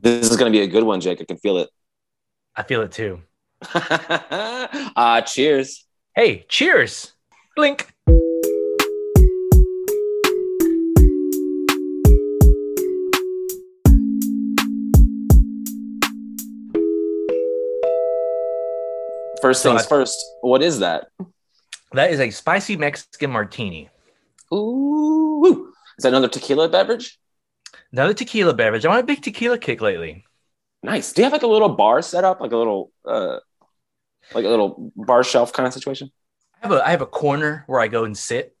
This 0.00 0.30
is 0.30 0.36
going 0.36 0.52
to 0.52 0.56
be 0.56 0.62
a 0.62 0.66
good 0.68 0.84
one, 0.84 1.00
Jake. 1.00 1.20
I 1.20 1.24
can 1.24 1.38
feel 1.38 1.58
it. 1.58 1.68
I 2.54 2.62
feel 2.62 2.82
it 2.82 2.92
too. 2.92 3.20
uh, 3.74 5.20
cheers. 5.26 5.84
Hey, 6.14 6.44
cheers. 6.48 7.12
Blink. 7.56 7.88
First 19.40 19.62
So 19.62 19.70
things 19.70 19.84
I- 19.84 19.88
first. 19.88 20.24
What 20.40 20.62
is 20.62 20.80
that? 20.80 21.08
That 21.92 22.10
is 22.10 22.20
a 22.20 22.30
spicy 22.30 22.76
Mexican 22.76 23.30
martini. 23.30 23.88
Ooh, 24.52 25.72
is 25.96 26.02
that 26.02 26.08
another 26.08 26.28
tequila 26.28 26.68
beverage? 26.68 27.18
Another 27.92 28.14
tequila 28.14 28.54
beverage. 28.54 28.84
I'm 28.84 28.92
on 28.92 28.98
a 28.98 29.02
big 29.02 29.22
tequila 29.22 29.58
kick 29.58 29.80
lately. 29.80 30.24
Nice. 30.82 31.12
Do 31.12 31.22
you 31.22 31.24
have 31.24 31.32
like 31.32 31.42
a 31.42 31.46
little 31.46 31.70
bar 31.70 32.02
set 32.02 32.24
up, 32.24 32.40
like 32.40 32.52
a 32.52 32.56
little, 32.56 32.92
uh, 33.04 33.38
like 34.34 34.44
a 34.44 34.48
little 34.48 34.92
bar 34.94 35.24
shelf 35.24 35.52
kind 35.52 35.66
of 35.66 35.72
situation? 35.72 36.10
I 36.62 36.66
have 36.66 36.72
a 36.76 36.86
I 36.86 36.90
have 36.90 37.00
a 37.00 37.06
corner 37.06 37.64
where 37.66 37.80
I 37.80 37.88
go 37.88 38.04
and 38.04 38.16
sit, 38.16 38.54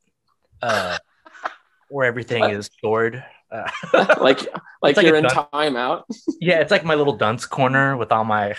uh, 0.62 0.98
where 1.88 2.06
everything 2.06 2.40
What? 2.42 2.52
is 2.54 2.66
stored. 2.66 3.24
Uh, 3.50 3.70
like, 4.20 4.40
like 4.82 4.96
like 4.96 5.06
you're 5.06 5.16
in 5.16 5.24
dun- 5.24 5.46
timeout. 5.52 6.04
yeah, 6.40 6.60
it's 6.60 6.70
like 6.70 6.84
my 6.84 6.94
little 6.94 7.16
dunce 7.16 7.46
corner 7.46 7.96
with 7.96 8.12
all 8.12 8.24
my. 8.24 8.56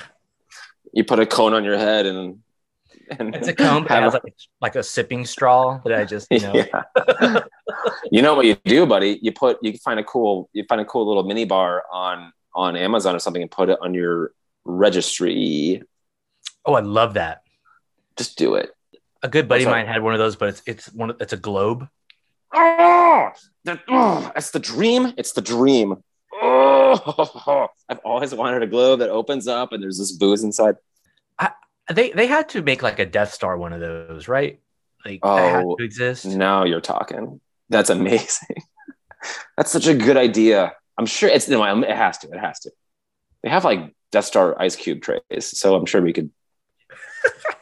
You 0.93 1.03
put 1.03 1.19
a 1.19 1.25
cone 1.25 1.53
on 1.53 1.63
your 1.63 1.77
head 1.77 2.05
and, 2.05 2.39
and 3.11 3.35
It's 3.35 3.47
a 3.47 3.53
cone, 3.53 3.85
have 3.85 4.03
has 4.03 4.13
like, 4.13 4.35
like 4.61 4.75
a 4.75 4.83
sipping 4.83 5.25
straw 5.25 5.79
that 5.85 5.93
I 5.99 6.05
just 6.05 6.27
you 6.31 6.39
know. 6.39 6.53
yeah. 6.53 7.41
You 8.11 8.21
know 8.21 8.35
what 8.35 8.45
you 8.45 8.55
do, 8.65 8.85
buddy? 8.85 9.19
You 9.21 9.31
put 9.31 9.57
you 9.61 9.73
find 9.77 9.99
a 9.99 10.03
cool 10.03 10.49
you 10.53 10.63
find 10.67 10.81
a 10.81 10.85
cool 10.85 11.07
little 11.07 11.23
mini 11.23 11.45
bar 11.45 11.83
on 11.91 12.31
on 12.53 12.75
Amazon 12.75 13.15
or 13.15 13.19
something 13.19 13.41
and 13.41 13.51
put 13.51 13.69
it 13.69 13.77
on 13.81 13.93
your 13.93 14.31
registry. 14.65 15.81
Oh, 16.65 16.73
I 16.73 16.81
love 16.81 17.13
that. 17.15 17.41
Just 18.17 18.37
do 18.37 18.55
it. 18.55 18.71
A 19.23 19.27
good 19.27 19.47
buddy 19.47 19.63
of 19.63 19.69
mine 19.69 19.85
had 19.87 20.01
one 20.01 20.13
of 20.13 20.19
those, 20.19 20.35
but 20.35 20.49
it's 20.49 20.61
it's 20.65 20.93
one. 20.93 21.09
of- 21.11 21.17
It's 21.21 21.33
a 21.33 21.37
globe. 21.37 21.87
Oh, 22.53 23.29
the, 23.63 23.79
oh, 23.89 24.31
that's 24.33 24.51
the 24.51 24.59
dream. 24.59 25.13
It's 25.17 25.33
the 25.33 25.41
dream. 25.41 25.95
Oh, 26.41 27.67
I've 27.89 27.99
always 28.05 28.33
wanted 28.33 28.63
a 28.63 28.67
globe 28.67 28.99
that 28.99 29.09
opens 29.09 29.47
up 29.47 29.71
and 29.73 29.83
there's 29.83 29.97
this 29.99 30.11
booze 30.13 30.43
inside. 30.43 30.75
They 31.91 32.11
they 32.11 32.27
had 32.27 32.49
to 32.49 32.61
make 32.61 32.83
like 32.83 32.99
a 32.99 33.05
Death 33.05 33.33
Star 33.33 33.57
one 33.57 33.73
of 33.73 33.79
those, 33.79 34.27
right? 34.27 34.59
Like 35.03 35.21
that 35.23 35.51
had 35.51 35.63
Oh, 35.65 35.75
to 35.75 35.83
exist. 35.83 36.23
Now 36.25 36.63
you're 36.63 36.81
talking. 36.81 37.41
That's 37.69 37.89
amazing. 37.89 38.57
that's 39.57 39.71
such 39.71 39.87
a 39.87 39.93
good 39.93 40.17
idea. 40.17 40.73
I'm 40.97 41.05
sure 41.05 41.29
it's 41.29 41.47
no, 41.47 41.63
it 41.83 41.95
has 41.95 42.17
to. 42.19 42.27
It 42.29 42.39
has 42.39 42.59
to. 42.61 42.71
They 43.43 43.49
have 43.49 43.63
like 43.63 43.93
Death 44.11 44.25
Star 44.25 44.59
ice 44.61 44.75
cube 44.75 45.01
trays, 45.01 45.21
so 45.57 45.75
I'm 45.75 45.85
sure 45.85 46.01
we 46.01 46.13
could. 46.13 46.31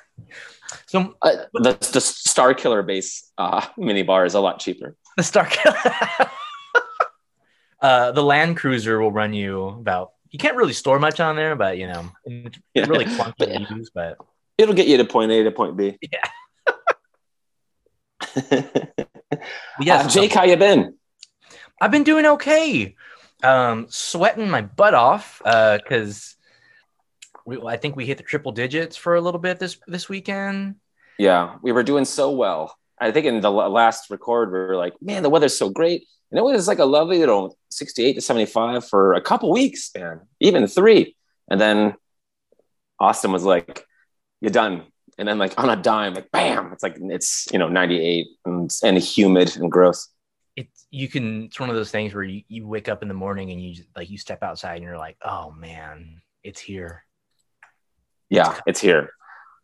So 0.90 1.16
Uh, 1.22 1.36
the 1.54 1.74
the 1.94 2.00
Star 2.00 2.54
Killer 2.54 2.82
base 2.82 3.30
uh, 3.38 3.66
mini 3.78 4.04
bar 4.04 4.26
is 4.26 4.36
a 4.36 4.40
lot 4.40 4.60
cheaper. 4.60 4.96
the 5.18 5.24
Star 5.24 5.46
uh, 7.82 8.12
the 8.14 8.24
Land 8.24 8.56
Cruiser 8.58 9.00
will 9.02 9.12
run 9.12 9.34
you 9.34 9.66
about. 9.68 10.12
You 10.30 10.40
can't 10.40 10.56
really 10.56 10.72
store 10.74 10.98
much 11.00 11.20
on 11.20 11.36
there, 11.36 11.56
but 11.58 11.78
you 11.78 11.88
know, 11.88 12.10
it's 12.26 12.58
Yeah. 12.74 12.86
really 12.88 13.04
clunky 13.06 13.34
But- 13.38 13.50
to 13.50 13.76
use. 13.76 13.92
But 13.94 14.18
It'll 14.58 14.74
get 14.76 14.88
you 14.88 14.98
to 14.98 15.06
point 15.06 15.32
A 15.32 15.44
to 15.44 15.52
point 15.52 15.76
B. 15.78 15.98
Yeah. 16.02 16.30
Yeah. 19.80 19.98
Uh, 19.98 20.08
Jake, 20.08 20.34
how 20.34 20.44
you 20.44 20.58
been? 20.58 20.96
I've 21.80 21.92
been 21.92 22.04
doing 22.04 22.26
okay. 22.26 22.96
Um, 23.44 23.86
sweating 23.90 24.50
my 24.50 24.62
butt 24.62 24.94
off 24.94 25.42
because 25.44 26.36
we 27.46 27.62
I 27.62 27.78
think 27.78 27.96
we 27.96 28.06
hit 28.06 28.18
the 28.18 28.24
triple 28.24 28.52
digits 28.52 28.98
for 28.98 29.16
a 29.16 29.22
little 29.22 29.40
bit 29.40 29.60
this 29.60 29.78
this 29.88 30.10
weekend. 30.10 30.76
Yeah, 31.18 31.56
we 31.62 31.72
were 31.72 31.84
doing 31.84 32.06
so 32.06 32.32
well. 32.32 32.76
I 33.00 33.12
think 33.12 33.26
in 33.26 33.42
the 33.42 33.52
la- 33.52 33.68
last 33.68 34.10
record, 34.10 34.52
we 34.52 34.60
were 34.60 34.76
like, 34.76 34.94
man, 35.02 35.24
the 35.24 35.30
weather's 35.30 35.58
so 35.58 35.70
great. 35.70 36.08
And 36.32 36.40
it 36.40 36.42
was 36.42 36.68
like 36.68 36.80
a 36.80 36.86
lovely 36.86 37.20
little 37.20 37.58
68 37.70 38.14
to 38.14 38.22
75 38.22 38.88
for 38.88 39.14
a 39.14 39.22
couple 39.22 39.52
weeks, 39.52 39.92
man, 39.96 40.22
even 40.40 40.68
three. 40.68 41.16
And 41.50 41.62
then 41.62 41.96
Austin 43.00 43.32
was 43.32 43.44
like, 43.44 43.86
you're 44.42 44.52
done. 44.52 44.84
And 45.18 45.28
then, 45.28 45.38
like, 45.38 45.54
on 45.58 45.70
a 45.70 45.76
dime, 45.76 46.14
like, 46.14 46.32
bam, 46.32 46.72
it's 46.72 46.84
like, 46.84 46.98
it's, 47.00 47.48
you 47.52 47.58
know, 47.58 47.68
98 47.68 48.28
and, 48.46 48.72
and 48.84 48.98
humid 48.98 49.56
and 49.58 49.72
gross. 49.72 50.10
It's 50.56 50.88
you 50.90 51.08
can. 51.08 51.46
It's 51.46 51.60
one 51.60 51.70
of 51.70 51.76
those 51.76 51.92
things 51.92 52.14
where 52.14 52.24
you, 52.24 52.42
you 52.48 52.68
wake 52.68 52.90
up 52.90 53.02
in 53.04 53.08
the 53.08 53.14
morning 53.14 53.52
and 53.52 53.62
you 53.62 53.76
just, 53.76 53.90
like 53.96 54.10
you 54.10 54.18
step 54.18 54.42
outside 54.42 54.76
and 54.76 54.84
you're 54.84 54.98
like, 54.98 55.18
oh 55.24 55.52
man, 55.52 56.22
it's 56.44 56.60
here. 56.60 57.04
Yeah, 58.30 58.60
it's 58.66 58.82
here. 58.82 59.12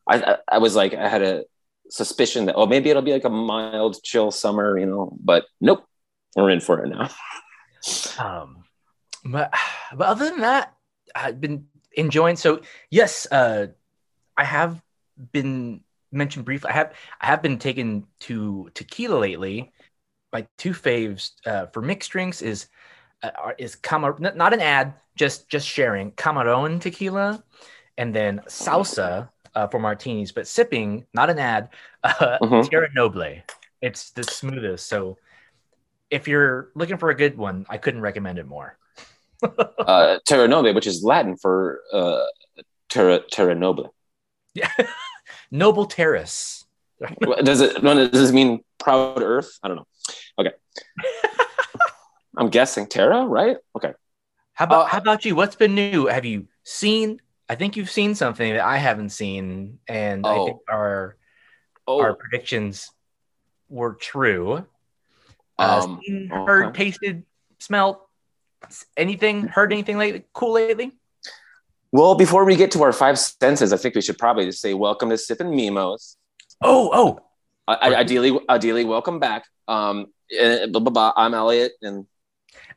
I, 0.07 0.17
I, 0.21 0.37
I 0.53 0.57
was 0.59 0.75
like, 0.75 0.93
I 0.93 1.07
had 1.07 1.23
a 1.23 1.45
suspicion 1.89 2.45
that, 2.45 2.55
oh, 2.55 2.65
maybe 2.65 2.89
it'll 2.89 3.01
be 3.01 3.13
like 3.13 3.23
a 3.23 3.29
mild, 3.29 4.01
chill 4.03 4.31
summer, 4.31 4.77
you 4.77 4.85
know, 4.85 5.15
but 5.19 5.45
nope, 5.59 5.83
we're 6.35 6.49
in 6.49 6.59
for 6.59 6.83
it 6.83 6.89
now. 6.89 7.09
Um, 8.17 8.63
but 9.25 9.53
but 9.93 10.07
other 10.07 10.29
than 10.29 10.39
that, 10.41 10.73
I've 11.15 11.41
been 11.41 11.65
enjoying. 11.93 12.35
So 12.35 12.61
yes, 12.89 13.27
uh, 13.31 13.67
I 14.37 14.43
have 14.43 14.81
been 15.31 15.81
mentioned 16.11 16.45
briefly. 16.45 16.69
I 16.69 16.73
have 16.73 16.93
I 17.21 17.25
have 17.27 17.41
been 17.41 17.57
taken 17.57 18.05
to 18.21 18.69
tequila 18.73 19.17
lately. 19.17 19.71
My 20.31 20.47
two 20.57 20.71
faves 20.71 21.31
uh, 21.45 21.67
for 21.67 21.81
mixed 21.81 22.11
drinks 22.11 22.41
is 22.41 22.67
uh, 23.21 23.51
is 23.57 23.75
Camar 23.75 24.17
not 24.19 24.53
an 24.53 24.61
ad, 24.61 24.95
just 25.15 25.49
just 25.49 25.67
sharing 25.67 26.11
Camarón 26.11 26.81
tequila, 26.81 27.43
and 27.97 28.13
then 28.13 28.41
salsa 28.47 29.29
uh, 29.55 29.67
for 29.67 29.79
martinis. 29.79 30.31
But 30.31 30.47
sipping, 30.47 31.05
not 31.13 31.29
an 31.29 31.39
ad, 31.39 31.69
uh, 32.03 32.37
Mhm. 32.41 32.69
Tierra 32.69 32.89
Noble. 32.93 33.41
It's 33.81 34.11
the 34.11 34.23
smoothest. 34.23 34.87
So 34.87 35.17
if 36.09 36.27
you're 36.27 36.69
looking 36.75 36.97
for 36.97 37.09
a 37.09 37.15
good 37.15 37.37
one, 37.37 37.65
I 37.69 37.77
couldn't 37.77 38.01
recommend 38.01 38.39
it 38.39 38.45
more. 38.47 38.77
uh, 39.43 40.19
Terra 40.25 40.47
Nobile, 40.47 40.73
which 40.73 40.87
is 40.87 41.03
Latin 41.03 41.35
for 41.37 41.81
uh, 41.91 42.25
Terra, 42.89 43.19
terra 43.31 43.55
Noble. 43.55 43.93
Yeah. 44.53 44.69
Noble 45.53 45.85
Terrace. 45.85 46.65
Does 47.43 47.61
it, 47.61 47.81
does 47.81 48.29
it 48.29 48.33
mean 48.33 48.63
proud 48.79 49.21
earth? 49.21 49.59
I 49.61 49.67
don't 49.67 49.75
know. 49.75 49.87
Okay. 50.39 50.51
I'm 52.37 52.49
guessing 52.49 52.87
Terra, 52.87 53.25
right? 53.25 53.57
Okay. 53.75 53.93
How 54.53 54.65
about 54.65 54.85
Uh, 54.85 54.87
how 54.87 54.97
about 54.99 55.25
you? 55.25 55.35
What's 55.35 55.55
been 55.55 55.75
new? 55.75 56.07
Have 56.07 56.23
you 56.23 56.47
seen? 56.63 57.19
I 57.49 57.55
think 57.55 57.75
you've 57.75 57.89
seen 57.89 58.15
something 58.15 58.53
that 58.53 58.63
I 58.63 58.77
haven't 58.77 59.09
seen, 59.09 59.79
and 59.87 60.25
I 60.25 60.45
think 60.45 60.59
our 60.69 61.17
Oh, 61.87 62.01
our 62.01 62.13
predictions 62.13 62.91
were 63.69 63.95
true. 63.95 64.65
Uh, 65.59 65.81
um, 65.83 66.01
seen, 66.05 66.29
heard, 66.29 66.67
okay. 66.67 66.85
tasted, 66.85 67.23
smelled 67.59 67.97
anything? 68.95 69.43
Heard 69.47 69.73
anything 69.73 69.97
lately? 69.97 70.23
Cool 70.33 70.53
lately? 70.53 70.93
Well, 71.93 72.15
before 72.15 72.43
we 72.43 72.55
get 72.55 72.71
to 72.71 72.81
our 72.81 72.91
five 72.91 73.19
senses, 73.19 73.71
I 73.71 73.77
think 73.77 73.93
we 73.93 74.01
should 74.01 74.17
probably 74.17 74.45
just 74.45 74.61
say 74.61 74.73
welcome 74.73 75.09
to 75.09 75.15
Sippin' 75.15 75.55
Memos. 75.55 76.17
Oh, 76.59 76.89
oh, 76.91 77.19
I, 77.67 77.75
I- 77.75 77.99
ideally, 77.99 78.37
ideally, 78.49 78.83
welcome 78.83 79.19
back. 79.19 79.45
Um, 79.67 80.07
eh, 80.35 80.65
blah, 80.65 80.81
blah, 80.81 80.91
blah. 80.91 81.13
I'm 81.15 81.35
Elliot, 81.35 81.73
and 81.83 82.07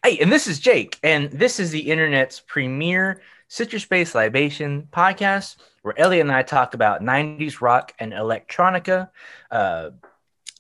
Hey, 0.05 0.19
and 0.19 0.31
this 0.31 0.47
is 0.47 0.61
Jake, 0.61 0.99
and 1.03 1.31
this 1.31 1.59
is 1.59 1.71
the 1.71 1.91
internet's 1.91 2.41
premier 2.47 3.23
citrus 3.49 3.87
based 3.87 4.15
libation 4.15 4.87
podcast 4.93 5.57
where 5.81 5.99
Elliot 5.99 6.27
and 6.27 6.33
I 6.33 6.43
talk 6.43 6.75
about 6.75 7.01
90s 7.01 7.63
rock 7.63 7.95
and 7.99 8.13
electronica, 8.13 9.09
uh, 9.51 9.91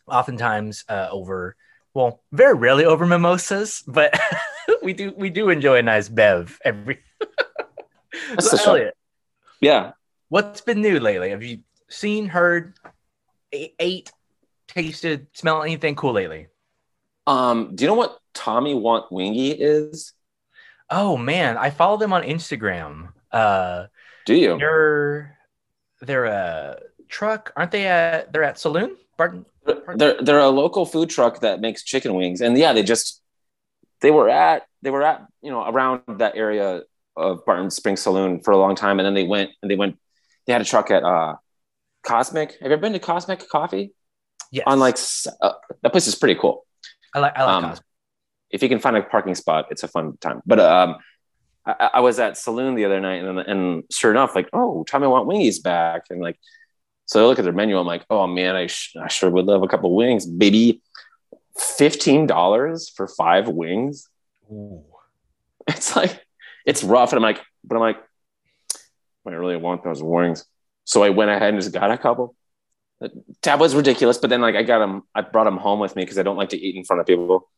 oftentimes 0.08 0.86
uh, 0.88 1.08
over, 1.10 1.56
well, 1.92 2.22
very 2.32 2.54
rarely 2.54 2.86
over 2.86 3.04
mimosas, 3.04 3.84
but 3.86 4.18
we 4.82 4.94
do 4.94 5.12
we 5.14 5.28
do 5.28 5.50
enjoy 5.50 5.76
a 5.76 5.82
nice 5.82 6.08
bev 6.08 6.58
every. 6.64 7.00
That's 8.30 8.50
so, 8.50 8.56
the 8.56 8.62
show. 8.62 8.70
Elliot, 8.72 8.96
yeah, 9.60 9.92
what's 10.28 10.60
been 10.60 10.80
new 10.80 11.00
lately? 11.00 11.30
Have 11.30 11.42
you 11.42 11.60
seen, 11.88 12.28
heard, 12.28 12.74
ate, 13.52 14.10
tasted, 14.68 15.26
smelled 15.32 15.64
anything 15.64 15.94
cool 15.94 16.12
lately? 16.12 16.48
Um, 17.26 17.74
do 17.74 17.84
you 17.84 17.88
know 17.88 17.94
what 17.94 18.18
Tommy 18.34 18.74
Want 18.74 19.10
Wingy 19.10 19.50
is? 19.50 20.12
Oh 20.88 21.16
man, 21.16 21.56
I 21.56 21.70
follow 21.70 21.96
them 21.96 22.12
on 22.12 22.22
Instagram. 22.22 23.08
Uh, 23.32 23.86
Do 24.24 24.34
you? 24.34 24.58
They're 24.58 25.36
they're 26.00 26.24
a 26.26 26.78
truck, 27.08 27.52
aren't 27.56 27.72
they? 27.72 27.86
At 27.86 28.32
they're 28.32 28.44
at 28.44 28.58
Saloon 28.58 28.96
Barton. 29.16 29.46
They're 29.96 30.22
they're 30.22 30.38
a 30.38 30.48
local 30.48 30.86
food 30.86 31.10
truck 31.10 31.40
that 31.40 31.60
makes 31.60 31.82
chicken 31.82 32.14
wings, 32.14 32.40
and 32.40 32.56
yeah, 32.56 32.72
they 32.72 32.84
just 32.84 33.20
they 34.00 34.10
were 34.10 34.28
at 34.28 34.66
they 34.82 34.90
were 34.90 35.02
at 35.02 35.26
you 35.42 35.50
know 35.50 35.64
around 35.66 36.02
that 36.18 36.36
area 36.36 36.82
of 37.16 37.44
Barton 37.44 37.70
Springs 37.70 38.00
Saloon 38.02 38.40
for 38.40 38.50
a 38.52 38.56
long 38.56 38.74
time, 38.74 38.98
and 38.98 39.06
then 39.06 39.14
they 39.14 39.24
went 39.24 39.50
and 39.62 39.70
they 39.70 39.76
went 39.76 39.98
they 40.46 40.52
had 40.52 40.62
a 40.62 40.64
truck 40.64 40.90
at 40.90 41.02
uh 41.02 41.34
Cosmic. 42.02 42.52
Have 42.52 42.62
you 42.62 42.72
ever 42.72 42.80
been 42.80 42.92
to 42.92 42.98
Cosmic 42.98 43.48
Coffee? 43.48 43.92
Yes, 44.52 44.64
On 44.66 44.78
like 44.78 44.96
uh, 45.42 45.52
that 45.82 45.90
place 45.90 46.06
is 46.06 46.14
pretty 46.14 46.38
cool. 46.38 46.64
I 47.14 47.18
like 47.18 47.36
I 47.36 47.44
like 47.44 47.52
um, 47.52 47.64
Cosmo. 47.70 47.84
if 48.50 48.62
you 48.62 48.68
can 48.68 48.78
find 48.78 48.96
a 48.96 49.02
parking 49.02 49.34
spot, 49.34 49.66
it's 49.70 49.82
a 49.82 49.88
fun 49.88 50.16
time. 50.20 50.40
But 50.46 50.60
um, 50.60 50.96
I, 51.66 51.90
I 51.94 52.00
was 52.00 52.18
at 52.20 52.36
saloon 52.38 52.76
the 52.76 52.84
other 52.84 53.00
night, 53.00 53.24
and 53.24 53.38
and 53.40 53.82
sure 53.90 54.10
enough, 54.10 54.34
like, 54.34 54.48
oh, 54.52 54.84
Tommy 54.84 55.08
want 55.08 55.28
wingies 55.28 55.62
back, 55.62 56.04
and 56.10 56.20
like, 56.20 56.38
so 57.06 57.24
I 57.24 57.26
look 57.26 57.38
at 57.38 57.44
their 57.44 57.52
menu. 57.52 57.76
I'm 57.76 57.86
like, 57.86 58.04
oh 58.08 58.26
man, 58.26 58.54
I, 58.54 58.68
sh- 58.68 58.94
I 59.00 59.08
sure 59.08 59.30
would 59.30 59.46
love 59.46 59.62
a 59.62 59.68
couple 59.68 59.94
wings, 59.94 60.26
baby. 60.26 60.80
Fifteen 61.58 62.26
dollars 62.26 62.88
for 62.88 63.08
five 63.08 63.48
wings. 63.48 64.08
Ooh. 64.50 64.84
It's 65.68 65.96
like 65.96 66.24
it's 66.66 66.84
rough, 66.84 67.12
and 67.12 67.18
I'm 67.18 67.22
like, 67.22 67.40
but 67.64 67.76
I'm 67.76 67.80
like, 67.80 67.98
I 69.26 69.30
really 69.30 69.56
want 69.56 69.82
those 69.82 70.02
wings. 70.02 70.44
So 70.84 71.02
I 71.02 71.10
went 71.10 71.30
ahead 71.30 71.54
and 71.54 71.60
just 71.60 71.72
got 71.72 71.90
a 71.90 71.98
couple. 71.98 72.34
That 73.42 73.58
was 73.58 73.74
ridiculous, 73.74 74.18
but 74.18 74.30
then 74.30 74.40
like 74.40 74.54
I 74.54 74.62
got 74.62 74.78
them, 74.78 75.02
I 75.14 75.22
brought 75.22 75.44
them 75.44 75.56
home 75.56 75.80
with 75.80 75.96
me 75.96 76.02
because 76.02 76.18
I 76.18 76.22
don't 76.22 76.36
like 76.36 76.50
to 76.50 76.58
eat 76.58 76.76
in 76.76 76.84
front 76.84 77.00
of 77.00 77.06
people, 77.06 77.48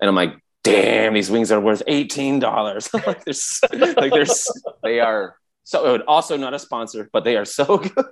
and 0.00 0.08
I'm 0.08 0.14
like, 0.14 0.34
damn, 0.64 1.14
these 1.14 1.30
wings 1.30 1.52
are 1.52 1.60
worth 1.60 1.82
eighteen 1.86 2.38
dollars. 2.38 2.92
like 3.06 3.24
there's 3.24 3.60
like 3.72 4.12
there's 4.12 4.46
they 4.82 5.00
are 5.00 5.36
so 5.62 6.00
also 6.02 6.36
not 6.36 6.54
a 6.54 6.58
sponsor, 6.58 7.08
but 7.12 7.24
they 7.24 7.36
are 7.36 7.44
so 7.44 7.78
good. 7.78 8.06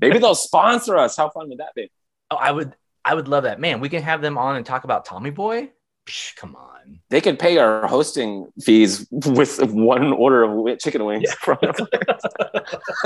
Maybe 0.00 0.18
they'll 0.18 0.34
sponsor 0.34 0.96
us. 0.96 1.16
How 1.16 1.30
fun 1.30 1.48
would 1.50 1.58
that 1.58 1.74
be? 1.76 1.90
Oh, 2.30 2.36
I 2.36 2.50
would 2.50 2.74
I 3.04 3.14
would 3.14 3.28
love 3.28 3.44
that. 3.44 3.60
Man, 3.60 3.80
we 3.80 3.88
can 3.88 4.02
have 4.02 4.22
them 4.22 4.36
on 4.36 4.56
and 4.56 4.66
talk 4.66 4.84
about 4.84 5.04
Tommy 5.04 5.30
Boy. 5.30 5.70
Psh, 6.06 6.34
come 6.36 6.56
on. 6.56 7.00
They 7.10 7.20
could 7.20 7.38
pay 7.38 7.58
our 7.58 7.86
hosting 7.86 8.50
fees 8.60 9.06
with 9.10 9.62
one 9.72 10.12
order 10.12 10.42
of 10.44 10.78
chicken 10.78 11.04
wings 11.04 11.24
Yeah. 11.26 11.34
from 11.34 11.58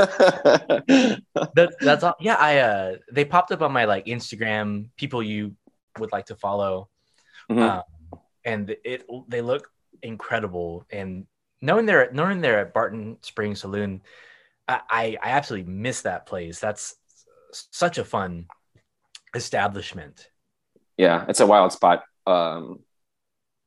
That, 1.54 1.74
that's 1.80 2.04
all. 2.04 2.14
Yeah, 2.20 2.36
I 2.38 2.58
uh 2.58 2.96
they 3.12 3.24
popped 3.24 3.52
up 3.52 3.62
on 3.62 3.72
my 3.72 3.84
like 3.84 4.06
Instagram 4.06 4.88
people 4.96 5.22
you 5.22 5.54
would 5.98 6.12
like 6.12 6.26
to 6.26 6.36
follow. 6.36 6.88
Mhm. 7.50 7.58
Um, 7.60 7.82
and 8.44 8.76
it 8.84 9.06
they 9.28 9.40
look 9.42 9.68
incredible 10.02 10.86
and 10.90 11.26
knowing 11.60 11.86
they're 11.86 12.10
knowing 12.12 12.40
they're 12.40 12.60
at 12.60 12.74
Barton 12.74 13.18
Springs 13.22 13.60
Saloon, 13.60 14.02
I, 14.68 14.80
I 14.90 15.16
I 15.22 15.30
absolutely 15.30 15.70
miss 15.72 16.02
that 16.02 16.26
place. 16.26 16.58
That's 16.60 16.94
such 17.52 17.98
a 17.98 18.04
fun 18.04 18.46
establishment. 19.34 20.28
yeah, 20.96 21.24
it's 21.28 21.40
a 21.40 21.46
wild 21.46 21.72
spot. 21.72 22.04
Um, 22.26 22.80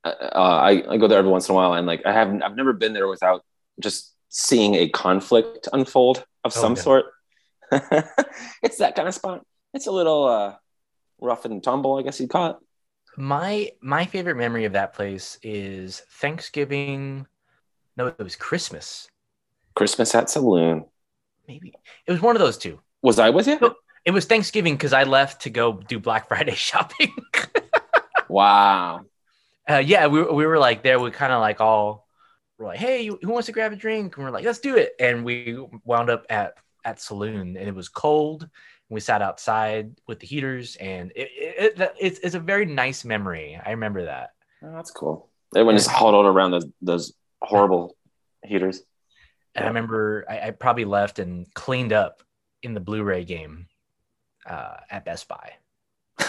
uh, 0.04 0.12
I, 0.34 0.84
I 0.90 0.98
go 0.98 1.08
there 1.08 1.20
every 1.20 1.32
once 1.32 1.50
in 1.50 1.54
a 1.54 1.56
while, 1.56 1.74
and 1.74 1.86
like 1.88 2.06
I 2.06 2.14
haven't, 2.14 2.44
I've 2.44 2.56
never 2.56 2.74
been 2.74 2.94
there 2.94 3.08
without 3.08 3.44
just 3.80 4.14
seeing 4.30 4.76
a 4.76 4.90
conflict 4.90 5.68
unfold 5.74 6.26
of 6.44 6.54
Oh, 6.56 6.62
some 6.62 6.76
yeah. 6.76 6.82
sort. 6.82 7.06
it's 8.64 8.78
that 8.78 8.96
kind 8.96 9.08
of 9.08 9.14
spot. 9.14 9.46
It's 9.74 9.88
a 9.88 9.92
little 9.92 10.26
uh, 10.26 10.56
rough 11.20 11.46
and 11.46 11.62
tumble, 11.62 11.98
I 11.98 12.04
guess 12.04 12.20
you'd 12.20 12.30
call 12.30 12.52
it. 12.52 12.56
My 13.18 13.72
my 13.82 14.06
favorite 14.06 14.36
memory 14.38 14.66
of 14.66 14.74
that 14.74 14.94
place 14.94 15.38
is 15.42 16.02
Thanksgiving. 16.12 17.26
No, 17.98 18.08
it 18.08 18.20
was 18.20 18.36
Christmas. 18.36 19.10
Christmas 19.76 20.14
at 20.16 20.30
Saloon. 20.30 20.86
Maybe 21.48 21.74
it 22.06 22.12
was 22.12 22.22
one 22.22 22.36
of 22.36 22.40
those 22.40 22.58
two. 22.58 22.80
Was 23.02 23.20
I 23.20 23.30
with 23.32 23.48
you? 23.48 23.58
No. 23.60 23.76
It 24.06 24.12
was 24.12 24.26
Thanksgiving 24.26 24.76
because 24.76 24.94
I 24.94 25.04
left 25.04 25.42
to 25.42 25.50
go 25.50 25.74
do 25.74 26.00
Black 26.00 26.28
Friday 26.28 26.56
shopping. 26.56 27.14
Wow. 28.30 29.06
uh, 29.70 29.78
yeah, 29.78 30.08
we, 30.08 30.24
we 30.24 30.46
were 30.46 30.60
like 30.60 30.84
there. 30.84 31.00
We 31.00 31.12
kind 31.12 31.34
of 31.34 31.42
like 31.42 31.60
all 31.62 32.08
were 32.58 32.66
like, 32.68 32.80
"Hey, 32.80 33.08
who 33.08 33.18
wants 33.24 33.48
to 33.48 33.52
grab 33.52 33.74
a 33.74 33.76
drink?" 33.76 34.16
And 34.16 34.26
we're 34.26 34.32
like, 34.32 34.46
"Let's 34.46 34.60
do 34.60 34.76
it." 34.76 34.94
And 35.00 35.26
we 35.26 35.58
wound 35.84 36.10
up 36.10 36.26
at 36.30 36.56
at 36.86 37.02
saloon, 37.02 37.58
and 37.58 37.68
it 37.68 37.76
was 37.76 37.90
cold. 37.90 38.50
We 38.90 39.02
sat 39.02 39.22
outside 39.22 40.00
with 40.08 40.20
the 40.20 40.28
heaters, 40.28 40.78
and 40.78 41.12
it, 41.14 41.30
it, 41.36 41.80
it 41.80 41.94
it's, 42.00 42.20
it's 42.20 42.36
a 42.36 42.40
very 42.40 42.66
nice 42.66 43.04
memory. 43.04 43.60
I 43.64 43.72
remember 43.72 44.06
that. 44.06 44.32
Oh, 44.64 44.72
that's 44.74 44.92
cool. 44.92 45.30
Everyone 45.56 45.76
just 45.76 45.90
huddled 45.90 46.26
around 46.26 46.52
those 46.52 46.66
those 46.82 47.14
horrible 47.42 47.96
heaters. 48.44 48.82
And 49.56 49.66
I 49.66 49.68
remember 49.68 50.26
I, 50.30 50.48
I 50.48 50.52
probably 50.52 50.86
left 50.86 51.20
and 51.20 51.52
cleaned 51.54 51.92
up 51.92 52.24
in 52.64 52.74
the 52.74 52.80
Blu-ray 52.80 53.26
game 53.26 53.68
uh, 54.46 54.78
at 54.90 55.04
Best 55.04 55.28
Buy. 55.28 55.54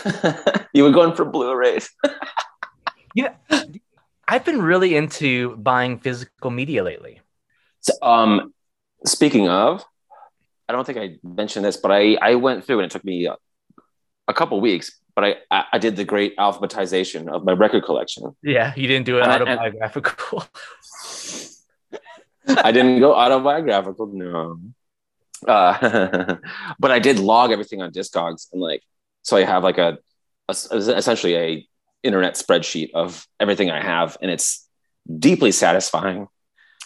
you 0.73 0.83
were 0.85 0.91
going 0.93 1.15
for 1.15 1.25
Blu-rays. 1.25 1.91
Yeah. 3.15 3.33
I've 4.29 4.45
been 4.45 4.61
really 4.63 4.95
into 4.95 5.57
buying 5.57 5.99
physical 5.99 6.51
media 6.51 6.85
lately. 6.85 7.21
So, 7.81 7.95
um, 8.03 8.53
speaking 9.05 9.49
of, 9.49 9.83
I 10.69 10.73
don't 10.75 10.85
think 10.87 10.99
I 10.99 11.17
mentioned 11.25 11.65
this, 11.65 11.79
but 11.79 11.91
I 11.91 12.17
I 12.21 12.35
went 12.37 12.65
through 12.65 12.81
and 12.81 12.87
it 12.87 12.93
took 12.93 13.05
me 13.05 13.27
a, 13.27 13.35
a 14.29 14.35
couple 14.35 14.61
weeks, 14.61 14.93
but 15.17 15.25
I, 15.25 15.65
I 15.73 15.79
did 15.79 15.97
the 15.97 16.05
great 16.05 16.37
alphabetization 16.37 17.29
of 17.29 17.45
my 17.45 17.53
record 17.53 17.83
collection. 17.85 18.37
Yeah, 18.43 18.73
you 18.77 18.87
didn't 18.87 19.07
do 19.07 19.19
it 19.19 19.23
And 19.23 19.33
I- 19.33 19.37
autobiographical. 19.37 20.45
I 22.47 22.71
didn't 22.71 23.01
go 23.01 23.15
autobiographical, 23.15 24.07
no. 24.13 24.61
Uh, 25.47 26.37
but 26.79 26.91
I 26.91 26.99
did 26.99 27.19
log 27.19 27.51
everything 27.53 27.83
on 27.83 27.91
Discogs 27.91 28.47
and 28.53 28.61
like, 28.61 28.83
so 29.29 29.37
I 29.37 29.45
have 29.45 29.63
like 29.63 29.77
a, 29.77 29.99
a 30.49 30.53
essentially 30.53 31.37
a 31.37 31.69
internet 32.03 32.35
spreadsheet 32.35 32.93
of 32.95 33.27
everything 33.39 33.71
I 33.71 33.83
have, 33.83 34.17
and 34.23 34.31
it's 34.31 34.67
deeply 35.19 35.53
satisfying. 35.53 36.29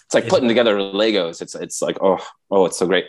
It's 0.06 0.14
like 0.14 0.28
putting 0.28 0.48
together 0.48 0.76
Legos. 0.76 1.40
It's 1.40 1.54
it's 1.54 1.80
like 1.80 1.98
oh 2.00 2.18
oh, 2.50 2.66
it's 2.66 2.76
so 2.76 2.86
great, 2.86 3.06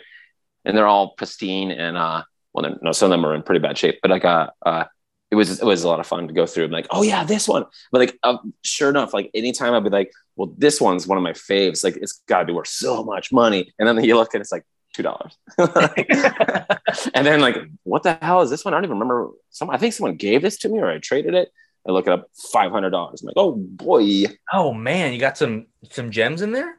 and 0.64 0.76
they're 0.76 0.86
all 0.86 1.14
pristine 1.16 1.72
and 1.72 1.96
uh, 1.96 2.22
well, 2.52 2.76
no, 2.80 2.92
some 2.92 3.10
of 3.10 3.10
them 3.10 3.26
are 3.26 3.34
in 3.34 3.42
pretty 3.42 3.58
bad 3.58 3.76
shape, 3.76 3.98
but 4.02 4.12
like 4.12 4.24
uh, 4.24 4.50
uh 4.64 4.84
it 5.32 5.34
was 5.34 5.60
it 5.60 5.66
was 5.66 5.82
a 5.82 5.88
lot 5.88 5.98
of 5.98 6.06
fun 6.06 6.28
to 6.28 6.32
go 6.32 6.46
through. 6.46 6.66
I'm 6.66 6.70
like, 6.70 6.86
oh 6.90 7.02
yeah, 7.02 7.24
this 7.24 7.48
one. 7.48 7.64
But 7.90 7.98
like, 7.98 8.18
uh, 8.22 8.38
sure 8.64 8.88
enough, 8.88 9.12
like 9.12 9.32
anytime 9.34 9.74
I'd 9.74 9.82
be 9.82 9.90
like, 9.90 10.12
well, 10.36 10.54
this 10.56 10.80
one's 10.80 11.08
one 11.08 11.18
of 11.18 11.24
my 11.24 11.32
faves. 11.32 11.82
Like, 11.82 11.96
it's 11.96 12.22
got 12.28 12.40
to 12.40 12.44
be 12.44 12.52
worth 12.52 12.68
so 12.68 13.02
much 13.02 13.32
money. 13.32 13.74
And 13.80 13.88
then 13.88 14.04
you 14.04 14.14
look 14.14 14.32
and 14.32 14.40
it's 14.40 14.52
like 14.52 14.64
two 14.94 15.02
dollars. 15.02 15.36
and 15.58 17.26
then 17.26 17.40
like, 17.40 17.56
what 17.82 18.02
the 18.02 18.18
hell 18.22 18.40
is 18.40 18.48
this 18.48 18.64
one? 18.64 18.72
I 18.72 18.78
don't 18.78 18.84
even 18.84 18.98
remember. 18.98 19.30
Some 19.50 19.68
I 19.68 19.76
think 19.76 19.92
someone 19.92 20.16
gave 20.16 20.40
this 20.40 20.58
to 20.58 20.68
me 20.68 20.78
or 20.78 20.90
I 20.90 20.98
traded 20.98 21.34
it. 21.34 21.52
I 21.86 21.92
look 21.92 22.06
it 22.06 22.12
up, 22.12 22.30
five 22.52 22.72
hundred 22.72 22.90
dollars. 22.90 23.20
I'm 23.20 23.26
like, 23.26 23.36
oh 23.36 23.52
boy, 23.52 24.24
oh 24.52 24.72
man, 24.72 25.12
you 25.12 25.18
got 25.18 25.36
some 25.36 25.66
some 25.90 26.10
gems 26.10 26.40
in 26.40 26.52
there. 26.52 26.78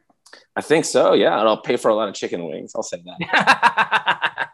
I 0.56 0.62
think 0.62 0.84
so. 0.84 1.12
Yeah, 1.12 1.38
and 1.38 1.48
I'll 1.48 1.60
pay 1.60 1.76
for 1.76 1.90
a 1.90 1.94
lot 1.94 2.08
of 2.08 2.14
chicken 2.14 2.44
wings. 2.44 2.72
I'll 2.74 2.82
say 2.82 3.02
that. 3.04 4.32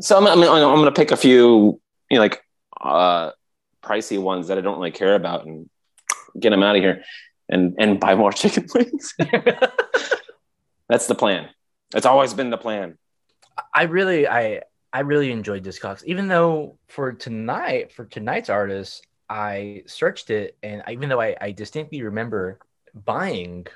So 0.00 0.16
I'm, 0.16 0.26
I'm, 0.26 0.42
I'm 0.42 0.60
going 0.60 0.84
to 0.84 0.92
pick 0.92 1.10
a 1.10 1.16
few, 1.16 1.80
you 2.10 2.16
know, 2.16 2.20
like 2.20 2.44
uh, 2.80 3.30
pricey 3.82 4.20
ones 4.20 4.48
that 4.48 4.58
I 4.58 4.60
don't 4.60 4.78
really 4.78 4.90
care 4.90 5.14
about 5.14 5.46
and 5.46 5.68
get 6.38 6.50
them 6.50 6.62
out 6.62 6.76
of 6.76 6.82
here 6.82 7.02
and 7.48 7.74
and 7.78 7.98
buy 7.98 8.14
more 8.14 8.32
chicken 8.32 8.66
wings. 8.74 9.14
That's 10.88 11.06
the 11.06 11.14
plan. 11.14 11.48
It's 11.94 12.06
always 12.06 12.34
been 12.34 12.50
the 12.50 12.58
plan. 12.58 12.98
I 13.74 13.84
really 13.84 14.26
I 14.28 14.62
I 14.92 15.00
really 15.00 15.30
enjoyed 15.30 15.64
Discogs, 15.64 16.04
even 16.04 16.28
though 16.28 16.78
for 16.88 17.12
tonight 17.12 17.92
for 17.92 18.04
tonight's 18.04 18.48
artist, 18.48 19.06
I 19.28 19.82
searched 19.86 20.30
it 20.30 20.56
and 20.62 20.82
even 20.88 21.08
though 21.08 21.20
I, 21.20 21.36
I 21.40 21.52
distinctly 21.52 22.02
remember 22.02 22.58
buying 22.94 23.66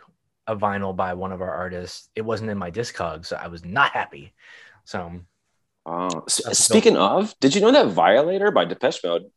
a 0.47 0.57
vinyl 0.57 0.97
by 0.97 1.15
one 1.15 1.33
of 1.33 1.41
our 1.41 1.53
artists, 1.53 2.09
it 2.17 2.23
wasn't 2.23 2.51
in 2.51 2.59
my 2.59 2.71
Discogs, 2.71 3.27
so 3.27 3.37
I 3.37 3.49
was 3.49 3.65
not 3.65 3.93
happy. 3.93 4.33
So 4.85 5.21
Oh, 5.85 6.25
speaking 6.29 6.97
of, 6.97 7.35
did 7.41 7.55
you 7.55 7.61
know 7.61 7.73
that 7.73 7.89
Violator 7.89 8.53
by 8.53 8.65
Depeche 8.65 9.03
Mode 9.03 9.31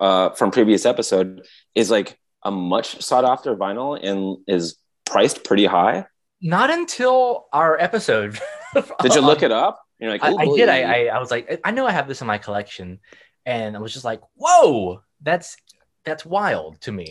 uh, 0.00 0.30
from 0.30 0.50
previous 0.52 0.86
episode 0.86 1.44
is 1.74 1.90
like 1.90 2.18
a 2.44 2.50
much 2.50 3.02
sought 3.02 3.24
after 3.24 3.56
vinyl 3.56 3.98
and 4.00 4.38
is 4.46 4.76
priced 5.04 5.42
pretty 5.42 5.66
high? 5.66 6.06
Not 6.40 6.70
until 6.70 7.46
our 7.52 7.78
episode. 7.78 8.38
Did 9.02 9.14
you 9.14 9.20
look 9.20 9.42
it 9.42 9.52
up? 9.52 9.80
You're 9.98 10.10
like, 10.10 10.22
I, 10.22 10.32
I 10.32 10.44
did. 10.54 10.68
I, 10.68 10.82
I 10.82 11.04
I 11.06 11.18
was 11.18 11.30
like, 11.30 11.50
I- 11.50 11.58
I 11.68 11.70
know 11.72 11.86
I 11.86 11.90
have 11.92 12.06
this 12.06 12.20
in 12.20 12.26
my 12.26 12.38
collection, 12.38 13.00
and 13.44 13.76
I 13.76 13.80
was 13.80 13.92
just 13.92 14.04
like, 14.04 14.20
whoa, 14.36 15.02
that's 15.22 15.56
that's 16.04 16.24
wild 16.24 16.80
to 16.82 16.92
me. 16.92 17.06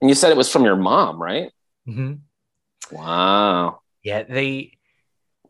and 0.00 0.10
you 0.10 0.14
said 0.16 0.30
it 0.32 0.36
was 0.36 0.50
from 0.50 0.64
your 0.64 0.74
mom, 0.76 1.22
right? 1.22 1.52
Mm-hmm. 1.88 2.14
Wow. 2.96 3.80
Yeah, 4.02 4.22
they. 4.24 4.72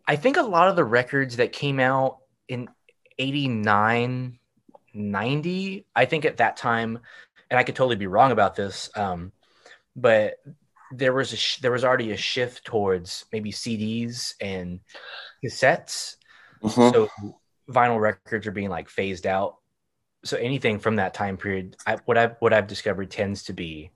I 0.06 0.16
think 0.16 0.36
a 0.36 0.42
lot 0.42 0.68
of 0.68 0.76
the 0.76 0.84
records 0.84 1.36
that 1.36 1.52
came 1.52 1.80
out 1.80 2.18
in 2.48 2.68
89, 3.18 4.38
90, 4.94 5.86
I 5.94 6.04
think 6.04 6.24
at 6.24 6.36
that 6.38 6.56
time, 6.56 6.98
and 7.50 7.58
I 7.58 7.62
could 7.64 7.74
totally 7.76 7.96
be 7.96 8.06
wrong 8.06 8.32
about 8.32 8.54
this, 8.54 8.88
um, 8.96 9.32
but 9.96 10.34
there 10.92 11.12
was 11.12 11.32
a 11.32 11.36
sh- 11.36 11.58
there 11.58 11.72
was 11.72 11.84
already 11.84 12.12
a 12.12 12.16
shift 12.16 12.64
towards 12.64 13.24
maybe 13.32 13.52
CDs 13.52 14.34
and 14.40 14.80
cassettes. 15.44 16.16
Mhm. 16.62 16.92
So 16.92 17.08
vinyl 17.68 18.00
records 18.00 18.46
are 18.46 18.52
being 18.52 18.70
like 18.70 18.88
phased 18.88 19.26
out. 19.26 19.56
So 20.24 20.36
anything 20.36 20.78
from 20.78 20.96
that 20.96 21.14
time 21.14 21.36
period, 21.36 21.76
I, 21.86 21.96
what 22.04 22.18
I've 22.18 22.36
what 22.40 22.52
I've 22.52 22.66
discovered 22.66 23.10
tends 23.10 23.44
to 23.44 23.52
be, 23.52 23.90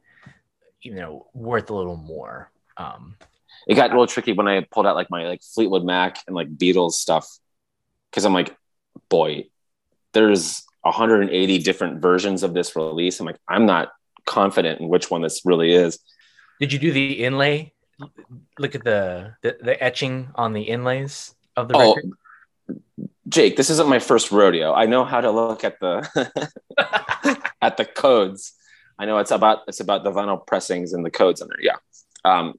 you 0.80 0.94
know, 0.94 1.26
worth 1.34 1.70
a 1.70 1.74
little 1.74 1.96
more. 1.96 2.50
Um, 2.76 3.16
it 3.66 3.74
got 3.74 3.90
a 3.90 3.92
little 3.92 4.06
tricky 4.06 4.32
when 4.32 4.48
I 4.48 4.66
pulled 4.70 4.86
out 4.86 4.96
like 4.96 5.10
my 5.10 5.26
like 5.26 5.42
Fleetwood 5.42 5.84
Mac 5.84 6.18
and 6.26 6.34
like 6.34 6.56
Beatles 6.56 6.92
stuff 6.92 7.28
because 8.10 8.24
I'm 8.24 8.32
like, 8.34 8.56
boy, 9.08 9.46
there's 10.12 10.64
180 10.82 11.58
different 11.58 12.00
versions 12.00 12.42
of 12.42 12.54
this 12.54 12.74
release. 12.74 13.20
I'm 13.20 13.26
like, 13.26 13.38
I'm 13.48 13.66
not 13.66 13.90
confident 14.26 14.80
in 14.80 14.88
which 14.88 15.10
one 15.10 15.22
this 15.22 15.42
really 15.44 15.72
is. 15.72 15.98
Did 16.60 16.72
you 16.72 16.78
do 16.78 16.92
the 16.92 17.24
inlay 17.24 17.72
look 18.58 18.74
at 18.74 18.84
the, 18.84 19.34
the 19.42 19.58
the 19.60 19.82
etching 19.82 20.30
on 20.34 20.52
the 20.52 20.62
inlays 20.62 21.34
of 21.56 21.68
the 21.68 21.76
Oh, 21.76 21.94
record. 21.94 22.12
Jake, 23.28 23.56
this 23.56 23.70
isn't 23.70 23.88
my 23.88 23.98
first 23.98 24.32
rodeo. 24.32 24.72
I 24.72 24.86
know 24.86 25.04
how 25.04 25.20
to 25.20 25.30
look 25.30 25.64
at 25.64 25.78
the 25.80 26.06
at 27.62 27.76
the 27.76 27.84
codes. 27.84 28.52
I 28.98 29.06
know 29.06 29.18
it's 29.18 29.30
about 29.30 29.60
it's 29.68 29.80
about 29.80 30.04
the 30.04 30.10
vinyl 30.10 30.44
pressings 30.46 30.92
and 30.92 31.04
the 31.04 31.10
codes 31.10 31.40
in 31.40 31.48
there. 31.48 31.60
Yeah, 31.62 31.76
um, 32.24 32.54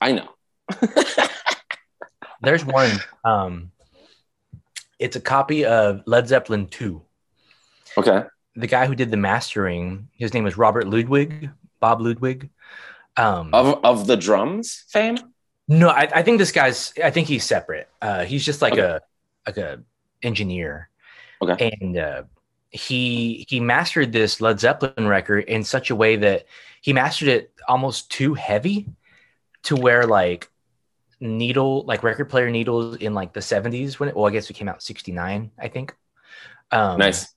I 0.00 0.12
know. 0.12 0.28
There's 2.42 2.64
one. 2.64 2.90
Um, 3.24 3.70
it's 4.98 5.16
a 5.16 5.20
copy 5.20 5.64
of 5.64 6.02
Led 6.06 6.28
Zeppelin 6.28 6.66
2. 6.68 7.02
okay. 7.98 8.24
The 8.54 8.66
guy 8.66 8.86
who 8.86 8.94
did 8.94 9.10
the 9.10 9.16
mastering, 9.16 10.08
his 10.16 10.34
name 10.34 10.46
is 10.46 10.58
Robert 10.58 10.86
Ludwig, 10.86 11.50
Bob 11.80 12.00
Ludwig. 12.02 12.50
Um, 13.16 13.52
Of 13.52 13.84
of 13.84 14.06
the 14.06 14.16
drums 14.16 14.84
fame. 14.88 15.18
no, 15.68 15.88
I, 15.88 16.08
I 16.14 16.22
think 16.22 16.38
this 16.38 16.52
guy's. 16.52 16.92
I 17.02 17.10
think 17.10 17.28
he's 17.28 17.44
separate. 17.44 17.88
Uh, 18.00 18.24
he's 18.24 18.44
just 18.44 18.62
like 18.62 18.72
Okay. 18.74 18.82
a 18.82 19.00
like 19.46 19.56
a 19.58 19.82
engineer. 20.22 20.88
Okay. 21.42 21.76
And 21.82 21.96
uh, 21.98 22.22
he 22.70 23.44
he 23.48 23.60
mastered 23.60 24.12
this 24.12 24.40
Led 24.40 24.60
Zeppelin 24.60 25.06
record 25.08 25.44
in 25.44 25.62
such 25.64 25.90
a 25.90 25.96
way 25.96 26.16
that 26.16 26.46
he 26.80 26.92
mastered 26.92 27.28
it 27.28 27.52
almost 27.68 28.10
too 28.10 28.34
heavy, 28.34 28.88
to 29.64 29.76
where 29.76 30.06
like 30.06 30.48
needle 31.20 31.84
like 31.84 32.02
record 32.02 32.28
player 32.28 32.50
needles 32.50 32.96
in 32.96 33.14
like 33.14 33.32
the 33.32 33.40
70s 33.40 34.00
when 34.00 34.08
it 34.08 34.16
well 34.16 34.26
i 34.26 34.30
guess 34.30 34.50
it 34.50 34.54
came 34.54 34.68
out 34.68 34.82
69 34.82 35.52
i 35.56 35.68
think 35.68 35.94
um 36.72 36.98
Nice. 36.98 37.32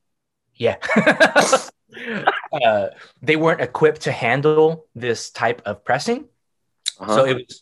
yeah 0.55 0.77
uh, 2.63 2.87
they 3.21 3.35
weren't 3.35 3.61
equipped 3.61 4.01
to 4.01 4.11
handle 4.11 4.85
this 4.95 5.29
type 5.31 5.61
of 5.65 5.83
pressing 5.83 6.25
Uh-huh. 6.99 7.15
so 7.15 7.25
it 7.25 7.33
was 7.35 7.61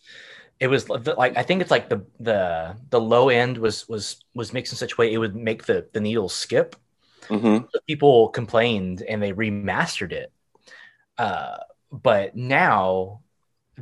it 0.59 0.67
was 0.67 0.87
like 1.17 1.35
i 1.37 1.43
think 1.43 1.61
it's 1.61 1.71
like 1.71 1.89
the 1.89 2.05
the 2.19 2.75
the 2.89 3.01
low 3.01 3.29
end 3.29 3.57
was 3.57 3.87
was 3.89 4.23
was 4.35 4.53
mixed 4.53 4.71
in 4.73 4.77
such 4.77 4.93
a 4.93 4.95
way 4.97 5.11
it 5.11 5.17
would 5.17 5.35
make 5.35 5.65
the 5.65 5.87
the 5.93 5.99
needles 5.99 6.33
skip 6.33 6.75
Mhm. 7.29 7.65
so 7.71 7.79
people 7.87 8.29
complained 8.29 9.01
and 9.01 9.21
they 9.23 9.31
remastered 9.33 10.11
it 10.11 10.29
uh 11.17 11.57
but 11.91 12.35
now 12.35 13.21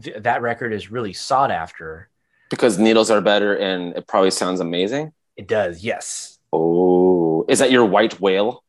th- 0.01 0.17
that 0.23 0.41
record 0.41 0.71
is 0.73 0.91
really 0.91 1.13
sought 1.13 1.51
after 1.51 2.09
Because 2.49 2.77
needles 2.77 3.09
are 3.11 3.21
better 3.21 3.55
and 3.55 3.95
it 3.97 4.05
probably 4.07 4.31
sounds 4.31 4.59
amazing. 4.59 5.11
it 5.35 5.47
does 5.47 5.83
yes 5.83 6.37
Oh, 6.53 7.45
is 7.47 7.59
that 7.59 7.71
your 7.71 7.85
white 7.85 8.19
whale? 8.19 8.63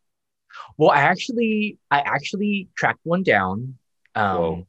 Well 0.83 0.91
i 0.91 1.01
actually 1.01 1.79
i 1.93 2.01
actually 2.01 2.69
tracked 2.75 2.99
one 3.05 3.23
down. 3.23 3.79
Um 4.17 4.37
Whoa. 4.37 4.67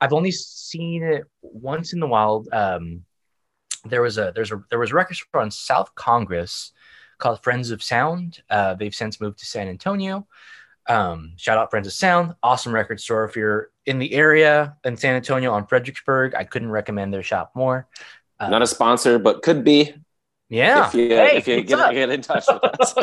i've 0.00 0.14
only 0.14 0.30
seen 0.30 1.02
it 1.02 1.24
once 1.42 1.92
in 1.92 2.00
the 2.00 2.06
wild. 2.06 2.48
Um 2.50 3.04
there 3.84 4.00
was 4.00 4.16
a 4.16 4.32
there's 4.34 4.52
a 4.52 4.64
there 4.70 4.78
was 4.78 4.90
a 4.90 4.94
record 4.94 5.16
store 5.16 5.42
on 5.42 5.50
south 5.50 5.94
congress 5.94 6.72
called 7.18 7.42
friends 7.42 7.70
of 7.70 7.82
sound. 7.82 8.42
Uh 8.48 8.72
they've 8.72 8.94
since 8.94 9.20
moved 9.20 9.38
to 9.40 9.44
san 9.46 9.68
antonio. 9.68 10.26
Um 10.88 11.34
shout 11.36 11.58
out 11.58 11.70
friends 11.70 11.86
of 11.86 11.92
sound. 11.92 12.34
Awesome 12.42 12.74
record 12.74 12.98
store. 12.98 13.24
If 13.24 13.36
you're 13.36 13.70
in 13.84 13.98
the 13.98 14.14
area 14.14 14.78
in 14.82 14.96
san 14.96 15.14
antonio 15.14 15.52
on 15.52 15.66
fredericksburg 15.66 16.34
i 16.34 16.44
couldn't 16.44 16.70
recommend 16.70 17.12
their 17.12 17.22
shop 17.22 17.52
more. 17.54 17.86
Uh, 18.40 18.48
Not 18.48 18.62
a 18.62 18.66
sponsor, 18.66 19.18
but 19.18 19.42
could 19.42 19.62
be. 19.62 19.94
Yeah. 20.48 20.86
If 20.86 20.94
you 20.94 21.08
Hey, 21.10 21.36
if 21.36 21.46
you 21.46 21.62
get, 21.62 21.92
get 21.92 22.08
in 22.08 22.22
touch 22.22 22.46
with 22.48 22.80
us. 22.80 22.94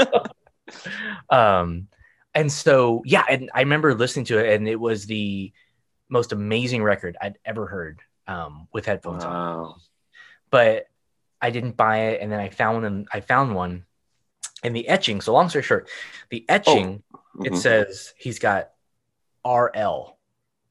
um 1.30 1.88
and 2.34 2.52
so 2.52 3.02
yeah 3.06 3.24
and 3.30 3.50
i 3.54 3.60
remember 3.60 3.94
listening 3.94 4.26
to 4.26 4.38
it 4.38 4.54
and 4.54 4.68
it 4.68 4.80
was 4.80 5.06
the 5.06 5.52
most 6.10 6.32
amazing 6.32 6.84
record 6.84 7.18
i'd 7.22 7.38
ever 7.46 7.68
heard 7.68 8.02
um 8.28 8.68
with 8.74 8.86
headphones 8.86 9.24
on 9.24 9.32
wow. 9.34 9.76
but 10.50 10.88
i 11.42 11.50
didn't 11.50 11.76
buy 11.78 11.98
it 12.10 12.22
and 12.22 12.32
then 12.32 12.40
i 12.40 12.50
found 12.50 12.84
one 12.84 13.06
i 13.14 13.20
found 13.20 13.56
one 13.56 13.86
and 14.64 14.76
the 14.76 14.88
etching 14.88 15.22
so 15.22 15.34
long 15.34 15.50
story 15.50 15.64
short 15.64 15.90
the 16.30 16.46
etching 16.50 17.04
it 17.44 17.54
Mhm. 17.54 17.58
says 17.58 18.14
he's 18.18 18.40
got 18.40 18.72
rl 19.46 20.18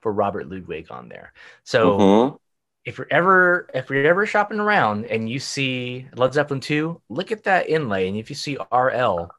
for 0.01 0.13
robert 0.13 0.49
ludwig 0.49 0.91
on 0.91 1.09
there 1.09 1.33
so 1.65 1.99
Mhm. 1.99 2.39
if 2.85 2.99
you're 2.99 3.09
ever 3.11 3.69
if 3.75 3.91
you're 3.91 4.07
ever 4.07 4.25
shopping 4.27 4.61
around 4.61 5.07
and 5.07 5.29
you 5.29 5.39
see 5.39 6.07
Led 6.15 6.33
Zeppelin 6.33 6.61
2, 6.61 7.01
look 7.11 7.31
at 7.31 7.45
that 7.45 7.69
inlay, 7.69 8.09
and 8.09 8.17
if 8.17 8.31
you 8.31 8.37
see 8.37 8.57
RL, 8.73 9.31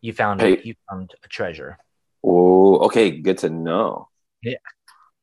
you 0.00 0.12
found 0.12 0.40
Hey. 0.40 0.60
you 0.64 0.74
found 0.88 1.14
a 1.24 1.28
treasure. 1.28 1.78
Oh, 2.24 2.78
okay. 2.86 3.10
Good 3.10 3.38
to 3.38 3.50
know. 3.50 4.08
Yeah, 4.42 4.56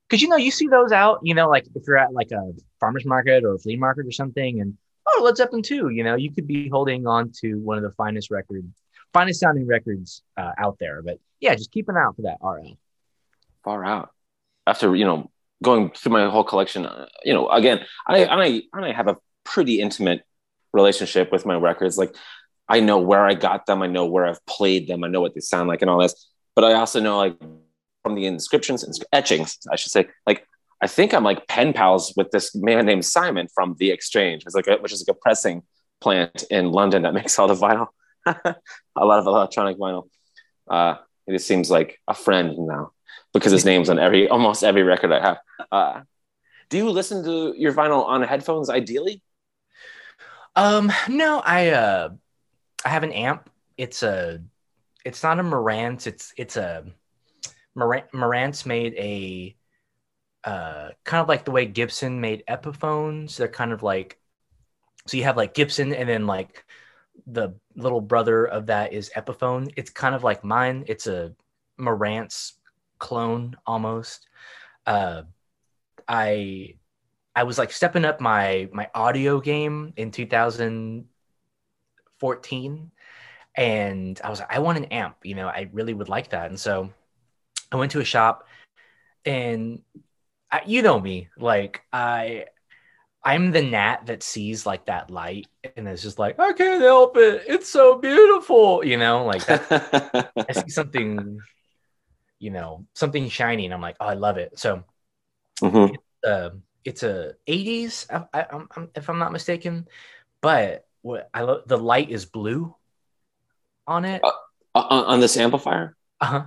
because 0.09 0.21
you 0.21 0.27
know 0.27 0.35
you 0.37 0.51
see 0.51 0.67
those 0.67 0.91
out, 0.91 1.19
you 1.23 1.33
know, 1.33 1.49
like 1.49 1.65
if 1.75 1.83
you're 1.87 1.97
at 1.97 2.13
like 2.13 2.31
a 2.31 2.51
farmer's 2.79 3.05
market 3.05 3.43
or 3.43 3.53
a 3.53 3.57
flea 3.59 3.77
market 3.77 4.05
or 4.07 4.11
something, 4.11 4.59
and 4.61 4.77
oh 5.05 5.21
Led 5.23 5.37
Zeppelin 5.37 5.61
2, 5.63 5.89
you 5.89 6.03
know, 6.03 6.15
you 6.15 6.31
could 6.33 6.47
be 6.47 6.69
holding 6.69 7.07
on 7.07 7.31
to 7.41 7.55
one 7.59 7.77
of 7.77 7.83
the 7.83 7.91
finest 7.91 8.29
record, 8.31 8.69
finest 9.13 9.39
sounding 9.39 9.67
records 9.67 10.21
uh, 10.37 10.51
out 10.57 10.77
there. 10.79 11.01
But 11.01 11.19
yeah, 11.39 11.55
just 11.55 11.71
keep 11.71 11.87
an 11.89 11.95
eye 11.97 12.03
out 12.03 12.15
for 12.15 12.23
that 12.23 12.37
RL. 12.41 12.77
Far 13.63 13.85
out. 13.85 14.09
After 14.67 14.95
you 14.95 15.05
know 15.05 15.31
going 15.63 15.91
through 15.91 16.11
my 16.11 16.29
whole 16.29 16.43
collection, 16.43 16.85
uh, 16.85 17.07
you 17.23 17.33
know, 17.33 17.49
again, 17.49 17.85
I 18.07 18.25
I 18.25 18.61
I 18.73 18.91
have 18.91 19.07
a 19.07 19.17
pretty 19.43 19.79
intimate 19.79 20.23
relationship 20.73 21.31
with 21.31 21.45
my 21.45 21.55
records. 21.55 21.97
Like 21.97 22.13
I 22.67 22.79
know 22.79 22.99
where 22.99 23.25
I 23.25 23.33
got 23.33 23.65
them, 23.65 23.81
I 23.81 23.87
know 23.87 24.05
where 24.05 24.25
I've 24.25 24.43
played 24.45 24.87
them, 24.87 25.03
I 25.03 25.07
know 25.07 25.21
what 25.21 25.35
they 25.35 25.41
sound 25.41 25.69
like, 25.69 25.81
and 25.81 25.89
all 25.89 26.01
this. 26.01 26.29
But 26.55 26.63
I 26.65 26.73
also 26.73 26.99
know 26.99 27.17
like 27.17 27.37
from 28.03 28.15
the 28.15 28.25
inscriptions 28.25 28.83
and 28.83 28.93
etchings, 29.11 29.57
I 29.71 29.75
should 29.75 29.91
say, 29.91 30.07
like. 30.25 30.45
I 30.81 30.87
think 30.87 31.13
I'm 31.13 31.23
like 31.23 31.47
pen 31.47 31.71
pals 31.71 32.13
with 32.17 32.31
this 32.31 32.53
man 32.53 32.85
named 32.85 33.05
Simon 33.05 33.47
from 33.55 33.75
The 33.79 33.91
Exchange, 33.91 34.43
it's 34.45 34.55
like 34.55 34.67
a, 34.67 34.75
which 34.75 34.91
is 34.91 35.03
like 35.07 35.15
a 35.15 35.19
pressing 35.19 35.63
plant 36.01 36.43
in 36.51 36.71
London 36.71 37.03
that 37.03 37.13
makes 37.19 37.39
all 37.39 37.47
the 37.47 37.55
vinyl, 37.55 37.87
a 38.25 39.05
lot 39.05 39.19
of 39.19 39.25
electronic 39.25 39.77
vinyl. 39.77 40.09
Uh, 40.69 40.95
it 41.27 41.31
just 41.33 41.47
seems 41.47 41.71
like 41.71 41.99
a 42.07 42.13
friend 42.13 42.55
now 42.57 42.91
because 43.33 43.51
his 43.51 43.65
name's 43.65 43.89
on 43.89 43.99
every 43.99 44.27
almost 44.27 44.63
every 44.63 44.83
record 44.83 45.11
I 45.11 45.19
have. 45.21 45.37
Uh, 45.71 46.01
do 46.69 46.77
you 46.77 46.89
listen 46.89 47.23
to 47.23 47.53
your 47.57 47.73
vinyl 47.73 48.05
on 48.05 48.21
headphones 48.23 48.69
ideally? 48.69 49.21
Um, 50.55 50.91
no, 51.09 51.39
I 51.39 51.69
uh, 51.69 52.09
I 52.85 52.89
have 52.89 53.03
an 53.03 53.11
amp. 53.11 53.49
It's 53.77 54.03
a, 54.03 54.41
it's 55.03 55.23
not 55.23 55.39
a 55.39 55.43
Marantz. 55.43 56.07
It's 56.07 56.33
it's 56.37 56.55
a, 56.55 56.85
Marantz, 57.75 58.65
made 58.65 58.93
a, 58.93 59.55
uh, 60.45 60.91
kind 61.03 61.21
of 61.21 61.27
like 61.27 61.43
the 61.43 61.51
way 61.51 61.65
Gibson 61.65 62.21
made 62.21 62.43
Epiphones. 62.47 63.35
They're 63.35 63.47
kind 63.47 63.73
of 63.73 63.83
like, 63.83 64.17
so 65.07 65.17
you 65.17 65.23
have 65.23 65.37
like 65.37 65.53
Gibson, 65.53 65.93
and 65.93 66.07
then 66.07 66.25
like 66.25 66.63
the 67.27 67.53
little 67.75 68.01
brother 68.01 68.45
of 68.45 68.67
that 68.67 68.93
is 68.93 69.11
Epiphone. 69.15 69.73
It's 69.75 69.89
kind 69.89 70.15
of 70.15 70.23
like 70.23 70.43
mine. 70.43 70.85
It's 70.87 71.07
a 71.07 71.33
Marantz 71.79 72.53
clone 72.99 73.57
almost. 73.65 74.27
Uh, 74.85 75.23
I 76.07 76.75
I 77.35 77.43
was 77.43 77.57
like 77.57 77.71
stepping 77.71 78.05
up 78.05 78.21
my 78.21 78.69
my 78.71 78.89
audio 78.93 79.41
game 79.41 79.93
in 79.97 80.11
2014 82.19 82.91
and 83.55 84.19
I 84.23 84.29
was 84.29 84.39
like 84.39 84.53
I 84.53 84.59
want 84.59 84.77
an 84.77 84.85
amp, 84.85 85.17
you 85.23 85.35
know, 85.35 85.47
I 85.47 85.69
really 85.73 85.93
would 85.93 86.09
like 86.09 86.29
that. 86.31 86.47
And 86.49 86.59
so 86.59 86.89
I 87.71 87.77
went 87.77 87.91
to 87.93 88.01
a 88.01 88.05
shop 88.05 88.47
and 89.25 89.81
I, 90.51 90.61
you 90.67 90.81
know 90.83 90.99
me, 90.99 91.29
like 91.37 91.81
I 91.93 92.47
I'm 93.23 93.51
the 93.51 93.63
gnat 93.63 94.07
that 94.07 94.23
sees 94.23 94.65
like 94.65 94.87
that 94.87 95.11
light 95.11 95.49
and 95.77 95.87
it's 95.87 96.03
just 96.03 96.19
like 96.19 96.39
I 96.39 96.53
can't 96.53 96.81
help 96.81 97.17
it. 97.17 97.43
It's 97.47 97.69
so 97.69 97.97
beautiful, 97.99 98.85
you 98.85 98.97
know, 98.97 99.25
like 99.25 99.47
that 99.47 99.65
I 100.49 100.53
see 100.53 100.69
something 100.71 101.45
you 102.39 102.51
know, 102.51 102.85
something 102.93 103.29
shiny 103.29 103.65
and 103.65 103.73
I'm 103.73 103.81
like, 103.81 103.97
"Oh, 103.99 104.05
I 104.07 104.13
love 104.13 104.37
it." 104.37 104.59
So 104.59 104.83
Mhm. 105.61 105.95
uh, 106.25 106.49
it's 106.83 107.03
a 107.03 107.33
80s 107.47 108.07
I, 108.11 108.23
I, 108.33 108.41
I'm- 108.51 108.89
if 108.95 109.09
i'm 109.09 109.19
not 109.19 109.31
mistaken 109.31 109.87
but 110.41 110.84
what 111.05 111.29
i 111.35 111.41
love 111.43 111.61
the 111.67 111.77
light 111.77 112.09
is 112.09 112.25
blue 112.25 112.73
on 113.85 114.05
it 114.05 114.23
Uh, 114.23 114.31
on, 114.73 115.05
on 115.05 115.19
this 115.19 115.37
amplifier? 115.37 115.95
uh-huh 116.19 116.45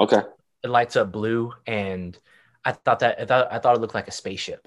Okay. 0.00 0.20
it 0.64 0.68
lights 0.68 0.96
up 0.96 1.12
blue 1.12 1.52
and 1.64 2.18
i 2.64 2.72
thought 2.72 2.98
that 2.98 3.20
i 3.20 3.24
thought, 3.24 3.52
I 3.52 3.60
thought 3.60 3.76
it 3.76 3.80
looked 3.80 3.94
like 3.94 4.08
a 4.08 4.12
spaceship 4.12 4.66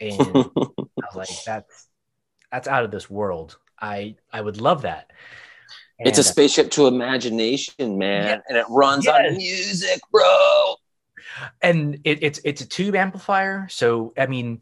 and 0.00 0.36
i 1.02 1.06
was 1.12 1.16
like 1.16 1.28
that's 1.44 1.88
that's 2.52 2.68
out 2.68 2.84
of 2.84 2.92
this 2.92 3.10
world 3.10 3.58
i 3.80 4.14
i 4.32 4.40
would 4.40 4.60
love 4.60 4.82
that 4.82 5.10
it's 5.98 6.18
a 6.18 6.22
uh, 6.22 6.24
spaceship 6.24 6.70
to 6.70 6.86
imagination, 6.86 7.98
man, 7.98 8.24
Yes. 8.24 8.42
and 8.48 8.56
it 8.56 8.64
runs 8.70 9.04
Yes. 9.04 9.14
on 9.32 9.36
music, 9.36 10.00
bro. 10.10 10.76
and 11.60 11.98
it, 12.04 12.22
it's 12.22 12.40
it's 12.44 12.62
a 12.62 12.66
tube 12.66 12.94
amplifier 12.94 13.66
so 13.68 14.14
i 14.16 14.24
mean 14.26 14.60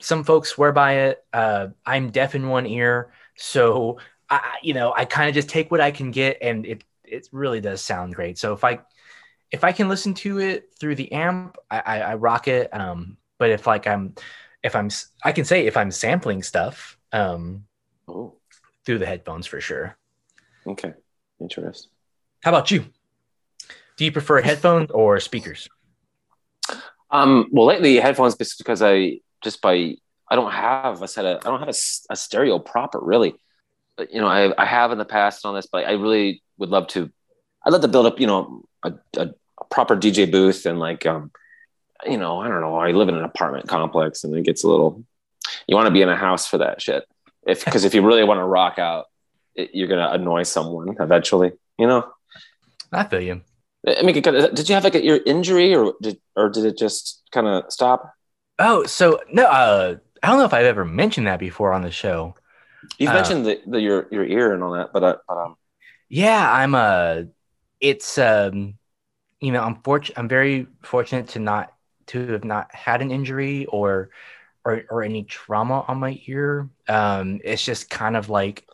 some 0.00 0.24
folks 0.24 0.50
swear 0.50 0.72
by 0.72 0.92
it 0.94 1.24
uh 1.32 1.68
i'm 1.86 2.10
deaf 2.10 2.34
in 2.34 2.48
one 2.48 2.66
ear 2.66 3.12
so 3.36 3.98
i 4.28 4.56
you 4.62 4.74
know 4.74 4.92
i 4.96 5.04
kind 5.04 5.28
of 5.28 5.34
just 5.34 5.48
take 5.48 5.70
what 5.70 5.80
i 5.80 5.90
can 5.90 6.10
get 6.10 6.38
and 6.42 6.66
it 6.66 6.84
it 7.04 7.28
really 7.32 7.60
does 7.60 7.80
sound 7.80 8.14
great 8.14 8.38
so 8.38 8.52
if 8.52 8.64
i 8.64 8.78
if 9.50 9.64
i 9.64 9.72
can 9.72 9.88
listen 9.88 10.14
to 10.14 10.40
it 10.40 10.70
through 10.78 10.94
the 10.94 11.12
amp 11.12 11.56
i 11.70 11.80
i, 11.80 12.00
I 12.00 12.14
rock 12.14 12.48
it 12.48 12.74
um 12.74 13.16
but 13.38 13.50
if 13.50 13.66
like 13.66 13.86
i'm 13.86 14.14
if 14.64 14.74
I'm 14.74 14.88
I 15.22 15.32
can 15.32 15.44
say 15.44 15.66
if 15.66 15.76
I'm 15.76 15.90
sampling 15.90 16.42
stuff 16.42 16.98
um, 17.12 17.66
Oh, 18.08 18.34
through 18.84 18.98
the 18.98 19.06
headphones 19.06 19.46
for 19.46 19.60
sure. 19.60 19.96
okay, 20.66 20.94
interesting. 21.38 21.90
How 22.42 22.50
about 22.50 22.70
you? 22.70 22.86
Do 23.96 24.04
you 24.06 24.10
prefer 24.10 24.40
headphones 24.40 24.90
or 24.90 25.20
speakers? 25.20 25.68
Um, 27.10 27.48
well, 27.52 27.66
lately 27.66 27.96
headphones 27.96 28.36
just 28.36 28.58
because 28.58 28.82
I 28.82 29.20
just 29.44 29.60
by 29.60 29.96
I 30.28 30.36
don't 30.36 30.50
have 30.50 31.02
a 31.02 31.08
set 31.08 31.24
of 31.24 31.46
I 31.46 31.50
don't 31.50 31.60
have 31.60 31.68
a, 31.68 31.78
a 32.10 32.16
stereo 32.16 32.58
proper 32.58 32.98
really. 33.00 33.34
But, 33.96 34.12
you 34.12 34.20
know, 34.20 34.26
I 34.26 34.52
I 34.60 34.64
have 34.64 34.90
in 34.90 34.98
the 34.98 35.04
past 35.04 35.46
on 35.46 35.54
this, 35.54 35.66
but 35.70 35.86
I 35.86 35.92
really 35.92 36.42
would 36.58 36.70
love 36.70 36.88
to. 36.88 37.10
I'd 37.64 37.72
love 37.72 37.82
to 37.82 37.88
build 37.88 38.06
up, 38.06 38.20
you 38.20 38.26
know, 38.26 38.64
a, 38.82 38.92
a, 39.16 39.28
a 39.60 39.64
proper 39.70 39.96
DJ 39.96 40.30
booth 40.30 40.66
and 40.66 40.78
like, 40.78 41.06
um, 41.06 41.30
you 42.04 42.18
know, 42.18 42.40
I 42.40 42.48
don't 42.48 42.60
know. 42.60 42.76
I 42.76 42.90
live 42.90 43.08
in 43.08 43.14
an 43.14 43.24
apartment 43.24 43.68
complex, 43.68 44.24
and 44.24 44.34
it 44.34 44.44
gets 44.44 44.64
a 44.64 44.68
little. 44.68 45.04
You 45.66 45.76
want 45.76 45.86
to 45.86 45.92
be 45.92 46.02
in 46.02 46.08
a 46.08 46.16
house 46.16 46.46
for 46.46 46.58
that 46.58 46.82
shit, 46.82 47.04
if 47.46 47.64
because 47.64 47.84
if 47.84 47.94
you 47.94 48.02
really 48.02 48.24
want 48.24 48.38
to 48.38 48.44
rock 48.44 48.78
out, 48.78 49.06
it, 49.54 49.70
you're 49.72 49.88
gonna 49.88 50.10
annoy 50.10 50.42
someone 50.42 50.96
eventually. 50.98 51.52
You 51.78 51.86
know. 51.86 52.12
I 52.92 53.04
feel 53.04 53.20
you. 53.20 53.42
I 53.86 54.02
mean, 54.02 54.14
did 54.14 54.68
you 54.68 54.74
have 54.74 54.84
like 54.84 54.94
a, 54.94 55.04
your 55.04 55.20
injury, 55.24 55.74
or 55.74 55.94
did 56.02 56.18
or 56.36 56.48
did 56.48 56.64
it 56.64 56.76
just 56.76 57.22
kind 57.32 57.46
of 57.46 57.72
stop? 57.72 58.12
Oh, 58.58 58.84
so 58.86 59.20
no, 59.32 59.44
uh, 59.46 59.96
I 60.22 60.26
don't 60.28 60.38
know 60.38 60.44
if 60.44 60.54
I've 60.54 60.64
ever 60.66 60.84
mentioned 60.84 61.26
that 61.26 61.38
before 61.40 61.72
on 61.72 61.82
the 61.82 61.90
show. 61.90 62.34
You've 62.98 63.10
Uh, 63.10 63.14
mentioned 63.14 63.46
the, 63.46 63.60
the 63.66 63.80
your 63.80 64.08
your 64.10 64.24
ear 64.24 64.52
and 64.52 64.62
all 64.62 64.72
that, 64.72 64.92
but, 64.92 65.02
uh, 65.04 65.16
um, 65.28 65.56
Yeah, 66.08 66.50
I'm 66.50 66.74
uh 66.74 67.22
it's 67.80 68.18
um 68.18 68.78
you 69.40 69.52
know, 69.52 69.62
I'm 69.62 69.76
fortunate 69.82 70.18
I'm 70.18 70.28
very 70.28 70.66
fortunate 70.82 71.28
to 71.30 71.38
not 71.40 71.74
to 72.08 72.26
have 72.32 72.44
not 72.44 72.74
had 72.74 73.02
an 73.02 73.10
injury 73.10 73.66
or 73.66 74.10
or 74.64 74.84
or 74.90 75.02
any 75.04 75.24
trauma 75.24 75.84
on 75.88 75.98
my 76.00 76.20
ear. 76.26 76.70
Um 76.88 77.40
it's 77.44 77.64
just 77.64 77.90
kind 77.90 78.16
of 78.16 78.30
like 78.30 78.66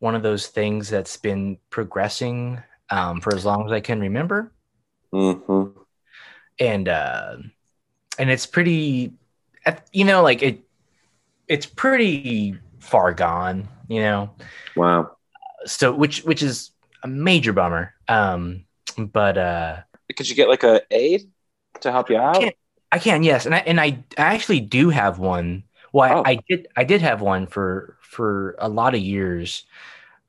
one 0.00 0.14
of 0.16 0.22
those 0.24 0.48
things 0.48 0.90
that's 0.90 1.16
been 1.18 1.58
progressing 1.70 2.62
um 2.90 3.20
for 3.20 3.34
as 3.34 3.44
long 3.44 3.66
as 3.66 3.72
I 3.72 3.80
can 3.80 4.00
remember. 4.00 4.52
Mm-hmm. 5.12 5.78
And 6.58 6.88
uh 6.88 7.36
and 8.18 8.30
it's 8.30 8.46
pretty 8.46 9.12
you 9.92 10.04
know 10.04 10.22
like 10.22 10.42
it 10.42 10.60
it's 11.46 11.66
pretty 11.66 12.56
far 12.78 13.12
gone, 13.14 13.68
you 13.88 14.00
know. 14.00 14.30
wow. 14.76 15.16
So 15.66 15.92
which 15.92 16.22
which 16.24 16.42
is 16.42 16.70
a 17.02 17.08
major 17.08 17.52
bummer. 17.52 17.94
Um 18.08 18.64
but 18.96 19.38
uh 19.38 19.76
Could 20.16 20.28
you 20.28 20.36
get 20.36 20.48
like 20.48 20.62
a 20.62 20.82
aid 20.90 21.30
to 21.80 21.92
help 21.92 22.10
you 22.10 22.16
out? 22.18 22.36
I 22.36 22.40
Can't- 22.40 22.56
I 22.90 22.98
can, 22.98 23.22
yes, 23.22 23.44
and 23.44 23.54
I 23.54 23.58
and 23.58 23.78
I, 23.78 24.02
I 24.16 24.34
actually 24.34 24.60
do 24.60 24.88
have 24.88 25.18
one. 25.18 25.64
Well, 25.92 26.10
I, 26.10 26.14
Oh. 26.14 26.22
I 26.24 26.38
did 26.48 26.68
I 26.74 26.84
did 26.84 27.02
have 27.02 27.20
one 27.20 27.46
for 27.46 27.98
for 28.00 28.56
a 28.58 28.68
lot 28.68 28.94
of 28.94 29.00
years, 29.00 29.64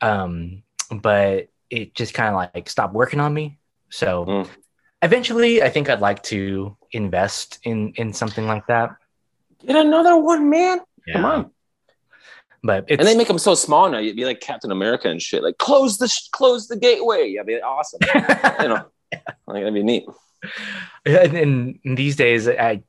um, 0.01 0.63
but 0.91 1.47
it 1.69 1.95
just 1.95 2.13
kind 2.13 2.29
of 2.29 2.49
like 2.53 2.69
stopped 2.69 2.93
working 2.93 3.21
on 3.21 3.33
me. 3.33 3.59
So 3.89 4.25
Mm. 4.25 4.47
Eventually, 5.01 5.61
I 5.61 5.69
think 5.69 5.89
I'd 5.89 6.01
like 6.01 6.23
to 6.23 6.75
invest 6.91 7.59
in 7.63 7.93
in 7.95 8.13
something 8.13 8.47
like 8.47 8.67
that. 8.67 8.91
Get 9.65 9.75
another 9.75 10.17
one, 10.17 10.49
man. 10.49 10.79
Come 11.13 11.25
on. 11.25 11.51
But 12.63 12.85
it's 12.87 12.99
And 12.99 13.07
they 13.07 13.15
make 13.15 13.27
them 13.27 13.39
so 13.39 13.55
small 13.55 13.89
now. 13.89 13.99
You'd 13.99 14.17
be 14.17 14.25
like 14.25 14.41
Captain 14.41 14.71
America 14.71 15.09
and 15.09 15.21
shit. 15.21 15.43
Like 15.43 15.57
close 15.57 15.97
the 15.97 16.07
sh- 16.07 16.27
close 16.31 16.67
the 16.67 16.75
gateway. 16.77 17.33
That'd 17.35 17.47
be 17.47 17.61
awesome. 17.61 17.99
you 18.61 18.67
know, 18.67 18.85
like 19.47 19.63
that'd 19.63 19.73
be 19.73 19.83
neat. 19.83 20.05
and, 21.05 21.79
and 21.85 21.97
these 21.97 22.15
days 22.15 22.47
I 22.47 22.83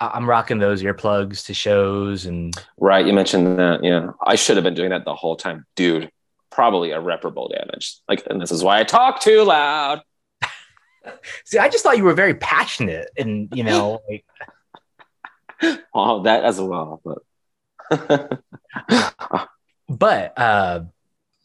I'm 0.00 0.28
rocking 0.28 0.58
those 0.58 0.82
earplugs 0.82 1.44
to 1.46 1.54
shows 1.54 2.26
and 2.26 2.54
Right. 2.78 3.04
You 3.04 3.12
mentioned 3.12 3.58
that. 3.58 3.82
Yeah, 3.82 4.12
I 4.24 4.36
should 4.36 4.56
have 4.56 4.64
been 4.64 4.74
doing 4.74 4.90
that 4.90 5.04
the 5.04 5.14
whole 5.14 5.36
time, 5.36 5.66
dude. 5.74 6.10
Probably 6.50 6.90
irreparable 6.92 7.48
damage. 7.48 7.96
Like, 8.08 8.24
and 8.28 8.40
this 8.40 8.50
is 8.50 8.62
why 8.62 8.80
I 8.80 8.84
talk 8.84 9.20
too 9.20 9.42
loud. 9.42 10.02
see. 11.44 11.58
I 11.58 11.68
just 11.68 11.82
thought 11.84 11.96
you 11.96 12.04
were 12.04 12.14
very 12.14 12.34
passionate 12.34 13.10
and 13.16 13.48
you 13.54 13.64
know 13.64 14.00
like. 14.08 14.24
Oh, 15.92 16.22
that 16.22 16.44
as 16.44 16.60
well. 16.60 17.00
But 17.04 17.18
But 19.88 20.38
uh, 20.38 20.80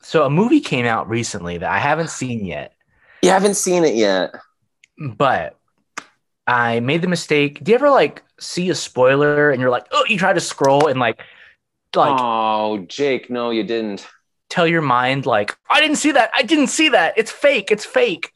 so 0.02 0.26
a 0.26 0.30
movie 0.30 0.60
came 0.60 0.86
out 0.86 1.10
recently 1.10 1.58
that 1.58 1.70
I 1.70 1.80
haven't 1.80 2.10
seen 2.10 2.46
yet, 2.46 2.74
you 3.22 3.30
haven't 3.30 3.56
seen 3.56 3.86
it 3.86 3.96
yet. 3.96 4.36
but 4.98 5.58
I 6.46 6.82
made 6.82 7.02
the 7.02 7.08
mistake. 7.08 7.64
Do 7.64 7.72
you 7.72 7.76
ever 7.76 7.90
like 7.90 8.22
see 8.40 8.70
a 8.70 8.76
spoiler 8.76 9.50
and 9.52 9.62
you're 9.62 9.70
like, 9.70 9.88
oh, 9.92 10.04
you 10.10 10.18
try 10.18 10.34
to 10.34 10.42
scroll 10.42 10.88
and 10.88 11.00
like, 11.00 11.20
like 11.96 12.20
oh, 12.20 12.80
Jake, 12.88 13.30
no, 13.30 13.50
you 13.50 13.64
didn't. 13.64 14.06
tell 14.50 14.68
your 14.68 14.82
mind 14.82 15.26
like, 15.26 15.56
I 15.70 15.80
didn't 15.80 15.96
see 15.96 16.12
that. 16.12 16.30
I 16.36 16.44
didn't 16.44 16.68
see 16.68 16.90
that. 16.90 17.14
It's 17.18 17.32
fake. 17.32 17.72
It's 17.72 17.86
fake. 17.86 18.32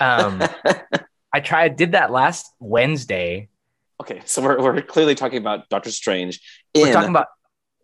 Um, 0.00 0.42
I 1.32 1.40
tried, 1.40 1.76
did 1.76 1.92
that 1.92 2.10
last 2.10 2.52
Wednesday. 2.58 3.48
okay, 4.00 4.22
so 4.24 4.42
we're, 4.42 4.62
we're 4.62 4.82
clearly 4.82 5.14
talking 5.14 5.38
about 5.38 5.68
Doctor 5.68 5.90
Strange 5.90 6.40
in 6.74 6.82
We're 6.82 6.92
talking 6.92 7.10
about 7.10 7.26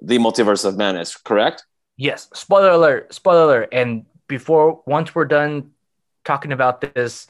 the 0.01 0.19
Multiverse 0.19 0.65
of 0.65 0.77
Madness, 0.77 1.17
correct? 1.17 1.65
Yes, 1.97 2.29
spoiler 2.35 2.71
alert, 2.71 3.13
spoiler 3.15 3.45
alert. 3.45 3.69
And 3.73 4.07
before 4.29 4.83
once 4.87 5.15
we're 5.15 5.27
done 5.27 5.71
talking 6.25 6.53
about 6.53 6.81
this, 6.81 7.27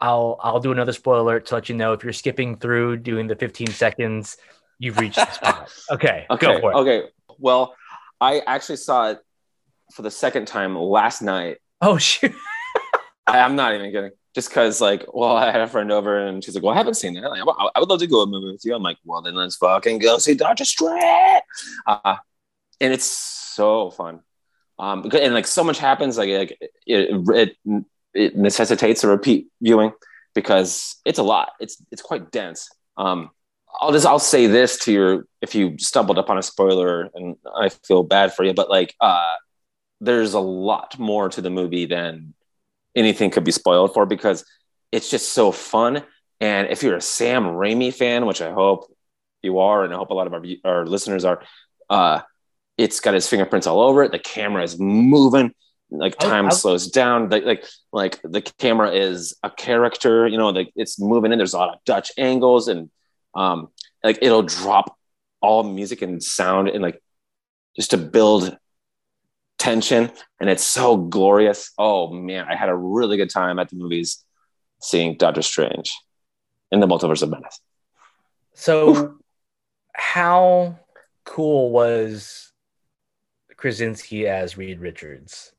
I'll 0.00 0.38
I'll 0.42 0.60
do 0.60 0.72
another 0.72 0.92
spoiler 0.92 1.20
alert 1.20 1.46
to 1.46 1.54
let 1.54 1.68
you 1.68 1.74
know 1.74 1.92
if 1.92 2.04
you're 2.04 2.12
skipping 2.12 2.56
through 2.56 2.98
doing 2.98 3.26
the 3.26 3.36
15 3.36 3.68
seconds, 3.68 4.36
you've 4.78 4.98
reached 4.98 5.16
the 5.16 5.30
spot. 5.30 5.70
Okay, 5.90 6.26
Okay, 6.30 6.46
go 6.46 6.60
for 6.60 6.72
it. 6.72 6.74
okay. 6.76 7.02
Well, 7.38 7.74
I 8.20 8.40
actually 8.46 8.76
saw 8.76 9.10
it 9.10 9.18
for 9.92 10.02
the 10.02 10.10
second 10.10 10.46
time 10.46 10.76
last 10.76 11.22
night. 11.22 11.58
Oh 11.80 11.98
shoot. 11.98 12.32
I, 13.26 13.40
I'm 13.40 13.56
not 13.56 13.74
even 13.74 13.90
kidding. 13.92 14.10
Just 14.36 14.50
because, 14.50 14.82
like, 14.82 15.02
well, 15.14 15.34
I 15.34 15.50
had 15.50 15.62
a 15.62 15.66
friend 15.66 15.90
over 15.90 16.18
and 16.18 16.44
she's 16.44 16.54
like, 16.54 16.62
"Well, 16.62 16.74
I 16.74 16.76
haven't 16.76 16.98
seen 16.98 17.14
that. 17.14 17.30
Like, 17.30 17.40
I, 17.74 17.80
would 17.80 17.88
love 17.88 18.00
to 18.00 18.06
go 18.06 18.20
a 18.20 18.26
movie 18.26 18.52
with 18.52 18.66
you." 18.66 18.74
I'm 18.74 18.82
like, 18.82 18.98
"Well, 19.02 19.22
then 19.22 19.34
let's 19.34 19.56
fucking 19.56 19.98
go 19.98 20.18
see 20.18 20.34
Doctor 20.34 20.66
Strange." 20.66 21.42
Uh, 21.86 22.16
and 22.78 22.92
it's 22.92 23.06
so 23.06 23.90
fun. 23.90 24.20
Um, 24.78 25.10
and 25.10 25.32
like 25.32 25.46
so 25.46 25.64
much 25.64 25.78
happens, 25.78 26.18
like, 26.18 26.28
like 26.28 26.58
it, 26.86 27.56
it 27.66 27.86
it 28.12 28.36
necessitates 28.36 29.02
a 29.04 29.08
repeat 29.08 29.48
viewing 29.62 29.92
because 30.34 30.96
it's 31.06 31.18
a 31.18 31.22
lot. 31.22 31.52
It's 31.58 31.82
it's 31.90 32.02
quite 32.02 32.30
dense. 32.30 32.68
Um, 32.98 33.30
I'll 33.80 33.92
just 33.92 34.04
I'll 34.04 34.18
say 34.18 34.48
this 34.48 34.76
to 34.80 34.92
your 34.92 35.26
if 35.40 35.54
you 35.54 35.78
stumbled 35.78 36.18
upon 36.18 36.36
a 36.36 36.42
spoiler 36.42 37.08
and 37.14 37.36
I 37.58 37.70
feel 37.70 38.02
bad 38.02 38.34
for 38.34 38.44
you, 38.44 38.52
but 38.52 38.68
like 38.68 38.94
uh, 39.00 39.36
there's 40.02 40.34
a 40.34 40.40
lot 40.40 40.98
more 40.98 41.30
to 41.30 41.40
the 41.40 41.48
movie 41.48 41.86
than 41.86 42.34
anything 42.96 43.30
could 43.30 43.44
be 43.44 43.52
spoiled 43.52 43.94
for 43.94 44.06
because 44.06 44.44
it's 44.90 45.10
just 45.10 45.32
so 45.32 45.52
fun. 45.52 46.02
And 46.40 46.68
if 46.68 46.82
you're 46.82 46.96
a 46.96 47.00
Sam 47.00 47.44
Raimi 47.44 47.94
fan, 47.94 48.26
which 48.26 48.42
I 48.42 48.50
hope 48.50 48.92
you 49.42 49.58
are, 49.58 49.84
and 49.84 49.92
I 49.92 49.96
hope 49.96 50.10
a 50.10 50.14
lot 50.14 50.26
of 50.26 50.32
our, 50.34 50.42
our 50.64 50.86
listeners 50.86 51.24
are, 51.24 51.42
uh, 51.88 52.20
it's 52.76 53.00
got 53.00 53.14
his 53.14 53.28
fingerprints 53.28 53.66
all 53.66 53.80
over 53.80 54.02
it. 54.02 54.12
The 54.12 54.18
camera 54.18 54.62
is 54.62 54.78
moving, 54.78 55.52
like 55.90 56.16
I- 56.20 56.28
time 56.28 56.46
I- 56.46 56.50
slows 56.50 56.90
down. 56.90 57.28
Like, 57.30 57.44
like, 57.44 57.64
like 57.92 58.20
the 58.22 58.42
camera 58.42 58.90
is 58.92 59.36
a 59.42 59.50
character. 59.50 60.26
You 60.26 60.36
know, 60.38 60.50
like 60.50 60.72
it's 60.76 60.98
moving 61.00 61.32
in. 61.32 61.38
There's 61.38 61.54
a 61.54 61.58
lot 61.58 61.74
of 61.74 61.84
Dutch 61.84 62.12
angles, 62.18 62.68
and 62.68 62.90
um, 63.34 63.68
like 64.04 64.18
it'll 64.20 64.42
drop 64.42 64.96
all 65.40 65.62
music 65.62 66.02
and 66.02 66.22
sound, 66.22 66.68
and 66.68 66.82
like 66.82 67.00
just 67.76 67.92
to 67.92 67.96
build 67.98 68.56
tension 69.58 70.10
and 70.40 70.50
it's 70.50 70.64
so 70.64 70.96
glorious. 70.96 71.72
Oh 71.78 72.12
man, 72.12 72.46
I 72.48 72.56
had 72.56 72.68
a 72.68 72.76
really 72.76 73.16
good 73.16 73.30
time 73.30 73.58
at 73.58 73.68
the 73.68 73.76
movies 73.76 74.24
seeing 74.80 75.16
Doctor 75.16 75.42
Strange 75.42 75.94
in 76.70 76.80
the 76.80 76.86
Multiverse 76.86 77.22
of 77.22 77.30
Madness. 77.30 77.60
So 78.54 79.18
how 79.92 80.78
cool 81.24 81.70
was 81.70 82.52
Krasinski 83.56 84.26
as 84.26 84.56
Reed 84.56 84.80
Richards? 84.80 85.52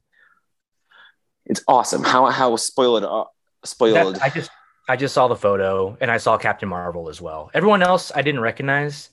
It's 1.46 1.64
awesome. 1.68 2.04
How 2.04 2.26
how 2.28 2.56
spoiled 2.56 3.04
uh, 3.04 3.26
spoiled. 3.64 4.16
That, 4.16 4.24
I 4.24 4.30
just 4.30 4.52
I 4.90 4.96
just 4.96 5.14
saw 5.14 5.28
the 5.28 5.36
photo 5.36 5.98
and 6.00 6.12
I 6.12 6.18
saw 6.18 6.38
Captain 6.38 6.70
Marvel 6.70 7.10
as 7.10 7.22
well. 7.22 7.50
Everyone 7.54 7.84
else 7.84 8.12
I 8.14 8.22
didn't 8.22 8.42
recognize. 8.42 9.10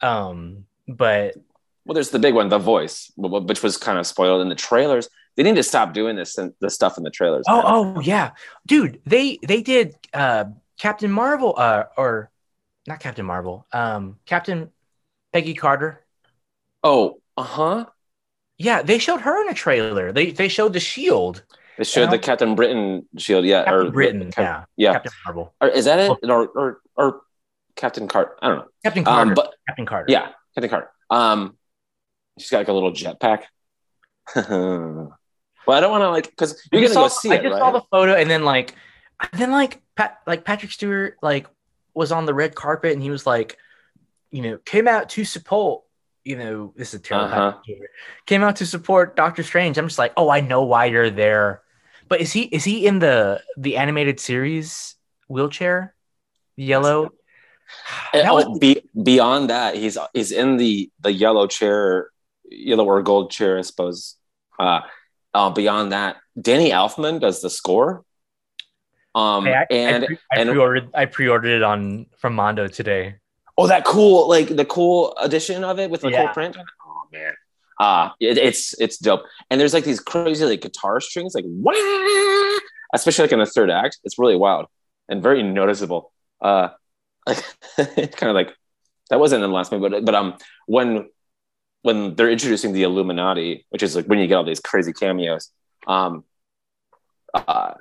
Um, 0.00 0.66
but 0.86 1.36
well, 1.84 1.94
there's 1.94 2.10
the 2.10 2.18
big 2.18 2.34
one, 2.34 2.48
the 2.48 2.58
voice, 2.58 3.12
which 3.16 3.62
was 3.62 3.76
kind 3.76 3.98
of 3.98 4.06
spoiled 4.06 4.42
in 4.42 4.48
the 4.48 4.54
trailers. 4.54 5.08
They 5.36 5.42
need 5.42 5.56
to 5.56 5.62
stop 5.62 5.92
doing 5.92 6.16
this 6.16 6.38
and 6.38 6.52
the 6.60 6.70
stuff 6.70 6.96
in 6.96 7.04
the 7.04 7.10
trailers. 7.10 7.44
Oh, 7.48 7.62
oh 7.96 8.00
yeah, 8.00 8.30
dude. 8.66 9.00
They 9.04 9.38
they 9.46 9.62
did 9.62 9.94
uh, 10.12 10.44
Captain 10.78 11.10
Marvel, 11.10 11.54
uh, 11.56 11.84
or 11.96 12.30
not 12.86 13.00
Captain 13.00 13.26
Marvel, 13.26 13.66
um, 13.72 14.16
Captain 14.26 14.70
Peggy 15.32 15.54
Carter. 15.54 16.04
oh, 16.82 17.20
uh 17.36 17.42
huh. 17.42 17.86
Yeah, 18.56 18.82
they 18.82 18.98
showed 18.98 19.20
her 19.22 19.42
in 19.42 19.48
a 19.50 19.54
trailer. 19.54 20.12
They 20.12 20.30
they 20.30 20.46
showed 20.48 20.72
the 20.72 20.80
shield. 20.80 21.42
They 21.76 21.82
showed 21.84 22.12
the 22.12 22.20
Captain 22.20 22.54
Britain 22.54 23.08
shield, 23.18 23.44
yeah, 23.44 23.64
Captain 23.64 23.86
or 23.88 23.90
Britain, 23.90 24.30
Cap- 24.30 24.68
yeah, 24.76 24.88
yeah. 24.88 24.92
Captain 24.92 25.12
Marvel, 25.26 25.54
Or 25.60 25.68
is 25.68 25.86
that 25.86 25.98
it, 25.98 26.10
or 26.22 26.46
or 26.46 26.80
or 26.94 27.22
Captain 27.74 28.06
Cart? 28.06 28.38
I 28.40 28.48
don't 28.48 28.58
know. 28.58 28.66
Captain 28.84 29.02
Carter. 29.04 29.30
Um, 29.30 29.34
but 29.34 29.54
Captain 29.66 29.86
Carter. 29.86 30.06
Yeah, 30.08 30.28
Captain 30.54 30.70
Carter. 30.70 30.90
Um, 31.10 31.56
she's 32.38 32.50
got 32.50 32.58
like 32.58 32.68
a 32.68 32.72
little 32.72 32.92
jetpack. 32.92 33.42
well, 34.36 35.12
I 35.68 35.80
don't 35.80 35.90
want 35.90 36.02
to 36.02 36.10
like 36.10 36.30
because 36.30 36.60
you're 36.72 36.80
gonna 36.80 36.86
just 36.86 36.94
go 36.94 37.08
saw- 37.08 37.20
see 37.20 37.30
I 37.32 37.34
it, 37.36 37.42
just 37.42 37.52
right? 37.52 37.58
saw 37.58 37.70
the 37.72 37.82
photo, 37.90 38.14
and 38.14 38.30
then 38.30 38.44
like, 38.44 38.74
then 39.32 39.50
like 39.50 39.82
Pat, 39.96 40.18
like 40.26 40.44
Patrick 40.44 40.72
Stewart, 40.72 41.16
like 41.22 41.46
was 41.94 42.12
on 42.12 42.26
the 42.26 42.34
red 42.34 42.54
carpet, 42.54 42.92
and 42.92 43.02
he 43.02 43.10
was 43.10 43.26
like, 43.26 43.56
you 44.30 44.42
know, 44.42 44.58
came 44.64 44.88
out 44.88 45.10
to 45.10 45.24
support. 45.24 45.82
You 46.24 46.36
know, 46.38 46.72
this 46.74 46.94
is 46.94 47.02
terrible. 47.02 47.34
Uh-huh. 47.34 47.58
Came 48.24 48.42
out 48.42 48.56
to 48.56 48.66
support 48.66 49.14
Doctor 49.14 49.42
Strange. 49.42 49.76
I'm 49.76 49.88
just 49.88 49.98
like, 49.98 50.14
oh, 50.16 50.30
I 50.30 50.40
know 50.40 50.62
why 50.62 50.86
you're 50.86 51.10
there. 51.10 51.60
But 52.08 52.22
is 52.22 52.32
he 52.32 52.42
is 52.44 52.64
he 52.64 52.86
in 52.86 52.98
the 52.98 53.42
the 53.58 53.76
animated 53.76 54.18
series 54.20 54.96
wheelchair, 55.28 55.94
yellow? 56.56 57.10
That 58.12 58.32
was- 58.32 58.44
oh, 58.46 58.58
be, 58.58 58.80
beyond 59.02 59.50
that, 59.50 59.74
he's 59.74 59.98
he's 60.12 60.32
in 60.32 60.56
the 60.56 60.90
the 61.00 61.12
yellow 61.12 61.46
chair, 61.46 62.10
yellow 62.56 62.84
or 62.84 63.02
gold 63.02 63.30
chair, 63.30 63.58
I 63.58 63.62
suppose. 63.62 64.16
Uh, 64.58 64.80
uh, 65.32 65.50
beyond 65.50 65.92
that, 65.92 66.16
Danny 66.40 66.70
Elfman 66.70 67.20
does 67.20 67.40
the 67.42 67.50
score. 67.50 68.04
Um, 69.14 69.44
Hey, 69.44 69.54
I, 69.54 69.66
and 69.70 70.04
I, 70.04 70.06
pre- 70.06 70.18
I 70.32 70.40
and- 70.40 70.50
pre-ordered 70.50 70.90
I 70.94 71.04
pre-ordered 71.06 71.48
it 71.56 71.62
on 71.62 72.06
from 72.18 72.34
Mondo 72.34 72.66
today. 72.68 73.16
oh, 73.56 73.66
that 73.68 73.84
cool 73.84 74.28
like 74.28 74.48
the 74.48 74.64
cool 74.64 75.14
edition 75.18 75.62
of 75.64 75.78
it 75.78 75.90
with 75.90 76.00
the 76.00 76.10
Yeah. 76.10 76.24
cool 76.26 76.34
print. 76.34 76.56
Oh 76.86 77.02
man, 77.12 77.34
uh, 77.78 78.10
it, 78.20 78.38
it's 78.38 78.74
it's 78.80 78.98
dope. 78.98 79.22
And 79.50 79.60
there's 79.60 79.72
like 79.74 79.84
these 79.84 80.00
crazy 80.00 80.44
like 80.44 80.60
guitar 80.62 81.00
strings, 81.00 81.34
like 81.34 81.44
wah! 81.46 81.72
especially 82.94 83.24
like 83.24 83.32
in 83.32 83.38
the 83.38 83.46
third 83.46 83.70
act. 83.70 83.98
It's 84.04 84.18
really 84.18 84.36
wild 84.36 84.66
and 85.08 85.22
very 85.22 85.42
noticeable. 85.42 86.12
Uh, 86.40 86.68
like 87.26 87.42
kind 87.76 88.30
of 88.30 88.34
like 88.34 88.52
that 89.10 89.20
wasn't 89.20 89.44
in 89.44 89.50
the 89.50 89.54
last 89.54 89.70
movie, 89.70 89.88
but 89.88 90.04
but 90.04 90.14
um 90.16 90.34
when 90.66 91.08
when 91.84 92.14
they're 92.14 92.30
introducing 92.30 92.72
the 92.72 92.82
Illuminati, 92.82 93.66
which 93.68 93.82
is 93.82 93.94
like 93.94 94.06
when 94.06 94.18
you 94.18 94.26
get 94.26 94.36
all 94.36 94.44
these 94.44 94.58
crazy 94.58 94.94
cameos, 94.94 95.50
um, 95.86 96.24
uh, 97.34 97.74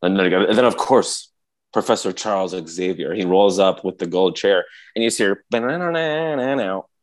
and 0.00 0.18
then, 0.18 0.64
of 0.64 0.78
course 0.78 1.30
Professor 1.74 2.10
Charles 2.10 2.54
Xavier, 2.66 3.12
he 3.14 3.26
rolls 3.26 3.58
up 3.58 3.84
with 3.84 3.98
the 3.98 4.06
gold 4.06 4.34
chair, 4.34 4.64
and 4.96 5.04
you 5.04 5.10
hear 5.10 5.44
now. 5.52 6.86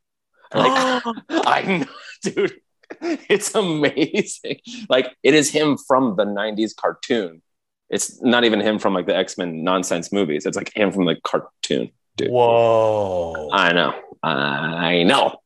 Like, 0.53 1.03
I 1.29 1.61
know, 1.79 1.85
dude. 2.23 2.61
It's 3.01 3.53
amazing. 3.53 4.59
Like 4.89 5.13
it 5.21 5.33
is 5.35 5.51
him 5.51 5.77
from 5.77 6.15
the 6.15 6.25
'90s 6.25 6.73
cartoon. 6.75 7.41
It's 7.89 8.21
not 8.21 8.45
even 8.45 8.61
him 8.61 8.79
from 8.79 8.93
like 8.93 9.05
the 9.05 9.15
X 9.15 9.37
Men 9.37 9.63
nonsense 9.63 10.11
movies. 10.11 10.45
It's 10.45 10.55
like 10.55 10.73
him 10.73 10.91
from 10.93 11.05
the 11.05 11.17
cartoon. 11.23 11.91
dude. 12.15 12.31
Whoa! 12.31 13.49
I 13.51 13.73
know. 13.73 13.93
I 14.23 15.03
know. 15.03 15.41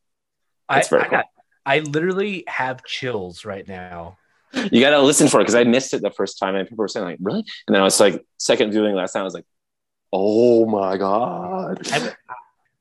I, 0.72 0.84
very 0.84 1.04
I, 1.04 1.08
got, 1.10 1.26
I 1.66 1.80
literally 1.80 2.44
have 2.48 2.84
chills 2.86 3.46
right 3.46 3.68
now. 3.68 4.18
You 4.54 4.82
got 4.82 4.90
to 4.92 5.02
listen 5.02 5.28
for 5.28 5.40
it 5.40 5.44
because 5.44 5.56
I 5.56 5.64
missed 5.64 5.94
it 5.94 6.02
the 6.02 6.12
first 6.12 6.38
time, 6.38 6.56
and 6.56 6.68
people 6.68 6.82
were 6.82 6.90
saying 6.90 7.06
like, 7.06 7.20
"Really?" 7.22 7.40
And 7.68 7.74
then 7.74 7.82
I 7.82 7.86
was 7.86 8.00
like, 8.00 8.26
second 8.38 8.72
viewing 8.72 8.96
last 8.96 9.14
time, 9.14 9.22
I 9.22 9.24
was 9.24 9.34
like, 9.34 9.46
"Oh 10.12 10.66
my 10.66 10.98
god!" 10.98 11.88
I, 11.92 12.14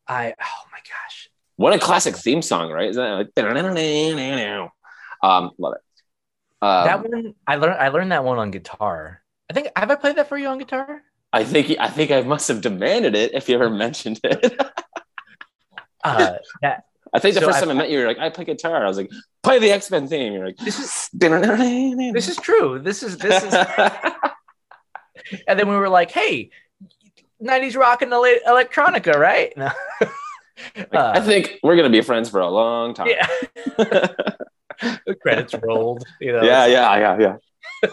I 0.09 0.35
oh 0.41 0.63
my 0.73 0.79
gosh. 0.79 1.29
What 1.57 1.75
a 1.75 1.79
classic 1.79 2.17
theme 2.17 2.43
song, 2.43 2.73
right? 2.73 2.91
Isn't 2.91 3.03
that 3.03 3.13
like, 3.13 3.29
um, 5.23 5.51
love 5.59 5.75
it. 5.75 5.81
Um, 6.63 6.87
that 6.87 7.09
one 7.09 7.35
I 7.47 7.57
learned 7.57 7.79
I 7.79 7.89
learned 7.89 8.13
that 8.13 8.25
one 8.25 8.39
on 8.39 8.51
guitar. 8.51 9.23
I 9.49 9.53
think 9.53 9.69
have 9.77 9.91
I 9.91 9.95
played 9.95 10.17
that 10.17 10.29
for 10.29 10.37
you 10.37 10.49
on 10.49 10.59
guitar? 10.59 11.03
I 11.33 11.45
think 11.45 11.77
I 11.79 11.89
think 11.89 12.11
I 12.11 12.23
must 12.23 12.49
have 12.49 12.61
demanded 12.61 13.15
it 13.15 13.33
if 13.35 13.49
you 13.49 13.55
ever 13.55 13.71
mentioned 13.71 14.21
it. 14.25 14.61
Uh 16.03 16.37
that 16.63 16.85
I 17.13 17.19
think 17.19 17.35
the 17.35 17.41
So 17.41 17.47
first 17.47 17.59
I- 17.59 17.61
time 17.63 17.71
I 17.71 17.75
met 17.75 17.91
you, 17.91 17.99
you 17.99 18.03
were 18.05 18.09
like, 18.09 18.19
"I 18.19 18.31
play 18.31 18.45
guitar." 18.45 18.85
I 18.85 18.89
was 18.89 18.97
like, 18.97 19.11
"Play 19.43 19.59
the 19.59 19.71
X 19.73 19.91
Men 19.91 20.07
theme." 20.07 20.33
You're 20.33 20.47
like, 20.47 20.57
this 20.59 20.79
is 20.79 21.09
"This 21.13 22.13
this 22.15 22.29
is 22.29 22.37
true. 22.37 22.79
This 22.79 23.03
is 23.03 23.19
this 23.19 23.43
is 23.43 23.55
and 25.47 25.59
then 25.59 25.69
we 25.69 25.77
were 25.77 25.89
like, 25.89 26.11
hey, 26.11 26.51
90s 27.43 27.77
rock 27.77 28.03
and 28.03 28.13
ele- 28.13 28.41
electronica, 28.47 29.15
right? 29.17 29.53
No. 29.57 29.71
I 30.77 30.97
Uh, 30.97 31.21
think 31.23 31.59
we're 31.63 31.77
gonna 31.77 31.89
be 31.91 32.01
friends 32.03 32.29
for 32.29 32.41
a 32.41 32.49
long 32.49 32.95
time. 32.95 33.09
yeah. 33.09 33.27
the 35.07 35.15
credits 35.23 35.55
rolled, 35.63 36.05
you 36.21 36.33
know. 36.33 36.43
yeah, 36.43 36.67
yeah, 36.67 36.97
yeah, 36.99 37.37
yeah. 37.83 37.91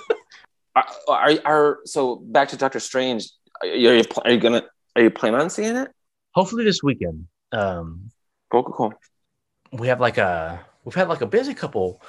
are, 0.75 0.85
are 1.07 1.31
are 1.45 1.79
so 1.85 2.17
back 2.17 2.49
to 2.49 2.57
Doctor 2.57 2.79
Strange? 2.79 3.29
Are 3.61 3.67
you, 3.67 4.03
are 4.25 4.31
you 4.31 4.39
gonna 4.39 4.63
are 4.95 5.01
you 5.01 5.09
planning 5.09 5.39
on 5.39 5.49
seeing 5.49 5.75
it? 5.75 5.89
Hopefully 6.33 6.63
this 6.63 6.83
weekend. 6.83 7.27
Um 7.51 8.09
Cool, 8.49 8.63
cool. 8.63 8.93
we 9.71 9.87
have 9.87 9.99
like 9.99 10.17
a 10.17 10.65
we've 10.83 10.95
had 10.95 11.09
like 11.09 11.21
a 11.21 11.25
busy 11.25 11.53
couple 11.53 12.01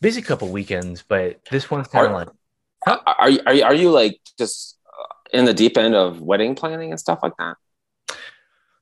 busy 0.00 0.22
couple 0.22 0.50
weekends, 0.50 1.02
but 1.02 1.40
this 1.50 1.70
one's 1.70 1.88
kind 1.88 2.06
of 2.06 2.12
like 2.12 2.28
Are, 2.86 3.00
are 3.06 3.30
you 3.30 3.40
are 3.46 3.54
you, 3.54 3.62
are 3.64 3.74
you 3.74 3.90
like 3.90 4.20
just 4.38 4.78
uh, 4.86 5.14
in 5.38 5.44
the 5.44 5.54
deep 5.54 5.76
end 5.78 5.94
of 5.94 6.20
wedding 6.20 6.54
planning 6.54 6.90
and 6.90 7.00
stuff 7.00 7.20
like 7.22 7.36
that? 7.38 7.56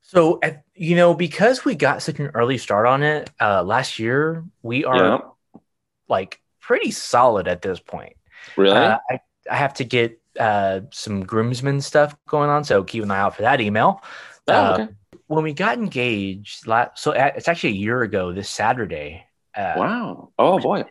so 0.02 0.38
at, 0.42 0.62
you 0.74 0.96
know 0.96 1.14
because 1.14 1.64
we 1.64 1.74
got 1.74 2.02
such 2.02 2.18
an 2.20 2.28
early 2.34 2.58
start 2.58 2.86
on 2.86 3.02
it 3.02 3.30
uh 3.40 3.62
last 3.62 3.98
year 3.98 4.44
we 4.62 4.84
are 4.84 5.04
Yeah, 5.04 5.18
like 6.08 6.40
pretty 6.60 6.90
solid 6.90 7.48
at 7.48 7.62
this 7.62 7.80
point 7.80 8.16
really. 8.56 8.76
uh, 8.76 8.98
I, 9.10 9.20
I 9.50 9.56
have 9.56 9.74
to 9.74 9.84
get 9.84 10.20
uh 10.40 10.82
some 10.92 11.24
groomsmen 11.24 11.80
stuff 11.80 12.16
going 12.28 12.50
on 12.50 12.64
so 12.64 12.84
keep 12.84 13.02
an 13.04 13.10
eye 13.10 13.18
out 13.20 13.36
for 13.36 13.42
that 13.42 13.60
email 13.60 14.02
oh, 14.48 14.52
uh, 14.54 14.72
okay. 14.72 14.88
When 15.28 15.44
we 15.44 15.52
got 15.52 15.78
engaged 15.78 16.66
la- 16.66 16.88
so 16.94 17.12
it's 17.12 17.48
actually 17.48 17.70
a 17.70 17.80
year 17.86 18.02
ago 18.02 18.32
this 18.32 18.48
saturday 18.50 19.24
uh, 19.54 19.74
Wow. 19.76 20.30
Oh 20.38 20.58
boy. 20.58 20.84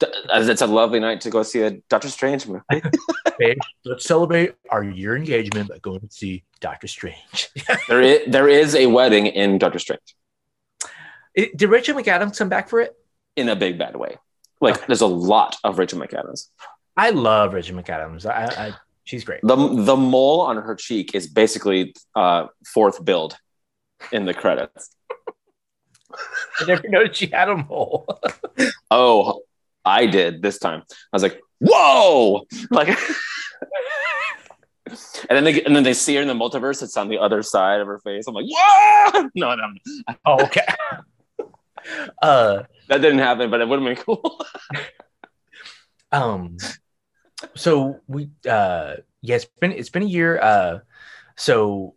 It's 0.00 0.60
a 0.62 0.66
lovely 0.66 1.00
night 1.00 1.22
to 1.22 1.30
go 1.30 1.42
see 1.42 1.62
a 1.62 1.70
Doctor 1.88 2.08
Strange 2.10 2.46
movie. 2.46 2.62
let's 3.84 4.04
celebrate 4.04 4.54
our 4.70 4.82
year 4.84 5.16
engagement 5.16 5.68
by 5.70 5.78
going 5.78 6.00
to 6.00 6.08
see 6.10 6.42
doctor 6.60 6.86
strange 6.86 7.50
there 7.88 8.00
is 8.00 8.20
there 8.26 8.48
is 8.48 8.74
a 8.74 8.86
wedding 8.86 9.26
in 9.26 9.58
Doctor 9.58 9.78
Strange 9.78 10.16
It- 11.34 11.54
did 11.56 11.68
rachel 11.68 11.94
mcadams 11.94 12.38
come 12.38 12.48
back 12.48 12.68
for 12.70 12.80
it 12.80 12.94
in 13.36 13.48
a 13.50 13.56
big 13.56 13.78
bad 13.78 13.94
way. 13.96 14.16
Like 14.60 14.76
Okay. 14.76 14.84
there's 14.86 15.02
a 15.02 15.06
lot 15.06 15.56
of 15.64 15.78
Rachel 15.78 16.00
McAdams. 16.00 16.48
I 16.96 17.10
love 17.10 17.52
Rachel 17.52 17.76
McAdams. 17.76 18.24
I, 18.24 18.44
I 18.68 18.72
she's 19.04 19.22
great. 19.22 19.40
The 19.42 19.54
the 19.90 19.96
mole 19.96 20.40
on 20.40 20.56
her 20.56 20.74
cheek 20.74 21.14
is 21.14 21.26
basically 21.26 21.94
uh, 22.14 22.46
fourth 22.72 23.04
billed 23.04 23.36
in 24.12 24.24
the 24.24 24.34
credits. 24.34 24.90
I 26.60 26.64
never 26.66 26.88
noticed 26.88 27.20
she 27.20 27.26
had 27.26 27.48
a 27.48 27.56
mole. 27.56 28.20
Oh, 28.88 29.42
I 29.84 30.06
did 30.06 30.42
this 30.42 30.58
time. 30.58 30.82
I 30.88 30.94
was 31.12 31.22
like, 31.22 31.40
whoa! 31.58 32.46
Like, 32.70 32.88
and 34.86 35.36
then 35.36 35.42
they 35.42 35.62
and 35.64 35.74
then 35.74 35.82
they 35.82 35.92
see 35.92 36.14
her 36.14 36.22
in 36.22 36.28
the 36.28 36.34
multiverse. 36.34 36.82
It's 36.84 36.96
on 36.96 37.08
the 37.08 37.18
other 37.18 37.42
side 37.42 37.80
of 37.80 37.88
her 37.88 37.98
face. 37.98 38.26
I'm 38.28 38.34
like, 38.34 38.46
whoa! 38.48 39.28
No, 39.34 39.54
no, 39.56 39.64
oh, 40.24 40.44
okay. 40.44 40.64
uh, 42.22 42.62
that 42.88 42.98
didn't 42.98 43.18
happen, 43.18 43.50
but 43.50 43.60
it 43.60 43.68
would 43.68 43.82
have 43.82 43.96
been 43.96 44.04
cool. 44.04 44.40
um, 46.12 46.56
so 47.56 48.00
we, 48.06 48.30
uh, 48.48 48.94
yeah, 49.20 49.36
it's 49.36 49.46
been 49.60 49.72
it's 49.72 49.90
been 49.90 50.04
a 50.04 50.06
year. 50.06 50.40
Uh, 50.40 50.78
so 51.36 51.95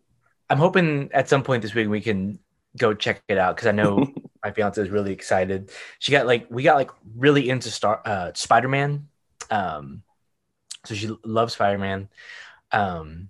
I'm 0.49 0.57
hoping 0.57 1.09
at 1.13 1.29
some 1.29 1.43
point 1.43 1.61
this 1.61 1.73
week 1.73 1.89
we 1.89 2.01
can 2.01 2.39
go 2.77 2.93
check 2.93 3.21
it 3.27 3.37
out 3.37 3.55
because 3.55 3.67
I 3.67 3.71
know 3.71 4.07
my 4.43 4.51
fiance 4.51 4.81
is 4.81 4.89
really 4.89 5.13
excited. 5.13 5.71
She 5.99 6.11
got 6.11 6.25
like 6.25 6.47
we 6.49 6.63
got 6.63 6.75
like 6.75 6.91
really 7.15 7.49
into 7.49 7.69
Star 7.69 8.01
uh, 8.05 8.31
Spider 8.33 8.67
Man. 8.67 9.07
Um, 9.51 10.03
so 10.85 10.95
she 10.95 11.15
loves 11.23 11.53
Spider 11.53 11.77
Man. 11.77 12.09
Um, 12.71 13.29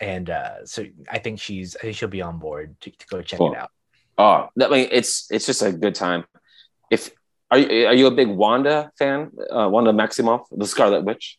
and 0.00 0.30
uh, 0.30 0.64
so 0.66 0.84
I 1.10 1.18
think 1.18 1.40
she's 1.40 1.76
I 1.76 1.80
think 1.80 1.96
she'll 1.96 2.08
be 2.08 2.22
on 2.22 2.38
board 2.38 2.76
to, 2.80 2.90
to 2.90 3.06
go 3.06 3.22
check 3.22 3.38
Cool. 3.38 3.52
it 3.52 3.58
out. 3.58 3.70
Oh, 4.18 4.48
that 4.56 4.70
I 4.70 4.76
mean, 4.76 4.88
it's 4.90 5.30
it's 5.30 5.46
just 5.46 5.62
a 5.62 5.72
good 5.72 5.94
time. 5.94 6.24
If 6.90 7.10
are 7.50 7.58
you 7.58 7.86
are 7.86 7.94
you 7.94 8.06
a 8.06 8.10
big 8.10 8.28
Wanda 8.28 8.90
fan? 8.98 9.30
Uh, 9.50 9.68
Wanda 9.68 9.92
Maximoff, 9.92 10.46
the 10.50 10.66
Scarlet 10.66 11.04
Witch. 11.04 11.38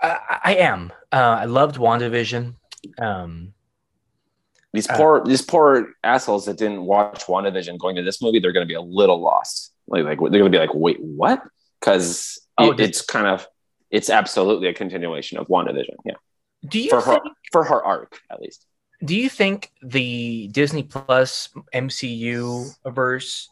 I, 0.00 0.40
I 0.44 0.54
am. 0.56 0.92
Uh, 1.12 1.38
I 1.40 1.44
loved 1.46 1.76
WandaVision. 1.76 2.54
Um, 2.98 3.52
These 4.72 4.88
Uh, 4.88 4.96
poor 4.96 5.24
these 5.24 5.42
poor 5.42 5.94
assholes 6.04 6.44
that 6.46 6.58
didn't 6.58 6.82
watch 6.82 7.24
WandaVision 7.24 7.78
going 7.78 7.96
to 7.96 8.02
this 8.02 8.20
movie, 8.20 8.38
they're 8.38 8.52
going 8.52 8.66
to 8.66 8.68
be 8.68 8.74
a 8.74 8.80
little 8.80 9.20
lost. 9.20 9.72
Like 9.86 10.04
like 10.04 10.18
they're 10.18 10.40
going 10.40 10.52
to 10.52 10.58
be 10.58 10.58
like, 10.58 10.74
wait, 10.74 10.98
what? 11.00 11.42
Because 11.80 12.38
Oh, 12.58 12.72
it, 12.72 12.80
it's 12.80 13.02
kind 13.02 13.26
of 13.26 13.46
it's 13.90 14.10
absolutely 14.10 14.68
a 14.68 14.74
continuation 14.74 15.38
of 15.38 15.46
WandaVision. 15.46 15.94
Yeah, 16.04 16.14
do 16.66 16.80
you 16.80 16.90
for 16.90 17.00
her 17.00 17.20
for 17.52 17.64
her 17.64 17.82
arc 17.84 18.20
at 18.30 18.40
least. 18.40 18.66
do 19.04 19.16
you 19.16 19.28
think 19.28 19.70
the 19.80 20.48
Disney 20.48 20.82
Plus 20.82 21.48
MCU 21.72 22.74
verse 22.88 23.48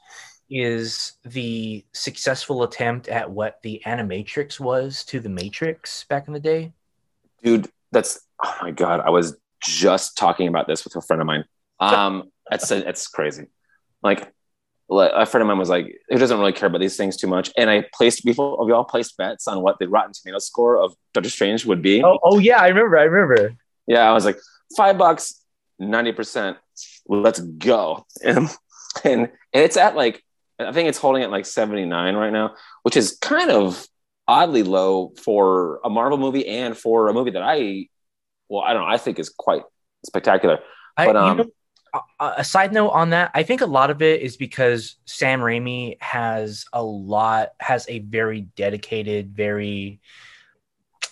is 0.50 1.14
the 1.24 1.84
successful 1.92 2.64
attempt 2.64 3.08
at 3.08 3.30
what 3.30 3.60
the 3.62 3.80
Animatrix 3.86 4.60
was 4.60 5.04
to 5.04 5.20
the 5.20 5.28
Matrix 5.28 6.04
back 6.04 6.26
in 6.26 6.34
the 6.34 6.40
day? 6.40 6.72
dude 7.42 7.68
that's 7.92 8.20
oh 8.42 8.56
my 8.62 8.70
god 8.70 9.00
i 9.00 9.10
was 9.10 9.36
just 9.62 10.16
talking 10.16 10.48
about 10.48 10.66
this 10.66 10.84
with 10.84 10.94
a 10.96 11.00
friend 11.00 11.20
of 11.20 11.26
mine 11.26 11.44
um 11.80 12.30
That's 12.50 12.70
it's 12.70 13.08
crazy. 13.08 13.46
Like 14.02 14.32
a 14.88 15.26
friend 15.26 15.42
of 15.42 15.48
mine 15.48 15.58
was 15.58 15.68
like, 15.68 15.98
who 16.08 16.18
doesn't 16.18 16.38
really 16.38 16.52
care 16.52 16.68
about 16.68 16.80
these 16.80 16.96
things 16.96 17.16
too 17.16 17.26
much. 17.26 17.50
And 17.56 17.68
I 17.68 17.84
placed 17.92 18.24
before 18.24 18.64
we 18.64 18.72
all 18.72 18.84
placed 18.84 19.16
bets 19.16 19.48
on 19.48 19.60
what 19.60 19.78
the 19.80 19.88
Rotten 19.88 20.12
Tomato 20.12 20.38
score 20.38 20.78
of 20.78 20.94
Doctor 21.12 21.28
Strange 21.28 21.66
would 21.66 21.82
be. 21.82 22.04
Oh, 22.04 22.18
oh 22.22 22.38
yeah, 22.38 22.60
I 22.60 22.68
remember. 22.68 22.96
I 22.96 23.02
remember. 23.02 23.56
Yeah, 23.88 24.08
I 24.08 24.12
was 24.12 24.24
like, 24.24 24.38
five 24.76 24.96
bucks, 24.96 25.42
90%. 25.80 26.56
Let's 27.08 27.40
go. 27.40 28.06
And, 28.24 28.48
and, 29.04 29.22
and 29.22 29.30
it's 29.52 29.76
at 29.76 29.96
like, 29.96 30.22
I 30.58 30.72
think 30.72 30.88
it's 30.88 30.98
holding 30.98 31.24
at 31.24 31.30
like 31.30 31.46
79 31.46 32.14
right 32.14 32.32
now, 32.32 32.54
which 32.82 32.96
is 32.96 33.18
kind 33.20 33.50
of 33.50 33.84
oddly 34.28 34.62
low 34.62 35.12
for 35.22 35.80
a 35.84 35.90
Marvel 35.90 36.18
movie 36.18 36.46
and 36.46 36.76
for 36.76 37.08
a 37.08 37.12
movie 37.12 37.32
that 37.32 37.42
I, 37.42 37.88
well, 38.48 38.62
I 38.62 38.72
don't 38.72 38.82
know, 38.82 38.88
I 38.88 38.98
think 38.98 39.18
is 39.18 39.28
quite 39.28 39.62
spectacular. 40.04 40.60
But 40.96 41.16
I, 41.16 41.30
um, 41.30 41.36
know, 41.38 41.46
a 42.20 42.44
side 42.44 42.72
note 42.72 42.90
on 42.90 43.10
that, 43.10 43.30
I 43.34 43.42
think 43.42 43.60
a 43.60 43.66
lot 43.66 43.90
of 43.90 44.02
it 44.02 44.22
is 44.22 44.36
because 44.36 44.96
Sam 45.04 45.40
Raimi 45.40 46.00
has 46.00 46.64
a 46.72 46.82
lot, 46.82 47.50
has 47.60 47.86
a 47.88 48.00
very 48.00 48.42
dedicated, 48.56 49.34
very, 49.34 50.00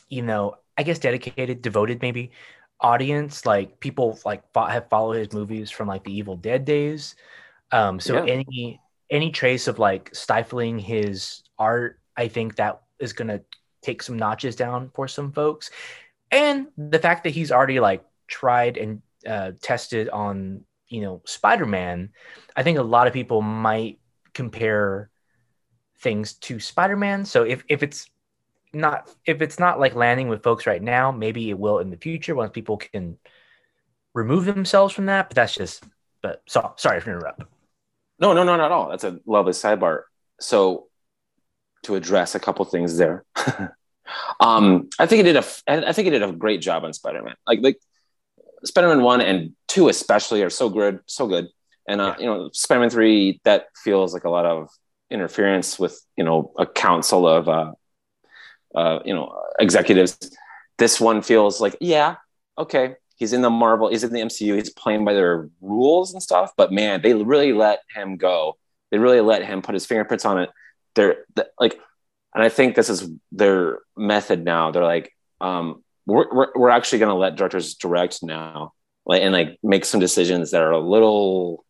you 0.08 0.22
know, 0.22 0.56
I 0.76 0.82
guess 0.82 0.98
dedicated, 0.98 1.62
devoted 1.62 2.02
maybe 2.02 2.32
audience. 2.80 3.46
Like 3.46 3.80
people 3.80 4.18
like 4.24 4.42
have 4.54 4.88
followed 4.88 5.18
his 5.18 5.32
movies 5.32 5.70
from 5.70 5.88
like 5.88 6.04
the 6.04 6.16
Evil 6.16 6.36
Dead 6.36 6.64
days. 6.64 7.14
Um, 7.72 8.00
so 8.00 8.24
yeah. 8.24 8.32
any 8.32 8.80
any 9.10 9.30
trace 9.30 9.68
of 9.68 9.78
like 9.78 10.14
stifling 10.14 10.78
his 10.78 11.42
art, 11.58 12.00
I 12.16 12.28
think 12.28 12.56
that 12.56 12.82
is 12.98 13.12
gonna 13.12 13.40
take 13.82 14.02
some 14.02 14.16
notches 14.16 14.56
down 14.56 14.90
for 14.94 15.08
some 15.08 15.32
folks. 15.32 15.70
And 16.34 16.66
the 16.76 16.98
fact 16.98 17.24
that 17.24 17.30
he's 17.30 17.50
already 17.50 17.80
like 17.80 18.04
tried 18.28 18.76
and 18.76 19.00
uh, 19.26 19.52
tested 19.62 20.10
on 20.10 20.64
you 20.88 21.00
know 21.00 21.22
spider-man 21.24 22.10
i 22.56 22.62
think 22.62 22.76
a 22.76 22.82
lot 22.82 23.06
of 23.06 23.14
people 23.14 23.40
might 23.40 23.98
compare 24.34 25.08
things 26.04 26.34
to 26.34 26.60
spider-man. 26.60 27.24
So 27.24 27.44
if, 27.44 27.64
if 27.68 27.82
it's 27.82 28.08
not 28.72 29.08
if 29.24 29.40
it's 29.40 29.58
not 29.58 29.78
like 29.78 29.94
landing 29.94 30.28
with 30.28 30.42
folks 30.42 30.66
right 30.66 30.82
now 30.82 31.12
maybe 31.12 31.48
it 31.48 31.58
will 31.58 31.78
in 31.78 31.90
the 31.90 31.96
future 31.96 32.34
once 32.34 32.50
people 32.52 32.76
can 32.76 33.16
remove 34.14 34.46
themselves 34.46 34.92
from 34.92 35.06
that 35.06 35.28
but 35.28 35.36
that's 35.36 35.54
just 35.54 35.84
but 36.22 36.42
so, 36.46 36.72
sorry 36.76 37.00
for 37.00 37.10
interrupt. 37.10 37.44
No 38.18 38.32
no 38.32 38.42
no 38.42 38.56
not 38.56 38.66
at 38.66 38.72
all. 38.72 38.88
That's 38.88 39.04
a 39.04 39.20
lovely 39.26 39.52
sidebar. 39.52 40.02
So 40.40 40.88
to 41.84 41.94
address 41.94 42.34
a 42.34 42.40
couple 42.40 42.64
things 42.64 42.96
there 42.96 43.24
um 44.40 44.88
i 44.98 45.06
think 45.06 45.20
it 45.20 45.24
did 45.24 45.36
a 45.36 45.44
i 45.66 45.92
think 45.92 46.08
it 46.08 46.10
did 46.10 46.22
a 46.22 46.32
great 46.32 46.60
job 46.60 46.84
on 46.84 46.92
spider-man 46.92 47.34
like 47.46 47.60
like 47.62 47.78
Spider-Man 48.64 49.02
one 49.02 49.20
and 49.20 49.52
two 49.68 49.88
especially 49.88 50.42
are 50.42 50.50
so 50.50 50.68
good, 50.68 51.00
so 51.06 51.26
good. 51.26 51.48
And 51.86 52.00
uh, 52.00 52.14
you 52.18 52.26
know, 52.26 52.50
Spider-Man 52.52 52.90
three 52.90 53.40
that 53.44 53.66
feels 53.82 54.14
like 54.14 54.24
a 54.24 54.30
lot 54.30 54.46
of 54.46 54.70
interference 55.10 55.78
with 55.78 56.00
you 56.16 56.24
know 56.24 56.52
a 56.58 56.66
council 56.66 57.28
of 57.28 57.48
uh, 57.48 57.72
uh, 58.74 59.00
you 59.04 59.14
know 59.14 59.42
executives. 59.58 60.18
This 60.78 61.00
one 61.00 61.22
feels 61.22 61.60
like 61.60 61.76
yeah, 61.80 62.16
okay, 62.56 62.96
he's 63.16 63.32
in 63.32 63.42
the 63.42 63.50
Marvel, 63.50 63.90
he's 63.90 64.02
in 64.02 64.12
the 64.12 64.20
MCU, 64.20 64.54
he's 64.54 64.70
playing 64.70 65.04
by 65.04 65.12
their 65.12 65.48
rules 65.60 66.14
and 66.14 66.22
stuff. 66.22 66.52
But 66.56 66.72
man, 66.72 67.02
they 67.02 67.14
really 67.14 67.52
let 67.52 67.80
him 67.94 68.16
go. 68.16 68.56
They 68.90 68.98
really 68.98 69.20
let 69.20 69.44
him 69.44 69.60
put 69.60 69.74
his 69.74 69.86
fingerprints 69.86 70.24
on 70.24 70.38
it. 70.40 70.50
They're 70.94 71.24
like, 71.58 71.78
and 72.34 72.42
I 72.42 72.48
think 72.48 72.74
this 72.74 72.90
is 72.90 73.08
their 73.32 73.78
method 73.96 74.44
now. 74.44 74.70
They're 74.70 74.82
like, 74.82 75.14
um, 75.40 75.82
we're, 76.06 76.26
we're, 76.32 76.48
we're 76.54 76.70
actually 76.70 76.98
going 76.98 77.10
to 77.10 77.18
let 77.18 77.36
directors 77.36 77.74
direct 77.74 78.22
now 78.22 78.72
like 79.06 79.22
and 79.22 79.32
like 79.32 79.58
make 79.62 79.84
some 79.84 80.00
decisions 80.00 80.50
that 80.50 80.62
are 80.62 80.72
a 80.72 80.78
little 80.78 81.64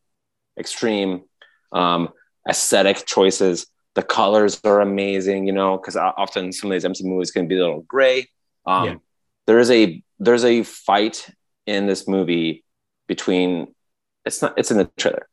extreme 0.59 1.23
um 1.73 2.09
aesthetic 2.49 3.05
choices 3.07 3.67
the 3.95 4.03
colors 4.03 4.61
are 4.65 4.81
amazing 4.81 5.47
you 5.47 5.53
know 5.53 5.77
because 5.77 5.97
often 5.97 6.53
some 6.53 6.71
of 6.71 6.75
these 6.75 6.85
mc 6.85 7.05
movies 7.05 7.31
can 7.31 7.49
be 7.49 7.57
a 7.57 7.61
little 7.61 7.83
gray 7.83 8.27
um 8.67 8.85
yeah. 8.85 8.95
there 9.47 9.59
is 9.59 9.71
a 9.71 10.03
there's 10.19 10.45
a 10.45 10.63
fight 10.63 11.29
in 11.67 11.87
this 11.87 12.07
movie 12.07 12.65
between 13.07 13.75
it's 14.25 14.43
not 14.43 14.55
it's 14.57 14.71
in 14.71 14.79
the 14.79 14.91
trailer 14.97 15.29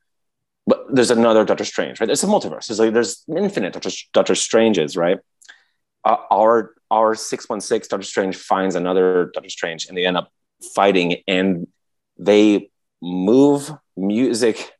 but 0.67 0.86
there's 0.93 1.12
another 1.12 1.43
doctor 1.45 1.65
strange 1.65 2.00
right 2.00 2.08
there's 2.08 2.24
a 2.24 2.28
multiverse 2.28 2.67
there's 2.67 2.80
like 2.80 2.93
there's 2.93 3.24
infinite 3.36 3.74
doctor, 3.74 3.89
doctor 4.13 4.36
stranges 4.36 4.95
right 4.95 5.19
uh, 6.04 6.17
our 6.32 6.74
our 6.89 7.15
616 7.15 7.88
Doctor 7.89 8.06
Strange 8.06 8.36
finds 8.36 8.76
another 8.76 9.32
Doctor 9.34 9.50
Strange 9.50 9.88
and 9.88 9.97
they 9.97 10.06
end 10.06 10.17
up 10.17 10.32
fighting 10.76 11.17
and 11.28 11.67
they 12.19 12.69
move 13.02 13.71
music 13.95 14.74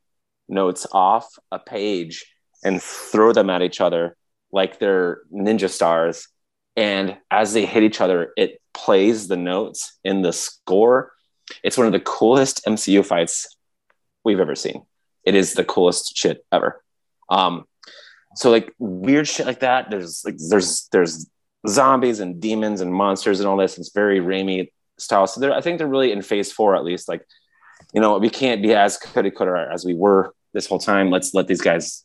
notes 0.48 0.86
off 0.92 1.26
a 1.50 1.58
page 1.58 2.26
and 2.62 2.82
throw 2.82 3.32
them 3.32 3.50
at 3.50 3.62
each 3.62 3.80
other 3.80 4.16
like 4.52 4.78
they're 4.78 5.22
ninja 5.32 5.70
stars. 5.70 6.28
And 6.76 7.16
as 7.30 7.54
they 7.54 7.64
hit 7.64 7.82
each 7.82 8.00
other, 8.00 8.32
it 8.36 8.60
plays 8.74 9.28
the 9.28 9.36
notes 9.36 9.98
in 10.04 10.22
the 10.22 10.32
score. 10.32 11.12
It's 11.64 11.78
one 11.78 11.86
of 11.86 11.92
the 11.92 12.00
coolest 12.00 12.64
MCU 12.66 13.04
fights 13.04 13.56
we've 14.22 14.40
ever 14.40 14.54
seen. 14.54 14.82
It 15.24 15.34
is 15.34 15.54
the 15.54 15.64
coolest 15.64 16.16
shit 16.16 16.44
ever. 16.50 16.82
Um, 17.30 17.64
so 18.34 18.50
like 18.50 18.72
weird 18.78 19.28
shit 19.28 19.46
like 19.46 19.60
that. 19.60 19.90
There's 19.90 20.24
like 20.24 20.36
there's 20.48 20.88
there's 20.92 21.26
zombies 21.68 22.20
and 22.20 22.40
demons 22.40 22.80
and 22.80 22.92
monsters 22.92 23.40
and 23.40 23.48
all 23.48 23.56
this. 23.56 23.78
It's 23.78 23.92
very 23.92 24.20
Raimi 24.20 24.70
style. 24.98 25.26
So 25.26 25.40
they're, 25.40 25.54
I 25.54 25.60
think 25.60 25.78
they're 25.78 25.86
really 25.86 26.12
in 26.12 26.22
phase 26.22 26.52
four 26.52 26.74
at 26.76 26.84
least. 26.84 27.08
Like, 27.08 27.26
you 27.92 28.00
know, 28.00 28.18
we 28.18 28.30
can't 28.30 28.62
be 28.62 28.74
as 28.74 28.98
cookie 28.98 29.30
cutter 29.30 29.56
as 29.56 29.84
we 29.84 29.94
were 29.94 30.34
this 30.52 30.66
whole 30.66 30.78
time. 30.78 31.10
Let's 31.10 31.34
let 31.34 31.46
these 31.46 31.60
guys 31.60 32.04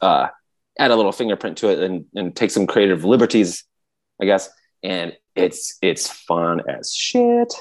uh, 0.00 0.28
add 0.78 0.90
a 0.90 0.96
little 0.96 1.12
fingerprint 1.12 1.58
to 1.58 1.68
it 1.68 1.78
and, 1.78 2.04
and 2.14 2.34
take 2.34 2.50
some 2.50 2.66
creative 2.66 3.04
liberties, 3.04 3.64
I 4.20 4.24
guess. 4.24 4.48
And 4.82 5.16
it's 5.34 5.78
it's 5.80 6.08
fun 6.08 6.62
as 6.68 6.92
shit. 6.92 7.54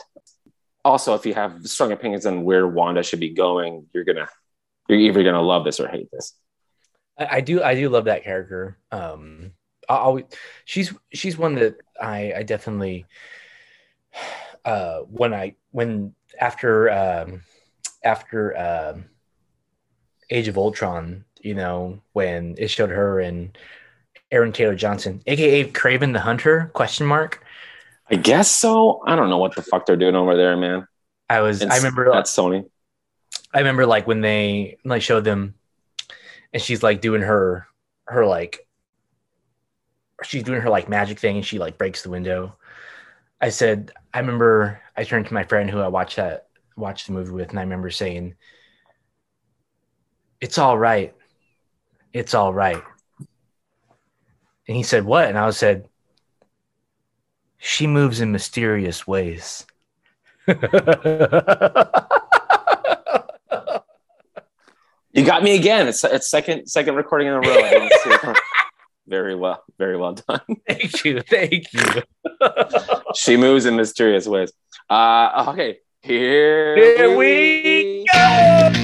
Also, 0.84 1.14
if 1.14 1.26
you 1.26 1.36
have 1.36 1.68
strong 1.68 1.92
opinions 1.92 2.26
on 2.26 2.44
where 2.44 2.68
Wanda 2.68 3.04
should 3.04 3.20
be 3.20 3.30
going, 3.30 3.86
you're 3.94 4.04
gonna 4.04 4.28
you're 4.92 5.10
either 5.10 5.24
gonna 5.24 5.42
love 5.42 5.64
this 5.64 5.80
or 5.80 5.88
hate 5.88 6.10
this. 6.12 6.34
I, 7.18 7.38
I 7.38 7.42
do 7.42 7.64
I 7.64 7.76
do 7.76 7.90
love 7.90 8.06
that 8.06 8.24
character. 8.24 8.78
Um, 8.92 9.52
I'll, 9.90 10.22
she's 10.66 10.94
she's 11.14 11.38
one 11.38 11.56
that 11.56 11.78
I, 12.00 12.34
I 12.38 12.44
definitely 12.44 13.06
uh, 14.66 15.00
when 15.00 15.34
I 15.34 15.56
when 15.72 16.14
after 16.40 16.90
um, 16.90 17.42
after 18.04 18.58
um, 18.58 19.06
Age 20.30 20.48
of 20.48 20.58
Ultron, 20.58 21.26
you 21.42 21.56
know, 21.56 22.02
when 22.14 22.56
it 22.58 22.70
showed 22.70 22.90
her 22.90 23.20
and 23.20 23.58
Aaron 24.32 24.52
Taylor 24.52 24.76
Johnson, 24.76 25.22
aka 25.28 25.70
Kraven 25.72 26.14
the 26.14 26.20
Hunter? 26.20 26.72
Question 26.74 27.06
mark. 27.08 27.44
I 28.10 28.16
guess 28.16 28.52
so. 28.52 29.02
I 29.06 29.16
don't 29.16 29.30
know 29.30 29.38
what 29.38 29.56
the 29.56 29.62
fuck 29.62 29.86
they're 29.86 29.96
doing 29.96 30.16
over 30.16 30.36
there, 30.36 30.58
man. 30.58 30.88
I 31.30 31.42
was. 31.42 31.62
It's, 31.62 31.72
I 31.72 31.78
remember 31.78 32.12
that's 32.12 32.36
Sony. 32.36 32.66
I 33.54 33.60
remember 33.60 33.86
like 33.86 34.08
when 34.08 34.22
they 34.22 34.78
like 34.86 35.02
showed 35.02 35.24
them, 35.24 35.56
and 36.54 36.62
she's 36.62 36.84
like 36.84 37.02
doing 37.02 37.22
her 37.22 37.68
her 38.06 38.26
like 38.26 38.68
she's 40.24 40.44
doing 40.44 40.62
her 40.62 40.70
like 40.70 40.90
magic 40.90 41.20
thing 41.20 41.38
and 41.38 41.46
she 41.46 41.60
like 41.60 41.78
breaks 41.78 42.04
the 42.04 42.10
window. 42.10 42.56
I 43.42 43.50
said, 43.50 43.92
I 44.14 44.20
remember 44.20 44.82
I 44.96 45.04
turned 45.04 45.28
to 45.28 45.34
my 45.34 45.44
friend 45.44 45.70
who 45.70 45.80
I 45.80 45.88
watched 45.88 46.18
that 46.18 46.48
watched 46.76 47.08
the 47.08 47.14
movie 47.14 47.32
with, 47.32 47.50
and 47.50 47.60
I 47.60 47.64
remember 47.64 47.90
saying, 47.90 48.36
It's 50.40 50.58
all 50.58 50.78
right. 50.78 51.16
It's 52.14 52.34
all 52.34 52.54
right. 52.54 52.84
And 54.68 54.78
he 54.78 54.84
said, 54.84 55.06
What? 55.06 55.28
And 55.28 55.38
I 55.38 55.50
said, 55.52 55.88
She 57.58 57.88
moves 57.88 58.22
in 58.22 58.32
mysterious 58.32 59.08
ways. 59.08 59.66
you 65.14 65.26
got 65.26 65.44
me 65.44 65.56
again. 65.56 65.88
It's 65.88 66.04
it's 66.04 66.30
second 66.30 66.68
second 66.68 66.96
recording 66.96 67.28
in 67.28 67.34
a 67.34 67.40
row. 67.40 68.34
Very 69.08 69.36
well, 69.36 69.62
very 69.78 69.98
well 69.98 70.14
done. 70.14 70.40
Thank 70.68 71.04
you, 71.04 71.22
thank 71.22 71.66
you. 71.74 72.04
she 73.16 73.36
moves 73.36 73.66
in 73.66 73.76
mysterious 73.76 74.26
ways. 74.26 74.54
Uh, 74.90 75.48
okay, 75.50 75.80
here, 76.02 76.78
here 76.78 77.10
we, 77.10 77.16
we 77.16 78.06
go. 78.14 78.81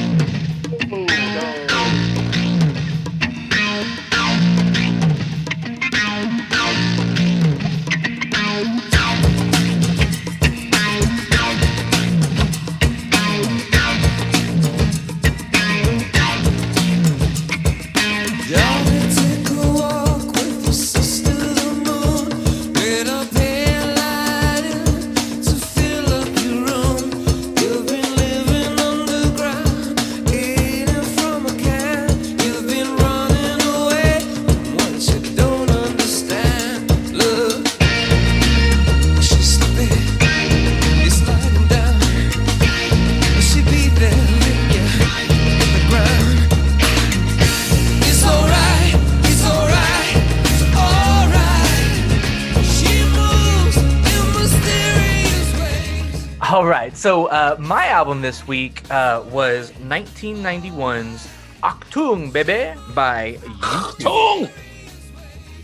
Album 58.18 58.22
this 58.24 58.48
week 58.48 58.82
uh, 58.90 59.24
was 59.30 59.72
1991's 59.74 61.28
Achtung 61.62 62.34
Baby 62.34 62.74
by 62.96 63.38
U2. 63.44 64.00
Tung! 64.00 64.50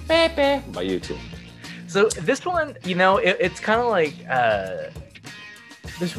Pepe. 0.07 0.63
By 0.71 0.81
you 0.83 0.99
too. 0.99 1.17
So 1.87 2.09
this 2.09 2.45
one, 2.45 2.77
you 2.83 2.93
know, 2.93 3.17
it, 3.17 3.37
it's 3.39 3.59
kind 3.59 3.81
of 3.81 3.87
like 3.89 4.13
uh, 4.29 4.91
this. 5.99 6.15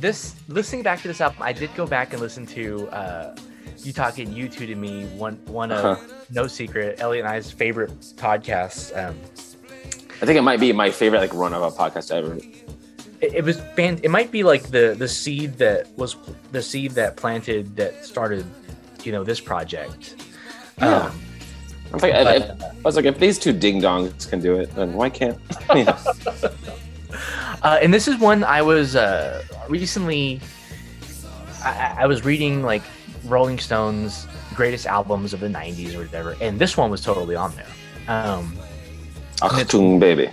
This 0.00 0.34
listening 0.48 0.82
back 0.82 1.02
to 1.02 1.08
this 1.08 1.20
album, 1.20 1.42
I 1.42 1.52
did 1.52 1.72
go 1.76 1.86
back 1.86 2.12
and 2.12 2.20
listen 2.22 2.46
to 2.46 2.88
uh, 2.88 3.36
you 3.78 3.92
talking 3.92 4.28
U2 4.32 4.52
to 4.66 4.74
me. 4.74 5.04
One 5.18 5.36
one 5.46 5.70
of 5.70 5.84
Uh-huh. 5.84 6.06
no 6.30 6.46
secret 6.46 6.96
Elliot 6.98 7.26
and 7.26 7.34
I's 7.34 7.50
favorite 7.50 7.90
podcasts. 8.16 8.90
Um, 8.96 9.16
I 10.22 10.26
think 10.26 10.38
it 10.38 10.42
might 10.42 10.60
be 10.60 10.72
my 10.72 10.90
favorite 10.90 11.20
like 11.20 11.34
run 11.34 11.52
of 11.52 11.62
a 11.62 11.70
podcast 11.70 12.10
ever. 12.10 12.38
It, 13.20 13.34
it 13.34 13.44
was 13.44 13.60
fan. 13.76 14.00
It 14.02 14.10
might 14.10 14.30
be 14.30 14.42
like 14.42 14.64
the 14.70 14.94
the 14.98 15.08
seed 15.08 15.54
that 15.58 15.88
was 15.96 16.16
the 16.52 16.62
seed 16.62 16.92
that 16.92 17.16
planted 17.16 17.76
that 17.76 18.04
started, 18.04 18.44
you 19.02 19.12
know, 19.12 19.24
this 19.24 19.40
project. 19.40 20.16
Yeah. 20.78 20.96
Um, 21.06 21.20
I 21.90 21.94
was 21.94 22.02
like, 22.02 22.14
if, 22.14 22.24
but, 22.24 22.36
if- 22.36 22.62
I 22.62 22.80
was 22.82 22.96
like, 22.96 23.04
if 23.04 23.18
these 23.18 23.38
two 23.38 23.52
ding 23.52 23.80
dongs 23.80 24.28
can 24.28 24.40
do 24.40 24.56
it, 24.56 24.74
then 24.74 24.92
why 24.94 25.10
can't? 25.10 25.38
know? 25.74 25.96
Uh, 27.62 27.78
and 27.80 27.94
this 27.94 28.08
is 28.08 28.18
one 28.18 28.44
I 28.44 28.60
was 28.60 28.94
uh, 28.96 29.42
recently. 29.68 30.40
I, 31.64 31.94
I- 32.00 32.06
was 32.06 32.22
reading 32.24 32.62
like 32.62 32.82
Rolling 33.24 33.58
Stones 33.58 34.26
greatest 34.54 34.86
albums 34.86 35.32
of 35.32 35.40
the 35.40 35.48
'90s 35.48 35.94
or 35.94 36.00
whatever, 36.00 36.36
and 36.40 36.58
this 36.58 36.76
one 36.76 36.90
was 36.90 37.00
totally 37.00 37.36
on 37.36 37.54
there. 37.56 37.66
Um, 38.08 38.56
Achtung, 39.40 39.98
baby. 39.98 40.30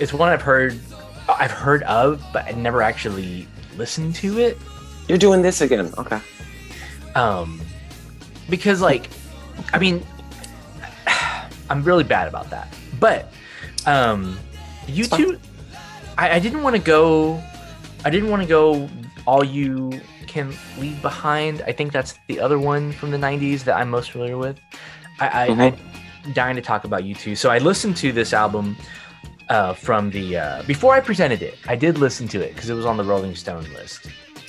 it's 0.00 0.12
one 0.12 0.28
I've 0.30 0.40
heard, 0.42 0.78
I've 1.28 1.50
heard 1.50 1.82
of, 1.84 2.22
but 2.32 2.46
I 2.46 2.52
never 2.52 2.82
actually 2.82 3.46
listened 3.76 4.14
to 4.16 4.38
it. 4.38 4.58
You're 5.08 5.18
doing 5.18 5.42
this 5.42 5.60
again. 5.60 5.92
Okay. 5.98 6.20
Um, 7.14 7.60
because 8.50 8.80
like, 8.80 9.08
I 9.72 9.78
mean, 9.78 10.04
I'm 11.70 11.82
really 11.84 12.04
bad 12.04 12.28
about 12.28 12.50
that. 12.50 12.72
But 13.00 13.32
um, 13.86 14.38
you 14.86 15.04
It's 15.04 15.08
fine. 15.10 15.20
two, 15.20 15.38
I, 16.16 16.32
I 16.36 16.38
didn't 16.38 16.62
want 16.62 16.76
to 16.76 16.82
go. 16.82 17.42
I 18.04 18.10
didn't 18.10 18.30
want 18.30 18.42
to 18.42 18.48
go. 18.48 18.88
All 19.26 19.44
you 19.44 20.00
can 20.26 20.54
leave 20.78 21.00
behind. 21.02 21.62
I 21.66 21.72
think 21.72 21.92
that's 21.92 22.14
the 22.28 22.40
other 22.40 22.58
one 22.58 22.92
from 22.92 23.10
the 23.10 23.18
'90s 23.18 23.64
that 23.64 23.76
I'm 23.76 23.90
most 23.90 24.10
familiar 24.12 24.38
with. 24.38 24.58
I, 25.20 25.44
I, 25.44 25.48
Mhm. 25.48 25.78
I'm 26.24 26.32
dying 26.32 26.56
to 26.56 26.62
talk 26.62 26.84
about 26.84 27.02
U2. 27.02 27.36
So 27.36 27.50
I 27.50 27.58
listened 27.58 27.96
to 27.98 28.12
this 28.12 28.32
album 28.32 28.76
uh, 29.48 29.74
from 29.74 30.10
the 30.10 30.36
uh, 30.36 30.62
before 30.64 30.94
I 30.94 31.00
presented 31.00 31.42
it. 31.42 31.58
I 31.66 31.76
did 31.76 31.98
listen 31.98 32.28
to 32.28 32.40
it 32.40 32.54
because 32.54 32.70
it 32.70 32.74
was 32.74 32.86
on 32.86 32.96
the 32.96 33.04
Rolling 33.04 33.34
Stone 33.34 33.64
list. 33.74 34.06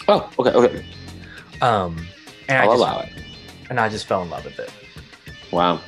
Oh, 0.08 0.30
okay, 0.40 0.52
okay. 0.52 0.86
Um, 1.62 2.06
and 2.48 2.58
I 2.58 2.64
I'll 2.64 2.72
just, 2.72 2.80
allow 2.80 3.00
it. 3.02 3.12
and 3.70 3.80
I 3.80 3.90
just 3.90 4.06
fell 4.08 4.24
in 4.24 4.30
love 4.30 4.46
with 4.46 4.60
it. 4.60 4.72
Wow. 5.52 5.82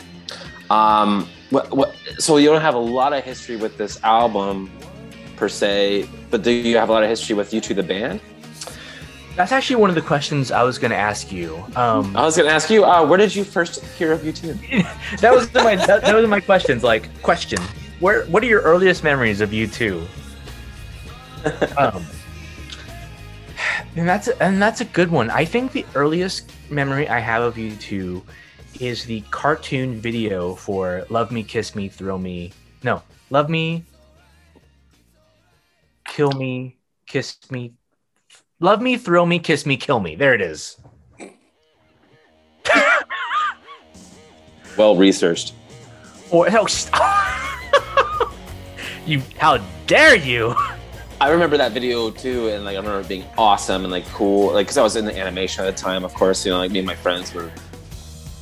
Um, 0.70 1.28
what, 1.50 1.70
what, 1.76 1.96
so 2.18 2.38
you 2.38 2.50
don't 2.50 2.62
have 2.62 2.76
a 2.76 2.80
lot 2.80 3.14
of 3.14 3.24
history 3.24 3.58
with 3.58 3.78
this 3.78 4.02
album 4.04 4.72
per 5.36 5.50
se, 5.50 6.08
but 6.30 6.44
do 6.44 6.52
you 6.52 6.78
have 6.78 6.90
a 6.90 6.92
lot 6.92 7.04
of 7.04 7.10
history 7.10 7.36
with 7.36 7.52
U2, 7.52 7.76
the 7.76 7.84
band? 7.84 8.22
That's 9.36 9.52
actually 9.52 9.78
one 9.78 9.90
of 9.90 9.96
the 9.96 10.02
questions 10.02 10.52
I 10.52 10.64
was 10.64 10.78
going 10.78 10.92
to 10.92 10.98
ask 10.98 11.32
you. 11.32 11.56
Um, 11.76 12.16
I 12.16 12.24
was 12.24 12.36
going 12.36 12.48
to 12.48 12.54
ask 12.54 12.70
you, 12.70 12.84
uh, 12.86 13.06
where 13.06 13.18
did 13.18 13.34
you 13.34 13.44
first 13.44 13.84
hear 13.98 14.12
of 14.12 14.22
U2? 14.22 15.20
that 15.22 15.34
was 15.34 15.54
my 15.54 15.78
that, 15.78 16.02
that 16.02 16.16
was 16.16 16.28
my 16.28 16.42
questions. 16.42 16.84
Like, 16.84 17.10
question: 17.22 17.60
Where 18.02 18.26
what 18.26 18.44
are 18.44 18.48
your 18.48 18.62
earliest 18.62 19.04
memories 19.04 19.42
of 19.42 19.52
U2? 19.52 20.06
Um, 21.76 22.06
and 23.96 24.08
that's 24.08 24.28
and 24.28 24.62
that's 24.62 24.82
a 24.82 24.86
good 24.86 25.10
one. 25.10 25.32
I 25.32 25.44
think 25.44 25.72
the 25.72 25.84
earliest 25.96 26.52
memory 26.70 27.10
I 27.10 27.18
have 27.18 27.42
of 27.42 27.56
U2 27.56 28.22
is 28.80 29.06
the 29.06 29.22
cartoon 29.32 30.00
video 30.00 30.54
for 30.54 31.04
"Love 31.10 31.32
Me, 31.32 31.42
Kiss 31.42 31.74
Me, 31.74 31.90
Thrill 31.90 32.20
Me." 32.20 32.54
No, 32.84 33.02
"Love 33.32 33.50
Me, 33.50 33.84
Kill 36.06 36.32
Me, 36.34 36.78
Kiss 37.08 37.38
Me." 37.50 37.74
Love 38.60 38.80
me, 38.80 38.96
thrill 38.96 39.26
me, 39.26 39.40
kiss 39.40 39.66
me, 39.66 39.76
kill 39.76 40.00
me. 40.00 40.14
There 40.16 40.36
it 40.36 40.42
is. 40.42 40.78
Well 44.78 44.96
researched. 44.96 45.54
Or 46.30 46.48
no. 46.50 46.68
you 49.12 49.22
how 49.38 49.58
dare 49.88 50.16
you? 50.16 50.56
I 51.20 51.30
remember 51.30 51.58
that 51.58 51.72
video 51.72 52.10
too, 52.10 52.48
and 52.48 52.66
like 52.66 52.76
I 52.76 52.80
remember 52.80 53.08
being 53.08 53.26
awesome 53.38 53.84
and 53.84 53.92
like 53.92 54.06
cool, 54.08 54.54
like 54.54 54.66
because 54.66 54.78
I 54.78 54.82
was 54.82 54.96
in 54.96 55.06
the 55.06 55.16
animation 55.16 55.64
at 55.64 55.76
the 55.76 55.80
time. 55.80 56.04
Of 56.04 56.14
course, 56.14 56.46
you 56.46 56.52
know, 56.52 56.58
like 56.58 56.72
me 56.72 56.80
and 56.80 56.88
my 56.88 56.96
friends 56.96 57.34
were, 57.34 57.52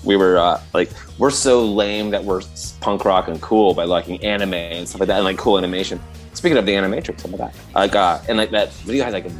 we 0.03 0.15
were 0.15 0.38
uh, 0.38 0.62
like 0.73 0.89
we're 1.17 1.32
so 1.32 1.65
lame 1.65 2.10
that 2.12 2.23
we're 2.23 2.41
punk 2.79 3.03
rock 3.03 3.27
and 3.27 3.41
cool 3.41 3.73
by 3.73 3.84
liking 3.84 4.23
anime 4.23 4.53
and 4.53 4.88
stuff 4.88 5.01
like 5.01 5.08
that, 5.08 5.17
and 5.17 5.25
like 5.25 5.38
cool 5.38 5.58
animation. 5.58 5.99
Speaking 6.34 6.58
of 6.58 6.65
the 6.65 6.71
animatrix, 6.71 7.19
some 7.19 7.34
of 7.34 7.39
that, 7.39 7.53
like 7.75 7.95
uh, 7.95 8.21
and 8.29 8.38
like 8.38 8.51
that 8.51 8.71
video 8.71 9.03
has 9.03 9.13
like 9.13 9.25
a, 9.25 9.32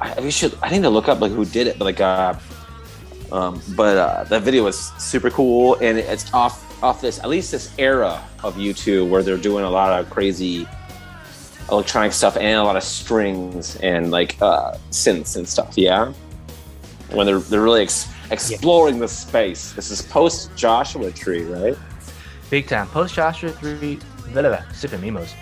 I, 0.00 0.20
we 0.20 0.30
should 0.30 0.54
I 0.60 0.70
need 0.70 0.82
to 0.82 0.90
look 0.90 1.08
up 1.08 1.20
like 1.20 1.32
who 1.32 1.46
did 1.46 1.68
it, 1.68 1.78
but 1.78 1.86
like 1.86 2.00
uh, 2.00 2.34
um, 3.30 3.62
but 3.76 3.96
uh, 3.96 4.24
that 4.24 4.42
video 4.42 4.64
was 4.64 4.92
super 4.98 5.30
cool, 5.30 5.76
and 5.76 5.96
it's 5.96 6.34
off 6.34 6.71
off 6.82 7.00
this 7.00 7.18
at 7.20 7.28
least 7.28 7.52
this 7.52 7.72
era 7.78 8.22
of 8.42 8.56
U2 8.56 9.08
where 9.08 9.22
they're 9.22 9.36
doing 9.36 9.64
a 9.64 9.70
lot 9.70 9.98
of 9.98 10.10
crazy 10.10 10.66
electronic 11.70 12.12
stuff 12.12 12.36
and 12.36 12.58
a 12.58 12.62
lot 12.62 12.76
of 12.76 12.82
strings 12.82 13.76
and 13.76 14.10
like 14.10 14.40
uh, 14.42 14.76
synths 14.90 15.36
and 15.36 15.48
stuff. 15.48 15.74
Yeah, 15.76 16.12
when 17.10 17.26
they're 17.26 17.38
they're 17.38 17.62
really 17.62 17.82
ex- 17.82 18.08
exploring 18.30 18.98
the 18.98 19.08
space. 19.08 19.72
This 19.72 19.90
is 19.90 20.02
post 20.02 20.54
Joshua 20.56 21.10
Tree, 21.12 21.44
right? 21.44 21.76
Big 22.50 22.66
time. 22.66 22.86
Post 22.88 23.14
Joshua 23.14 23.52
Tree. 23.52 23.98
Blah, 24.32 24.42
blah, 24.42 24.50
blah, 24.50 24.72
sipping 24.72 25.00
memos. 25.00 25.34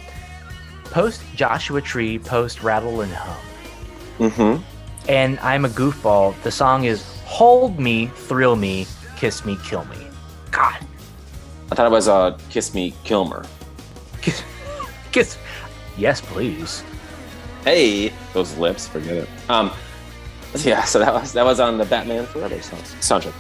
Post 0.84 1.22
Joshua 1.34 1.80
Tree. 1.80 2.18
Post 2.18 2.62
Rattle 2.62 3.00
and 3.00 3.12
Hum. 3.12 3.36
Mm-hmm. 4.30 4.62
And 5.08 5.38
I'm 5.40 5.64
a 5.64 5.68
goofball. 5.68 6.40
The 6.42 6.50
song 6.50 6.84
is 6.84 7.02
"Hold 7.24 7.78
Me, 7.78 8.06
Thrill 8.06 8.56
Me, 8.56 8.86
Kiss 9.16 9.44
Me, 9.44 9.56
Kill 9.64 9.84
Me." 9.86 9.96
God, 10.50 10.84
I 11.70 11.74
thought 11.74 11.86
it 11.86 11.92
was 11.92 12.08
uh, 12.08 12.38
"Kiss 12.50 12.74
Me, 12.74 12.94
Kilmer." 13.04 13.44
kiss, 14.20 14.42
kiss. 15.12 15.38
Yes, 15.96 16.20
please. 16.20 16.82
Hey, 17.64 18.12
those 18.32 18.56
lips, 18.56 18.88
forget 18.88 19.16
it. 19.16 19.28
Um, 19.48 19.70
yeah. 20.58 20.84
So 20.84 20.98
that 20.98 21.12
was 21.12 21.32
that 21.32 21.44
was 21.44 21.60
on 21.60 21.78
the 21.78 21.84
Batman 21.84 22.26
Forever 22.26 22.56
soundtrack. 22.56 23.34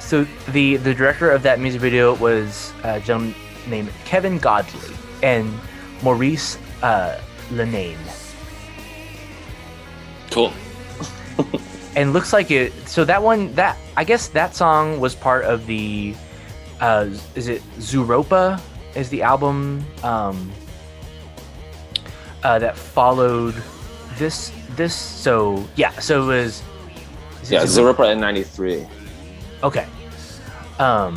So 0.00 0.24
the 0.48 0.76
the 0.76 0.94
director 0.94 1.30
of 1.30 1.42
that 1.42 1.60
music 1.60 1.80
video 1.80 2.14
was 2.16 2.72
a 2.82 3.00
gentleman 3.00 3.34
named 3.66 3.90
Kevin 4.04 4.38
Godley 4.38 4.94
and 5.22 5.52
Maurice 6.02 6.58
uh, 6.82 7.20
Linnane. 7.50 7.96
Cool. 10.30 10.52
and 11.96 12.12
looks 12.12 12.32
like 12.32 12.50
it 12.50 12.72
so 12.88 13.04
that 13.04 13.22
one 13.22 13.52
that 13.54 13.76
i 13.96 14.04
guess 14.04 14.28
that 14.28 14.54
song 14.54 15.00
was 15.00 15.14
part 15.14 15.44
of 15.44 15.66
the 15.66 16.14
uh 16.80 17.08
is 17.34 17.48
it 17.48 17.62
Zooropa 17.78 18.60
is 18.94 19.08
the 19.10 19.22
album 19.22 19.84
um 20.02 20.50
uh 22.42 22.58
that 22.58 22.76
followed 22.76 23.54
this 24.16 24.52
this 24.76 24.94
so 24.94 25.64
yeah 25.76 25.90
so 25.98 26.22
it 26.24 26.26
was 26.26 26.62
Yeah? 27.48 27.62
Zooropa 27.64 28.12
in 28.12 28.20
'93. 28.20 28.86
okay 29.62 29.86
um 30.78 31.14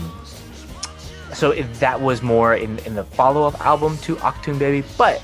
so 1.33 1.51
if 1.51 1.79
that 1.79 1.99
was 2.01 2.21
more 2.21 2.55
in, 2.55 2.77
in 2.79 2.93
the 2.95 3.03
follow-up 3.05 3.59
album 3.65 3.97
to 3.99 4.15
Achtung 4.17 4.59
Baby, 4.59 4.85
but 4.97 5.21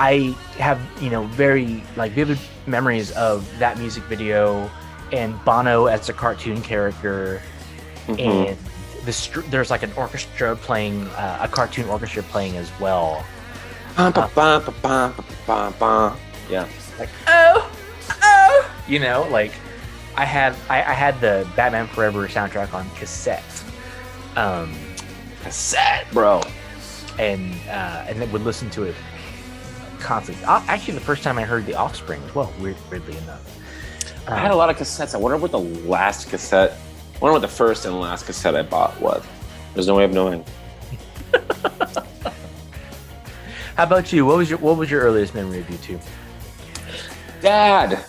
I 0.00 0.34
have 0.58 0.80
you 1.00 1.08
know 1.08 1.24
very 1.24 1.84
like 1.96 2.12
vivid 2.12 2.38
memories 2.66 3.10
of 3.12 3.46
that 3.58 3.78
music 3.78 4.02
video 4.04 4.68
and 5.12 5.42
Bono 5.44 5.86
as 5.86 6.08
a 6.08 6.12
cartoon 6.12 6.60
character, 6.62 7.40
Mhm. 8.08 8.18
and 8.50 8.58
the 9.04 9.12
str- 9.12 9.40
there's 9.42 9.70
like 9.70 9.82
an 9.82 9.92
orchestra 9.96 10.56
playing 10.56 11.06
uh, 11.08 11.38
a 11.42 11.48
cartoon 11.48 11.88
orchestra 11.88 12.22
playing 12.24 12.56
as 12.56 12.70
well. 12.80 13.24
Ba. 15.78 16.16
Yeah. 16.48 16.68
Like 16.98 17.08
oh 17.28 17.70
oh, 18.22 18.70
you 18.88 18.98
know 18.98 19.26
like 19.30 19.52
I 20.16 20.24
had 20.24 20.54
I, 20.68 20.78
I 20.78 20.92
had 20.92 21.20
the 21.20 21.48
Batman 21.56 21.86
Forever 21.88 22.28
soundtrack 22.28 22.74
on 22.74 22.88
cassette. 22.96 23.64
Um, 24.36 24.72
Cassette, 25.42 26.06
bro. 26.12 26.42
and 27.18 27.54
uh, 27.68 28.04
and 28.08 28.20
then 28.20 28.30
would 28.32 28.42
listen 28.42 28.70
to 28.70 28.84
it 28.84 28.94
constantly. 29.98 30.44
Uh, 30.44 30.62
actually, 30.68 30.94
the 30.94 31.00
first 31.00 31.22
time 31.22 31.38
I 31.38 31.42
heard 31.42 31.66
The 31.66 31.74
Offspring 31.74 32.22
as 32.24 32.34
well, 32.34 32.52
weird, 32.60 32.76
weirdly 32.90 33.16
enough. 33.16 33.46
I 34.28 34.36
had 34.38 34.50
a 34.50 34.56
lot 34.56 34.70
of 34.70 34.76
cassettes. 34.76 35.14
I 35.14 35.18
wonder 35.18 35.38
what 35.38 35.50
the 35.50 35.58
last 35.58 36.28
cassette. 36.28 36.76
I 37.20 37.24
wonder 37.24 37.34
what 37.34 37.42
the 37.42 37.48
first 37.48 37.84
and 37.84 38.00
last 38.00 38.24
cassette 38.24 38.56
I 38.56 38.62
bought 38.62 38.98
was. 38.98 39.22
There's 39.74 39.86
no 39.86 39.96
way 39.96 40.04
of 40.04 40.12
knowing. 40.12 40.42
How 43.76 43.84
about 43.84 44.10
you? 44.10 44.24
What 44.24 44.38
was 44.38 44.48
your 44.48 44.58
What 44.58 44.78
was 44.78 44.90
your 44.90 45.02
earliest 45.02 45.34
memory 45.34 45.60
of 45.60 45.66
U2? 45.66 46.00
dad. 47.42 48.04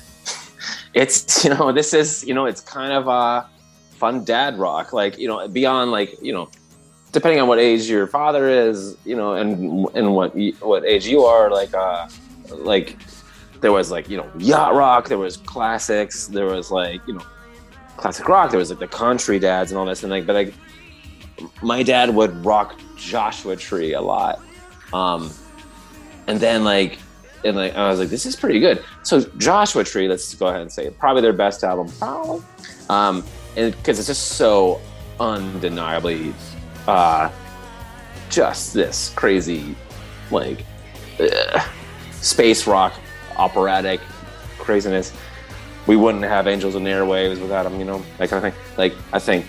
It's 0.93 1.43
you 1.43 1.49
know 1.49 1.73
this 1.73 1.93
is 1.93 2.23
you 2.25 2.33
know 2.33 2.45
it's 2.45 2.61
kind 2.61 2.93
of 2.93 3.09
uh 3.09 3.43
fun 3.91 4.23
dad 4.23 4.57
rock 4.57 4.93
like 4.93 5.17
you 5.17 5.27
know 5.27 5.45
beyond 5.47 5.91
like 5.91 6.15
you 6.21 6.31
know 6.31 6.49
depending 7.11 7.41
on 7.41 7.49
what 7.49 7.59
age 7.59 7.89
your 7.89 8.07
father 8.07 8.47
is 8.47 8.95
you 9.05 9.15
know 9.15 9.33
and 9.33 9.87
and 9.93 10.15
what 10.15 10.33
what 10.61 10.85
age 10.85 11.05
you 11.05 11.23
are 11.23 11.51
like 11.51 11.73
uh 11.73 12.07
like 12.49 12.97
there 13.59 13.71
was 13.73 13.91
like 13.91 14.09
you 14.09 14.15
know 14.17 14.29
yacht 14.37 14.73
rock 14.73 15.07
there 15.07 15.17
was 15.17 15.35
classics 15.37 16.27
there 16.27 16.45
was 16.45 16.71
like 16.71 16.99
you 17.07 17.13
know 17.13 17.21
classic 18.01 18.27
rock 18.27 18.49
there 18.49 18.59
was 18.59 18.69
like 18.69 18.79
the 18.79 18.87
country 18.87 19.39
dads 19.39 19.71
and 19.71 19.79
all 19.79 19.85
this 19.85 20.03
and 20.03 20.11
like 20.11 20.25
but 20.25 20.33
like 20.33 20.53
my 21.61 21.81
dad 21.83 22.13
would 22.13 22.45
rock 22.45 22.79
joshua 22.97 23.55
tree 23.55 23.93
a 23.93 24.01
lot 24.01 24.39
um 24.93 25.31
and 26.27 26.39
then 26.39 26.63
like 26.63 26.97
and 27.43 27.57
like 27.57 27.75
I 27.75 27.89
was 27.89 27.99
like, 27.99 28.09
this 28.09 28.25
is 28.25 28.35
pretty 28.35 28.59
good. 28.59 28.83
So 29.03 29.21
Joshua 29.37 29.83
Tree, 29.83 30.07
let's 30.07 30.33
go 30.35 30.47
ahead 30.47 30.61
and 30.61 30.71
say 30.71 30.85
it, 30.85 30.97
probably 30.99 31.21
their 31.21 31.33
best 31.33 31.63
album, 31.63 31.91
um, 32.89 33.23
and 33.55 33.75
because 33.75 33.99
it's 33.99 34.07
just 34.07 34.29
so 34.33 34.79
undeniably, 35.19 36.33
uh, 36.87 37.31
just 38.29 38.73
this 38.73 39.11
crazy, 39.15 39.75
like, 40.29 40.65
uh, 41.19 41.67
space 42.11 42.67
rock, 42.67 42.93
operatic 43.37 43.99
craziness. 44.57 45.13
We 45.87 45.95
wouldn't 45.95 46.23
have 46.23 46.47
Angels 46.47 46.75
in 46.75 46.83
the 46.83 46.89
Airwaves 46.91 47.41
without 47.41 47.63
them, 47.63 47.79
you 47.79 47.85
know, 47.85 48.03
that 48.17 48.29
kind 48.29 48.45
of 48.45 48.53
thing. 48.53 48.61
Like, 48.77 48.93
I 49.11 49.19
think 49.19 49.45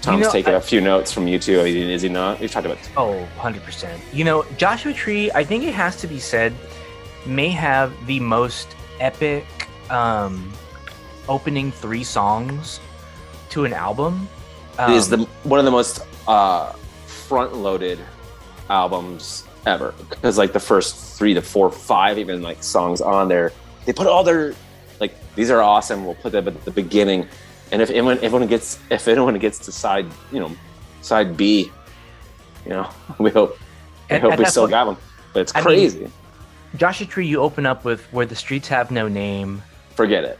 Tom's 0.00 0.18
You 0.18 0.24
know, 0.24 0.30
taking 0.32 0.54
I- 0.54 0.58
a 0.58 0.60
few 0.60 0.80
notes 0.80 1.12
from 1.12 1.26
U2. 1.26 1.66
Is 1.90 2.02
he 2.02 2.08
not? 2.08 2.40
We've 2.40 2.50
talked 2.50 2.66
about. 2.66 2.78
Oh, 2.96 3.26
100%. 3.38 3.88
You 4.12 4.24
know, 4.24 4.44
Joshua 4.56 4.92
Tree, 4.92 5.30
I 5.34 5.44
think 5.44 5.64
it 5.64 5.74
has 5.74 5.96
to 5.96 6.06
be 6.06 6.18
said, 6.18 6.54
may 7.26 7.48
have 7.50 7.92
the 8.06 8.18
most 8.20 8.68
epic 9.00 9.44
um, 9.90 10.52
opening 11.28 11.70
three 11.72 12.04
songs 12.04 12.80
to 13.50 13.64
an 13.64 13.72
album. 13.72 14.28
it 14.78 14.90
is 14.90 15.12
Um, 15.12 15.20
the 15.20 15.28
one 15.48 15.58
of 15.58 15.64
the 15.64 15.70
most 15.70 16.00
uh, 16.26 16.72
front-loaded 17.06 17.98
albums 18.70 19.44
ever 19.66 19.94
because 20.08 20.38
like 20.38 20.52
the 20.52 20.60
first 20.60 20.96
three 21.18 21.34
to 21.34 21.42
four, 21.42 21.70
five 21.70 22.18
even 22.18 22.42
like 22.42 22.62
songs 22.62 23.00
on 23.00 23.28
there, 23.28 23.52
they 23.84 23.92
put 23.92 24.06
all 24.06 24.24
their 24.24 24.54
these 25.34 25.50
are 25.50 25.60
awesome. 25.62 26.04
We'll 26.04 26.14
put 26.16 26.32
them 26.32 26.48
at 26.48 26.64
the 26.64 26.70
beginning, 26.70 27.28
and 27.70 27.80
if 27.82 27.90
anyone, 27.90 28.18
everyone 28.22 28.46
gets 28.48 28.78
if 28.90 29.08
anyone 29.08 29.38
gets 29.38 29.58
to 29.60 29.72
side 29.72 30.06
you 30.30 30.40
know 30.40 30.50
side 31.00 31.36
B, 31.36 31.70
you 32.64 32.70
know 32.70 32.88
we 33.18 33.30
hope 33.30 33.58
we 34.10 34.18
hope 34.18 34.38
we 34.38 34.44
still 34.44 34.64
point- 34.64 34.70
got 34.70 34.84
them. 34.86 34.96
But 35.32 35.40
it's 35.40 35.52
I 35.54 35.58
mean- 35.58 35.64
crazy. 35.64 36.10
Joshua 36.76 37.06
Tree, 37.06 37.26
you 37.26 37.40
open 37.40 37.66
up 37.66 37.84
with 37.84 38.00
Where 38.14 38.24
the 38.24 38.34
Streets 38.34 38.66
Have 38.68 38.90
No 38.90 39.06
Name. 39.06 39.62
Forget 39.94 40.24
it. 40.24 40.38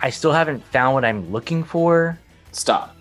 I 0.00 0.08
still 0.08 0.32
haven't 0.32 0.64
found 0.64 0.94
what 0.94 1.04
I'm 1.04 1.30
looking 1.30 1.62
for. 1.62 2.18
Stop. 2.52 2.96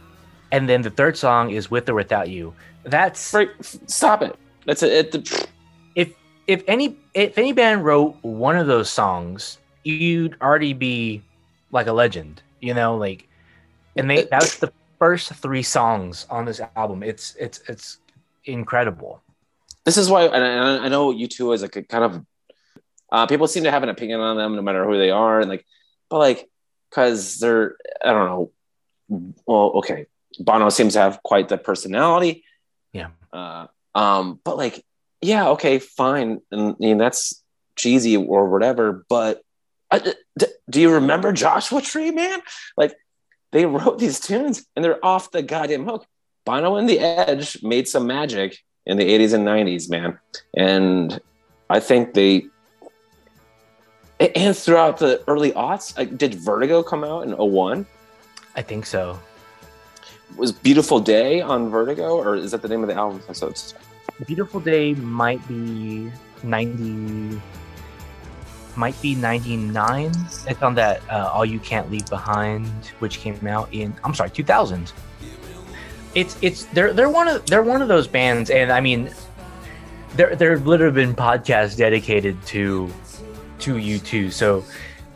And 0.51 0.67
then 0.67 0.81
the 0.81 0.89
third 0.89 1.17
song 1.17 1.51
is 1.51 1.71
With 1.71 1.87
or 1.87 1.93
Without 1.93 2.29
You. 2.29 2.53
That's. 2.83 3.33
Stop 3.87 4.21
it. 4.23 4.35
That's 4.65 4.83
it. 4.83 5.15
it 5.15 5.49
if 5.95 6.13
if 6.47 6.63
any 6.67 6.97
if 7.13 7.37
any 7.37 7.53
band 7.53 7.85
wrote 7.85 8.17
one 8.23 8.57
of 8.57 8.67
those 8.67 8.89
songs, 8.89 9.57
you'd 9.83 10.37
already 10.41 10.73
be 10.73 11.21
like 11.71 11.87
a 11.87 11.93
legend, 11.93 12.41
you 12.61 12.73
know, 12.73 12.97
like 12.97 13.27
and 13.95 14.09
they 14.09 14.23
that's 14.23 14.57
the 14.59 14.71
first 14.99 15.33
three 15.35 15.63
songs 15.63 16.25
on 16.29 16.45
this 16.45 16.61
album. 16.75 17.03
It's 17.03 17.35
it's 17.35 17.61
it's 17.67 17.99
incredible. 18.45 19.21
this 19.85 19.97
is 19.97 20.09
why 20.09 20.23
and 20.25 20.43
I, 20.43 20.85
I 20.85 20.87
know 20.89 21.11
U2 21.13 21.53
is 21.55 21.61
like 21.61 21.75
a 21.75 21.83
kind 21.83 22.03
of 22.03 22.25
uh, 23.11 23.27
people 23.27 23.47
seem 23.47 23.63
to 23.63 23.71
have 23.71 23.83
an 23.83 23.89
opinion 23.89 24.19
on 24.19 24.37
them 24.37 24.55
no 24.55 24.61
matter 24.61 24.85
who 24.85 24.97
they 24.97 25.11
are 25.11 25.39
and 25.39 25.49
like 25.49 25.65
but 26.09 26.17
like 26.19 26.49
because 26.89 27.37
they're 27.39 27.75
i 28.03 28.09
don't 28.11 28.25
know 28.25 28.51
well 29.45 29.71
okay 29.75 30.07
bono 30.39 30.69
seems 30.69 30.93
to 30.93 30.99
have 30.99 31.21
quite 31.21 31.47
the 31.49 31.57
personality 31.57 32.43
Yeah. 32.91 33.09
uh, 33.31 33.67
um 33.93 34.39
but 34.43 34.57
like 34.57 34.83
yeah 35.21 35.49
okay 35.49 35.77
fine 35.79 36.41
and 36.51 36.73
I 36.73 36.75
mean 36.79 36.97
that's 36.97 37.43
cheesy 37.75 38.17
or 38.17 38.49
whatever 38.49 39.05
but 39.09 39.41
I, 39.93 39.99
d- 40.37 40.45
do 40.69 40.81
you 40.81 40.93
remember 40.93 41.31
joshua 41.31 41.81
tree 41.81 42.11
man 42.11 42.41
like 42.75 42.95
they 43.51 43.65
wrote 43.65 43.99
these 43.99 44.19
tunes 44.19 44.65
and 44.75 44.83
they're 44.83 45.03
off 45.05 45.31
the 45.31 45.41
goddamn 45.41 45.85
hook 45.85 46.05
bono 46.45 46.75
and 46.75 46.89
the 46.89 46.99
edge 46.99 47.61
made 47.63 47.87
some 47.87 48.07
magic 48.07 48.59
in 48.85 48.97
the 48.97 49.03
80s 49.03 49.33
and 49.33 49.45
90s, 49.47 49.89
man. 49.89 50.19
And 50.55 51.19
I 51.69 51.79
think 51.79 52.13
they 52.13 52.47
and 54.35 54.55
throughout 54.55 54.99
the 54.99 55.21
early 55.27 55.51
aughts, 55.51 55.97
like, 55.97 56.17
did 56.17 56.35
Vertigo 56.35 56.81
come 56.81 57.03
out 57.03 57.23
in 57.23 57.31
01? 57.31 57.85
I 58.55 58.61
think 58.61 58.85
so. 58.85 59.19
Was 60.37 60.51
Beautiful 60.51 60.99
Day 60.99 61.41
on 61.41 61.69
Vertigo, 61.69 62.17
or 62.17 62.35
is 62.35 62.51
that 62.51 62.61
the 62.61 62.69
name 62.69 62.83
of 62.83 62.87
the 62.87 62.95
album? 62.95 63.21
So 63.33 63.47
it's 63.47 63.73
Beautiful 64.25 64.61
Day 64.61 64.93
might 64.93 65.45
be 65.47 66.09
90 66.43 67.41
might 68.75 68.99
be 69.01 69.15
99. 69.15 70.11
It's 70.47 70.61
on 70.61 70.75
that 70.75 71.01
uh, 71.09 71.29
All 71.33 71.45
You 71.45 71.59
Can't 71.59 71.89
Leave 71.91 72.05
Behind 72.07 72.67
which 72.99 73.19
came 73.19 73.45
out 73.47 73.69
in 73.71 73.93
I'm 74.03 74.13
sorry, 74.13 74.29
2000. 74.29 74.91
It's 76.15 76.37
it's 76.41 76.65
they're 76.65 76.93
they're 76.93 77.09
one 77.09 77.27
of 77.27 77.45
they're 77.47 77.63
one 77.63 77.81
of 77.81 77.87
those 77.87 78.07
bands 78.07 78.49
and 78.49 78.71
I 78.71 78.81
mean 78.81 79.11
there 80.15 80.35
there've 80.35 80.65
literally 80.67 80.93
been 80.93 81.15
podcasts 81.15 81.75
dedicated 81.75 82.43
to 82.47 82.91
to 83.59 83.75
U2. 83.75 84.31
So 84.31 84.63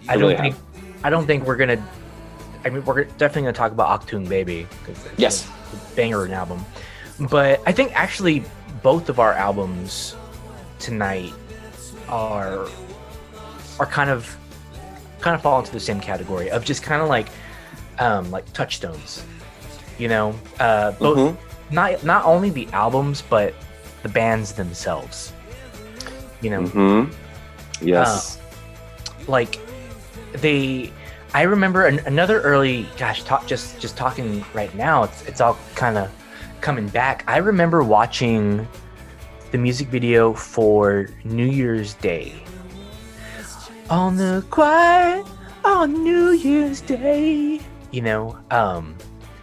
I 0.10 0.18
don't 0.18 0.38
think 0.38 0.56
I 1.04 1.10
don't 1.10 1.28
think 1.28 1.46
we're 1.46 1.56
going 1.58 1.78
to 1.78 1.84
I 2.66 2.70
mean 2.70 2.84
we're 2.84 3.04
definitely 3.04 3.44
going 3.44 3.54
to 3.54 3.58
talk 3.58 3.72
about 3.72 4.02
Achtung 4.02 4.28
Baby 4.28 4.68
Yes. 5.18 5.48
a 5.74 5.96
banger 5.96 6.26
an 6.26 6.32
album. 6.32 6.66
But 7.30 7.62
I 7.66 7.72
think 7.72 7.92
actually 7.96 8.44
both 8.82 9.10
of 9.10 9.20
our 9.20 9.34
albums 9.34 10.16
tonight 10.80 11.34
are 12.10 12.68
are 13.80 13.86
kind 13.86 14.10
of 14.10 14.36
kind 15.20 15.36
of 15.36 15.42
fall 15.42 15.60
into 15.60 15.72
the 15.72 15.80
same 15.80 16.00
category 16.00 16.50
of 16.52 16.64
just 16.64 16.84
kind 16.84 17.02
of 17.02 17.10
like 17.10 17.28
um 18.00 18.30
like 18.32 18.52
touchstones 18.54 19.24
you 19.98 20.08
know 20.08 20.34
uh 20.60 20.92
both 20.94 21.18
Mhm. 21.18 21.38
not 21.72 22.04
not 22.04 22.26
only 22.26 22.50
the 22.52 22.68
albums 22.74 23.24
but 23.28 23.54
the 24.04 24.10
bands 24.10 24.54
themselves 24.54 25.34
you 26.42 26.50
know 26.52 26.62
Mm-hmm. 26.62 27.14
Yes. 27.86 28.40
like 29.28 29.60
they 30.34 30.92
i 31.34 31.42
remember 31.44 31.86
an, 31.88 32.00
another 32.06 32.42
early 32.42 32.88
gosh 32.98 33.24
talk 33.24 33.46
just 33.48 33.80
just 33.80 33.98
talking 33.98 34.44
right 34.54 34.74
now 34.76 35.04
it's, 35.04 35.22
it's 35.24 35.42
all 35.42 35.58
kind 35.76 35.98
of 35.98 36.10
coming 36.62 36.88
back 36.90 37.24
i 37.28 37.38
remember 37.38 37.84
watching 37.84 38.68
the 39.52 39.58
music 39.58 39.88
video 39.88 40.34
for 40.34 41.10
new 41.24 41.46
year's 41.46 41.94
day 41.96 42.34
on 43.90 44.18
the 44.18 44.46
quiet 44.50 45.26
on 45.64 46.04
new 46.04 46.32
year's 46.32 46.82
day 46.82 47.60
you 47.92 48.02
know 48.02 48.38
um 48.52 48.94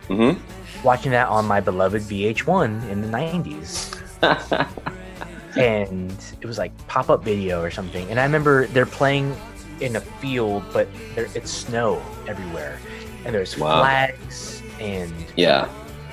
mm-hmm. 0.08 0.38
watching 0.86 1.10
that 1.10 1.28
on 1.28 1.46
my 1.46 1.60
beloved 1.60 2.02
vh1 2.02 2.88
in 2.90 3.00
the 3.00 3.08
90s 3.08 3.98
and 5.56 6.12
it 6.40 6.46
was 6.46 6.58
like 6.58 6.76
pop-up 6.88 7.24
video 7.24 7.62
or 7.62 7.70
something 7.70 8.08
and 8.10 8.20
i 8.20 8.24
remember 8.24 8.66
they're 8.68 8.84
playing 8.84 9.34
in 9.80 9.96
a 9.96 10.00
field 10.00 10.62
but 10.72 10.88
there 11.14 11.26
it's 11.34 11.50
snow 11.50 12.02
everywhere 12.28 12.78
and 13.24 13.34
there's 13.34 13.56
Wow. 13.56 13.80
flags 13.80 14.62
and 14.78 15.12
yeah. 15.36 15.68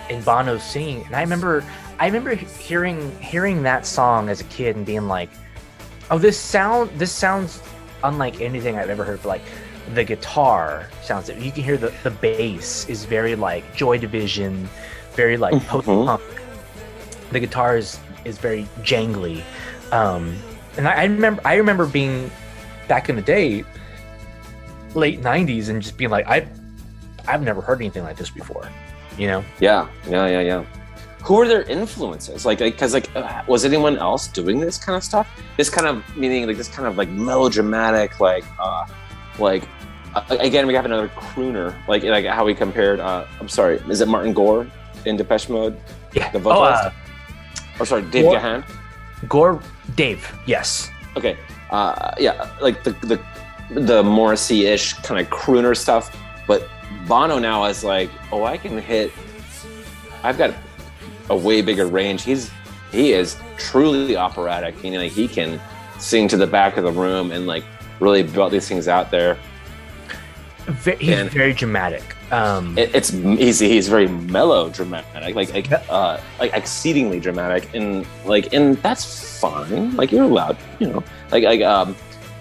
and 0.10 0.24
Bono 0.24 0.58
singing 0.58 1.06
and 1.06 1.16
i 1.16 1.22
remember 1.22 1.66
i 2.00 2.06
remember 2.06 2.34
hearing 2.34 3.12
hearing 3.20 3.62
that 3.64 3.86
song 3.86 4.30
as 4.30 4.40
a 4.40 4.46
kid 4.46 4.78
and 4.78 4.86
being 4.86 5.08
like 5.10 5.30
oh 6.12 6.18
this 6.18 6.38
sound 6.38 6.90
this 6.98 7.12
sounds 7.12 7.62
unlike 8.04 8.42
anything 8.42 8.78
i've 8.78 8.90
ever 8.90 9.04
heard 9.04 9.22
but 9.24 9.30
like 9.30 9.42
the 9.94 10.04
guitar 10.04 10.88
sounds 11.02 11.30
you 11.30 11.52
can 11.52 11.64
hear 11.64 11.78
the 11.78 11.92
the 12.04 12.12
bass 12.12 12.88
is 12.90 13.06
very 13.06 13.36
like 13.36 13.64
joy 13.76 13.98
division 13.98 14.68
very 15.14 15.38
like 15.38 15.54
Mhm. 15.54 15.68
post-punk 15.68 16.22
the 17.32 17.40
guitar 17.40 17.78
is 17.78 18.00
is 18.26 18.38
very 18.38 18.68
jangly 18.82 19.42
um 19.92 20.36
and 20.78 20.88
I, 20.88 20.94
I 21.02 21.04
remember 21.06 21.42
i 21.46 21.56
remember 21.56 21.86
being 21.86 22.30
back 22.88 23.10
in 23.10 23.16
the 23.16 23.22
day 23.22 23.64
late 24.96 25.22
90s 25.22 25.70
and 25.70 25.82
just 25.82 25.98
being 25.98 26.12
like 26.12 26.28
i 26.28 26.46
i've 27.28 27.42
never 27.42 27.62
heard 27.62 27.80
anything 27.82 28.04
like 28.04 28.18
this 28.18 28.30
before 28.30 28.68
you 29.18 29.28
know 29.28 29.44
Yeah. 29.60 29.88
Yeah. 30.10 30.28
Yeah. 30.28 30.42
Yeah. 30.42 30.64
Who 31.24 31.36
were 31.36 31.48
their 31.48 31.64
influences? 31.64 32.46
Like, 32.46 32.60
because 32.60 32.94
like, 32.94 33.14
uh, 33.16 33.44
was 33.48 33.64
anyone 33.66 33.98
else 33.98 34.28
doing 34.28 34.60
this 34.60 34.78
kind 34.78 34.96
of 34.96 35.04
stuff? 35.04 35.28
This 35.58 35.70
kind 35.70 35.88
of 35.88 36.04
meaning 36.18 36.48
like 36.48 36.58
this 36.58 36.68
kind 36.68 36.88
of 36.88 36.98
like 36.98 37.10
melodramatic, 37.10 38.20
like, 38.20 38.44
uh, 38.60 38.86
like 39.40 39.64
uh, 40.16 40.24
again, 40.30 40.68
we 40.68 40.74
have 40.74 40.86
another 40.86 41.08
crooner, 41.10 41.76
like 41.88 42.04
like 42.04 42.26
how 42.26 42.44
we 42.46 42.54
compared. 42.56 43.00
Uh, 43.00 43.26
I'm 43.40 43.48
sorry, 43.48 43.78
is 43.90 44.02
it 44.02 44.08
Martin 44.08 44.34
Gore 44.34 44.68
in 45.06 45.16
Depeche 45.16 45.48
Mode? 45.50 45.78
yeah 46.14 46.30
The 46.32 46.40
vocalist. 46.40 46.84
oh 46.84 46.88
uh, 46.88 47.80
Or 47.80 47.86
sorry, 47.86 48.02
Dave 48.04 48.26
Gore- 48.26 48.36
Gahan. 48.40 48.64
gore 49.28 49.62
dave 49.96 50.28
yes 50.48 50.90
Okay. 51.18 51.38
Uh, 51.70 52.14
yeah, 52.20 52.50
like 52.62 52.84
the 52.84 52.92
the 53.12 53.20
the 53.80 54.04
Morrissey-ish 54.04 54.94
kind 55.04 55.20
of 55.22 55.30
crooner 55.32 55.76
stuff, 55.78 56.16
but 56.48 56.68
Bono 57.08 57.40
now 57.40 57.64
is 57.66 57.84
like, 57.84 58.10
oh, 58.32 58.44
I 58.44 58.58
can 58.58 58.78
hit. 58.78 59.12
I've 60.24 60.38
got 60.38 60.54
a 61.32 61.36
way 61.36 61.62
bigger 61.62 61.88
range. 61.88 62.24
He's 62.24 62.52
he 62.92 63.14
is 63.14 63.38
truly 63.58 64.16
operatic, 64.28 64.74
meaning 64.84 65.00
like 65.00 65.12
he 65.22 65.28
can 65.28 65.60
sing 65.98 66.28
to 66.28 66.38
the 66.38 66.48
back 66.48 66.78
of 66.78 66.84
the 66.84 66.92
room 66.92 67.32
and 67.32 67.48
like 67.48 67.64
really 68.00 68.24
build 68.24 68.52
these 68.52 68.68
things 68.68 68.88
out 68.88 69.10
there. 69.12 69.38
He's 71.00 71.10
And- 71.10 71.30
very 71.32 71.54
dramatic. 71.54 72.04
Um, 72.32 72.78
It, 72.78 72.96
it's 72.96 73.10
he's 73.10 73.60
he's 73.60 73.88
very 73.90 74.08
melodramatic, 74.08 75.36
like 75.36 75.52
like 75.54 75.70
uh 75.90 76.18
like 76.40 76.54
exceedingly 76.54 77.20
dramatic, 77.20 77.64
and 77.74 78.06
like 78.26 78.54
and 78.54 78.78
that's 78.78 79.04
fine. 79.42 79.96
Like 79.98 80.14
you're 80.14 80.24
allowed, 80.24 80.56
you 80.80 80.88
know. 80.88 81.04
Like 81.32 81.44
like 81.44 81.62
um, 81.62 81.94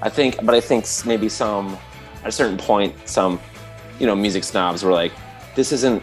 I 0.02 0.08
think, 0.08 0.36
but 0.46 0.54
I 0.54 0.60
think 0.60 0.84
maybe 1.04 1.28
some 1.28 1.76
at 2.22 2.28
a 2.28 2.32
certain 2.32 2.56
point, 2.56 2.94
some 3.04 3.40
you 3.98 4.06
know 4.06 4.14
music 4.14 4.44
snobs 4.44 4.84
were 4.84 4.92
like, 4.92 5.12
this 5.56 5.72
isn't 5.72 6.00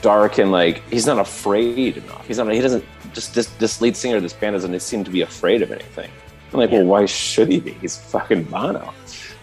dark 0.00 0.38
and 0.38 0.50
like 0.50 0.82
he's 0.88 1.06
not 1.06 1.18
afraid 1.18 1.96
enough. 1.96 2.26
He's 2.26 2.38
not. 2.38 2.52
He 2.52 2.60
doesn't 2.60 2.84
just 3.12 3.34
this 3.34 3.46
this 3.58 3.80
lead 3.80 3.96
singer 3.96 4.16
of 4.16 4.22
this 4.22 4.32
band 4.32 4.54
doesn't 4.54 4.80
seem 4.80 5.04
to 5.04 5.10
be 5.10 5.20
afraid 5.22 5.62
of 5.62 5.70
anything. 5.70 6.10
I'm 6.52 6.58
like, 6.58 6.70
well, 6.70 6.84
why 6.84 7.06
should 7.06 7.48
he 7.48 7.60
be? 7.60 7.72
He's 7.72 7.96
fucking 7.96 8.44
Bono. 8.44 8.92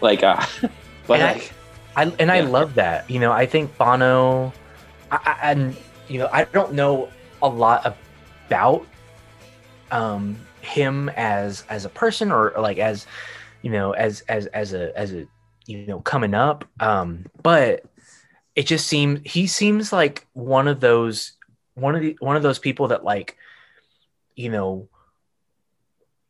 Like, 0.00 0.22
uh, 0.22 0.44
but 1.06 1.20
And 1.20 1.22
I- 1.22 1.32
like, 1.34 1.52
I, 1.96 2.04
and 2.20 2.30
I 2.30 2.40
love 2.40 2.74
that. 2.76 3.10
You 3.10 3.18
know, 3.18 3.32
I 3.32 3.46
think 3.46 3.76
Bono, 3.76 4.52
I, 5.10 5.18
I, 5.42 5.50
and 5.50 5.76
you 6.08 6.18
know, 6.18 6.28
I 6.32 6.44
don't 6.44 6.72
know 6.72 7.08
a 7.42 7.48
lot 7.48 7.96
about 8.46 8.86
um, 9.90 10.36
him 10.60 11.08
as 11.10 11.64
as 11.68 11.84
a 11.84 11.88
person 11.88 12.30
or 12.30 12.52
like 12.58 12.78
as 12.78 13.06
you 13.62 13.70
know 13.70 13.92
as 13.92 14.20
as 14.28 14.46
as 14.46 14.72
a 14.72 14.96
as 14.96 15.12
a 15.12 15.26
you 15.66 15.84
know 15.86 16.00
coming 16.00 16.32
up. 16.34 16.64
Um, 16.78 17.26
but 17.42 17.84
it 18.56 18.66
just 18.66 18.86
seems 18.86 19.20
he 19.24 19.46
seems 19.46 19.92
like 19.92 20.26
one 20.32 20.68
of 20.68 20.80
those 20.80 21.32
one 21.74 21.94
of 21.94 22.00
the 22.02 22.16
one 22.20 22.36
of 22.36 22.42
those 22.42 22.58
people 22.58 22.88
that 22.88 23.04
like 23.04 23.36
you 24.34 24.50
know 24.50 24.88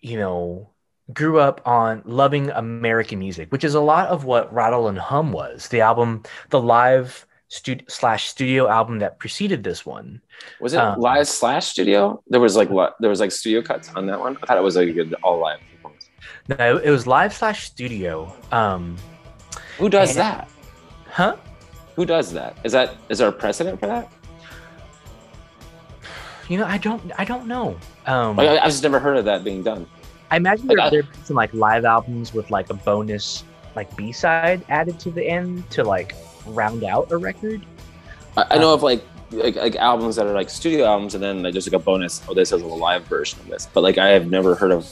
you 0.00 0.18
know 0.18 0.68
grew 1.12 1.40
up 1.40 1.60
on 1.66 2.02
loving 2.04 2.50
American 2.50 3.18
music, 3.18 3.50
which 3.50 3.64
is 3.64 3.74
a 3.74 3.80
lot 3.80 4.08
of 4.08 4.24
what 4.24 4.52
Rattle 4.52 4.86
and 4.86 4.96
Hum 4.98 5.32
was. 5.32 5.66
The 5.68 5.80
album, 5.80 6.22
the 6.50 6.60
live 6.60 7.26
stu- 7.48 7.80
slash 7.88 8.28
studio 8.28 8.68
album 8.68 9.00
that 9.00 9.18
preceded 9.18 9.64
this 9.64 9.84
one. 9.84 10.20
Was 10.60 10.72
it 10.74 10.78
Um, 10.78 11.00
live 11.00 11.26
slash 11.26 11.66
studio? 11.66 12.22
There 12.28 12.40
was 12.40 12.54
like 12.54 12.70
li- 12.70 12.94
there 13.00 13.10
was 13.10 13.18
like 13.18 13.32
studio 13.32 13.60
cuts 13.60 13.90
on 13.96 14.06
that 14.06 14.20
one. 14.20 14.36
I 14.42 14.46
thought 14.46 14.56
it 14.58 14.62
was 14.62 14.76
like 14.76 14.88
a 14.88 14.92
good 14.92 15.14
all 15.24 15.40
live 15.40 15.58
performance. 15.74 16.08
No, 16.48 16.76
it 16.76 16.90
was 16.90 17.06
live 17.08 17.34
slash 17.34 17.64
studio. 17.64 18.32
Um, 18.52 18.96
Who 19.78 19.88
does 19.88 20.10
And- 20.10 20.18
that? 20.20 20.48
huh? 21.08 21.36
Who 21.96 22.06
does 22.06 22.32
that? 22.32 22.56
Is 22.64 22.72
that 22.72 22.96
is 23.08 23.18
there 23.18 23.28
a 23.28 23.32
precedent 23.32 23.78
for 23.80 23.86
that? 23.86 24.10
You 26.48 26.58
know, 26.58 26.64
I 26.64 26.78
don't, 26.78 27.00
I 27.16 27.24
don't 27.24 27.46
know. 27.46 27.76
Um, 28.06 28.36
Like, 28.36 28.48
I, 28.48 28.58
I've 28.58 28.70
just 28.70 28.82
never 28.82 28.98
heard 28.98 29.16
of 29.16 29.24
that 29.26 29.44
being 29.44 29.62
done. 29.62 29.86
I 30.32 30.36
imagine 30.36 30.66
like, 30.66 30.76
there 30.78 30.86
I- 30.86 30.90
there 30.90 31.02
have 31.02 31.12
been 31.12 31.24
some 31.24 31.36
like 31.36 31.52
live 31.54 31.84
albums 31.84 32.34
with 32.34 32.50
like 32.50 32.70
a 32.70 32.74
bonus 32.74 33.44
like 33.76 33.94
B 33.96 34.10
side 34.10 34.64
added 34.68 34.98
to 35.00 35.10
the 35.12 35.24
end 35.24 35.68
to 35.70 35.84
like 35.84 36.14
round 36.46 36.82
out 36.82 37.10
a 37.12 37.16
record. 37.16 37.64
I, 38.36 38.42
I 38.42 38.54
Um, 38.56 38.60
know 38.62 38.74
of 38.74 38.82
like, 38.82 39.04
like 39.30 39.54
like 39.54 39.76
albums 39.76 40.16
that 40.16 40.26
are 40.26 40.32
like 40.34 40.50
studio 40.50 40.86
albums, 40.86 41.14
and 41.14 41.22
then 41.22 41.42
like, 41.44 41.52
there's 41.52 41.68
like 41.70 41.80
a 41.80 41.84
bonus. 41.84 42.20
Oh, 42.28 42.34
this 42.34 42.50
is 42.52 42.62
a 42.62 42.66
live 42.66 43.04
version 43.04 43.38
of 43.40 43.46
this. 43.48 43.68
But 43.72 43.82
like 43.82 43.98
I 43.98 44.08
have 44.08 44.28
never 44.28 44.56
heard 44.56 44.72
of 44.72 44.88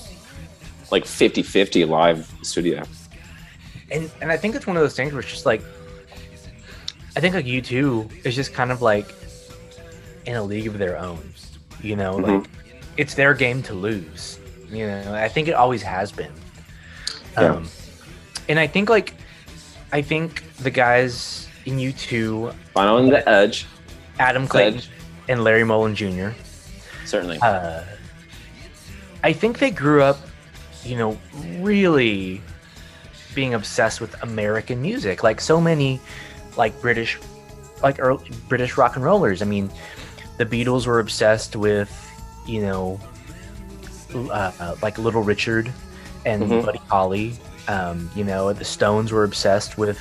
like 0.92 1.04
50-50 1.04 1.88
live 1.88 2.32
studio. 2.42 2.82
and 3.90 4.08
and 4.22 4.30
I 4.30 4.36
think 4.36 4.54
it's 4.54 4.66
one 4.66 4.76
of 4.76 4.82
those 4.82 4.94
things 4.94 5.12
where 5.12 5.20
it's 5.20 5.30
just 5.30 5.44
like 5.46 5.62
I 7.18 7.20
think 7.20 7.34
like 7.34 7.46
U2 7.46 8.24
is 8.24 8.36
just 8.36 8.54
kind 8.54 8.70
of 8.70 8.80
like 8.80 9.12
in 10.24 10.36
a 10.36 10.42
league 10.44 10.68
of 10.68 10.78
their 10.78 10.96
own. 10.96 11.18
You 11.82 11.96
know, 11.96 12.14
Mhm. 12.14 12.42
like 12.42 12.50
it's 12.96 13.14
their 13.14 13.34
game 13.34 13.60
to 13.64 13.74
lose. 13.74 14.38
You 14.70 14.86
know, 14.86 15.14
I 15.16 15.28
think 15.28 15.48
it 15.48 15.54
always 15.54 15.82
has 15.82 16.12
been. 16.12 16.30
Yeah. 17.36 17.54
Um, 17.54 17.68
and 18.48 18.60
I 18.60 18.68
think 18.68 18.88
like 18.88 19.14
I 19.92 20.00
think 20.00 20.44
the 20.58 20.70
guys 20.70 21.48
in 21.66 21.78
U2, 21.80 22.54
Final 22.72 22.98
on 22.98 23.08
the 23.10 23.28
edge, 23.28 23.66
Adam 24.20 24.46
Clayton 24.46 24.78
Edge, 24.78 24.90
and 25.28 25.42
Larry 25.42 25.64
Mullen 25.64 25.96
Jr. 25.96 26.28
certainly. 27.04 27.38
uh, 27.42 27.80
I 29.24 29.32
think 29.32 29.58
they 29.58 29.72
grew 29.72 30.02
up, 30.04 30.20
you 30.84 30.96
know, 30.96 31.18
really 31.58 32.40
being 33.34 33.54
obsessed 33.54 34.00
with 34.00 34.14
American 34.22 34.80
music, 34.80 35.24
like 35.24 35.40
so 35.40 35.60
many, 35.60 36.00
like 36.58 36.78
British, 36.82 37.18
like 37.82 37.96
early 38.00 38.28
British 38.48 38.76
rock 38.76 38.96
and 38.96 39.04
rollers. 39.04 39.40
I 39.40 39.46
mean, 39.46 39.70
the 40.36 40.44
Beatles 40.44 40.86
were 40.86 41.00
obsessed 41.00 41.56
with, 41.56 41.90
you 42.46 42.60
know, 42.60 43.00
uh, 44.14 44.52
uh, 44.60 44.76
like 44.82 44.98
Little 44.98 45.22
Richard 45.22 45.72
and 46.26 46.42
Mhm. 46.42 46.66
Buddy 46.66 46.80
Holly. 46.88 47.38
Um, 47.68 48.10
you 48.14 48.24
know, 48.24 48.52
the 48.52 48.64
Stones 48.64 49.12
were 49.12 49.24
obsessed 49.24 49.78
with, 49.78 49.98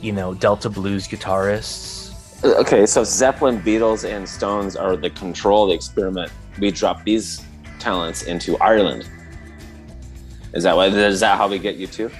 you 0.00 0.12
know, 0.12 0.34
Delta 0.34 0.68
blues 0.68 1.08
guitarists. 1.08 2.00
Okay, 2.44 2.86
so 2.86 3.04
Zeppelin, 3.04 3.60
Beatles, 3.62 4.04
and 4.08 4.28
Stones 4.28 4.74
are 4.76 4.96
the 4.96 5.10
control, 5.10 5.68
the 5.68 5.74
experiment. 5.74 6.30
We 6.58 6.70
drop 6.72 7.04
these 7.04 7.40
talents 7.78 8.24
into 8.24 8.58
Ireland. 8.58 9.08
Is 10.52 10.64
that 10.64 10.76
why? 10.76 10.86
Is 10.86 11.20
that 11.20 11.38
how 11.38 11.48
we 11.48 11.58
get 11.58 11.78
U2? 11.78 12.10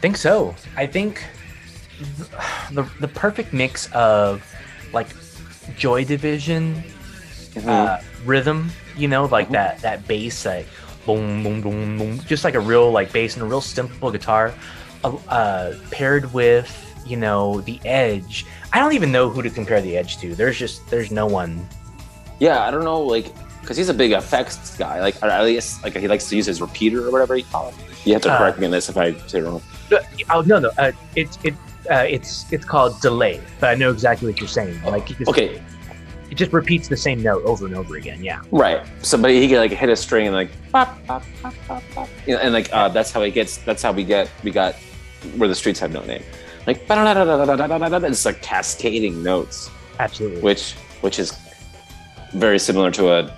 think 0.00 0.16
so. 0.16 0.54
I 0.76 0.86
think 0.86 1.16
th- 1.16 1.26
the 2.72 2.88
the 3.00 3.08
perfect 3.08 3.52
mix 3.52 3.90
of 3.92 4.42
like 4.92 5.08
Joy 5.76 6.04
Division 6.04 6.82
uh, 7.66 8.00
rhythm, 8.24 8.70
you 8.96 9.08
know, 9.08 9.24
like 9.26 9.48
Mhm. 9.48 9.52
that 9.52 9.78
that 9.80 10.06
bass, 10.08 10.44
like 10.46 10.66
boom, 11.06 11.42
boom, 11.42 11.60
boom, 11.60 11.98
boom, 11.98 12.20
just 12.26 12.44
like 12.44 12.54
a 12.54 12.60
real 12.60 12.90
like 12.90 13.12
bass 13.12 13.34
and 13.34 13.42
a 13.42 13.46
real 13.46 13.60
simple 13.60 14.10
guitar, 14.10 14.52
uh, 15.04 15.16
uh, 15.28 15.74
paired 15.90 16.32
with 16.32 16.70
you 17.06 17.16
know 17.16 17.60
the 17.62 17.80
Edge. 17.84 18.46
I 18.72 18.78
don't 18.78 18.92
even 18.92 19.10
know 19.10 19.28
who 19.28 19.42
to 19.42 19.50
compare 19.50 19.80
the 19.80 19.96
Edge 19.96 20.18
to. 20.18 20.34
There's 20.34 20.58
just 20.58 20.88
there's 20.90 21.10
no 21.10 21.26
one. 21.26 21.66
Yeah, 22.38 22.64
I 22.64 22.70
don't 22.70 22.84
know, 22.84 23.00
like, 23.02 23.26
because 23.60 23.76
he's 23.76 23.90
a 23.90 23.94
big 23.94 24.12
effects 24.12 24.76
guy. 24.78 25.00
Like, 25.00 25.22
or 25.22 25.28
at 25.28 25.44
least, 25.44 25.82
like, 25.84 25.94
he 25.94 26.08
likes 26.08 26.26
to 26.30 26.36
use 26.36 26.46
his 26.46 26.60
repeater 26.62 27.06
or 27.06 27.10
whatever 27.10 27.36
you 27.36 27.44
call 27.44 27.68
it. 27.68 27.74
You 28.06 28.14
have 28.14 28.22
to 28.22 28.32
Uh, 28.32 28.38
correct 28.38 28.58
me 28.58 28.64
on 28.64 28.72
this 28.72 28.88
if 28.88 28.96
I 28.96 29.12
say 29.26 29.40
it 29.40 29.44
wrong. 29.44 29.60
Oh 30.30 30.40
no 30.46 30.58
no, 30.58 30.70
uh, 30.78 30.92
it's 31.16 31.36
it 31.44 31.52
uh, 31.90 32.06
it's 32.08 32.50
it's 32.52 32.64
called 32.64 33.00
delay, 33.00 33.40
but 33.60 33.70
I 33.70 33.74
know 33.74 33.90
exactly 33.90 34.30
what 34.30 34.40
you're 34.40 34.48
saying. 34.48 34.82
Like 34.82 35.06
just, 35.06 35.28
okay, 35.28 35.62
it 36.30 36.36
just 36.36 36.52
repeats 36.52 36.88
the 36.88 36.96
same 36.96 37.22
note 37.22 37.44
over 37.44 37.66
and 37.66 37.74
over 37.74 37.96
again. 37.96 38.22
Yeah, 38.22 38.42
right. 38.50 38.84
Somebody 39.02 39.40
he 39.40 39.48
can 39.48 39.58
like 39.58 39.72
hit 39.72 39.88
a 39.88 39.96
string 39.96 40.26
and 40.26 40.34
like 40.34 40.50
pop, 40.72 41.04
pop, 41.06 41.22
pop, 41.42 41.54
pop, 41.94 42.08
you 42.26 42.34
know, 42.34 42.40
and 42.40 42.52
like 42.52 42.72
uh, 42.72 42.88
that's 42.88 43.10
how 43.10 43.22
it 43.22 43.32
gets. 43.32 43.58
That's 43.58 43.82
how 43.82 43.92
we 43.92 44.04
get 44.04 44.30
we 44.42 44.50
got 44.50 44.74
where 45.36 45.48
the 45.48 45.54
streets 45.54 45.80
have 45.80 45.92
no 45.92 46.02
name. 46.02 46.22
Like 46.66 46.86
it's 46.88 48.24
like 48.24 48.42
cascading 48.42 49.22
notes. 49.22 49.70
Absolutely. 49.98 50.40
Which 50.40 50.74
which 51.00 51.18
is 51.18 51.36
very 52.32 52.58
similar 52.58 52.90
to 52.92 53.10
a, 53.10 53.36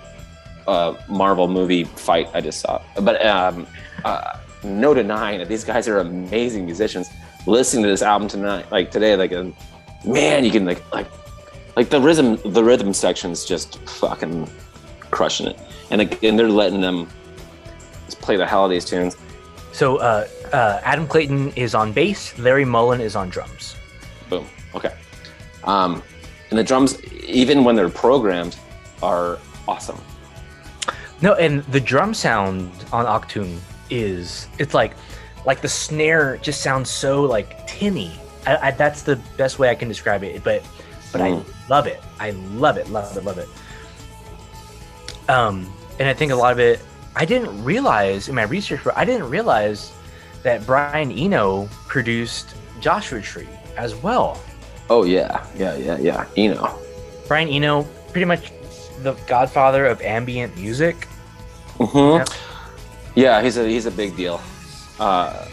a 0.67 0.97
Marvel 1.09 1.47
movie 1.47 1.83
fight 1.83 2.29
I 2.33 2.41
just 2.41 2.59
saw. 2.59 2.81
But 3.01 3.25
um, 3.25 3.65
uh, 4.05 4.39
no 4.63 4.93
denying 4.93 5.39
that 5.39 5.49
these 5.49 5.63
guys 5.63 5.87
are 5.87 5.99
amazing 5.99 6.65
musicians. 6.65 7.09
Listening 7.45 7.83
to 7.83 7.89
this 7.89 8.01
album 8.01 8.27
tonight, 8.27 8.71
like 8.71 8.89
today, 8.89 9.15
like 9.15 9.33
um, 9.33 9.55
man, 10.05 10.45
you 10.45 10.51
can 10.51 10.65
like 10.65 10.81
like 10.93 11.07
like 11.75 11.89
the 11.89 11.99
rhythm 11.99 12.37
the 12.45 12.63
rhythm 12.63 12.93
section's 12.93 13.43
just 13.43 13.79
fucking 13.87 14.49
crushing 15.11 15.47
it, 15.47 15.59
and 15.89 16.01
again 16.01 16.37
they're 16.37 16.49
letting 16.49 16.79
them 16.79 17.09
just 18.05 18.21
play 18.21 18.37
the 18.37 18.45
hell 18.45 18.61
out 18.61 18.65
of 18.65 18.71
these 18.71 18.85
tunes. 18.85 19.17
So 19.73 19.97
uh, 19.97 20.27
uh, 20.53 20.79
Adam 20.83 21.07
Clayton 21.07 21.51
is 21.55 21.75
on 21.75 21.91
bass. 21.91 22.37
Larry 22.37 22.63
Mullen 22.63 23.01
is 23.01 23.15
on 23.15 23.29
drums. 23.29 23.75
Boom. 24.29 24.47
Okay. 24.75 24.93
Um, 25.63 26.01
and 26.49 26.59
the 26.59 26.63
drums, 26.63 27.03
even 27.23 27.63
when 27.63 27.75
they're 27.75 27.89
programmed, 27.89 28.55
are 29.01 29.39
awesome. 29.67 29.99
No, 31.21 31.33
and 31.33 31.63
the 31.65 31.79
drum 31.79 32.13
sound 32.13 32.71
on 32.91 33.05
Achtung 33.05 33.59
is 33.89 34.47
it's 34.59 34.73
like 34.73 34.93
like 35.45 35.61
the 35.61 35.67
snare 35.69 36.37
just 36.37 36.61
sounds 36.61 36.89
so 36.89 37.23
like 37.23 37.65
tinny. 37.67 38.11
I, 38.45 38.67
I, 38.67 38.71
that's 38.71 39.01
the 39.03 39.15
best 39.37 39.59
way 39.59 39.69
I 39.69 39.75
can 39.75 39.87
describe 39.87 40.23
it. 40.23 40.43
But 40.43 40.63
but 41.11 41.21
Mm. 41.21 41.43
I 41.45 41.69
love 41.69 41.87
it. 41.87 42.01
I 42.19 42.31
love 42.31 42.77
it. 42.77 42.89
Love 42.89 43.15
it. 43.15 43.23
Love 43.23 43.37
it. 43.37 43.47
Um, 45.29 45.71
and 45.99 46.09
I 46.09 46.13
think 46.13 46.31
a 46.31 46.35
lot 46.35 46.51
of 46.51 46.59
it 46.59 46.79
I 47.15 47.25
didn't 47.25 47.63
realize 47.63 48.27
in 48.29 48.35
my 48.35 48.43
research, 48.43 48.81
but 48.83 48.97
I 48.97 49.05
didn't 49.05 49.29
realize 49.29 49.91
that 50.41 50.65
Brian 50.65 51.11
Eno 51.11 51.69
produced 51.87 52.55
Joshua 52.79 53.21
Tree 53.21 53.47
as 53.77 53.95
well. 53.95 54.41
Oh 54.89 55.03
yeah, 55.03 55.45
yeah, 55.55 55.75
yeah, 55.77 55.97
yeah. 55.99 56.25
Eno. 56.35 56.79
Brian 57.27 57.47
Eno, 57.47 57.83
pretty 58.11 58.25
much 58.25 58.51
the 59.03 59.13
godfather 59.27 59.85
of 59.85 60.01
ambient 60.01 60.55
music. 60.57 61.07
hmm 61.77 62.17
Yeah, 63.15 63.41
he's 63.41 63.57
a 63.57 63.67
he's 63.67 63.85
a 63.85 63.91
big 63.91 64.15
deal. 64.17 64.41
Uh, 65.03 65.47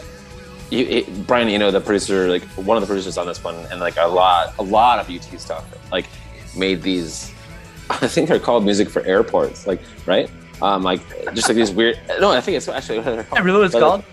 you, 0.71 0.85
it, 0.87 1.27
Brian, 1.27 1.49
you 1.49 1.59
know 1.59 1.73
the 1.73 1.81
producer, 1.81 2.29
like 2.29 2.45
one 2.71 2.77
of 2.77 2.81
the 2.83 2.87
producers 2.87 3.19
on 3.19 3.27
this 3.27 3.43
one, 3.43 3.57
and 3.73 3.81
like 3.81 3.97
a 3.97 4.07
lot, 4.07 4.55
a 4.59 4.63
lot 4.63 5.01
of 5.01 5.11
UT 5.11 5.25
stuff, 5.41 5.65
like 5.91 6.07
made 6.57 6.83
these. 6.83 7.33
I 7.91 8.07
think 8.07 8.29
they're 8.29 8.39
called 8.39 8.65
music 8.65 8.89
for 8.89 9.03
airports, 9.03 9.67
like 9.67 9.81
right, 10.07 10.31
um, 10.63 10.85
like 10.85 11.01
just 11.35 11.49
like 11.49 11.57
these 11.57 11.73
weird. 11.73 11.99
No, 12.21 12.31
I 12.31 12.41
think 12.41 12.57
it's 12.57 12.69
actually 12.69 12.99
what 12.99 13.07
they're 13.07 13.25
called. 13.25 13.41
I 13.41 13.43
really 13.43 13.59
what 13.59 13.65
it's 13.67 13.75
But, 13.75 13.81
called. 13.81 14.05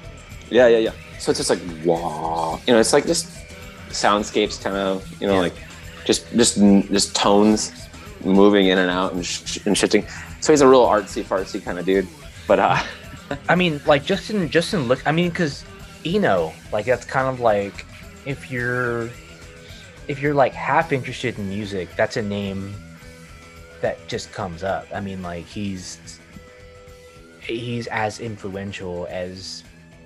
Yeah, 0.50 0.68
yeah, 0.68 0.78
yeah. 0.80 0.92
So 1.20 1.30
it's 1.30 1.38
just 1.40 1.52
like 1.52 1.60
wow, 1.86 2.60
you 2.66 2.74
know, 2.74 2.80
it's 2.80 2.94
like 2.94 3.06
just 3.06 3.28
soundscapes, 3.90 4.60
kind 4.62 4.76
of, 4.76 5.06
you 5.22 5.28
know, 5.28 5.36
Yeah. 5.36 5.40
like 5.42 5.54
just 6.06 6.26
just 6.36 6.58
just 6.92 7.16
tones 7.16 7.72
moving 8.26 8.66
in 8.68 8.80
and 8.80 8.90
out 8.90 9.14
and, 9.14 9.24
sh- 9.24 9.60
and 9.68 9.78
shifting. 9.78 10.04
So 10.42 10.52
he's 10.54 10.62
a 10.62 10.68
real 10.68 10.88
artsy 10.88 11.24
fartsy 11.24 11.64
kind 11.64 11.78
of 11.78 11.86
dude. 11.86 12.08
But 12.48 12.58
uh, 12.58 12.82
I 13.50 13.56
mean, 13.56 13.82
like 13.86 14.06
Justin, 14.06 14.50
Justin 14.50 14.88
look. 14.88 15.06
I 15.06 15.12
mean, 15.12 15.30
because 15.30 15.66
Eno, 16.06 16.54
like 16.72 16.86
that's 16.86 17.06
kind 17.06 17.28
of 17.28 17.40
like 17.40 17.86
if 18.26 18.52
you're 18.52 19.10
if 20.08 20.22
you're 20.22 20.34
like 20.34 20.54
half 20.54 20.92
interested 20.92 21.38
in 21.38 21.50
music, 21.50 21.90
that's 21.96 22.18
a 22.18 22.22
name 22.22 22.74
that 23.82 24.06
just 24.08 24.32
comes 24.32 24.64
up. 24.64 24.88
I 24.94 25.02
mean, 25.02 25.22
like 25.22 25.46
he's 25.46 26.20
he's 27.42 27.88
as 27.88 28.20
influential 28.20 29.08
as 29.10 29.64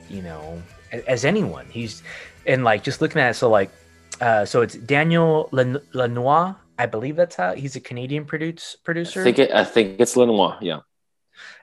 you 0.09 0.21
know 0.21 0.61
as 0.91 1.25
anyone. 1.25 1.67
He's 1.69 2.03
and 2.45 2.63
like 2.63 2.83
just 2.83 3.01
looking 3.01 3.21
at 3.21 3.31
it, 3.31 3.33
so 3.35 3.49
like 3.49 3.71
uh, 4.19 4.45
so 4.45 4.61
it's 4.61 4.75
Daniel 4.75 5.49
Lanois. 5.51 6.55
I 6.77 6.85
believe 6.87 7.15
that's 7.15 7.35
how 7.35 7.53
he's 7.53 7.75
a 7.75 7.79
Canadian 7.79 8.25
produce 8.25 8.77
I 9.15 9.19
producer, 9.19 9.23
think 9.23 9.39
it, 9.39 9.51
I 9.51 9.63
think 9.63 9.99
it's 9.99 10.15
Lenoir. 10.17 10.57
Yeah. 10.61 10.81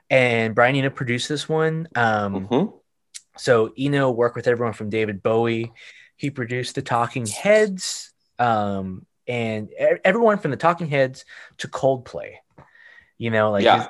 And 0.09 0.55
Brian 0.55 0.75
Eno 0.75 0.89
produced 0.89 1.29
this 1.29 1.47
one. 1.49 1.87
Um, 1.95 2.45
hmm 2.45 2.65
So 3.37 3.71
Eno 3.77 4.11
worked 4.11 4.35
with 4.35 4.47
everyone 4.47 4.73
from 4.73 4.89
David 4.89 5.21
Bowie. 5.23 5.71
He 6.17 6.29
produced 6.29 6.75
the 6.75 6.81
Talking 6.81 7.25
Heads, 7.25 8.11
um, 8.37 9.05
and 9.27 9.69
e- 9.71 9.99
everyone 10.03 10.37
from 10.39 10.51
the 10.51 10.57
Talking 10.57 10.87
Heads 10.87 11.23
to 11.59 11.67
Coldplay. 11.67 12.33
You 13.17 13.31
know, 13.31 13.51
like 13.51 13.63
Yeah. 13.63 13.75
his, 13.77 13.87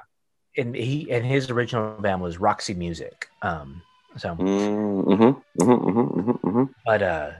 and 0.57 0.75
he 0.75 1.09
and 1.11 1.25
his 1.25 1.49
original 1.49 1.99
band 2.01 2.21
was 2.21 2.37
Roxy 2.39 2.73
Music. 2.73 3.27
Um, 3.41 3.81
so, 4.17 4.35
Mm-hmm. 4.35 5.11
Mm-hmm. 5.13 5.71
Mm-hmm. 5.71 6.31
Mm-hmm. 6.47 6.63
but 6.85 7.01
uh, 7.01 7.31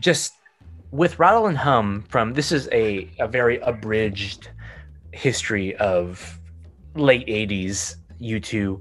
just 0.00 0.32
with 0.90 1.18
Rattle 1.18 1.46
and 1.46 1.56
Hum 1.58 2.04
from 2.08 2.32
this 2.34 2.50
is 2.52 2.68
a 2.72 3.08
a 3.18 3.28
very 3.28 3.58
abridged 3.60 4.48
history 5.12 5.76
of 5.76 6.38
late 6.94 7.26
'80s 7.26 7.96
U2. 8.20 8.80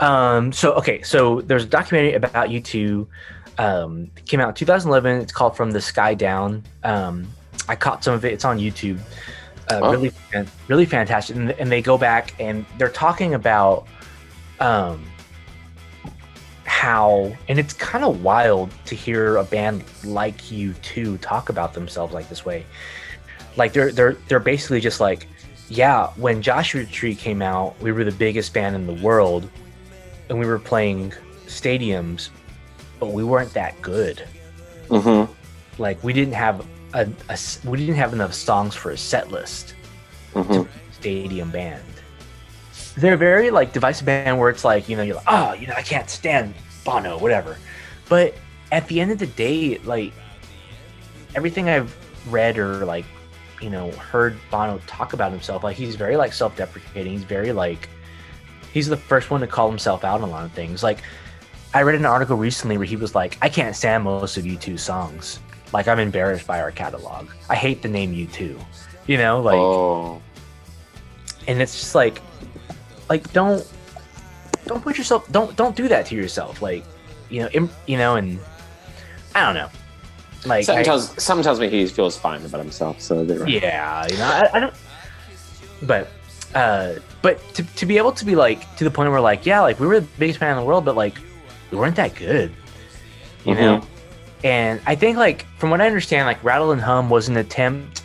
Um, 0.00 0.52
so 0.52 0.72
okay, 0.74 1.02
so 1.02 1.40
there's 1.42 1.64
a 1.64 1.68
documentary 1.68 2.14
about 2.14 2.48
U2. 2.48 3.06
Um, 3.58 4.10
it 4.16 4.26
came 4.26 4.40
out 4.40 4.48
in 4.48 4.54
2011. 4.54 5.22
It's 5.22 5.32
called 5.32 5.56
From 5.56 5.70
the 5.70 5.80
Sky 5.80 6.14
Down. 6.14 6.62
Um, 6.84 7.26
I 7.68 7.76
caught 7.76 8.04
some 8.04 8.14
of 8.14 8.24
it. 8.24 8.32
It's 8.32 8.44
on 8.44 8.58
YouTube. 8.58 8.98
Uh, 9.70 9.80
Oh. 9.82 9.90
Really, 9.90 10.12
really 10.68 10.84
fantastic. 10.84 11.34
And, 11.36 11.50
and 11.52 11.72
they 11.72 11.82
go 11.82 11.98
back 11.98 12.34
and 12.38 12.64
they're 12.78 12.88
talking 12.88 13.34
about 13.34 13.86
um, 14.60 15.04
how, 16.64 17.32
and 17.48 17.58
it's 17.58 17.72
kind 17.72 18.04
of 18.04 18.22
wild 18.22 18.70
to 18.84 18.94
hear 18.94 19.36
a 19.36 19.44
band 19.44 19.82
like 20.04 20.36
U2 20.42 21.20
talk 21.20 21.48
about 21.48 21.74
themselves 21.74 22.14
like 22.14 22.28
this 22.28 22.44
way. 22.44 22.64
Like 23.56 23.72
they're 23.72 23.90
they're 23.90 24.12
they're 24.28 24.38
basically 24.38 24.80
just 24.80 25.00
like, 25.00 25.26
yeah, 25.68 26.08
when 26.16 26.42
Joshua 26.42 26.84
Tree 26.84 27.14
came 27.14 27.42
out, 27.42 27.80
we 27.80 27.92
were 27.92 28.04
the 28.04 28.12
biggest 28.12 28.54
band 28.54 28.76
in 28.76 28.86
the 28.86 29.02
world, 29.02 29.50
and 30.28 30.38
we 30.38 30.46
were 30.46 30.58
playing 30.58 31.12
stadiums, 31.46 32.30
but 33.00 33.12
we 33.12 33.24
weren't 33.24 33.52
that 33.54 33.80
good. 33.82 34.26
Mm-hmm. 34.88 35.32
Like 35.82 36.02
we 36.02 36.12
didn't 36.12 36.34
have 36.34 36.64
a, 36.94 37.08
a 37.28 37.38
we 37.64 37.78
didn't 37.78 37.96
have 37.96 38.12
enough 38.12 38.32
songs 38.34 38.74
for 38.74 38.90
a 38.90 38.96
set 38.98 39.30
list 39.30 39.74
Mm-hmm. 40.34 40.70
stadium 40.92 41.50
band. 41.50 41.82
They're 42.98 43.16
very 43.16 43.50
like 43.50 43.72
divisive 43.72 44.04
band 44.04 44.38
where 44.38 44.50
it's 44.50 44.64
like 44.64 44.86
you 44.86 44.96
know 44.96 45.02
you're 45.02 45.16
like 45.16 45.24
oh 45.28 45.54
you 45.54 45.66
know 45.66 45.72
I 45.74 45.82
can't 45.82 46.10
stand 46.10 46.52
Bono 46.84 47.18
whatever, 47.18 47.56
but 48.08 48.34
at 48.70 48.86
the 48.88 49.00
end 49.00 49.12
of 49.12 49.18
the 49.18 49.28
day 49.28 49.78
like 49.78 50.12
everything 51.34 51.70
I've 51.70 51.96
read 52.30 52.58
or 52.58 52.84
like 52.84 53.06
you 53.60 53.70
know 53.70 53.90
heard 53.92 54.38
Bono 54.50 54.78
talk 54.86 55.12
about 55.12 55.32
himself 55.32 55.64
like 55.64 55.76
he's 55.76 55.96
very 55.96 56.16
like 56.16 56.32
self-deprecating. 56.32 57.12
He's 57.12 57.24
very 57.24 57.52
like 57.52 57.88
he's 58.72 58.88
the 58.88 58.96
first 58.96 59.30
one 59.30 59.40
to 59.40 59.46
call 59.46 59.68
himself 59.68 60.04
out 60.04 60.20
on 60.20 60.28
a 60.28 60.32
lot 60.32 60.44
of 60.44 60.52
things. 60.52 60.82
Like 60.82 61.02
I 61.74 61.82
read 61.82 61.94
an 61.94 62.06
article 62.06 62.36
recently 62.36 62.78
where 62.78 62.86
he 62.86 62.96
was 62.96 63.14
like 63.14 63.38
I 63.42 63.48
can't 63.48 63.74
stand 63.74 64.04
most 64.04 64.36
of 64.36 64.44
U2 64.44 64.78
songs. 64.78 65.40
Like 65.72 65.88
I'm 65.88 65.98
embarrassed 65.98 66.46
by 66.46 66.60
our 66.60 66.70
catalog. 66.70 67.28
I 67.50 67.56
hate 67.56 67.82
the 67.82 67.88
name 67.88 68.14
U2 68.14 68.58
you 69.06 69.16
know 69.16 69.40
like 69.40 69.56
oh. 69.56 70.20
and 71.46 71.62
it's 71.62 71.78
just 71.78 71.94
like 71.94 72.20
like 73.08 73.32
don't 73.32 73.66
don't 74.66 74.82
put 74.82 74.98
yourself 74.98 75.30
don't 75.30 75.56
don't 75.56 75.76
do 75.76 75.88
that 75.88 76.06
to 76.06 76.14
yourself. 76.14 76.60
Like 76.60 76.84
you 77.30 77.42
know 77.42 77.48
im, 77.48 77.70
you 77.86 77.96
know 77.96 78.16
and 78.16 78.38
i 79.34 79.44
don't 79.44 79.54
know 79.54 79.68
like 80.46 80.64
Something 80.64 80.80
I- 80.80 80.84
tells, 80.84 81.22
something 81.22 81.42
tells 81.44 81.60
me 81.60 81.68
he 81.68 81.86
feels 81.86 82.16
fine 82.16 82.44
about 82.44 82.60
himself. 82.60 83.00
So 83.00 83.22
right. 83.24 83.48
yeah 83.48 84.06
you 84.10 84.16
know 84.18 84.24
I, 84.24 84.50
I 84.54 84.60
don't 84.60 84.74
but 85.82 86.08
uh 86.54 86.94
but 87.22 87.38
to, 87.54 87.62
to 87.62 87.86
be 87.86 87.98
able 87.98 88.12
to 88.12 88.24
be 88.24 88.34
like 88.36 88.76
to 88.76 88.84
the 88.84 88.90
point 88.90 89.10
where 89.10 89.20
like 89.20 89.44
yeah 89.44 89.60
like 89.60 89.78
we 89.80 89.86
were 89.86 90.00
the 90.00 90.06
biggest 90.18 90.40
band 90.40 90.52
in 90.52 90.62
the 90.62 90.66
world 90.66 90.84
but 90.84 90.96
like 90.96 91.18
we 91.70 91.76
weren't 91.78 91.96
that 91.96 92.14
good 92.14 92.52
you 93.44 93.54
Mhm. 93.54 93.58
know 93.60 93.82
and 94.44 94.80
i 94.86 94.94
think 94.94 95.18
like 95.18 95.44
from 95.58 95.70
what 95.70 95.80
i 95.80 95.86
understand 95.86 96.26
like 96.26 96.42
rattle 96.44 96.72
and 96.72 96.80
hum 96.80 97.10
was 97.10 97.28
an 97.28 97.36
attempt 97.36 98.04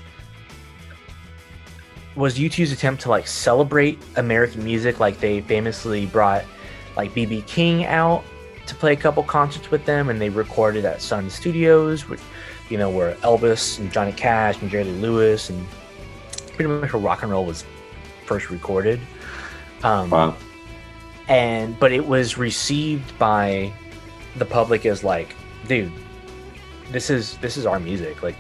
was 2.15 2.37
U2's 2.37 2.71
attempt 2.73 3.01
to 3.03 3.09
like 3.09 3.25
celebrate 3.25 3.97
American 4.17 4.63
music. 4.65 4.99
Like 4.99 5.19
they 5.21 5.39
famously 5.41 6.05
brought 6.07 6.43
like 6.97 7.11
BB 7.13 7.47
King 7.47 7.85
out 7.85 8.23
to 8.67 8.75
play 8.75 8.91
a 8.93 8.97
couple 8.97 9.23
concerts 9.23 9.71
with 9.71 9.85
them, 9.85 10.09
and 10.09 10.19
they 10.19 10.29
recorded 10.29 10.83
at 10.83 11.01
Sun 11.01 11.29
Studios, 11.29 12.09
which 12.09 12.19
you 12.71 12.77
know 12.77 12.89
where 12.89 13.13
Elvis 13.15 13.77
and 13.79 13.91
Johnny 13.91 14.13
Cash 14.13 14.61
and 14.61 14.71
Jerry 14.71 14.85
Lee 14.85 14.91
Lewis 15.01 15.49
and 15.49 15.65
pretty 16.55 16.67
much 16.69 16.93
where 16.93 17.01
rock 17.01 17.21
and 17.21 17.31
roll 17.31 17.45
was 17.45 17.65
first 18.25 18.49
recorded. 18.49 18.99
Um, 19.83 20.09
Wow. 20.09 20.35
and 21.27 21.77
but 21.79 21.91
it 21.91 22.05
was 22.05 22.37
received 22.37 23.17
by 23.19 23.71
the 24.37 24.45
public 24.45 24.85
as 24.85 25.03
like, 25.03 25.35
dude, 25.67 25.91
this 26.91 27.09
is 27.09 27.37
this 27.37 27.57
is 27.57 27.65
our 27.65 27.79
music. 27.79 28.23
Like, 28.23 28.35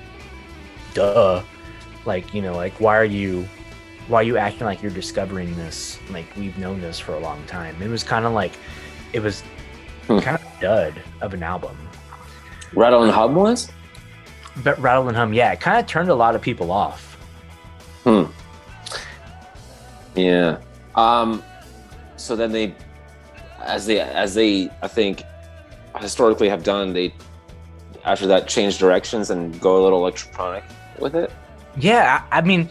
duh. 0.93 1.43
Like 2.05 2.33
you 2.33 2.41
know, 2.41 2.55
like 2.55 2.73
why 2.79 2.95
are 2.97 3.05
you 3.05 3.47
why 4.07 4.21
are 4.21 4.23
you 4.23 4.37
acting 4.37 4.65
like 4.65 4.81
you're 4.81 4.91
discovering 4.91 5.55
this? 5.55 5.99
Like 6.09 6.25
we've 6.35 6.57
known 6.57 6.81
this 6.81 6.97
for 6.99 7.13
a 7.13 7.19
long 7.19 7.43
time. 7.45 7.79
It 7.81 7.89
was 7.89 8.03
kind 8.03 8.25
of 8.25 8.33
like 8.33 8.53
it 9.13 9.19
was 9.21 9.43
Hmm. 10.07 10.17
kind 10.19 10.37
of 10.41 10.59
dud 10.59 10.93
of 11.21 11.33
an 11.35 11.43
album. 11.43 11.77
Rattle 12.73 13.03
and 13.03 13.11
Hum 13.11 13.35
was. 13.35 13.71
But 14.57 14.77
Rattle 14.79 15.07
and 15.07 15.17
Hum, 15.17 15.33
yeah, 15.33 15.51
it 15.51 15.59
kind 15.59 15.79
of 15.79 15.87
turned 15.87 16.09
a 16.09 16.15
lot 16.15 16.35
of 16.35 16.41
people 16.41 16.71
off. 16.71 17.15
Hmm. 18.03 18.23
Yeah. 20.15 20.57
Um. 20.95 21.43
So 22.17 22.35
then 22.35 22.51
they, 22.51 22.75
as 23.61 23.85
they 23.85 23.99
as 23.99 24.33
they 24.35 24.69
I 24.81 24.87
think 24.87 25.23
historically 25.99 26.49
have 26.49 26.63
done, 26.63 26.93
they 26.93 27.13
after 28.03 28.27
that 28.27 28.47
change 28.47 28.77
directions 28.77 29.29
and 29.29 29.59
go 29.61 29.81
a 29.81 29.81
little 29.81 29.99
electronic 29.99 30.63
with 30.99 31.15
it. 31.15 31.31
Yeah, 31.77 32.23
I 32.31 32.41
mean, 32.41 32.69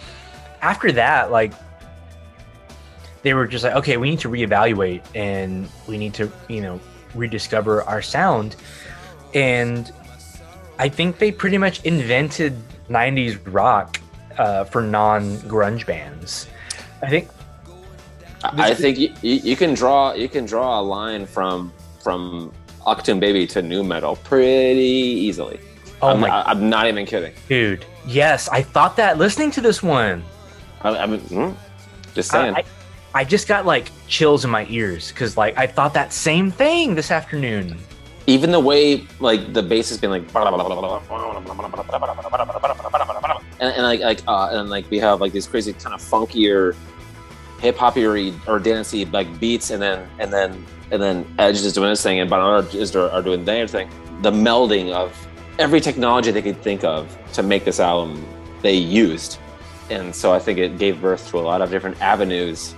after 0.60 0.92
that, 0.92 1.30
like, 1.30 1.52
they 3.22 3.34
were 3.34 3.46
just 3.46 3.64
like, 3.64 3.74
okay, 3.74 3.96
we 3.96 4.10
need 4.10 4.20
to 4.20 4.28
reevaluate 4.28 5.02
and 5.14 5.68
we 5.86 5.98
need 5.98 6.14
to, 6.14 6.30
you 6.48 6.60
know, 6.60 6.80
rediscover 7.14 7.82
our 7.84 8.02
sound. 8.02 8.56
And 9.34 9.92
I 10.80 10.88
think 10.88 11.18
they 11.18 11.30
pretty 11.30 11.58
much 11.58 11.84
invented 11.84 12.56
90s 12.88 13.38
rock 13.52 14.00
uh, 14.38 14.64
for 14.64 14.80
non 14.80 15.36
grunge 15.40 15.84
bands. 15.84 16.46
I 17.02 17.10
think, 17.10 17.28
I, 18.42 18.70
I 18.70 18.74
think 18.74 18.98
you, 18.98 19.12
you, 19.20 19.56
can 19.56 19.74
draw 19.74 20.14
you 20.14 20.26
can 20.26 20.46
draw 20.46 20.80
a 20.80 20.82
line 20.82 21.26
from 21.26 21.70
from 22.02 22.50
Achtung 22.86 23.20
Baby 23.20 23.46
to 23.48 23.60
nu 23.60 23.84
metal 23.84 24.16
pretty 24.16 24.80
easily. 24.80 25.60
oh 26.00 26.08
I'm, 26.08 26.20
my 26.20 26.30
I, 26.30 26.50
I'm 26.50 26.70
not 26.70 26.86
even 26.86 27.04
kidding. 27.04 27.34
dude, 27.46 27.84
yes, 28.06 28.48
I 28.48 28.62
thought 28.62 28.96
that 28.96 29.18
listening 29.18 29.50
to 29.52 29.60
this 29.60 29.82
one. 29.82 30.24
I, 30.80 30.96
I 30.96 31.04
mean, 31.04 31.20
hmm, 31.20 31.50
just 32.14 32.32
I, 32.32 32.40
saying. 32.40 32.54
I, 32.56 32.64
I 33.12 33.24
just 33.24 33.48
got 33.48 33.66
like 33.66 33.90
chills 34.08 34.46
in 34.46 34.50
my 34.50 34.66
ears 34.70 35.12
because 35.12 35.36
like 35.36 35.58
I 35.58 35.66
thought 35.66 35.92
that 35.92 36.10
same 36.10 36.50
thing 36.50 36.94
this 36.94 37.10
afternoon. 37.10 37.76
Even 38.26 38.50
the 38.50 38.60
way 38.60 39.06
like 39.18 39.52
the 39.52 39.62
bass 39.62 39.88
has 39.88 39.98
been 39.98 40.10
like 40.10 40.22
and, 43.60 43.74
and 43.74 43.82
like 43.82 44.00
like 44.00 44.20
uh 44.26 44.48
and 44.52 44.70
like 44.70 44.90
we 44.90 44.98
have 44.98 45.20
like 45.20 45.32
these 45.32 45.46
crazy 45.46 45.72
kind 45.72 45.94
of 45.94 46.00
funkier 46.00 46.74
hip 47.60 47.76
hoppy 47.76 48.04
or, 48.04 48.58
dancey 48.58 49.04
like 49.06 49.38
beats, 49.38 49.70
and 49.70 49.80
then 49.80 50.08
and 50.18 50.32
then 50.32 50.66
and 50.90 51.00
then 51.00 51.26
Edge 51.38 51.56
is 51.56 51.72
doing 51.72 51.90
his 51.90 52.02
thing, 52.02 52.18
and 52.18 52.28
Banana 52.28 52.66
is 52.68 52.96
are 52.96 53.22
doing 53.22 53.44
their 53.44 53.68
thing. 53.68 53.88
The 54.22 54.30
melding 54.30 54.92
of 54.92 55.14
every 55.58 55.80
technology 55.80 56.30
they 56.30 56.42
could 56.42 56.60
think 56.62 56.84
of 56.84 57.16
to 57.34 57.42
make 57.42 57.64
this 57.64 57.78
album, 57.78 58.26
they 58.62 58.74
used, 58.74 59.38
and 59.90 60.14
so 60.14 60.32
I 60.32 60.38
think 60.38 60.58
it 60.58 60.78
gave 60.78 61.00
birth 61.00 61.28
to 61.30 61.38
a 61.38 61.40
lot 61.40 61.60
of 61.60 61.70
different 61.70 62.00
avenues 62.00 62.74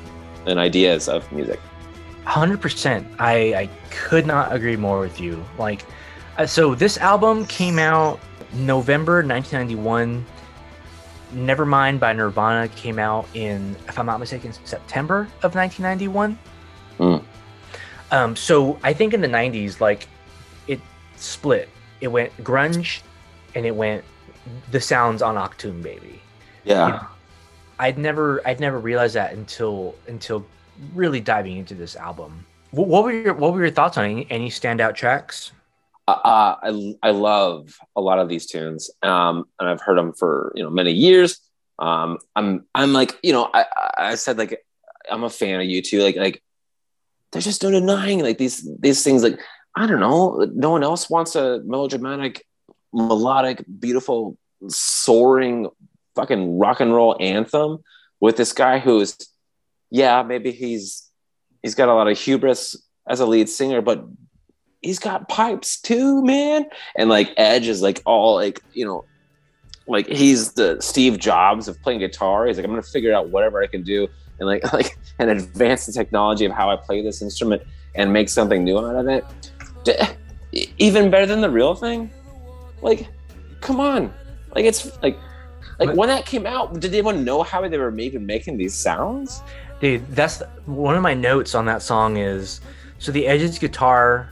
and 0.47 0.59
ideas 0.59 1.09
of 1.09 1.30
music. 1.32 1.61
Hundred 2.25 2.61
percent. 2.61 3.07
I 3.18 3.55
I 3.55 3.70
could 3.91 4.27
not 4.27 4.53
agree 4.53 4.77
more 4.77 5.01
with 5.01 5.20
you. 5.20 5.45
Like, 5.59 5.85
uh, 6.39 6.47
so 6.47 6.75
this 6.75 6.97
album 6.99 7.47
came 7.47 7.79
out 7.79 8.20
November 8.55 9.25
1991. 9.25 10.25
Nevermind 11.35 11.99
by 11.99 12.12
Nirvana 12.12 12.68
came 12.68 12.99
out 12.99 13.27
in, 13.33 13.75
if 13.89 13.99
I'm 13.99 14.05
not 14.05 14.20
mistaken, 14.20 14.53
September 14.64 15.20
of 15.43 15.55
1991. 15.55 16.39
Mm. 16.99 17.25
Um, 18.11 18.37
so 18.37 18.79
I 18.83 18.93
think 18.93 19.14
in 19.14 19.23
the 19.23 19.29
90s, 19.29 19.81
like 19.81 20.07
it 20.68 20.81
split. 21.16 21.70
It 22.03 22.09
went 22.09 22.37
grunge, 22.45 23.01
and 23.55 23.64
it 23.64 23.75
went 23.75 24.05
the 24.70 24.81
sounds 24.81 25.23
on 25.23 25.37
Achtung 25.37 25.83
Baby. 25.83 26.20
Yeah. 26.64 26.87
You 26.87 26.93
know, 26.93 27.07
I'd 27.79 27.99
never 27.99 28.47
I'd 28.47 28.61
never 28.61 28.79
realized 28.79 29.14
that 29.14 29.33
until 29.33 29.95
until 30.07 30.45
really 30.95 31.20
diving 31.20 31.57
into 31.57 31.74
this 31.74 31.97
album. 31.97 32.47
What, 32.70 33.05
were 33.05 33.12
your 33.12 33.35
What 33.35 33.53
were 33.53 33.61
your 33.61 33.70
thoughts 33.70 33.99
on 33.99 34.05
any, 34.05 34.26
any 34.30 34.49
standout 34.49 34.95
tracks? 34.95 35.53
Uh, 36.09 36.12
uh, 36.12 36.57
I 36.62 36.95
I 37.03 37.11
love 37.11 37.78
a 37.95 38.01
lot 38.01 38.18
of 38.18 38.28
these 38.28 38.47
tunes, 38.47 38.91
um, 39.03 39.45
and 39.61 39.68
I've 39.68 39.80
heard 39.80 39.99
them 39.99 40.12
for 40.12 40.53
you 40.55 40.62
know 40.62 40.70
many 40.70 40.93
years. 40.93 41.39
Um, 41.78 42.18
I'm 42.35 42.64
I'm 42.74 42.93
like 42.93 43.18
you 43.22 43.33
know 43.33 43.49
I 43.53 43.66
I 43.99 44.14
said 44.14 44.39
like 44.39 44.64
I'm 45.11 45.24
a 45.24 45.30
fan 45.30 45.61
of 45.61 45.66
U2. 45.66 46.03
Like 46.03 46.16
like 46.16 46.43
there's 47.30 47.45
just 47.45 47.62
no 47.62 47.70
denying 47.70 48.20
like 48.20 48.39
these 48.39 48.68
these 48.80 49.05
things. 49.05 49.22
Like 49.22 49.39
I 49.76 49.87
don't 49.87 50.01
know, 50.01 50.51
no 50.55 50.70
one 50.70 50.83
else 50.83 51.09
wants 51.09 51.35
a 51.35 51.61
melodramatic, 51.64 52.45
melodic, 52.93 53.64
beautiful, 53.78 54.37
soaring, 54.68 55.68
fucking 56.14 56.59
rock 56.59 56.80
and 56.80 56.95
roll 56.95 57.16
anthem 57.20 57.78
with 58.20 58.37
this 58.37 58.53
guy 58.53 58.78
who's 58.78 59.16
yeah 59.93 60.22
maybe 60.24 60.51
he's 60.51 61.11
he's 61.62 61.74
got 61.76 61.88
a 61.88 61.95
lot 61.95 62.09
of 62.09 62.18
hubris 62.18 62.76
as 63.07 63.20
a 63.20 63.26
lead 63.26 63.49
singer, 63.49 63.80
but 63.80 64.05
he's 64.80 64.99
got 64.99 65.28
pipes 65.28 65.80
too, 65.80 66.22
man. 66.24 66.66
And 66.97 67.09
like 67.09 67.32
Edge 67.36 67.68
is 67.68 67.82
like 67.82 68.03
all 68.05 68.34
like, 68.34 68.61
you 68.72 68.84
know, 68.84 69.05
like 69.86 70.07
he's 70.07 70.53
the 70.53 70.80
Steve 70.80 71.18
Jobs 71.18 71.68
of 71.68 71.80
playing 71.82 72.01
guitar. 72.01 72.47
He's 72.47 72.57
like, 72.57 72.64
I'm 72.64 72.72
gonna 72.72 72.82
figure 72.82 73.12
out 73.12 73.28
whatever 73.30 73.62
I 73.62 73.66
can 73.66 73.82
do 73.82 74.09
and 74.38 74.49
like 74.49 74.72
like 74.72 74.97
and 75.18 75.30
advance 75.30 75.86
the 75.86 75.93
technology 75.93 76.45
of 76.45 76.53
how 76.53 76.70
I 76.70 76.76
play 76.76 77.03
this 77.03 77.22
instrument 77.22 77.62
and 77.95 78.12
make 78.12 78.28
something 78.28 78.64
new 78.64 78.78
out 78.78 78.97
of 78.97 79.09
it. 79.09 79.24
Even 80.78 81.11
better 81.11 81.26
than 81.26 81.40
the 81.40 81.51
real 81.51 81.74
thing. 81.74 82.11
Like, 82.82 83.09
come 83.61 83.80
on. 83.80 84.12
Like 84.55 84.64
it's 84.64 84.90
like 85.03 85.16
like 85.78 85.97
when 85.97 86.09
that 86.09 86.26
came 86.26 86.47
out, 86.47 86.78
did 86.78 86.93
anyone 86.93 87.24
know 87.24 87.43
how 87.43 87.66
they 87.66 87.78
were 87.78 87.97
even 87.99 88.26
making 88.26 88.57
these 88.57 88.74
sounds? 88.74 89.43
Dude, 89.83 90.07
that's 90.14 90.43
one 90.64 90.95
of 90.95 91.03
my 91.03 91.12
notes 91.12 91.55
on 91.55 91.66
that 91.66 91.83
song 91.83 92.16
is 92.16 92.61
so 92.99 93.12
the 93.12 93.26
Edge's 93.26 93.59
guitar 93.59 94.30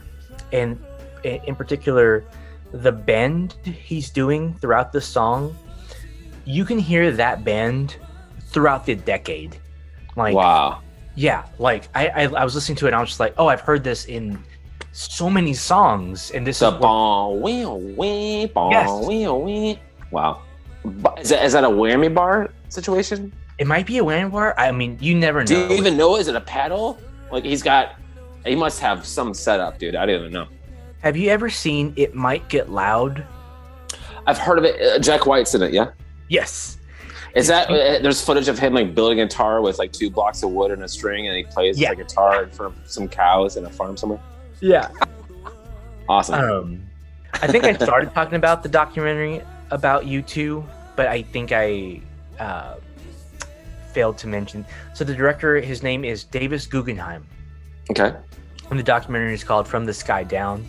and 0.53 0.81
in 1.23 1.55
particular 1.55 2.23
the 2.71 2.91
bend 2.91 3.55
he's 3.63 4.09
doing 4.09 4.53
throughout 4.55 4.91
the 4.91 5.01
song 5.01 5.55
you 6.45 6.63
can 6.63 6.79
hear 6.79 7.11
that 7.11 7.43
bend 7.43 7.97
throughout 8.47 8.85
the 8.85 8.95
decade 8.95 9.59
like 10.15 10.33
wow 10.33 10.81
yeah 11.15 11.45
like 11.59 11.89
I, 11.93 12.07
I, 12.07 12.21
I 12.23 12.43
was 12.43 12.55
listening 12.55 12.77
to 12.77 12.85
it 12.85 12.89
and 12.89 12.95
i 12.95 13.01
was 13.01 13.09
just 13.09 13.19
like 13.19 13.33
oh 13.37 13.47
i've 13.47 13.61
heard 13.61 13.83
this 13.83 14.05
in 14.05 14.41
so 14.93 15.29
many 15.29 15.53
songs 15.53 16.31
and 16.31 16.47
this 16.47 16.59
the 16.59 16.71
is 16.71 16.79
bon, 16.79 17.41
wee, 17.41 17.65
wee, 17.65 18.45
bon, 18.47 18.71
yes. 18.71 19.05
wee, 19.05 19.27
wee. 19.27 19.79
wow 20.11 20.41
is 21.19 21.29
that, 21.29 21.45
is 21.45 21.53
that 21.53 21.63
a 21.63 21.69
whammy 21.69 22.13
bar 22.13 22.51
situation 22.69 23.33
it 23.57 23.67
might 23.67 23.85
be 23.85 23.97
a 23.99 24.03
bar 24.03 24.53
i 24.57 24.71
mean 24.71 24.97
you 25.01 25.15
never 25.15 25.41
know 25.41 25.45
do 25.45 25.59
you 25.59 25.71
even 25.71 25.97
know 25.97 26.15
is 26.17 26.27
it 26.27 26.35
a 26.35 26.41
paddle? 26.41 26.99
like 27.31 27.45
he's 27.45 27.63
got 27.63 27.95
he 28.45 28.55
must 28.55 28.79
have 28.79 29.05
some 29.05 29.33
setup, 29.33 29.77
dude. 29.77 29.95
I 29.95 30.05
didn't 30.05 30.21
even 30.21 30.33
know. 30.33 30.47
Have 31.01 31.17
you 31.17 31.29
ever 31.29 31.49
seen 31.49 31.93
It 31.95 32.15
Might 32.15 32.47
Get 32.49 32.69
Loud? 32.69 33.25
I've 34.27 34.37
heard 34.37 34.57
of 34.57 34.65
it. 34.65 34.81
Uh, 34.81 34.99
Jack 34.99 35.25
White's 35.25 35.53
in 35.55 35.61
it, 35.63 35.73
yeah? 35.73 35.91
Yes. 36.29 36.77
Is 37.35 37.47
that 37.47 37.69
uh, 37.69 37.99
there's 38.01 38.23
footage 38.23 38.47
of 38.47 38.59
him 38.59 38.73
like 38.73 38.93
building 38.93 39.19
a 39.19 39.25
guitar 39.25 39.61
with 39.61 39.79
like 39.79 39.91
two 39.91 40.09
blocks 40.09 40.43
of 40.43 40.51
wood 40.51 40.71
and 40.71 40.83
a 40.83 40.87
string, 40.87 41.27
and 41.27 41.37
he 41.37 41.43
plays 41.43 41.79
yeah. 41.79 41.89
the 41.89 41.97
guitar 41.97 42.43
in 42.43 42.51
front 42.51 42.75
of 42.77 42.91
some 42.91 43.07
cows 43.07 43.57
in 43.57 43.65
a 43.65 43.69
farm 43.69 43.95
somewhere? 43.95 44.19
Yeah. 44.59 44.89
awesome. 46.09 46.35
Um, 46.35 46.81
I 47.33 47.47
think 47.47 47.63
I 47.63 47.73
started 47.73 48.13
talking 48.13 48.35
about 48.35 48.63
the 48.63 48.69
documentary 48.69 49.41
about 49.71 50.03
U2, 50.03 50.67
but 50.95 51.07
I 51.07 51.21
think 51.21 51.51
I 51.53 52.01
uh, 52.37 52.75
failed 53.91 54.17
to 54.19 54.27
mention. 54.27 54.65
So 54.93 55.03
the 55.03 55.15
director, 55.15 55.59
his 55.59 55.83
name 55.83 56.03
is 56.03 56.23
Davis 56.23 56.65
Guggenheim. 56.65 57.25
Okay. 57.89 58.15
And 58.69 58.79
the 58.79 58.83
documentary 58.83 59.33
is 59.33 59.43
called 59.43 59.67
From 59.67 59.85
the 59.85 59.93
Sky 59.93 60.23
Down. 60.23 60.65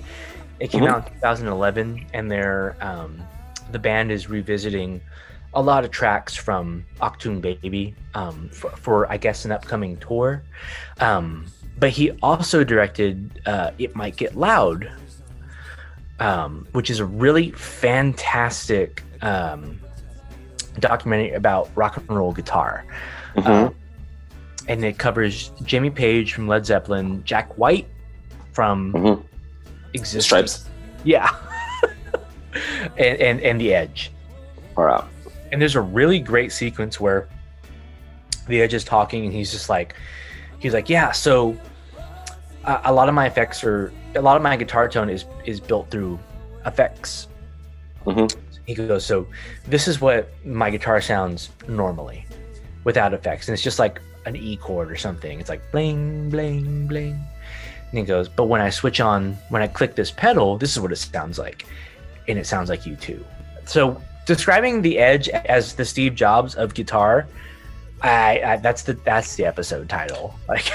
It 0.60 0.70
came 0.70 0.82
mm-hmm. 0.82 0.94
out 0.94 1.08
in 1.08 1.14
2011, 1.14 2.06
and 2.12 2.30
they're 2.30 2.76
um, 2.80 3.20
the 3.70 3.78
band 3.78 4.12
is 4.12 4.28
revisiting 4.28 5.00
a 5.54 5.62
lot 5.62 5.84
of 5.84 5.90
tracks 5.90 6.34
from 6.34 6.84
Achtung 7.00 7.40
Baby 7.40 7.94
um, 8.14 8.48
for, 8.50 8.70
for, 8.70 9.12
I 9.12 9.16
guess, 9.16 9.44
an 9.44 9.52
upcoming 9.52 9.96
tour. 9.98 10.42
Um, 11.00 11.46
but 11.78 11.90
he 11.90 12.12
also 12.22 12.64
directed 12.64 13.40
uh, 13.46 13.72
It 13.78 13.94
Might 13.94 14.16
Get 14.16 14.36
Loud, 14.36 14.90
um, 16.20 16.66
which 16.72 16.90
is 16.90 17.00
a 17.00 17.04
really 17.04 17.50
fantastic 17.50 19.02
um, 19.20 19.80
documentary 20.80 21.32
about 21.32 21.70
rock 21.74 21.96
and 21.96 22.08
roll 22.08 22.32
guitar. 22.32 22.84
Mm-hmm. 23.36 23.48
Uh, 23.48 23.70
and 24.68 24.84
it 24.84 24.98
covers 24.98 25.52
Jimmy 25.64 25.90
Page 25.90 26.32
from 26.32 26.46
Led 26.46 26.64
Zeppelin, 26.64 27.22
Jack 27.24 27.56
White 27.58 27.88
from 28.52 28.92
mm-hmm. 28.92 29.26
Existence. 29.94 30.24
Stripes. 30.24 30.68
Yeah. 31.04 31.34
and, 32.96 33.20
and 33.20 33.40
and 33.40 33.60
the 33.60 33.74
Edge. 33.74 34.12
All 34.76 34.84
right. 34.84 35.04
And 35.50 35.60
there's 35.60 35.74
a 35.74 35.80
really 35.80 36.18
great 36.18 36.52
sequence 36.52 36.98
where 37.00 37.28
the 38.48 38.62
Edge 38.62 38.74
is 38.74 38.84
talking, 38.84 39.24
and 39.24 39.34
he's 39.34 39.52
just 39.52 39.68
like, 39.68 39.94
he's 40.58 40.72
like, 40.72 40.88
yeah. 40.88 41.12
So 41.12 41.56
uh, 42.64 42.80
a 42.84 42.92
lot 42.92 43.08
of 43.08 43.14
my 43.14 43.26
effects 43.26 43.62
are, 43.64 43.92
a 44.14 44.22
lot 44.22 44.36
of 44.36 44.42
my 44.42 44.56
guitar 44.56 44.88
tone 44.88 45.10
is 45.10 45.24
is 45.44 45.60
built 45.60 45.90
through 45.90 46.18
effects. 46.64 47.28
Mm-hmm. 48.06 48.40
He 48.66 48.74
goes, 48.74 49.04
so 49.04 49.26
this 49.66 49.88
is 49.88 50.00
what 50.00 50.32
my 50.44 50.70
guitar 50.70 51.00
sounds 51.00 51.50
normally, 51.66 52.26
without 52.84 53.12
effects, 53.12 53.48
and 53.48 53.54
it's 53.54 53.62
just 53.62 53.78
like 53.78 54.00
an 54.24 54.36
E 54.36 54.56
chord 54.56 54.90
or 54.90 54.96
something. 54.96 55.40
It's 55.40 55.48
like 55.48 55.62
bling, 55.72 56.30
bling, 56.30 56.86
bling. 56.86 57.14
And 57.90 57.98
he 57.98 58.04
goes, 58.04 58.28
but 58.28 58.44
when 58.44 58.60
I 58.60 58.70
switch 58.70 59.00
on, 59.00 59.34
when 59.50 59.62
I 59.62 59.66
click 59.66 59.94
this 59.94 60.10
pedal, 60.10 60.56
this 60.56 60.72
is 60.72 60.80
what 60.80 60.92
it 60.92 60.96
sounds 60.96 61.38
like. 61.38 61.66
And 62.28 62.38
it 62.38 62.46
sounds 62.46 62.70
like 62.70 62.82
U2. 62.82 63.22
So 63.66 64.00
describing 64.26 64.80
the 64.82 64.98
edge 64.98 65.28
as 65.28 65.74
the 65.74 65.84
Steve 65.84 66.14
Jobs 66.14 66.54
of 66.54 66.74
guitar, 66.74 67.26
I, 68.00 68.40
I 68.44 68.56
that's 68.56 68.82
the 68.82 68.94
that's 68.94 69.36
the 69.36 69.44
episode 69.44 69.88
title. 69.88 70.34
Like 70.48 70.70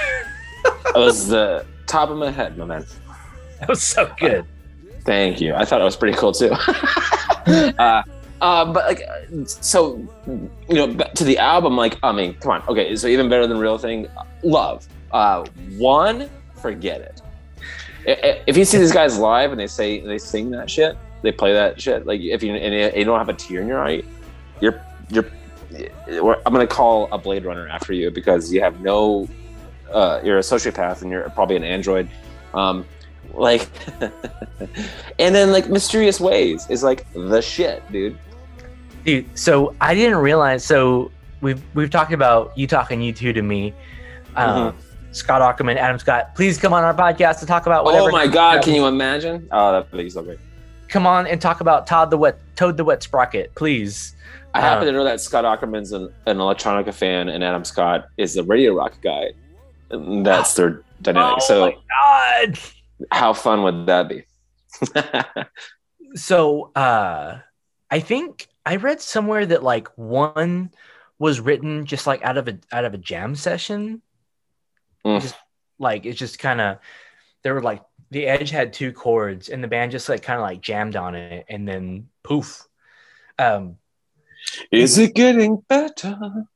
that 0.64 0.96
was 0.96 1.28
the 1.28 1.64
top 1.86 2.10
of 2.10 2.16
my 2.18 2.30
head, 2.30 2.56
my 2.56 2.64
man. 2.64 2.86
That 3.60 3.68
was 3.68 3.82
so 3.82 4.12
good. 4.18 4.46
Thank 5.08 5.40
you. 5.40 5.54
I 5.54 5.64
thought 5.64 5.80
it 5.80 5.84
was 5.84 5.96
pretty 5.96 6.18
cool 6.18 6.32
too. 6.32 6.50
uh, 7.78 8.02
uh, 8.42 8.72
but 8.72 8.84
like, 8.86 9.02
so 9.46 9.96
you 10.28 10.50
know, 10.74 10.94
to 11.14 11.24
the 11.24 11.38
album, 11.38 11.78
like, 11.78 11.98
I 12.02 12.12
mean, 12.12 12.34
come 12.34 12.52
on, 12.52 12.62
okay, 12.68 12.94
so 12.94 13.06
even 13.06 13.30
better 13.30 13.46
than 13.46 13.56
Real 13.56 13.78
Thing, 13.78 14.06
Love. 14.42 14.86
Uh, 15.10 15.46
one, 15.78 16.28
forget 16.60 17.00
it. 17.00 17.22
If 18.46 18.58
you 18.58 18.66
see 18.66 18.76
these 18.76 18.92
guys 18.92 19.18
live 19.18 19.50
and 19.50 19.58
they 19.58 19.66
say 19.66 20.00
they 20.00 20.18
sing 20.18 20.50
that 20.50 20.68
shit, 20.68 20.98
they 21.22 21.32
play 21.32 21.54
that 21.54 21.80
shit. 21.80 22.04
Like, 22.04 22.20
if 22.20 22.42
you 22.42 22.52
and 22.52 22.94
you 22.94 23.04
don't 23.04 23.18
have 23.18 23.30
a 23.30 23.32
tear 23.32 23.62
in 23.62 23.66
your 23.66 23.82
eye, 23.82 24.02
you're 24.60 24.78
you're. 25.08 25.24
I'm 26.44 26.52
gonna 26.52 26.66
call 26.66 27.08
a 27.12 27.16
Blade 27.16 27.46
Runner 27.46 27.66
after 27.66 27.94
you 27.94 28.10
because 28.10 28.52
you 28.52 28.60
have 28.60 28.82
no. 28.82 29.26
Uh, 29.90 30.20
you're 30.22 30.36
a 30.36 30.42
sociopath 30.42 31.00
and 31.00 31.10
you're 31.10 31.30
probably 31.30 31.56
an 31.56 31.64
android. 31.64 32.10
Um, 32.52 32.84
like, 33.38 33.68
and 35.18 35.34
then 35.34 35.52
like 35.52 35.68
mysterious 35.68 36.20
ways 36.20 36.66
is 36.68 36.82
like 36.82 37.06
the 37.12 37.40
shit, 37.40 37.82
dude. 37.92 38.18
Dude, 39.04 39.38
so 39.38 39.74
I 39.80 39.94
didn't 39.94 40.18
realize. 40.18 40.64
So 40.64 41.10
we've 41.40 41.62
we've 41.74 41.90
talked 41.90 42.12
about 42.12 42.56
you 42.56 42.66
talking 42.66 43.00
U2 43.00 43.34
to 43.34 43.42
me. 43.42 43.72
Um, 44.36 44.72
mm-hmm. 44.72 45.12
Scott 45.12 45.40
Aukerman, 45.40 45.76
Adam 45.76 45.98
Scott, 45.98 46.34
please 46.34 46.58
come 46.58 46.72
on 46.72 46.84
our 46.84 46.94
podcast 46.94 47.40
to 47.40 47.46
talk 47.46 47.66
about 47.66 47.84
whatever. 47.84 48.08
Oh 48.08 48.12
my 48.12 48.26
God, 48.26 48.62
can 48.62 48.74
you 48.74 48.86
imagine? 48.86 49.48
Oh, 49.50 49.72
that 49.72 49.90
would 49.90 49.98
be 49.98 50.10
so 50.10 50.22
great. 50.22 50.38
Come 50.88 51.06
on 51.06 51.26
and 51.26 51.40
talk 51.40 51.60
about 51.60 51.86
Todd 51.86 52.10
the 52.10 52.18
Wet 52.18 52.38
Toad 52.56 52.76
the 52.76 52.84
Wet 52.84 53.02
Sprocket, 53.02 53.54
please. 53.54 54.14
I 54.54 54.60
happen 54.60 54.88
Uh, 54.88 54.92
to 54.92 54.92
know 54.92 55.04
that 55.04 55.20
Scott 55.20 55.44
Aukerman's 55.44 55.92
an, 55.92 56.12
an 56.26 56.38
electronica 56.38 56.92
fan, 56.94 57.28
and 57.28 57.44
Adam 57.44 57.64
Scott 57.64 58.08
is 58.16 58.34
the 58.34 58.42
radio 58.42 58.74
rock 58.74 58.94
guy. 59.02 59.32
And 59.90 60.24
that's 60.24 60.54
their 60.54 60.82
dynamic. 61.02 61.38
Oh 61.38 61.46
so, 61.46 61.60
my 61.60 61.76
god! 62.46 62.58
How 63.10 63.32
fun 63.32 63.62
would 63.62 63.86
that 63.86 64.08
be? 64.08 64.24
So 66.14 66.72
uh 66.74 67.40
I 67.90 68.00
think 68.00 68.48
I 68.64 68.76
read 68.76 69.00
somewhere 69.00 69.46
that 69.46 69.62
like 69.62 69.88
one 69.96 70.70
was 71.18 71.40
written 71.40 71.86
just 71.86 72.06
like 72.06 72.22
out 72.22 72.38
of 72.38 72.48
a 72.48 72.58
out 72.72 72.84
of 72.84 72.94
a 72.94 72.98
jam 72.98 73.34
session. 73.34 74.02
Mm. 75.04 75.20
Just 75.20 75.34
like 75.78 76.06
it's 76.06 76.18
just 76.18 76.38
kind 76.38 76.60
of 76.60 76.78
there 77.42 77.54
were 77.54 77.62
like 77.62 77.82
the 78.10 78.26
edge 78.26 78.50
had 78.50 78.72
two 78.72 78.92
chords 78.92 79.48
and 79.48 79.62
the 79.62 79.68
band 79.68 79.92
just 79.92 80.08
like 80.08 80.22
kind 80.22 80.38
of 80.38 80.42
like 80.42 80.60
jammed 80.60 80.96
on 80.96 81.14
it 81.14 81.46
and 81.48 81.68
then 81.68 82.08
poof. 82.22 82.66
Um 83.38 83.76
is 84.70 84.98
it 84.98 85.14
getting 85.14 85.56
better? 85.68 86.46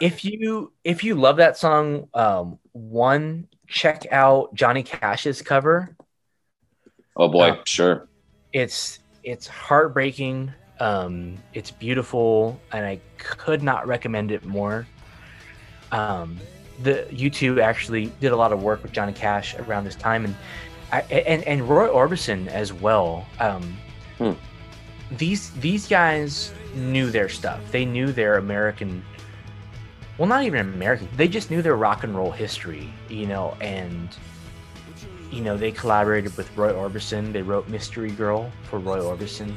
if 0.00 0.24
you 0.24 0.72
if 0.84 1.02
you 1.02 1.14
love 1.14 1.38
that 1.38 1.56
song, 1.56 2.08
um 2.14 2.58
one 2.72 3.48
check 3.74 4.06
out 4.12 4.54
Johnny 4.54 4.82
Cash's 4.84 5.42
cover. 5.42 5.96
Oh 7.16 7.28
boy, 7.28 7.50
Uh, 7.50 7.56
sure. 7.64 8.08
it's 8.52 9.00
it's 9.24 9.46
heartbreaking 9.46 10.52
um 10.80 11.36
it's 11.54 11.70
beautiful 11.70 12.60
and 12.72 12.84
i 12.84 13.00
could 13.18 13.62
not 13.62 13.86
recommend 13.86 14.30
it 14.32 14.44
more 14.44 14.86
um 15.92 16.36
the 16.82 17.06
u2 17.10 17.60
actually 17.62 18.06
did 18.20 18.32
a 18.32 18.36
lot 18.36 18.52
of 18.52 18.62
work 18.62 18.82
with 18.82 18.92
johnny 18.92 19.12
cash 19.12 19.54
around 19.60 19.84
this 19.84 19.94
time 19.96 20.24
and 20.24 20.34
I, 20.92 21.00
and 21.02 21.42
and 21.44 21.68
roy 21.68 21.88
orbison 21.88 22.46
as 22.48 22.72
well 22.72 23.26
um 23.40 23.76
Hmm. 24.18 24.32
these 25.12 25.50
these 25.52 25.86
guys 25.88 26.52
knew 26.74 27.10
their 27.10 27.28
stuff 27.28 27.60
they 27.70 27.84
knew 27.84 28.12
their 28.12 28.36
american 28.38 29.04
well 30.18 30.28
not 30.28 30.44
even 30.44 30.60
american 30.60 31.08
they 31.16 31.28
just 31.28 31.50
knew 31.50 31.62
their 31.62 31.76
rock 31.76 32.04
and 32.04 32.16
roll 32.16 32.30
history 32.30 32.92
you 33.08 33.26
know 33.26 33.56
and 33.60 34.16
you 35.34 35.40
know, 35.40 35.56
they 35.56 35.72
collaborated 35.72 36.36
with 36.36 36.56
Roy 36.56 36.72
Orbison. 36.72 37.32
They 37.32 37.42
wrote 37.42 37.68
Mystery 37.68 38.12
Girl 38.12 38.52
for 38.70 38.78
Roy 38.78 39.00
Orbison, 39.00 39.52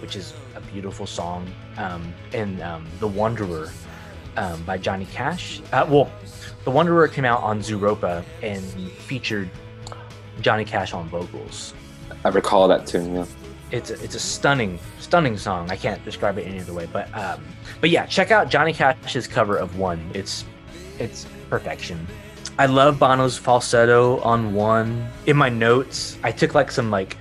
which 0.00 0.14
is 0.14 0.34
a 0.54 0.60
beautiful 0.60 1.04
song. 1.04 1.52
Um, 1.76 2.14
and 2.32 2.62
um, 2.62 2.86
The 3.00 3.08
Wanderer 3.08 3.70
um, 4.36 4.62
by 4.62 4.78
Johnny 4.78 5.06
Cash. 5.06 5.62
Uh, 5.72 5.84
well, 5.88 6.12
The 6.64 6.70
Wanderer 6.70 7.08
came 7.08 7.24
out 7.24 7.42
on 7.42 7.58
Zooropa 7.58 8.24
and 8.42 8.62
featured 8.92 9.50
Johnny 10.40 10.64
Cash 10.64 10.94
on 10.94 11.08
vocals. 11.08 11.74
I 12.24 12.28
recall 12.28 12.68
that 12.68 12.86
tune. 12.86 13.14
Yeah. 13.14 13.26
It's 13.70 13.90
a, 13.90 14.02
it's 14.02 14.14
a 14.14 14.20
stunning, 14.20 14.78
stunning 14.98 15.36
song. 15.36 15.70
I 15.70 15.76
can't 15.76 16.04
describe 16.04 16.38
it 16.38 16.46
any 16.46 16.60
other 16.60 16.72
way, 16.72 16.88
but 16.92 17.12
um, 17.16 17.44
but 17.80 17.90
yeah, 17.90 18.06
check 18.06 18.30
out 18.30 18.50
Johnny 18.50 18.72
Cash's 18.72 19.26
cover 19.28 19.56
of 19.56 19.78
One. 19.78 20.10
It's 20.14 20.44
it's 20.98 21.26
perfection. 21.48 22.06
I 22.58 22.66
love 22.66 22.98
Bono's 22.98 23.38
falsetto 23.38 24.20
on 24.20 24.52
One. 24.54 25.08
In 25.26 25.36
my 25.36 25.48
notes, 25.48 26.18
I 26.22 26.32
took 26.32 26.54
like 26.54 26.70
some 26.70 26.90
like. 26.90 27.16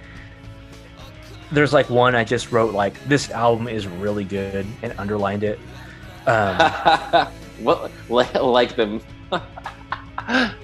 There's 1.51 1.73
like 1.73 1.89
one 1.89 2.13
I 2.13 2.23
just 2.23 2.51
wrote 2.51 2.75
like 2.75 2.93
this 3.07 3.31
album 3.31 3.67
is 3.67 3.87
really 3.87 4.23
good 4.23 4.67
and 4.83 4.93
underlined 4.99 5.43
it. 5.43 5.59
Um, 6.27 6.57
well, 7.61 7.89
like, 8.07 8.75
the 8.75 9.01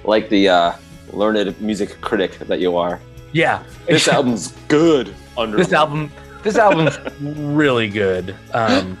like 0.04 0.28
the 0.28 0.48
uh, 0.48 0.72
learned 1.12 1.60
music 1.60 2.00
critic 2.00 2.38
that 2.38 2.60
you 2.60 2.76
are. 2.76 3.00
yeah, 3.32 3.64
This 3.86 4.06
album's 4.06 4.52
good. 4.68 5.12
Under 5.38 5.56
this 5.56 5.72
album 5.72 6.10
this 6.42 6.56
album's 6.58 6.96
really 7.20 7.88
good. 7.88 8.36
Um, 8.54 8.96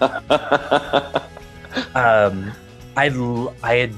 um, 1.94 2.52
I 2.96 3.08
l- 3.08 3.54
I 3.62 3.90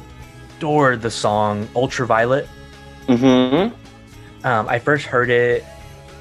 adored 0.57 1.01
the 1.03 1.11
song 1.11 1.69
Ultraviolet. 1.75 2.47
hmm 3.07 3.69
Um, 4.45 4.69
I 4.69 4.79
first 4.79 5.07
heard 5.07 5.31
it 5.31 5.65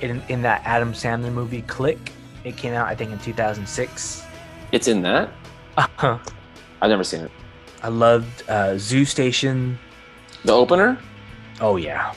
in 0.02 0.22
in 0.30 0.42
that 0.44 0.62
Adam 0.66 0.94
Sandler 0.94 1.32
movie 1.32 1.64
Click. 1.64 2.14
It 2.44 2.56
came 2.56 2.74
out 2.74 2.88
I 2.88 2.96
think 2.96 3.12
in 3.12 3.20
2006. 3.20 4.24
It's 4.72 4.88
in 4.88 5.02
that. 5.02 5.30
Uh-huh. 5.78 6.18
I've 6.82 6.90
never 6.90 7.04
seen 7.04 7.22
it. 7.22 7.32
I 7.84 7.90
loved 7.90 8.48
uh, 8.50 8.78
Zoo 8.78 9.06
Station. 9.06 9.78
The 10.46 10.54
opener. 10.54 10.98
Oh 11.60 11.76
yeah, 11.78 12.14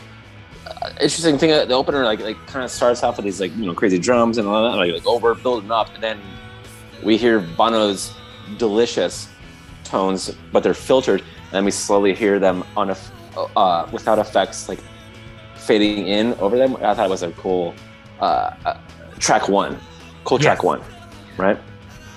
Interesting 1.00 1.38
thing. 1.38 1.52
uh, 1.52 1.64
The 1.64 1.74
opener 1.74 2.04
like 2.04 2.20
like 2.20 2.36
kind 2.46 2.64
of 2.64 2.70
starts 2.70 3.02
off 3.02 3.16
with 3.16 3.24
these 3.24 3.40
like 3.40 3.54
you 3.56 3.66
know 3.66 3.74
crazy 3.74 3.98
drums 3.98 4.38
and 4.38 4.46
all 4.48 4.62
that 4.70 4.76
like, 4.76 4.92
like 4.92 5.06
over 5.06 5.34
building 5.34 5.70
up, 5.70 5.92
and 5.94 6.02
then 6.02 6.20
we 7.02 7.16
hear 7.16 7.40
Bono's 7.40 8.12
delicious 8.58 9.28
tones, 9.84 10.34
but 10.52 10.62
they're 10.62 10.74
filtered, 10.74 11.20
and 11.20 11.52
then 11.52 11.64
we 11.64 11.70
slowly 11.70 12.14
hear 12.14 12.38
them 12.38 12.64
on 12.76 12.90
a 12.90 12.96
uh, 13.56 13.88
without 13.92 14.18
effects 14.18 14.68
like 14.68 14.80
fading 15.54 16.06
in 16.06 16.34
over 16.34 16.56
them. 16.56 16.76
I 16.76 16.94
thought 16.94 17.06
it 17.06 17.10
was 17.10 17.22
a 17.22 17.32
cool 17.32 17.74
uh, 18.20 18.54
uh, 18.64 18.78
track 19.18 19.48
one, 19.48 19.78
cool 20.24 20.38
track 20.38 20.62
one, 20.62 20.80
right? 21.36 21.58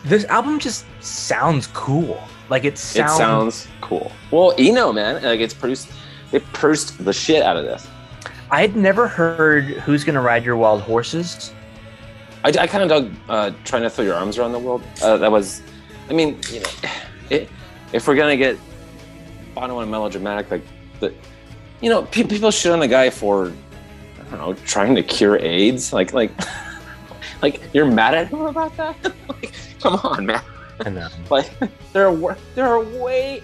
this 0.05 0.25
album 0.25 0.59
just 0.59 0.85
sounds 0.99 1.67
cool. 1.67 2.21
Like 2.49 2.65
it 2.65 2.77
sounds. 2.77 3.13
It 3.13 3.17
sounds 3.17 3.67
cool. 3.81 4.11
Well, 4.31 4.53
Eno, 4.57 4.91
man, 4.91 5.23
like 5.23 5.39
it's 5.39 5.53
produced. 5.53 5.89
They 6.31 6.39
produced 6.39 7.03
the 7.05 7.13
shit 7.13 7.41
out 7.43 7.55
of 7.57 7.63
this. 7.63 7.87
I 8.53 8.61
had 8.61 8.75
never 8.75 9.07
heard 9.07 9.63
"Who's 9.63 10.03
Gonna 10.03 10.21
Ride 10.21 10.45
Your 10.45 10.55
Wild 10.55 10.81
Horses." 10.83 11.51
I, 12.43 12.49
I 12.49 12.67
kind 12.67 12.83
of 12.83 12.89
dug 12.89 13.11
uh, 13.27 13.51
trying 13.63 13.81
to 13.81 13.89
throw 13.89 14.05
your 14.05 14.13
arms 14.13 14.37
around 14.37 14.51
the 14.51 14.59
world. 14.59 14.83
Uh, 15.01 15.17
that 15.17 15.31
was, 15.31 15.63
I 16.07 16.13
mean, 16.13 16.37
you 16.51 16.59
know, 16.59 16.69
it, 17.31 17.49
if 17.93 18.07
we're 18.07 18.15
gonna 18.15 18.37
get 18.37 18.59
Bono 19.55 19.79
and 19.79 19.89
melodramatic, 19.89 20.51
like 20.51 20.61
the, 20.99 21.11
you 21.81 21.89
know, 21.89 22.03
pe- 22.03 22.25
people 22.25 22.51
shit 22.51 22.71
on 22.71 22.79
the 22.79 22.87
guy 22.87 23.09
for, 23.09 23.51
I 24.19 24.29
don't 24.29 24.39
know, 24.39 24.53
trying 24.65 24.93
to 24.93 25.01
cure 25.01 25.39
AIDS. 25.39 25.91
Like, 25.91 26.13
like, 26.13 26.31
like 27.41 27.59
you're 27.73 27.89
mad 27.89 28.13
at 28.13 28.27
him 28.27 28.41
about 28.41 28.77
that? 28.77 28.95
like, 29.29 29.51
come 29.79 29.99
on, 30.03 30.27
man. 30.27 30.43
And 30.85 30.99
um, 30.99 31.11
Like, 31.31 31.49
there 31.91 32.07
are 32.07 32.37
there 32.53 32.67
are 32.67 32.83
way. 32.83 33.41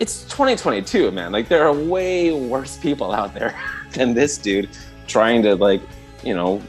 It's 0.00 0.24
2022, 0.24 1.10
man. 1.10 1.30
Like, 1.30 1.46
there 1.46 1.68
are 1.68 1.74
way 1.74 2.32
worse 2.32 2.78
people 2.78 3.12
out 3.12 3.34
there 3.34 3.54
than 3.96 4.14
this 4.14 4.38
dude 4.38 4.68
trying 5.06 5.42
to 5.42 5.54
like, 5.56 5.80
you 6.22 6.34
know, 6.34 6.62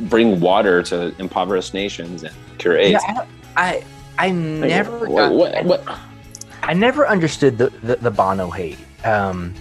bring 0.00 0.40
water 0.40 0.82
to 0.84 1.14
impoverished 1.18 1.74
nations 1.74 2.22
and 2.22 2.34
cure 2.58 2.76
AIDS. 2.76 3.02
yeah, 3.06 3.26
I 3.56 3.84
I, 4.18 4.28
I 4.28 4.30
Like, 4.30 4.68
never 4.70 4.98
what, 5.08 5.28
got- 5.28 5.34
what, 5.34 5.64
what- 5.86 5.98
I 6.62 6.72
never 6.74 7.06
understood 7.06 7.58
the, 7.58 7.68
the, 7.82 7.96
the 7.96 8.10
Bono 8.10 8.50
hate. 8.50 8.78
Um, 9.04 9.54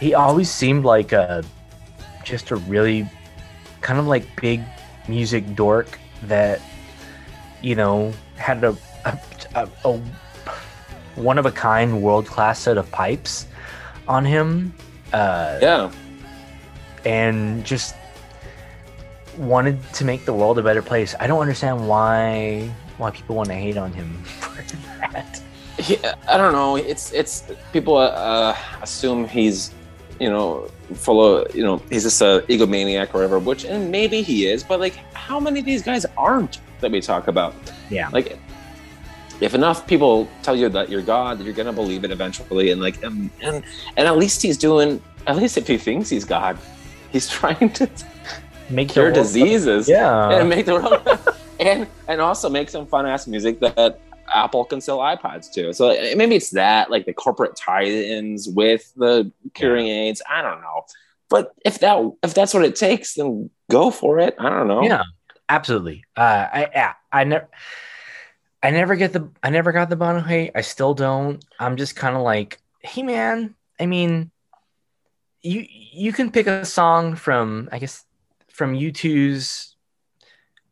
he 0.00 0.14
always 0.14 0.50
seemed 0.50 0.84
like 0.84 1.12
a 1.12 1.44
just 2.24 2.50
a 2.50 2.56
really 2.56 3.08
kind 3.82 4.00
of 4.00 4.06
like 4.06 4.24
big 4.40 4.62
music 5.08 5.54
dork 5.54 5.98
that 6.24 6.60
you 7.62 7.74
know 7.76 8.12
had 8.36 8.64
a 8.64 8.76
a, 9.04 9.18
a, 9.54 9.68
a 9.84 10.00
one 11.14 11.38
of 11.38 11.46
a 11.46 11.52
kind 11.52 12.02
world 12.02 12.26
class 12.26 12.58
set 12.58 12.78
of 12.78 12.90
pipes 12.90 13.46
on 14.08 14.24
him. 14.24 14.74
Uh, 15.12 15.58
Yeah, 15.62 15.90
and 17.04 17.64
just 17.64 17.94
wanted 19.38 19.78
to 19.94 20.04
make 20.04 20.24
the 20.24 20.32
world 20.32 20.58
a 20.58 20.62
better 20.62 20.82
place. 20.82 21.14
I 21.20 21.26
don't 21.26 21.40
understand 21.40 21.86
why 21.88 22.70
why 22.98 23.10
people 23.10 23.34
want 23.36 23.48
to 23.48 23.54
hate 23.54 23.76
on 23.76 23.92
him 23.92 24.22
for 24.40 24.62
that. 25.00 25.40
he, 25.78 25.96
I 26.28 26.36
don't 26.36 26.52
know. 26.52 26.76
It's 26.76 27.12
it's 27.12 27.44
people 27.72 27.96
uh, 27.96 28.56
assume 28.82 29.26
he's 29.26 29.72
you 30.20 30.30
know 30.30 30.68
full 30.94 31.24
of 31.24 31.54
you 31.56 31.64
know 31.64 31.80
he's 31.90 32.02
just 32.04 32.20
a 32.20 32.44
egomaniac 32.48 33.08
or 33.10 33.18
whatever. 33.18 33.38
Which 33.38 33.64
and 33.64 33.90
maybe 33.90 34.22
he 34.22 34.46
is, 34.46 34.62
but 34.62 34.80
like 34.80 34.94
how 35.14 35.40
many 35.40 35.60
of 35.60 35.66
these 35.66 35.82
guys 35.82 36.04
aren't 36.16 36.60
that 36.80 36.90
we 36.90 37.00
talk 37.00 37.28
about? 37.28 37.54
Yeah. 37.90 38.08
Like 38.12 38.38
if 39.42 39.54
enough 39.54 39.86
people 39.86 40.28
tell 40.42 40.56
you 40.56 40.68
that 40.70 40.88
you're 40.88 41.02
God, 41.02 41.40
you're 41.40 41.54
gonna 41.54 41.72
believe 41.72 42.04
it 42.04 42.10
eventually. 42.10 42.70
And 42.70 42.80
like 42.80 43.02
and 43.02 43.30
and, 43.40 43.64
and 43.96 44.06
at 44.08 44.16
least 44.16 44.42
he's 44.42 44.56
doing. 44.56 45.02
At 45.26 45.36
least 45.36 45.56
if 45.56 45.68
he 45.68 45.78
thinks 45.78 46.08
he's 46.08 46.24
God, 46.24 46.58
he's 47.12 47.28
trying 47.38 47.70
to 47.74 47.88
Make 48.70 48.88
cure 48.88 49.12
diseases. 49.12 49.88
Yeah. 49.88 50.30
and 50.30 50.48
make 50.48 50.66
the 50.66 50.74
world 50.74 51.36
and 51.60 51.86
and 52.08 52.20
also 52.20 52.48
make 52.48 52.70
some 52.70 52.86
fun 52.86 53.06
ass 53.06 53.26
music 53.26 53.60
that 53.60 54.00
Apple 54.32 54.64
can 54.64 54.80
sell 54.80 54.98
iPods 54.98 55.52
to. 55.52 55.72
So 55.74 55.88
maybe 56.16 56.36
it's 56.36 56.50
that 56.50 56.90
like 56.90 57.06
the 57.06 57.12
corporate 57.12 57.54
tie-ins 57.56 58.48
with 58.48 58.92
the 58.96 59.30
curing 59.54 59.88
aids. 59.88 60.22
I 60.28 60.42
don't 60.42 60.60
know, 60.60 60.84
but 61.28 61.52
if 61.64 61.80
that 61.80 62.12
if 62.22 62.34
that's 62.34 62.54
what 62.54 62.64
it 62.64 62.76
takes, 62.76 63.14
then 63.14 63.50
go 63.70 63.90
for 63.90 64.18
it. 64.18 64.34
I 64.38 64.48
don't 64.48 64.68
know. 64.68 64.82
Yeah, 64.82 65.02
absolutely. 65.48 66.04
Uh, 66.16 66.46
I 66.52 66.68
yeah, 66.72 66.92
I 67.12 67.24
never, 67.24 67.48
I 68.62 68.70
never 68.70 68.94
get 68.94 69.12
the, 69.12 69.30
I 69.42 69.50
never 69.50 69.72
got 69.72 69.90
the 69.90 69.96
Bono 69.96 70.20
hate. 70.20 70.52
I 70.54 70.60
still 70.60 70.94
don't. 70.94 71.44
I'm 71.58 71.76
just 71.76 71.96
kind 71.96 72.16
of 72.16 72.22
like, 72.22 72.60
hey 72.80 73.02
man. 73.02 73.54
I 73.80 73.86
mean, 73.86 74.30
you 75.42 75.66
you 75.68 76.12
can 76.12 76.30
pick 76.30 76.46
a 76.46 76.64
song 76.64 77.16
from 77.16 77.68
I 77.72 77.78
guess 77.78 78.04
from 78.48 78.74
U2's 78.74 79.74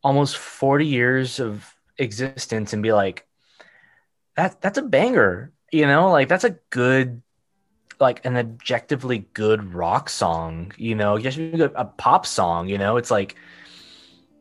almost 0.02 0.36
40 0.38 0.86
years 0.86 1.40
of 1.40 1.74
existence 1.98 2.72
and 2.72 2.82
be 2.82 2.92
like, 2.92 3.26
that 4.36 4.60
that's 4.60 4.78
a 4.78 4.82
banger, 4.82 5.52
you 5.72 5.86
know, 5.86 6.10
like 6.10 6.28
that's 6.28 6.44
a 6.44 6.56
good, 6.70 7.22
like 7.98 8.24
an 8.24 8.36
objectively 8.36 9.26
good 9.34 9.74
rock 9.74 10.08
song, 10.08 10.72
you 10.76 10.94
know, 10.94 11.18
just 11.18 11.38
a, 11.38 11.72
a 11.78 11.84
pop 11.84 12.24
song, 12.24 12.68
you 12.68 12.78
know, 12.78 12.96
it's 12.96 13.10
like, 13.10 13.36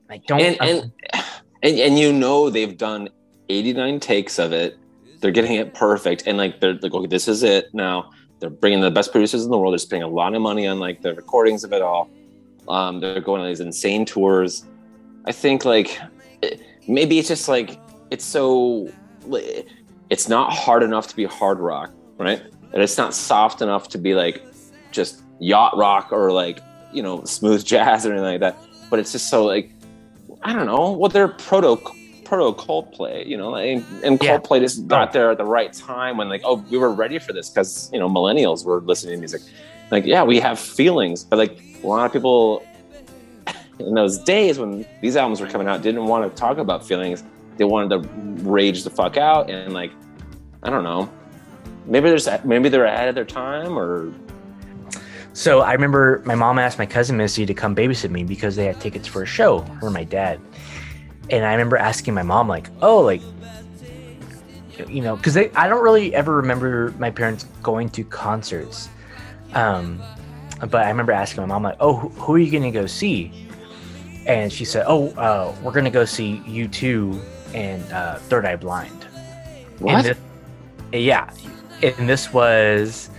like 0.07 0.25
don't 0.25 0.39
and, 0.41 0.57
and 0.61 0.91
and 1.63 1.79
and 1.79 1.99
you 1.99 2.13
know 2.13 2.49
they've 2.49 2.77
done 2.77 3.09
89 3.49 3.99
takes 3.99 4.39
of 4.39 4.53
it. 4.53 4.77
They're 5.19 5.31
getting 5.31 5.55
it 5.55 5.73
perfect, 5.73 6.23
and 6.27 6.37
like 6.37 6.61
they're 6.61 6.75
like, 6.75 6.93
okay, 6.93 7.07
this 7.07 7.27
is 7.27 7.43
it 7.43 7.73
now. 7.73 8.11
They're 8.39 8.49
bringing 8.49 8.79
the 8.79 8.91
best 8.91 9.11
producers 9.11 9.43
in 9.43 9.51
the 9.51 9.57
world. 9.57 9.73
They're 9.73 9.79
spending 9.79 10.03
a 10.09 10.11
lot 10.11 10.33
of 10.33 10.41
money 10.41 10.65
on 10.65 10.79
like 10.79 11.01
the 11.01 11.13
recordings 11.13 11.65
of 11.65 11.73
it 11.73 11.81
all. 11.81 12.09
Um, 12.69 13.01
they're 13.01 13.19
going 13.19 13.41
on 13.41 13.47
these 13.47 13.59
insane 13.59 14.05
tours. 14.05 14.65
I 15.25 15.33
think 15.33 15.65
like 15.65 15.99
it, 16.41 16.61
maybe 16.87 17.19
it's 17.19 17.27
just 17.27 17.49
like 17.49 17.79
it's 18.11 18.23
so 18.23 18.89
it's 20.09 20.29
not 20.29 20.53
hard 20.53 20.83
enough 20.83 21.07
to 21.07 21.15
be 21.15 21.25
hard 21.25 21.59
rock, 21.59 21.91
right? 22.17 22.41
And 22.71 22.81
it's 22.81 22.97
not 22.97 23.13
soft 23.13 23.61
enough 23.61 23.89
to 23.89 23.97
be 23.97 24.15
like 24.15 24.43
just 24.91 25.23
yacht 25.39 25.75
rock 25.75 26.11
or 26.11 26.31
like 26.31 26.61
you 26.93 27.03
know 27.03 27.23
smooth 27.25 27.65
jazz 27.73 28.05
or 28.05 28.13
anything 28.13 28.39
like 28.39 28.39
that. 28.39 28.57
But 28.89 28.99
it's 28.99 29.11
just 29.11 29.29
so 29.29 29.43
like 29.43 29.71
I 30.43 30.53
don't 30.53 30.65
know. 30.65 30.91
Well, 30.91 31.09
they're 31.09 31.27
proto 31.27 31.75
proto 32.29 32.55
Coldplay, 32.61 33.25
you 33.25 33.35
know, 33.35 33.55
and, 33.55 33.83
and 34.03 34.19
Coldplay 34.19 34.57
yeah. 34.57 34.63
just 34.63 34.87
got 34.87 35.11
there 35.11 35.31
at 35.31 35.37
the 35.37 35.45
right 35.45 35.73
time 35.73 36.17
when 36.17 36.29
like, 36.29 36.41
oh, 36.45 36.63
we 36.69 36.77
were 36.77 36.91
ready 36.91 37.17
for 37.17 37.33
this 37.33 37.49
because 37.49 37.89
you 37.91 37.99
know 37.99 38.07
millennials 38.07 38.63
were 38.63 38.81
listening 38.81 39.15
to 39.15 39.19
music. 39.19 39.41
Like, 39.89 40.05
yeah, 40.05 40.23
we 40.23 40.39
have 40.39 40.59
feelings, 40.59 41.23
but 41.23 41.39
like 41.39 41.59
a 41.83 41.87
lot 41.87 42.05
of 42.05 42.13
people 42.13 42.63
in 43.79 43.95
those 43.95 44.19
days 44.19 44.59
when 44.59 44.85
these 45.01 45.15
albums 45.15 45.41
were 45.41 45.47
coming 45.47 45.67
out 45.67 45.81
didn't 45.81 46.05
want 46.05 46.29
to 46.29 46.39
talk 46.39 46.59
about 46.59 46.85
feelings. 46.85 47.23
They 47.57 47.65
wanted 47.65 48.03
to 48.03 48.09
rage 48.43 48.83
the 48.83 48.89
fuck 48.91 49.17
out 49.17 49.49
and 49.49 49.73
like, 49.73 49.91
I 50.61 50.69
don't 50.69 50.83
know. 50.83 51.11
Maybe 51.85 52.09
there's 52.09 52.27
maybe 52.43 52.69
they're 52.69 52.85
ahead 52.85 53.09
of 53.09 53.15
their 53.15 53.25
time 53.25 53.77
or 53.77 54.13
so 55.33 55.61
I 55.61 55.73
remember 55.73 56.21
my 56.25 56.35
mom 56.35 56.59
asked 56.59 56.77
my 56.77 56.85
cousin 56.85 57.17
Missy 57.17 57.45
to 57.45 57.53
come 57.53 57.75
babysit 57.75 58.11
me 58.11 58.23
because 58.23 58.55
they 58.55 58.65
had 58.65 58.79
tickets 58.79 59.07
for 59.07 59.23
a 59.23 59.25
show 59.25 59.61
for 59.79 59.89
my 59.89 60.03
dad. 60.03 60.39
And 61.31 61.45
I 61.45 61.51
remember 61.51 61.77
asking 61.77 62.13
my 62.13 62.23
mom, 62.23 62.47
like, 62.47 62.69
oh, 62.81 63.01
like, 63.01 63.21
you 64.87 65.01
know, 65.01 65.15
because 65.15 65.37
I 65.37 65.67
don't 65.67 65.83
really 65.83 66.15
ever 66.15 66.35
remember 66.35 66.93
my 66.97 67.11
parents 67.11 67.45
going 67.61 67.89
to 67.89 68.03
concerts. 68.03 68.89
Um, 69.53 70.01
but 70.59 70.75
I 70.85 70.89
remember 70.89 71.11
asking 71.11 71.41
my 71.41 71.47
mom, 71.47 71.63
like, 71.63 71.77
oh, 71.79 71.95
who, 71.95 72.09
who 72.09 72.35
are 72.35 72.39
you 72.39 72.51
going 72.51 72.63
to 72.63 72.71
go 72.71 72.85
see? 72.85 73.47
And 74.25 74.51
she 74.51 74.65
said, 74.65 74.85
oh, 74.87 75.09
uh, 75.11 75.55
we're 75.63 75.71
going 75.71 75.85
to 75.85 75.91
go 75.91 76.05
see 76.05 76.41
U2 76.45 77.21
and 77.53 77.91
uh, 77.91 78.15
Third 78.15 78.45
Eye 78.45 78.55
Blind. 78.55 79.03
What? 79.79 80.05
And 80.05 80.05
this, 80.05 80.17
yeah. 80.91 81.31
And 81.81 82.09
this 82.09 82.33
was 82.33 83.09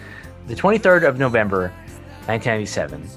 the 0.46 0.54
23rd 0.54 1.08
of 1.08 1.18
November, 1.18 1.72
1997. 2.26 3.08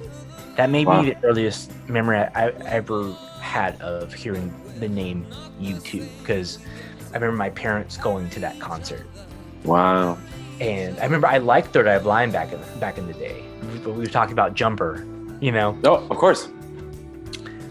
That 0.56 0.70
may 0.70 0.86
wow. 0.86 1.02
be 1.02 1.12
the 1.12 1.24
earliest 1.24 1.72
memory 1.90 2.18
I, 2.18 2.48
I 2.48 2.50
ever 2.50 3.12
had 3.42 3.80
of 3.82 4.14
hearing 4.14 4.54
the 4.84 4.90
name 4.90 5.26
U2 5.62 6.08
because 6.20 6.60
I 7.12 7.16
remember 7.16 7.38
my 7.38 7.50
parents 7.50 7.98
going 7.98 8.30
to 8.32 8.40
that 8.42 8.60
concert. 8.60 9.08
Wow. 9.64 10.18
And 10.60 11.00
I 11.00 11.04
remember 11.04 11.28
I 11.28 11.38
liked 11.38 11.74
Third 11.74 11.88
Eye 11.88 12.00
Blind 12.00 12.32
back 12.32 12.52
in 12.52 12.60
back 12.80 12.98
in 12.98 13.08
the 13.08 13.14
day. 13.14 13.44
But 13.84 13.94
we 13.94 14.00
were 14.00 14.06
talking 14.06 14.34
about 14.34 14.54
Jumper, 14.54 15.08
you 15.40 15.52
know. 15.52 15.78
Oh, 15.84 16.06
of 16.10 16.18
course. 16.18 16.50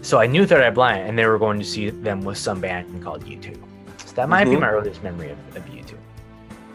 So 0.01 0.19
I 0.19 0.27
knew 0.27 0.45
Third 0.45 0.63
Eye 0.63 0.69
Blind, 0.69 1.07
and 1.07 1.17
they 1.17 1.25
were 1.25 1.39
going 1.39 1.59
to 1.59 1.65
see 1.65 1.89
them 1.89 2.21
with 2.21 2.37
some 2.37 2.59
band 2.59 3.03
called 3.03 3.23
U2. 3.25 3.57
So 4.05 4.15
that 4.15 4.27
might 4.27 4.43
mm-hmm. 4.43 4.55
be 4.55 4.59
my 4.59 4.69
earliest 4.69 5.01
memory 5.01 5.31
of, 5.31 5.37
of 5.55 5.63
U2. 5.65 5.95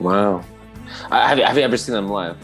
Wow. 0.00 0.44
have, 1.10 1.38
have 1.38 1.56
you 1.56 1.62
ever 1.62 1.76
seen 1.76 1.94
them 1.94 2.08
live? 2.08 2.36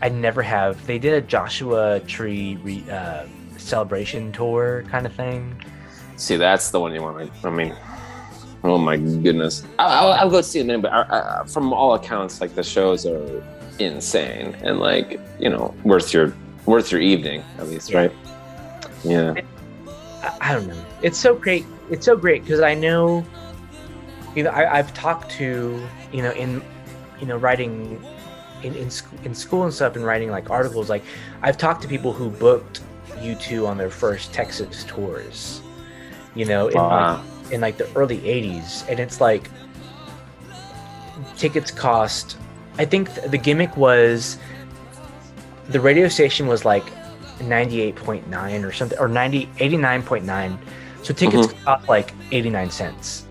I 0.00 0.08
never 0.08 0.42
have. 0.42 0.84
They 0.86 0.98
did 0.98 1.12
a 1.14 1.20
Joshua 1.20 2.00
Tree 2.00 2.56
re, 2.62 2.84
uh, 2.90 3.26
celebration 3.58 4.32
tour 4.32 4.84
kind 4.90 5.06
of 5.06 5.14
thing. 5.14 5.62
See, 6.22 6.36
that's 6.36 6.70
the 6.70 6.78
one 6.78 6.94
you 6.94 7.02
want. 7.02 7.32
I 7.42 7.50
mean, 7.50 7.74
oh 8.62 8.78
my 8.78 8.96
goodness, 8.96 9.64
I'll, 9.80 9.88
I'll, 9.88 10.12
I'll 10.12 10.30
go 10.30 10.40
see 10.40 10.62
them. 10.62 10.80
But 10.80 10.92
uh, 10.92 11.04
uh, 11.10 11.44
from 11.46 11.72
all 11.72 11.94
accounts, 11.94 12.40
like 12.40 12.54
the 12.54 12.62
shows 12.62 13.04
are 13.06 13.44
insane 13.80 14.54
and 14.62 14.78
like 14.78 15.18
you 15.40 15.50
know 15.50 15.74
worth 15.82 16.14
your 16.14 16.32
worth 16.64 16.92
your 16.92 17.00
evening 17.00 17.42
at 17.58 17.66
least, 17.66 17.92
right? 17.92 18.12
Yeah. 19.02 19.34
I, 20.22 20.36
I 20.40 20.52
don't 20.52 20.68
know. 20.68 20.84
It's 21.02 21.18
so 21.18 21.34
great. 21.34 21.66
It's 21.90 22.06
so 22.06 22.16
great 22.16 22.44
because 22.44 22.60
I 22.60 22.74
know, 22.74 23.26
you 24.36 24.44
know, 24.44 24.50
I, 24.50 24.78
I've 24.78 24.94
talked 24.94 25.28
to 25.32 25.84
you 26.12 26.22
know 26.22 26.30
in 26.34 26.62
you 27.18 27.26
know 27.26 27.36
writing 27.36 28.00
in, 28.62 28.76
in, 28.76 28.90
in 29.24 29.34
school 29.34 29.64
and 29.64 29.74
stuff 29.74 29.96
and 29.96 30.04
writing 30.04 30.30
like 30.30 30.50
articles 30.50 30.88
like 30.88 31.02
i've 31.42 31.58
talked 31.58 31.82
to 31.82 31.88
people 31.88 32.12
who 32.12 32.30
booked 32.30 32.80
u2 33.16 33.66
on 33.66 33.76
their 33.76 33.90
first 33.90 34.32
texas 34.32 34.84
tours 34.84 35.62
you 36.34 36.44
know 36.44 36.68
in, 36.68 36.74
like, 36.74 37.20
in 37.50 37.60
like 37.60 37.76
the 37.76 37.88
early 37.94 38.18
80s 38.18 38.88
and 38.88 38.98
it's 38.98 39.20
like 39.20 39.50
tickets 41.36 41.70
cost 41.70 42.36
i 42.78 42.84
think 42.84 43.12
the 43.30 43.38
gimmick 43.38 43.76
was 43.76 44.38
the 45.68 45.80
radio 45.80 46.08
station 46.08 46.46
was 46.46 46.64
like 46.64 46.84
98.9 47.38 48.64
or 48.64 48.72
something 48.72 48.98
or 48.98 49.08
90 49.08 49.46
89.9 49.46 50.58
so 51.02 51.14
tickets 51.14 51.48
mm-hmm. 51.48 51.64
cost 51.64 51.88
like 51.88 52.12
89 52.30 52.70
cents 52.70 53.26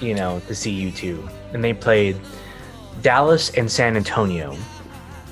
you 0.00 0.14
know 0.14 0.40
to 0.46 0.54
see 0.54 0.90
u2 0.90 1.28
and 1.52 1.64
they 1.64 1.72
played 1.72 2.16
Dallas 3.02 3.50
and 3.50 3.70
San 3.70 3.96
Antonio 3.96 4.54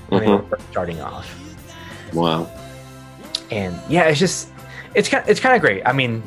when 0.08 0.22
mm-hmm. 0.22 0.44
they 0.44 0.50
were 0.50 0.58
starting 0.70 1.00
off. 1.00 1.34
Wow. 2.12 2.50
And 3.50 3.78
yeah, 3.88 4.04
it's 4.04 4.18
just 4.18 4.50
it's 4.94 5.08
kind 5.08 5.24
it's 5.28 5.40
kind 5.40 5.54
of 5.54 5.60
great. 5.60 5.82
I 5.86 5.92
mean, 5.92 6.22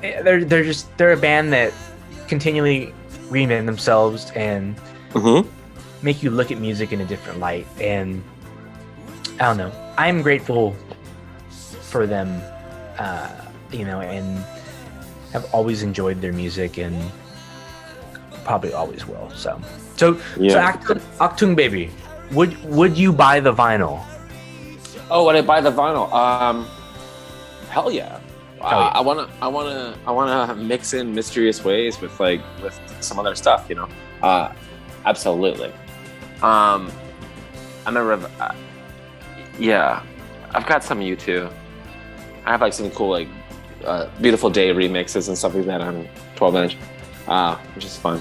they're 0.00 0.44
they're 0.44 0.64
just 0.64 0.94
they're 0.96 1.12
a 1.12 1.16
band 1.16 1.52
that 1.52 1.72
continually 2.28 2.94
reinvent 3.28 3.66
themselves 3.66 4.30
and 4.34 4.76
mm-hmm. 5.10 5.48
make 6.04 6.22
you 6.22 6.30
look 6.30 6.50
at 6.50 6.58
music 6.58 6.92
in 6.92 7.00
a 7.00 7.04
different 7.04 7.38
light. 7.38 7.66
And 7.80 8.22
I 9.40 9.44
don't 9.44 9.56
know, 9.56 9.72
I'm 9.98 10.22
grateful 10.22 10.76
for 11.82 12.06
them, 12.06 12.40
uh, 12.98 13.30
you 13.72 13.84
know, 13.84 14.00
and 14.00 14.44
have 15.32 15.52
always 15.52 15.82
enjoyed 15.82 16.20
their 16.20 16.32
music 16.32 16.78
and 16.78 16.96
probably 18.44 18.72
always 18.72 19.06
will. 19.06 19.30
So. 19.30 19.60
So, 19.96 20.20
yeah. 20.38 20.52
so 20.52 20.58
Achtung, 20.60 21.00
Achtung 21.18 21.56
Baby, 21.56 21.90
would 22.32 22.62
would 22.64 22.96
you 22.96 23.12
buy 23.12 23.40
the 23.40 23.52
vinyl? 23.52 24.04
Oh, 25.10 25.24
would 25.24 25.36
I 25.36 25.42
buy 25.42 25.60
the 25.60 25.72
vinyl? 25.72 26.12
Um, 26.12 26.66
hell 27.70 27.90
yeah. 27.90 28.20
Yeah. 28.70 28.90
I 28.94 29.00
wanna, 29.00 29.28
I 29.40 29.48
wanna, 29.48 29.96
I 30.06 30.10
wanna 30.10 30.54
mix 30.56 30.92
in 30.92 31.14
mysterious 31.14 31.64
ways 31.64 32.00
with 32.00 32.18
like 32.18 32.40
with 32.62 32.78
some 33.00 33.18
other 33.18 33.34
stuff, 33.34 33.66
you 33.68 33.76
know. 33.76 33.88
Uh, 34.22 34.52
absolutely. 35.04 35.72
Um, 36.42 36.90
I 37.84 37.90
remember, 37.90 38.30
uh, 38.40 38.54
yeah, 39.58 40.02
I've 40.54 40.66
got 40.66 40.82
some 40.82 41.00
U2. 41.00 41.52
I 42.44 42.50
have 42.50 42.60
like 42.60 42.72
some 42.72 42.90
cool 42.90 43.10
like 43.10 43.28
uh, 43.84 44.08
beautiful 44.20 44.50
day 44.50 44.72
remixes 44.72 45.28
and 45.28 45.38
stuff 45.38 45.54
like 45.54 45.66
that 45.66 45.80
on 45.80 46.08
12 46.36 46.56
inch, 46.56 46.76
uh, 47.28 47.56
which 47.74 47.84
is 47.84 47.96
fun. 47.96 48.20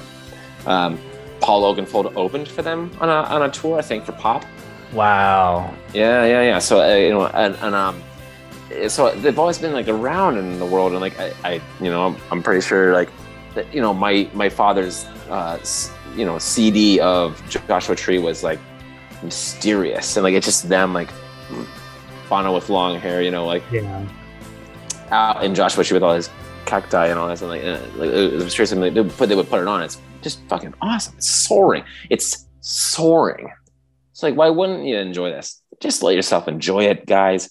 Um, 0.65 0.99
Paul 1.41 1.75
Oakenfold 1.75 2.15
opened 2.15 2.47
for 2.47 2.61
them 2.61 2.91
on 2.99 3.09
a 3.09 3.13
on 3.13 3.41
a 3.43 3.49
tour, 3.49 3.77
I 3.77 3.81
think, 3.81 4.05
for 4.05 4.13
pop. 4.13 4.45
Wow. 4.93 5.73
Yeah, 5.93 6.25
yeah, 6.25 6.41
yeah. 6.41 6.59
So 6.59 6.81
uh, 6.81 6.95
you 6.95 7.09
know, 7.09 7.27
and, 7.27 7.55
and 7.55 7.75
um, 7.75 8.01
so 8.87 9.13
they've 9.15 9.37
always 9.37 9.57
been 9.57 9.73
like 9.73 9.87
around 9.87 10.37
in 10.37 10.59
the 10.59 10.65
world, 10.65 10.91
and 10.91 11.01
like 11.01 11.19
I, 11.19 11.33
I 11.43 11.53
you 11.79 11.89
know, 11.89 12.07
I'm, 12.07 12.17
I'm 12.31 12.43
pretty 12.43 12.61
sure 12.61 12.93
like 12.93 13.09
that, 13.53 13.73
you 13.73 13.81
know, 13.81 13.93
my 13.93 14.29
my 14.33 14.49
father's 14.49 15.05
uh, 15.29 15.59
you 16.15 16.25
know 16.25 16.37
CD 16.39 16.99
of 16.99 17.41
Joshua 17.67 17.95
Tree 17.95 18.19
was 18.19 18.43
like 18.43 18.59
mysterious, 19.23 20.17
and 20.17 20.23
like 20.23 20.33
it's 20.33 20.45
just 20.45 20.67
them 20.69 20.93
like 20.93 21.09
Bono 22.29 22.53
with 22.53 22.69
long 22.69 22.99
hair, 22.99 23.21
you 23.21 23.31
know, 23.31 23.45
like 23.45 23.63
yeah. 23.71 24.05
out 25.11 25.43
in 25.43 25.53
Joshua 25.53 25.83
Tree 25.83 25.95
with 25.95 26.03
all 26.03 26.15
his 26.15 26.29
cacti 26.65 27.07
and 27.07 27.19
all 27.19 27.27
that, 27.27 27.41
and 27.41 27.49
like, 27.49 27.63
uh, 27.63 27.79
like 27.97 28.09
it 28.09 28.33
was 28.33 28.53
seriously, 28.53 28.89
they, 28.89 29.03
put, 29.03 29.29
they 29.29 29.35
would 29.35 29.49
put 29.49 29.61
it 29.61 29.67
on. 29.67 29.83
It's 29.83 29.99
just 30.21 30.41
fucking 30.47 30.73
awesome. 30.81 31.13
It's 31.17 31.27
soaring. 31.27 31.83
It's 32.09 32.47
soaring. 32.61 33.51
It's 34.11 34.23
like, 34.23 34.35
why 34.35 34.49
wouldn't 34.49 34.85
you 34.85 34.97
enjoy 34.97 35.29
this? 35.29 35.61
Just 35.79 36.01
let 36.01 36.15
yourself 36.15 36.47
enjoy 36.47 36.85
it, 36.85 37.05
guys. 37.05 37.47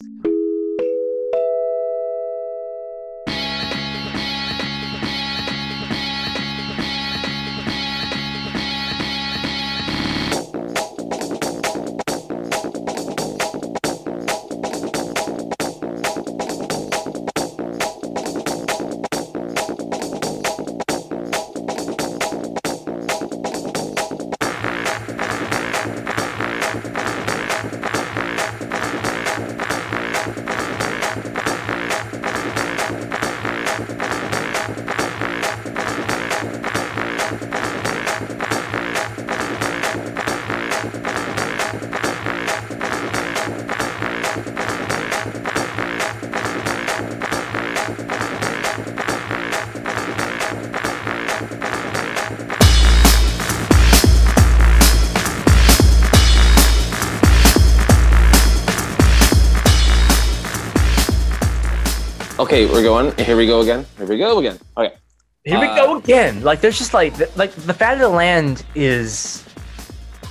Okay, 62.55 62.67
we're 62.67 62.85
going. 62.85 63.13
Here 63.17 63.37
we 63.37 63.49
go 63.49 63.63
again. 63.63 63.85
Here 63.97 64.07
we 64.07 64.17
go 64.17 64.39
again. 64.39 64.61
Okay. 64.77 64.95
Here 65.43 65.59
we 65.59 65.67
Uh, 65.67 65.75
go 65.75 65.97
again. 65.97 66.41
Like 66.45 66.61
there's 66.61 66.79
just 66.79 66.95
like 66.95 67.13
like 67.37 67.51
the 67.51 67.75
fat 67.75 67.95
of 67.95 67.99
the 67.99 68.09
land 68.09 68.65
is. 68.77 69.43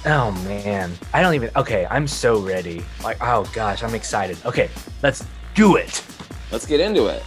Oh 0.05 0.31
man, 0.47 0.93
I 1.13 1.21
don't 1.21 1.33
even. 1.33 1.49
Okay, 1.57 1.85
I'm 1.91 2.07
so 2.07 2.39
ready. 2.39 2.81
Like 3.03 3.17
oh 3.19 3.43
gosh, 3.51 3.83
I'm 3.83 3.93
excited. 3.93 4.37
Okay, 4.45 4.69
let's 5.01 5.25
do 5.53 5.75
it. 5.75 6.01
Let's 6.49 6.65
get 6.65 6.79
into 6.79 7.07
it. 7.07 7.21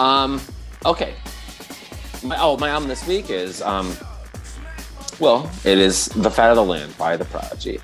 Um, 0.00 0.40
okay. 0.86 1.12
My, 2.22 2.38
oh, 2.40 2.56
my 2.56 2.70
album 2.70 2.88
this 2.88 3.06
week 3.06 3.28
is 3.28 3.60
um, 3.60 3.94
well, 5.20 5.50
it 5.62 5.76
is 5.76 6.06
"The 6.06 6.30
Fat 6.30 6.48
of 6.48 6.56
the 6.56 6.64
Land" 6.64 6.96
by 6.96 7.18
The 7.18 7.26
Prodigy. 7.26 7.80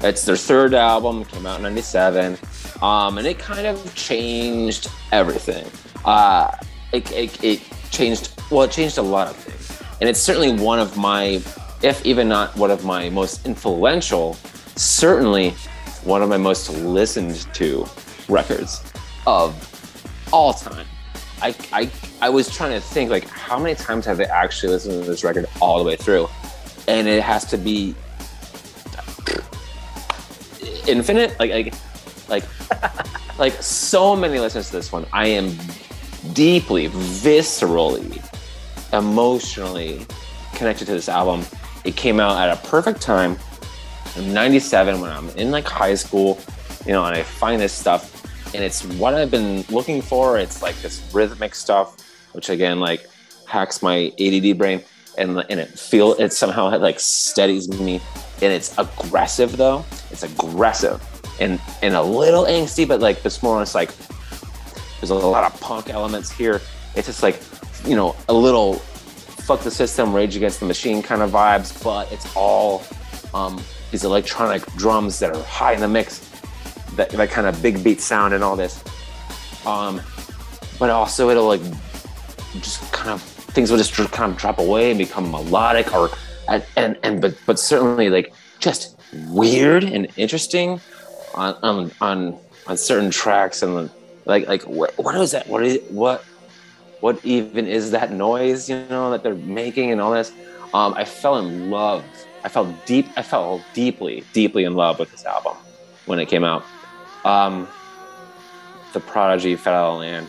It's 0.00 0.24
their 0.24 0.34
third 0.34 0.74
album, 0.74 1.24
came 1.26 1.46
out 1.46 1.58
in 1.58 1.62
'97, 1.62 2.38
um, 2.82 3.18
and 3.18 3.26
it 3.28 3.38
kind 3.38 3.68
of 3.68 3.94
changed 3.94 4.90
everything. 5.12 5.64
Uh, 6.04 6.50
it, 6.92 7.10
it, 7.12 7.44
it 7.44 7.62
changed 7.90 8.32
well, 8.50 8.62
it 8.62 8.70
changed 8.70 8.98
a 8.98 9.02
lot 9.02 9.28
of 9.28 9.36
things, 9.36 9.82
and 10.00 10.08
it's 10.08 10.20
certainly 10.20 10.52
one 10.52 10.78
of 10.78 10.96
my, 10.96 11.40
if 11.82 12.04
even 12.04 12.28
not 12.28 12.54
one 12.56 12.70
of 12.70 12.84
my 12.84 13.08
most 13.08 13.46
influential, 13.46 14.34
certainly 14.76 15.50
one 16.04 16.22
of 16.22 16.28
my 16.28 16.36
most 16.36 16.70
listened 16.70 17.46
to 17.54 17.86
records 18.28 18.82
of 19.26 19.54
all 20.32 20.52
time. 20.52 20.86
I, 21.40 21.54
I, 21.72 21.90
I 22.20 22.28
was 22.28 22.54
trying 22.54 22.72
to 22.72 22.80
think 22.80 23.10
like 23.10 23.28
how 23.28 23.58
many 23.58 23.74
times 23.74 24.06
have 24.06 24.20
I 24.20 24.24
actually 24.24 24.72
listened 24.72 25.02
to 25.02 25.10
this 25.10 25.24
record 25.24 25.46
all 25.60 25.78
the 25.78 25.84
way 25.84 25.96
through, 25.96 26.28
and 26.88 27.08
it 27.08 27.22
has 27.22 27.44
to 27.46 27.56
be 27.56 27.94
infinite. 30.86 31.38
Like 31.38 31.50
like 31.50 31.74
like 32.28 32.44
like 33.38 33.52
so 33.54 34.14
many 34.14 34.38
listens 34.38 34.68
to 34.68 34.72
this 34.72 34.92
one. 34.92 35.06
I 35.12 35.28
am 35.28 35.56
deeply, 36.32 36.88
viscerally, 36.88 38.22
emotionally 38.92 40.06
connected 40.54 40.86
to 40.86 40.92
this 40.92 41.08
album. 41.08 41.44
It 41.84 41.96
came 41.96 42.20
out 42.20 42.38
at 42.38 42.56
a 42.56 42.68
perfect 42.68 43.00
time 43.00 43.36
in 44.16 44.32
97 44.32 45.00
when 45.00 45.10
I'm 45.10 45.28
in 45.30 45.50
like 45.50 45.66
high 45.66 45.94
school, 45.94 46.38
you 46.86 46.92
know, 46.92 47.04
and 47.04 47.16
I 47.16 47.22
find 47.22 47.60
this 47.60 47.72
stuff 47.72 48.10
and 48.54 48.62
it's 48.62 48.84
what 48.84 49.14
I've 49.14 49.30
been 49.30 49.62
looking 49.70 50.02
for. 50.02 50.38
It's 50.38 50.62
like 50.62 50.76
this 50.82 51.02
rhythmic 51.12 51.54
stuff, 51.54 51.96
which 52.32 52.50
again, 52.50 52.80
like 52.80 53.08
hacks 53.46 53.82
my 53.82 54.12
ADD 54.20 54.58
brain 54.58 54.82
and, 55.18 55.44
and 55.50 55.60
it 55.60 55.78
feel 55.78 56.14
it 56.14 56.32
somehow 56.32 56.76
like 56.78 57.00
steadies 57.00 57.68
me 57.68 58.00
and 58.42 58.52
it's 58.52 58.76
aggressive 58.78 59.56
though. 59.56 59.84
It's 60.10 60.22
aggressive 60.22 61.02
and, 61.40 61.60
and 61.82 61.94
a 61.94 62.02
little 62.02 62.44
angsty, 62.44 62.86
but 62.86 63.00
like 63.00 63.22
this 63.22 63.42
more, 63.42 63.62
it's 63.62 63.74
like, 63.74 63.90
there's 65.08 65.22
a 65.24 65.26
lot 65.26 65.52
of 65.52 65.60
punk 65.60 65.90
elements 65.90 66.30
here. 66.30 66.60
It's 66.94 67.08
just 67.08 67.22
like, 67.22 67.40
you 67.84 67.96
know, 67.96 68.14
a 68.28 68.32
little 68.32 68.74
fuck 68.74 69.60
the 69.60 69.70
system, 69.70 70.14
rage 70.14 70.36
against 70.36 70.60
the 70.60 70.66
machine 70.66 71.02
kind 71.02 71.22
of 71.22 71.30
vibes, 71.30 71.82
but 71.82 72.10
it's 72.12 72.34
all 72.36 72.84
um, 73.34 73.60
these 73.90 74.04
electronic 74.04 74.64
drums 74.74 75.18
that 75.18 75.34
are 75.34 75.42
high 75.42 75.72
in 75.72 75.80
the 75.80 75.88
mix, 75.88 76.30
that, 76.94 77.10
that 77.10 77.30
kind 77.30 77.46
of 77.46 77.60
big 77.60 77.82
beat 77.82 78.00
sound 78.00 78.32
and 78.32 78.44
all 78.44 78.54
this. 78.54 78.82
Um, 79.66 80.00
but 80.78 80.90
also 80.90 81.30
it'll 81.30 81.46
like 81.46 81.62
just 82.60 82.80
kind 82.92 83.10
of 83.10 83.22
things 83.22 83.70
will 83.70 83.78
just 83.78 83.94
kind 84.12 84.32
of 84.32 84.38
drop 84.38 84.58
away 84.58 84.90
and 84.90 84.98
become 84.98 85.30
melodic 85.30 85.94
or 85.94 86.10
and 86.76 86.98
and, 87.02 87.20
but 87.20 87.36
but 87.46 87.58
certainly 87.58 88.08
like 88.10 88.32
just 88.58 88.98
weird 89.28 89.84
and 89.84 90.08
interesting 90.16 90.80
on 91.34 91.54
on 91.62 91.90
on, 92.00 92.38
on 92.66 92.76
certain 92.76 93.10
tracks 93.10 93.62
and 93.62 93.90
like 94.24 94.46
like 94.46 94.62
what, 94.62 94.96
what 94.98 95.14
is 95.16 95.32
that? 95.32 95.48
What 95.48 95.62
is 95.64 95.80
what 95.88 96.24
what 97.00 97.24
even 97.24 97.66
is 97.66 97.90
that 97.90 98.12
noise 98.12 98.68
you 98.68 98.84
know 98.88 99.10
that 99.10 99.22
they're 99.22 99.34
making 99.34 99.90
and 99.90 100.00
all 100.00 100.12
this? 100.12 100.32
Um, 100.74 100.94
i 100.94 101.04
fell 101.04 101.38
in 101.38 101.70
love. 101.70 102.04
I 102.44 102.48
fell 102.48 102.66
deep 102.86 103.06
i 103.16 103.22
fell 103.22 103.62
deeply 103.74 104.24
deeply 104.32 104.64
in 104.64 104.74
love 104.74 104.98
with 104.98 105.10
this 105.10 105.24
album 105.24 105.56
when 106.06 106.18
it 106.18 106.26
came 106.26 106.44
out. 106.44 106.64
Um, 107.24 107.68
the 108.92 109.00
prodigy 109.00 109.56
fell 109.56 109.98
land. 109.98 110.28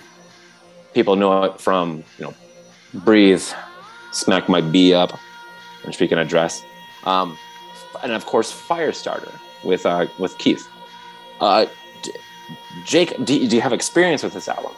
People 0.94 1.16
know 1.16 1.44
it 1.44 1.60
from 1.60 2.04
you 2.18 2.26
know 2.26 2.34
breathe 2.94 3.44
smack 4.12 4.48
my 4.48 4.62
b 4.62 4.94
up 4.94 5.18
and 5.84 5.94
speaking 5.94 6.20
of 6.20 6.28
dress 6.28 6.64
um, 7.06 7.36
and 8.04 8.12
of 8.12 8.26
course 8.26 8.52
firestarter 8.52 9.32
with 9.64 9.86
uh, 9.86 10.08
with 10.20 10.38
keith. 10.38 10.68
Uh, 11.40 11.66
jake 12.86 13.16
do, 13.24 13.48
do 13.48 13.56
you 13.56 13.62
have 13.62 13.74
experience 13.74 14.24
with 14.24 14.34
this 14.34 14.48
album 14.48 14.72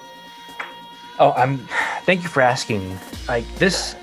Oh, 1.20 1.32
I'm. 1.32 1.60
Thank 2.04 2.24
you 2.24 2.30
for 2.30 2.42
asking. 2.42 2.98
Like 3.28 3.46
this, 3.56 3.96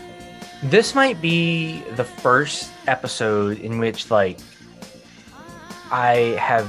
this 0.62 0.94
might 0.94 1.20
be 1.20 1.82
the 1.97 2.05
first 2.05 2.70
episode 2.86 3.59
in 3.60 3.78
which 3.78 4.10
like 4.10 4.39
I 5.90 6.36
have 6.40 6.66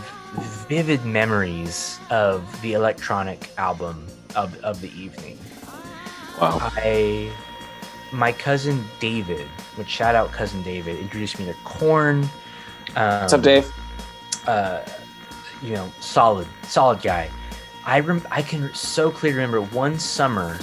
vivid 0.67 1.05
memories 1.05 1.99
of 2.09 2.61
the 2.61 2.73
electronic 2.73 3.51
album 3.57 4.05
of 4.35 4.57
of 4.63 4.81
the 4.81 4.91
evening. 4.99 5.37
wow 6.41 6.59
I, 6.61 7.31
my 8.11 8.33
cousin 8.33 8.83
David, 8.99 9.47
which 9.75 9.87
shout 9.87 10.13
out 10.13 10.31
cousin 10.31 10.61
David, 10.63 10.99
introduced 10.99 11.39
me 11.39 11.45
to 11.45 11.55
Korn. 11.63 12.23
Um, 12.95 13.21
what's 13.21 13.33
up 13.33 13.41
dave 13.41 13.71
uh, 14.45 14.81
you 15.63 15.73
know, 15.73 15.91
solid, 15.99 16.47
solid 16.63 17.01
guy. 17.01 17.29
I 17.85 17.99
rem- 17.99 18.27
I 18.31 18.41
can 18.41 18.73
so 18.73 19.11
clearly 19.11 19.37
remember 19.37 19.61
one 19.61 19.97
summer. 19.99 20.59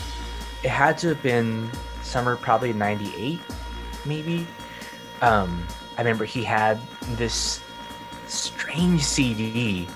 It 0.63 0.71
had 0.71 0.99
to 0.99 1.09
have 1.09 1.23
been 1.23 1.71
summer, 2.03 2.37
probably 2.37 2.73
'98, 2.73 3.41
maybe. 4.07 4.47
Um, 5.23 5.67
I 5.97 6.03
remember 6.03 6.25
he 6.25 6.45
had 6.45 6.79
this 7.17 7.61
strange 8.27 9.03
CD 9.03 9.89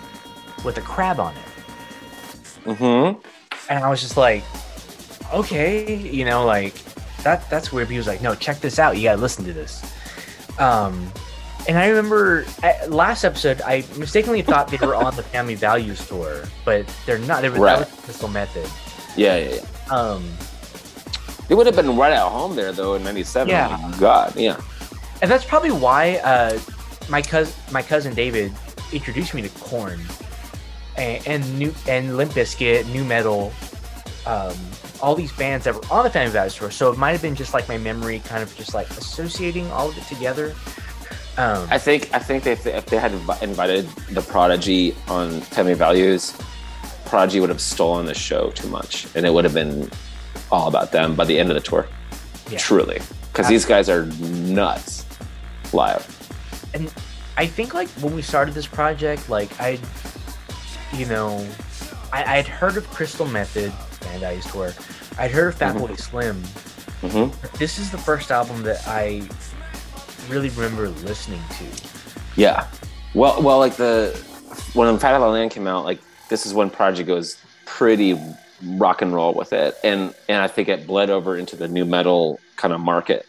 with 0.64 0.78
a 0.78 0.82
crab 0.82 1.20
on 1.20 1.34
it, 1.34 2.66
mm-hmm 2.66 3.20
and 3.68 3.84
I 3.84 3.90
was 3.90 4.00
just 4.00 4.16
like, 4.16 4.44
okay, 5.32 5.96
you 5.96 6.24
know, 6.24 6.44
like 6.44 6.74
that 7.22 7.48
that's 7.50 7.72
weird. 7.72 7.88
But 7.88 7.92
he 7.92 7.98
was 7.98 8.06
like, 8.06 8.22
no, 8.22 8.34
check 8.34 8.60
this 8.60 8.78
out. 8.78 8.96
You 8.96 9.04
gotta 9.04 9.20
listen 9.20 9.44
to 9.44 9.52
this. 9.52 9.82
Um, 10.58 11.10
and 11.68 11.78
I 11.78 11.88
remember 11.88 12.44
last 12.88 13.24
episode, 13.24 13.60
I 13.62 13.84
mistakenly 13.96 14.42
thought 14.42 14.68
they 14.68 14.76
were 14.78 14.94
on 14.94 15.14
the 15.16 15.22
Family 15.22 15.54
Values 15.54 16.06
tour, 16.06 16.44
but 16.64 16.86
they're 17.06 17.18
not. 17.18 17.42
They 17.42 17.48
were 17.48 17.58
Right. 17.58 17.78
that 17.78 17.90
was 17.90 18.00
Crystal 18.04 18.28
Method. 18.28 18.68
yeah 19.16 19.36
yeah 19.36 19.54
yeah 19.56 19.94
Um, 19.94 20.24
They 21.48 21.54
would 21.54 21.66
have 21.66 21.76
been 21.76 21.96
right 21.96 22.12
at 22.12 22.20
home 22.28 22.56
there 22.56 22.72
though 22.72 22.94
in 22.94 23.02
'97. 23.04 23.48
Yeah. 23.48 23.92
God, 23.98 24.34
yeah. 24.36 24.60
and 25.22 25.30
that's 25.30 25.44
probably 25.44 25.70
why 25.72 26.16
uh, 26.24 26.58
my 27.08 27.22
cousin, 27.22 27.54
my 27.72 27.82
cousin 27.82 28.14
David, 28.14 28.52
introduced 28.92 29.34
me 29.34 29.42
to 29.42 29.48
Korn 29.60 30.00
and, 30.96 31.26
and 31.26 31.58
new 31.58 31.74
and 31.88 32.16
Limp 32.16 32.32
Bizkit, 32.32 32.86
Nu 32.92 33.04
Metal, 33.04 33.52
um, 34.26 34.54
all 35.02 35.14
these 35.14 35.32
bands 35.32 35.64
that 35.64 35.74
were 35.74 35.82
on 35.90 36.04
the 36.04 36.10
Family 36.10 36.32
Values 36.32 36.54
tour. 36.54 36.70
So 36.70 36.90
it 36.92 36.98
might 36.98 37.12
have 37.12 37.22
been 37.22 37.34
just 37.34 37.52
like 37.52 37.68
my 37.68 37.76
memory, 37.78 38.20
kind 38.20 38.42
of 38.42 38.54
just 38.56 38.74
like 38.74 38.88
associating 38.90 39.70
all 39.70 39.88
of 39.90 39.96
it 39.98 40.04
together. 40.04 40.54
Um, 41.36 41.66
I 41.70 41.78
think 41.78 42.10
I 42.14 42.18
think 42.20 42.46
if 42.46 42.62
they, 42.62 42.72
if 42.74 42.86
they 42.86 42.96
had 42.98 43.12
invited 43.42 43.86
the 44.10 44.22
Prodigy 44.22 44.94
on 45.08 45.40
Family 45.40 45.74
Values, 45.74 46.36
Prodigy 47.06 47.40
would 47.40 47.48
have 47.50 47.60
stolen 47.60 48.06
the 48.06 48.14
show 48.14 48.50
too 48.50 48.68
much, 48.68 49.06
and 49.16 49.26
it 49.26 49.32
would 49.32 49.44
have 49.44 49.54
been 49.54 49.90
all 50.52 50.68
about 50.68 50.92
them 50.92 51.16
by 51.16 51.24
the 51.24 51.38
end 51.38 51.50
of 51.50 51.54
the 51.54 51.60
tour. 51.60 51.86
Yeah. 52.50 52.58
Truly, 52.58 53.00
because 53.32 53.48
these 53.48 53.64
guys 53.64 53.88
are 53.88 54.06
nuts 54.06 55.04
live. 55.72 56.06
and 56.74 56.92
I 57.36 57.46
think 57.46 57.74
like 57.74 57.88
when 58.00 58.14
we 58.14 58.22
started 58.22 58.54
this 58.54 58.66
project, 58.66 59.28
like 59.28 59.50
I, 59.60 59.78
you 60.92 61.06
know, 61.06 61.44
I 62.12 62.38
I'd 62.38 62.46
heard 62.46 62.76
of 62.76 62.88
Crystal 62.90 63.26
Method 63.26 63.72
and 64.10 64.22
I 64.22 64.32
used 64.32 64.50
to 64.50 64.58
work. 64.58 64.74
I'd 65.18 65.30
heard 65.32 65.48
of 65.48 65.58
Mm-hmm. 65.58 65.78
Fatboy 65.78 65.98
Slim. 65.98 66.42
hmm 67.02 67.58
this 67.58 67.78
is 67.78 67.90
the 67.90 67.98
first 67.98 68.30
album 68.30 68.62
that 68.62 68.86
I 68.86 69.22
really 70.28 70.48
remember 70.50 70.88
listening 70.88 71.40
to. 71.58 71.64
Yeah. 72.36 72.66
Well, 73.14 73.42
well, 73.42 73.58
like 73.58 73.76
the 73.76 74.10
when 74.74 74.98
Fat 74.98 75.14
of 75.14 75.20
the 75.20 75.28
Land 75.28 75.50
came 75.50 75.66
out, 75.66 75.84
like 75.84 76.00
this 76.28 76.46
is 76.46 76.54
when 76.54 76.70
Prodigy 76.70 77.04
goes 77.04 77.38
pretty 77.66 78.18
rock 78.64 79.02
and 79.02 79.12
roll 79.14 79.34
with 79.34 79.52
it, 79.52 79.76
and 79.84 80.14
and 80.28 80.42
I 80.42 80.48
think 80.48 80.68
it 80.68 80.86
bled 80.86 81.10
over 81.10 81.36
into 81.36 81.56
the 81.56 81.68
nu 81.68 81.84
metal 81.84 82.40
kind 82.56 82.72
of 82.74 82.80
market, 82.80 83.26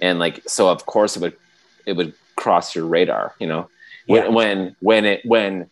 and 0.00 0.18
like 0.18 0.42
so 0.46 0.68
of 0.68 0.86
course 0.86 1.16
it 1.16 1.20
would 1.20 1.36
it 1.86 1.94
would 1.94 2.14
cross 2.36 2.74
your 2.74 2.86
radar, 2.86 3.34
you 3.38 3.46
know, 3.46 3.68
when 4.06 4.22
Yeah. 4.24 4.28
when 4.30 4.76
when 4.80 5.04
it 5.04 5.20
when 5.24 5.70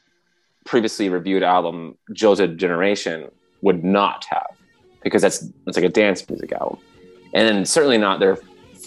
previously 0.64 1.08
reviewed 1.08 1.42
album 1.42 1.96
Jilted 2.12 2.56
Generation 2.56 3.30
would 3.62 3.82
not 3.84 4.24
have 4.30 4.46
because 5.02 5.22
that's 5.22 5.40
that's 5.64 5.76
like 5.76 5.86
a 5.86 5.88
dance 5.88 6.28
music 6.28 6.52
album, 6.52 6.78
and 7.34 7.48
then 7.48 7.64
certainly 7.64 7.98
not 7.98 8.20
their 8.20 8.38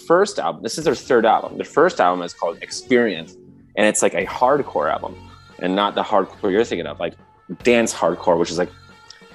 first 0.06 0.38
album. 0.38 0.62
This 0.62 0.78
is 0.78 0.84
their 0.84 0.94
third 0.94 1.26
album. 1.26 1.56
Their 1.56 1.66
first 1.66 2.00
album 2.00 2.22
is 2.24 2.32
called 2.32 2.58
Experience, 2.62 3.34
and 3.76 3.86
it's 3.86 4.02
like 4.02 4.14
a 4.14 4.24
hardcore 4.26 4.90
album, 4.90 5.16
and 5.58 5.74
not 5.74 5.94
the 5.94 6.02
hardcore 6.02 6.50
you're 6.50 6.64
thinking 6.64 6.86
of, 6.86 6.98
like 7.00 7.14
dance 7.62 7.92
hardcore, 7.92 8.38
which 8.38 8.50
is 8.50 8.58
like 8.58 8.70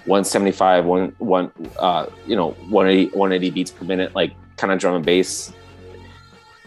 175, 0.06 0.85
one, 0.85 1.15
one, 1.19 1.52
uh, 1.80 2.07
you 2.26 2.35
know, 2.35 2.52
180, 2.69 3.15
180 3.15 3.49
beats 3.52 3.72
per 3.72 3.85
minute, 3.85 4.15
like 4.15 4.34
kind 4.57 4.73
of 4.73 4.80
drum 4.80 4.95
and 4.95 5.06
bass. 5.06 5.53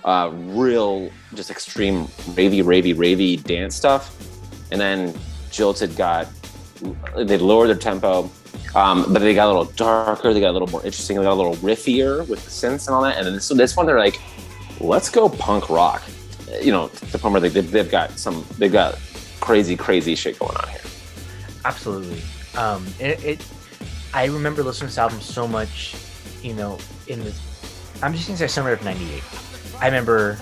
Uh, 0.05 0.31
real, 0.33 1.11
just 1.35 1.51
extreme 1.51 2.05
ravey, 2.37 2.63
ravey, 2.63 2.95
ravey 2.95 3.43
dance 3.43 3.75
stuff. 3.75 4.15
And 4.71 4.81
then 4.81 5.15
Jilted 5.51 5.97
got, 5.97 6.29
they 7.17 7.39
lowered 7.39 7.69
their 7.69 7.77
tempo, 7.77 8.31
um, 8.75 9.13
but 9.13 9.21
they 9.21 9.35
got 9.35 9.47
a 9.47 9.53
little 9.53 9.73
darker. 9.73 10.33
They 10.33 10.41
got 10.41 10.51
a 10.51 10.53
little 10.53 10.69
more 10.69 10.85
interesting. 10.85 11.17
They 11.17 11.23
got 11.23 11.33
a 11.33 11.35
little 11.35 11.57
riffier 11.57 12.27
with 12.27 12.45
the 12.45 12.51
synths 12.51 12.87
and 12.87 12.95
all 12.95 13.03
that. 13.03 13.17
And 13.19 13.27
then 13.27 13.41
so 13.41 13.55
this 13.55 13.77
one, 13.77 13.87
they're 13.87 13.99
like, 13.99 14.21
let's 14.81 15.11
go 15.11 15.29
punk 15.29 15.71
rock. 15.71 16.03
You 16.63 16.73
know, 16.73 16.89
to 16.89 17.07
the 17.07 17.19
where 17.19 17.41
they, 17.41 17.49
they've, 17.49 17.91
got 17.91 18.19
some, 18.19 18.45
they've 18.59 18.73
got 18.73 18.99
crazy, 19.41 19.77
crazy 19.77 20.15
shit 20.15 20.39
going 20.39 20.57
on 20.57 20.69
here. 20.69 20.81
Absolutely. 21.65 22.21
Um, 22.57 22.87
it, 23.01 23.25
it, 23.25 23.47
I 24.13 24.27
remember 24.27 24.63
listening 24.63 24.89
to 24.89 24.93
this 24.93 24.99
album 24.99 25.21
so 25.21 25.49
much, 25.49 25.97
you 26.43 26.55
know, 26.55 26.79
in 27.09 27.25
the, 27.25 27.35
I'm 28.03 28.13
just 28.13 28.27
gonna 28.27 28.39
say 28.39 28.47
summer 28.47 28.73
of 28.73 28.85
'98. 28.85 29.23
I 29.81 29.87
remember 29.87 30.39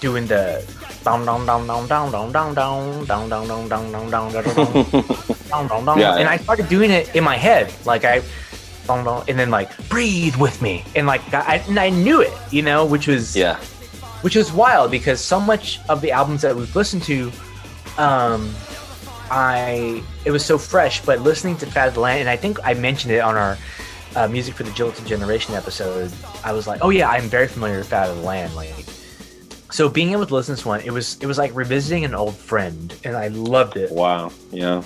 doing 0.00 0.26
the 0.26 0.64
down 1.06 1.24
down 1.24 1.46
down 1.46 1.66
down 1.66 1.86
down 1.88 2.10
down 2.10 2.32
down 2.32 2.54
down 2.54 3.06
down 3.06 3.06
down 3.06 3.46
down 3.46 3.68
down 3.68 3.90
down 3.92 4.10
down 4.10 4.10
down 4.10 5.68
down 5.68 5.84
down 5.86 5.98
and. 6.18 6.28
I 6.28 6.36
started 6.36 6.68
doing 6.68 6.90
it 6.90 7.14
in 7.14 7.22
my 7.22 7.36
head, 7.36 7.72
like 7.84 8.04
I, 8.04 8.22
and 8.88 9.38
then 9.38 9.50
like 9.50 9.70
breathe 9.88 10.36
with 10.36 10.60
me, 10.60 10.84
and 10.96 11.06
like 11.06 11.22
I, 11.32 11.56
and 11.68 11.78
I 11.78 11.90
knew 11.90 12.20
it, 12.20 12.32
you 12.50 12.62
know, 12.62 12.84
which 12.84 13.06
was 13.06 13.36
Yeah. 13.36 13.56
which 14.22 14.36
was 14.36 14.52
wild 14.52 14.90
because 14.90 15.20
so 15.20 15.38
much 15.40 15.80
of 15.88 16.00
the 16.00 16.10
albums 16.12 16.42
that 16.42 16.54
we've 16.56 16.74
listened 16.74 17.02
to, 17.04 17.30
um, 17.98 18.52
I 19.30 20.02
it 20.24 20.30
was 20.30 20.44
so 20.44 20.58
fresh. 20.58 21.04
But 21.04 21.20
listening 21.20 21.56
to 21.58 21.66
Fat 21.66 21.96
Land, 21.96 22.20
and 22.20 22.28
I 22.28 22.36
think 22.36 22.58
I 22.64 22.74
mentioned 22.74 23.12
it 23.12 23.20
on 23.20 23.36
our 23.36 23.58
uh, 24.16 24.28
music 24.28 24.54
for 24.54 24.62
the 24.64 24.72
Gelatin 24.72 25.06
Generation 25.06 25.54
episode. 25.54 26.12
I 26.44 26.52
was 26.52 26.66
like, 26.66 26.80
oh 26.82 26.90
yeah, 26.90 27.08
I'm 27.08 27.28
very 27.28 27.48
familiar 27.48 27.78
with 27.78 27.88
Fat 27.88 28.14
Land. 28.18 28.54
Like, 28.56 28.85
so 29.70 29.88
being 29.88 30.12
able 30.12 30.26
to 30.26 30.34
listen 30.34 30.54
to 30.54 30.58
this 30.58 30.66
one, 30.66 30.80
it 30.80 30.90
was 30.90 31.18
it 31.20 31.26
was 31.26 31.38
like 31.38 31.54
revisiting 31.54 32.04
an 32.04 32.14
old 32.14 32.36
friend, 32.36 32.94
and 33.04 33.16
I 33.16 33.28
loved 33.28 33.76
it. 33.76 33.90
Wow. 33.90 34.32
Yeah. 34.50 34.82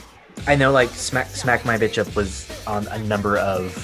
I 0.47 0.57
know 0.57 0.73
like 0.73 0.89
Smack 0.91 1.29
Smack 1.29 1.65
My 1.65 1.77
Bitch 1.77 1.99
Up 1.99 2.15
was 2.17 2.51
on 2.67 2.87
a 2.89 2.99
number 2.99 3.37
of 3.39 3.75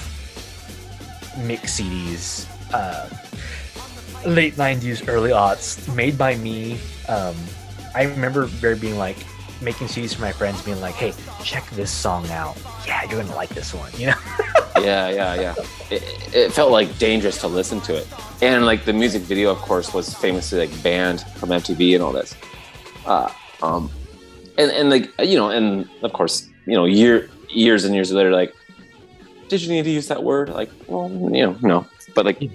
mix 1.37 1.79
CDs, 1.79 2.47
uh, 2.73 3.07
late 4.27 4.55
'90s, 4.55 5.07
early 5.07 5.31
aughts, 5.31 5.93
made 5.95 6.17
by 6.17 6.35
me. 6.35 6.79
Um, 7.07 7.35
I 7.93 8.03
remember 8.03 8.45
very 8.45 8.75
being 8.75 8.97
like 8.97 9.17
making 9.61 9.87
CDs 9.87 10.15
for 10.15 10.21
my 10.21 10.31
friends, 10.31 10.61
being 10.61 10.81
like, 10.81 10.95
"Hey, 10.95 11.13
check 11.43 11.69
this 11.71 11.91
song 11.91 12.29
out. 12.29 12.57
Yeah, 12.85 13.03
you're 13.03 13.21
gonna 13.21 13.35
like 13.35 13.49
this 13.49 13.73
one." 13.73 13.91
You 13.97 14.07
know? 14.07 14.15
yeah, 14.77 15.09
yeah, 15.09 15.33
yeah. 15.35 15.55
It, 15.89 16.03
it 16.33 16.53
felt 16.53 16.71
like 16.71 16.97
dangerous 16.97 17.39
to 17.41 17.47
listen 17.47 17.81
to 17.81 17.95
it, 17.95 18.07
and 18.41 18.65
like 18.65 18.85
the 18.85 18.93
music 18.93 19.23
video, 19.23 19.51
of 19.51 19.57
course, 19.59 19.93
was 19.93 20.13
famously 20.13 20.59
like 20.59 20.83
banned 20.83 21.21
from 21.37 21.49
MTV 21.49 21.95
and 21.95 22.03
all 22.03 22.11
this. 22.11 22.35
Uh, 23.05 23.31
um, 23.61 23.89
and 24.57 24.71
and 24.71 24.89
like 24.89 25.11
you 25.19 25.37
know, 25.37 25.49
and 25.49 25.89
of 26.03 26.13
course, 26.13 26.49
you 26.65 26.73
know, 26.73 26.85
year 26.85 27.29
years 27.49 27.85
and 27.85 27.95
years 27.95 28.11
later, 28.11 28.31
like, 28.31 28.53
did 29.49 29.61
you 29.61 29.69
need 29.69 29.83
to 29.83 29.91
use 29.91 30.07
that 30.07 30.23
word? 30.23 30.49
Like, 30.49 30.69
well, 30.87 31.09
you 31.09 31.45
know, 31.45 31.57
no, 31.61 31.87
but 32.15 32.25
like, 32.25 32.41
it, 32.41 32.51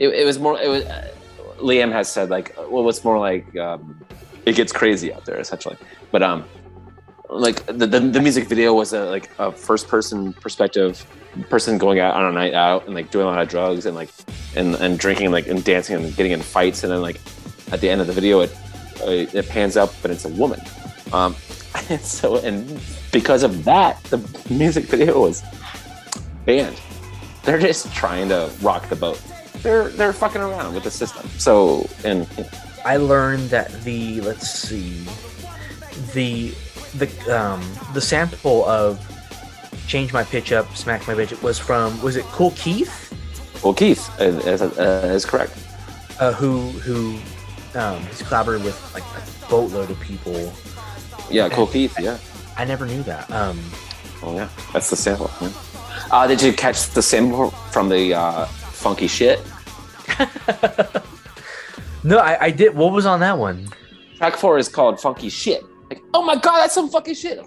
it 0.00 0.26
was 0.26 0.38
more. 0.38 0.60
It 0.60 0.68
was. 0.68 0.84
Uh, 0.84 1.08
Liam 1.58 1.92
has 1.92 2.10
said 2.10 2.28
like, 2.28 2.54
well, 2.68 2.88
it's 2.88 3.04
more 3.04 3.18
like 3.18 3.56
um, 3.56 4.04
it 4.46 4.56
gets 4.56 4.72
crazy 4.72 5.12
out 5.12 5.24
there, 5.24 5.38
essentially. 5.38 5.76
But 6.10 6.22
um, 6.22 6.44
like 7.28 7.64
the, 7.66 7.86
the, 7.86 8.00
the 8.00 8.20
music 8.20 8.48
video 8.48 8.74
was 8.74 8.92
a 8.92 9.06
like 9.06 9.30
a 9.38 9.50
first 9.50 9.88
person 9.88 10.32
perspective 10.34 11.04
person 11.48 11.78
going 11.78 11.98
out 11.98 12.14
on 12.14 12.24
a 12.26 12.32
night 12.32 12.52
out 12.52 12.84
and 12.84 12.94
like 12.94 13.10
doing 13.10 13.26
a 13.26 13.28
lot 13.28 13.40
of 13.40 13.48
drugs 13.48 13.86
and 13.86 13.96
like 13.96 14.10
and 14.54 14.74
and 14.76 14.98
drinking 14.98 15.30
like 15.30 15.46
and 15.46 15.64
dancing 15.64 15.96
and 15.96 16.14
getting 16.16 16.32
in 16.32 16.42
fights. 16.42 16.84
And 16.84 16.92
then 16.92 17.00
like 17.00 17.20
at 17.70 17.80
the 17.80 17.88
end 17.88 18.00
of 18.00 18.06
the 18.06 18.12
video 18.12 18.40
it 18.40 18.54
uh, 19.00 19.10
it 19.10 19.48
pans 19.48 19.76
up 19.76 19.92
and 20.04 20.12
it's 20.12 20.24
a 20.24 20.28
woman. 20.30 20.60
Um 21.12 21.34
and 21.88 22.00
so 22.00 22.36
and 22.36 22.80
because 23.12 23.42
of 23.42 23.64
that 23.64 24.02
the 24.04 24.18
music 24.50 24.84
video 24.84 25.20
was 25.20 25.42
banned. 26.44 26.80
They're 27.44 27.58
just 27.58 27.92
trying 27.94 28.28
to 28.28 28.50
rock 28.60 28.88
the 28.88 28.96
boat. 28.96 29.20
They're 29.62 29.88
they're 29.88 30.12
fucking 30.12 30.42
around 30.42 30.74
with 30.74 30.84
the 30.84 30.90
system. 30.90 31.28
So 31.38 31.88
and 32.04 32.28
you 32.36 32.44
know, 32.44 32.50
I 32.84 32.96
learned 32.96 33.50
that 33.50 33.72
the 33.84 34.20
let's 34.20 34.50
see, 34.50 35.04
the 36.12 36.54
the 36.94 37.08
um 37.36 37.62
the 37.94 38.00
sample 38.00 38.64
of 38.66 39.00
change 39.86 40.12
my 40.12 40.24
pitch 40.24 40.52
up, 40.52 40.74
smack 40.76 41.06
my 41.06 41.14
bitch 41.14 41.40
was 41.42 41.58
from 41.58 42.00
was 42.02 42.16
it 42.16 42.24
Kool 42.26 42.52
Keith, 42.52 43.14
well 43.62 43.74
keith 43.74 44.08
is, 44.20 44.44
is, 44.46 44.62
uh, 44.62 45.10
is 45.14 45.24
correct 45.24 45.52
uh, 46.20 46.32
who 46.32 46.70
who 46.70 47.18
um 47.78 48.02
he's 48.06 48.22
collaborated 48.22 48.64
with 48.64 48.94
like 48.94 49.04
a 49.04 49.50
boatload 49.50 49.90
of 49.90 50.00
people. 50.00 50.52
yeah 51.30 51.48
Kool 51.48 51.66
Keith 51.66 51.98
yeah 52.00 52.18
I 52.56 52.64
never 52.64 52.86
knew 52.86 53.02
that. 53.04 53.30
Um, 53.30 53.58
Oh 54.22 54.36
yeah, 54.36 54.48
that's 54.72 54.88
the 54.88 54.96
sample. 54.96 55.30
Yeah. 55.40 55.50
Uh, 56.10 56.26
did 56.26 56.40
you 56.40 56.52
catch 56.52 56.90
the 56.90 57.02
sample 57.02 57.50
from 57.50 57.88
the 57.88 58.14
uh, 58.14 58.46
funky 58.46 59.08
shit? 59.08 59.40
no, 62.04 62.18
I, 62.18 62.44
I 62.46 62.50
did. 62.50 62.74
What 62.74 62.92
was 62.92 63.06
on 63.06 63.20
that 63.20 63.38
one? 63.38 63.68
Track 64.16 64.36
four 64.36 64.58
is 64.58 64.68
called 64.68 65.00
Funky 65.00 65.28
Shit. 65.28 65.64
Like, 65.90 66.02
oh 66.14 66.22
my 66.22 66.36
god, 66.36 66.58
that's 66.62 66.74
some 66.74 66.88
fucking 66.88 67.14
shit. 67.14 67.38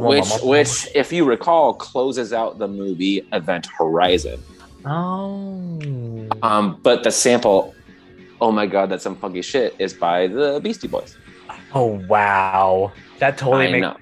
Which, 0.00 0.24
which, 0.42 0.88
if 0.94 1.12
you 1.12 1.24
recall, 1.24 1.74
closes 1.74 2.32
out 2.32 2.58
the 2.58 2.68
movie 2.68 3.26
Event 3.32 3.66
Horizon. 3.78 4.40
Oh, 4.84 6.28
Um, 6.42 6.78
but 6.82 7.02
the 7.02 7.10
sample, 7.10 7.74
oh 8.40 8.50
my 8.52 8.66
god, 8.66 8.90
that's 8.90 9.02
some 9.04 9.16
funky 9.16 9.42
shit, 9.42 9.74
is 9.78 9.92
by 9.94 10.26
the 10.26 10.60
Beastie 10.62 10.88
Boys. 10.88 11.16
oh 11.74 12.00
wow, 12.08 12.92
that 13.18 13.38
totally 13.38 13.68
I 13.68 13.80
makes. 13.80 14.00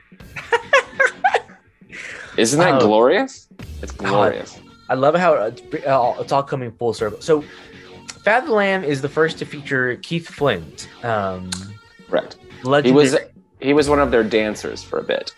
Isn't 2.36 2.58
that 2.60 2.74
Oh. 2.82 2.86
glorious? 2.86 3.48
It's 3.82 3.92
glorious. 3.92 4.58
I 4.90 4.94
love 4.94 5.14
how 5.14 5.34
it's, 5.34 5.62
uh, 5.86 6.16
it's 6.18 6.32
all 6.32 6.42
coming 6.42 6.72
full 6.72 6.92
circle. 6.92 7.20
So, 7.20 7.44
Fat 8.24 8.44
the 8.44 8.52
Land 8.52 8.84
is 8.84 9.00
the 9.00 9.08
first 9.08 9.38
to 9.38 9.46
feature 9.46 9.96
Keith 9.96 10.26
Flint, 10.28 10.88
um, 11.04 11.48
Correct. 12.08 12.36
He 12.82 12.92
was 12.92 13.16
he 13.60 13.72
was 13.72 13.88
one 13.88 14.00
of 14.00 14.10
their 14.10 14.24
dancers 14.24 14.82
for 14.82 14.98
a 14.98 15.02
bit. 15.02 15.32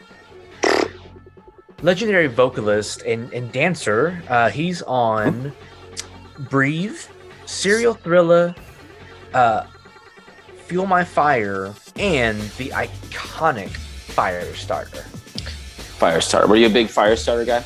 legendary 1.83 2.29
vocalist 2.29 3.03
and, 3.03 3.31
and 3.33 3.53
dancer. 3.53 4.23
Uh, 4.29 4.49
he's 4.49 4.81
on 4.83 5.53
Breathe, 6.51 6.99
Serial 7.45 7.95
Thriller, 7.95 8.55
uh, 9.35 9.67
Fuel 10.67 10.87
My 10.87 11.05
Fire, 11.05 11.75
and 11.97 12.41
the 12.57 12.71
iconic 12.71 13.71
Firestarter. 14.09 15.05
Firestarter. 15.99 16.49
Were 16.49 16.57
you 16.57 16.67
a 16.67 16.71
big 16.71 16.89
Firestarter 16.89 17.47
guy? 17.47 17.63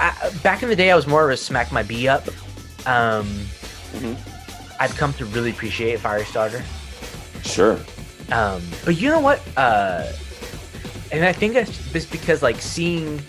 I, 0.00 0.30
back 0.42 0.62
in 0.62 0.68
the 0.68 0.76
day, 0.76 0.90
I 0.90 0.96
was 0.96 1.06
more 1.06 1.24
of 1.24 1.30
a 1.30 1.36
Smack 1.36 1.70
My 1.72 1.82
B 1.82 2.08
Up. 2.08 2.26
Um, 2.86 3.26
Mhm. 3.92 4.16
I've 4.80 4.94
come 4.96 5.12
to 5.14 5.24
really 5.26 5.50
appreciate 5.50 5.98
Firestarter. 6.00 6.62
Sure. 7.44 7.78
Um, 8.30 8.62
but 8.84 8.96
you 9.00 9.08
know 9.08 9.20
what? 9.20 9.40
Uh, 9.56 10.12
and 11.10 11.24
I 11.24 11.32
think 11.32 11.54
that's 11.54 11.70
just 11.92 12.10
because 12.12 12.42
like 12.42 12.60
seeing 12.60 13.20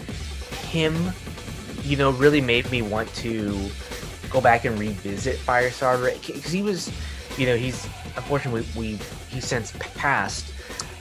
him, 0.69 1.11
you 1.83 1.95
know, 1.97 2.11
really 2.11 2.41
made 2.41 2.69
me 2.69 2.81
want 2.81 3.11
to 3.15 3.57
go 4.29 4.41
back 4.41 4.65
and 4.65 4.77
revisit 4.77 5.37
Firestarter 5.37 6.13
because 6.27 6.51
he 6.51 6.61
was, 6.61 6.91
you 7.37 7.45
know, 7.47 7.55
he's 7.55 7.85
unfortunately 8.15 8.65
we 8.75 8.99
he's 9.29 9.45
since 9.45 9.71
passed. 9.95 10.51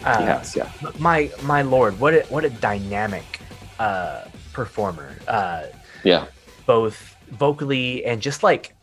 Uh, 0.04 0.16
yes. 0.20 0.54
Yeah. 0.56 0.70
My 0.98 1.30
my 1.42 1.62
lord, 1.62 1.98
what 1.98 2.14
a 2.14 2.20
what 2.28 2.44
a 2.44 2.50
dynamic 2.50 3.40
uh, 3.80 4.22
performer, 4.62 5.09
uh, 5.28 5.62
Yeah. 6.02 6.26
both 6.66 6.97
vocally 7.30 8.05
and 8.05 8.20
just 8.20 8.43
like 8.43 8.74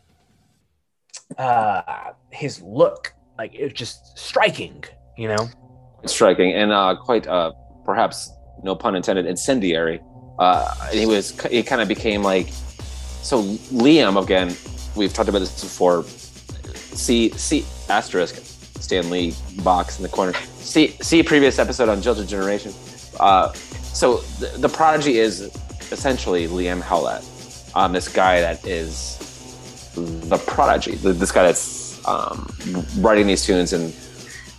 uh, 1.38 2.12
his 2.30 2.62
look, 2.62 3.12
like 3.38 3.52
it's 3.54 3.74
just 3.74 4.16
striking. 4.18 4.82
You 5.18 5.28
know. 5.28 5.48
Striking 6.06 6.52
and 6.60 6.72
uh, 6.72 6.96
quite 7.08 7.26
uh, 7.26 7.52
perhaps 7.84 8.30
no 8.62 8.74
pun 8.74 8.94
intended 8.96 9.26
incendiary. 9.26 10.00
Uh, 10.38 10.64
he 10.90 11.04
was 11.06 11.24
he 11.50 11.62
kind 11.62 11.80
of 11.82 11.88
became 11.88 12.22
like 12.22 12.48
so 13.22 13.42
Liam 13.82 14.22
again. 14.22 14.48
We've 14.96 15.12
talked 15.12 15.28
about 15.28 15.40
this 15.40 15.60
before. 15.60 16.04
See 17.06 17.30
see 17.36 17.64
asterisk 17.88 18.34
Stan 18.80 19.10
Lee 19.10 19.34
box 19.62 19.98
in 19.98 20.02
the 20.02 20.08
corner. 20.08 20.32
See 20.72 20.96
see 21.08 21.22
previous 21.22 21.58
episode 21.58 21.88
on 21.88 22.00
Jilted 22.00 22.28
Generation. 22.28 22.72
Uh, 23.20 23.52
so 23.52 24.18
the, 24.40 24.48
the 24.58 24.68
prodigy 24.68 25.18
is 25.18 25.50
essentially 25.92 26.46
Liam 26.48 26.80
Howlett, 26.80 27.24
um, 27.74 27.92
this 27.92 28.08
guy 28.08 28.40
that 28.40 28.64
is 28.66 29.18
the 29.94 30.38
prodigy, 30.46 30.94
this 30.96 31.32
guy 31.32 31.44
that's 31.44 32.06
um, 32.06 32.50
writing 32.98 33.26
these 33.26 33.44
tunes 33.44 33.72
and 33.72 33.92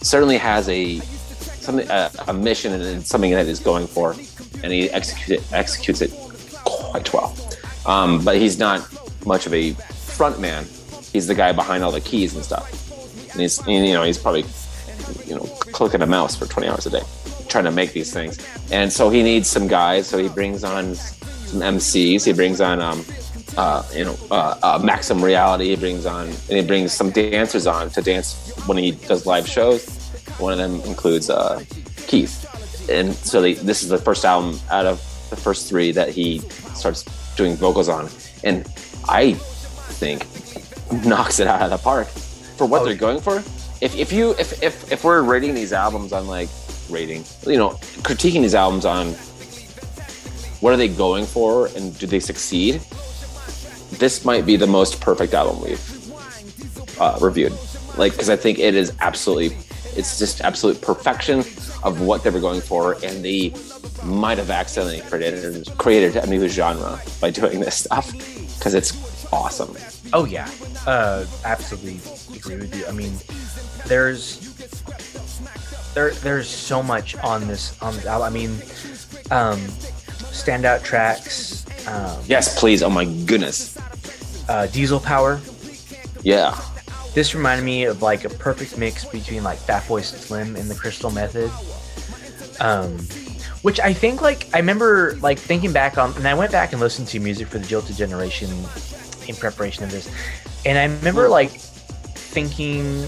certainly 0.02 0.38
has 0.38 0.68
a 0.70 1.00
something 1.00 1.90
a, 1.90 2.10
a 2.28 2.34
mission 2.34 2.74
and 2.74 3.06
something 3.06 3.32
that 3.32 3.46
he's 3.46 3.60
going 3.60 3.88
for, 3.88 4.12
and 4.64 4.72
he 4.72 4.90
executes 4.92 5.30
it 5.30 5.54
executes 5.54 6.02
it 6.02 6.12
quite 6.66 7.14
well. 7.14 7.36
Um, 7.86 8.24
but 8.24 8.38
he's 8.38 8.60
not 8.60 8.88
much 9.26 9.46
of 9.46 9.54
a 9.54 9.72
front 9.72 10.40
man. 10.40 10.66
He's 11.14 11.28
the 11.28 11.36
guy 11.36 11.52
behind 11.52 11.84
all 11.84 11.92
the 11.92 12.02
keys 12.02 12.36
and 12.36 12.44
stuff. 12.44 12.72
And 13.32 13.42
he's 13.42 13.60
and, 13.60 13.86
you 13.88 13.94
know 13.94 14.04
he's 14.04 14.18
probably 14.18 14.46
you 15.26 15.36
know 15.36 15.44
clicking 15.72 16.02
a 16.02 16.08
mouse 16.08 16.36
for 16.36 16.46
20 16.46 16.68
hours 16.68 16.86
a 16.86 16.90
day 16.90 17.04
trying 17.48 17.64
to 17.66 17.72
make 17.72 17.94
these 17.94 18.14
things. 18.14 18.38
And 18.72 18.92
so 18.92 19.10
he 19.10 19.24
needs 19.24 19.50
some 19.50 19.68
guys. 19.68 20.08
So 20.08 20.18
he 20.18 20.30
brings 20.30 20.64
on 20.64 20.96
some 21.48 21.62
MCs. 21.62 22.26
He 22.26 22.34
brings 22.34 22.62
on 22.62 22.82
um, 22.82 23.04
uh, 23.58 23.84
you 23.94 24.06
know, 24.06 24.16
uh, 24.30 24.56
uh, 24.62 24.80
Maxim 24.84 25.24
Reality. 25.24 25.70
He 25.70 25.76
brings 25.76 26.06
on, 26.06 26.28
and 26.28 26.36
he 26.58 26.62
brings 26.62 26.94
some 26.94 27.10
dancers 27.12 27.66
on 27.66 27.90
to 27.92 28.02
dance 28.02 28.54
when 28.68 28.78
he 28.78 28.92
does 28.92 29.26
live 29.26 29.48
shows. 29.48 29.86
One 30.40 30.54
of 30.54 30.60
them 30.60 30.82
includes 30.82 31.30
uh, 31.30 31.64
Keith, 32.08 32.46
and 32.90 33.14
so 33.16 33.42
they, 33.42 33.54
this 33.54 33.82
is 33.82 33.90
the 33.90 33.98
first 33.98 34.24
album 34.26 34.60
out 34.70 34.86
of 34.86 34.98
the 35.30 35.36
first 35.36 35.68
three 35.68 35.92
that 35.94 36.10
he 36.10 36.40
starts 36.76 37.04
doing 37.36 37.56
vocals 37.56 37.90
on, 37.90 38.10
and 38.44 38.68
I 39.10 39.34
think 39.34 40.26
knocks 41.06 41.40
it 41.40 41.48
out 41.48 41.62
of 41.64 41.70
the 41.72 41.78
park 41.78 42.08
for 42.08 42.66
what 42.68 42.82
Oh. 42.82 42.86
they're 42.86 42.96
going 42.96 43.20
for. 43.20 43.38
If, 43.82 43.96
if 43.96 44.12
you 44.12 44.32
if, 44.40 44.62
if 44.64 44.92
if 44.92 45.04
we're 45.04 45.22
rating 45.24 45.54
these 45.56 45.74
albums 45.74 46.14
on 46.14 46.28
like 46.28 46.50
rating, 46.90 47.24
you 47.46 47.58
know, 47.58 47.72
critiquing 48.04 48.42
these 48.42 48.56
albums 48.56 48.86
on 48.86 49.16
what 50.62 50.74
are 50.74 50.78
they 50.78 50.88
going 50.88 51.26
for 51.26 51.68
and 51.68 51.98
do 51.98 52.08
they 52.08 52.20
succeed? 52.20 52.82
This 54.00 54.26
might 54.26 54.46
be 54.46 54.56
the 54.56 54.68
most 54.68 55.02
perfect 55.02 55.34
album 55.34 55.62
we've 55.64 57.00
uh, 57.00 57.18
reviewed. 57.22 57.54
Like, 57.98 58.12
because 58.12 58.30
I 58.30 58.36
think 58.36 58.60
it 58.60 58.76
is 58.76 58.94
absolutely, 59.00 59.58
it's 59.96 60.20
just 60.20 60.42
absolute 60.42 60.82
perfection 60.82 61.40
of 61.84 62.02
what 62.02 62.24
they 62.24 62.30
were 62.30 62.40
going 62.40 62.62
for, 62.62 62.94
and 63.04 63.24
they 63.24 63.54
might 64.04 64.38
have 64.38 64.50
accidentally 64.50 65.02
created 65.02 65.68
created 65.78 66.16
a 66.16 66.28
new 66.28 66.48
genre 66.48 67.02
by 67.20 67.30
doing 67.30 67.60
this 67.60 67.76
stuff 67.76 68.12
because 68.12 68.74
it's 68.74 68.94
awesome. 69.32 69.76
Oh 70.14 70.26
yeah, 70.26 70.50
uh, 70.86 71.26
absolutely 71.44 72.00
agree 72.36 72.58
with 72.58 72.76
you. 72.76 72.86
I 72.86 72.92
mean, 72.92 73.14
there's 73.88 74.40
there 75.94 76.12
there's 76.12 76.48
so 76.48 76.84
much 76.84 77.16
on 77.18 77.48
this 77.48 77.80
on 77.82 77.96
this 77.96 78.06
album. 78.06 78.28
I 78.28 78.30
mean, 78.30 78.52
um, 79.32 79.60
standout 80.44 80.84
tracks, 80.84 81.66
um, 81.88 82.20
Yes, 82.28 82.58
please. 82.60 82.84
Oh 82.84 82.90
my 82.90 83.06
goodness. 83.06 83.78
uh, 84.50 84.68
Diesel 84.68 85.00
Power. 85.00 85.40
Yeah. 86.24 86.60
This 87.14 87.34
reminded 87.34 87.64
me 87.64 87.86
of 87.86 88.02
like 88.02 88.26
a 88.26 88.30
perfect 88.30 88.78
mix 88.78 89.04
between 89.06 89.44
like 89.44 89.58
Fatboy 89.60 90.04
Slim 90.04 90.56
and 90.56 90.70
the 90.70 90.76
Crystal 90.76 91.10
Method. 91.12 91.50
Um, 92.60 92.98
which 93.62 93.80
I 93.80 93.94
think 93.94 94.22
like 94.22 94.48
I 94.54 94.58
remember 94.60 95.16
like 95.22 95.40
thinking 95.40 95.74
back 95.74 95.98
on, 95.98 96.14
and 96.16 96.28
I 96.28 96.34
went 96.34 96.52
back 96.52 96.72
and 96.74 96.80
listened 96.82 97.08
to 97.10 97.20
music 97.20 97.48
for 97.48 97.60
the 97.60 97.66
Jilted 97.68 97.96
Generation 97.98 98.50
in 99.28 99.36
preparation 99.36 99.84
of 99.84 99.92
this, 99.92 100.10
and 100.66 100.78
I 100.78 100.84
remember 100.86 101.28
like 101.30 101.50
thinking 101.52 103.08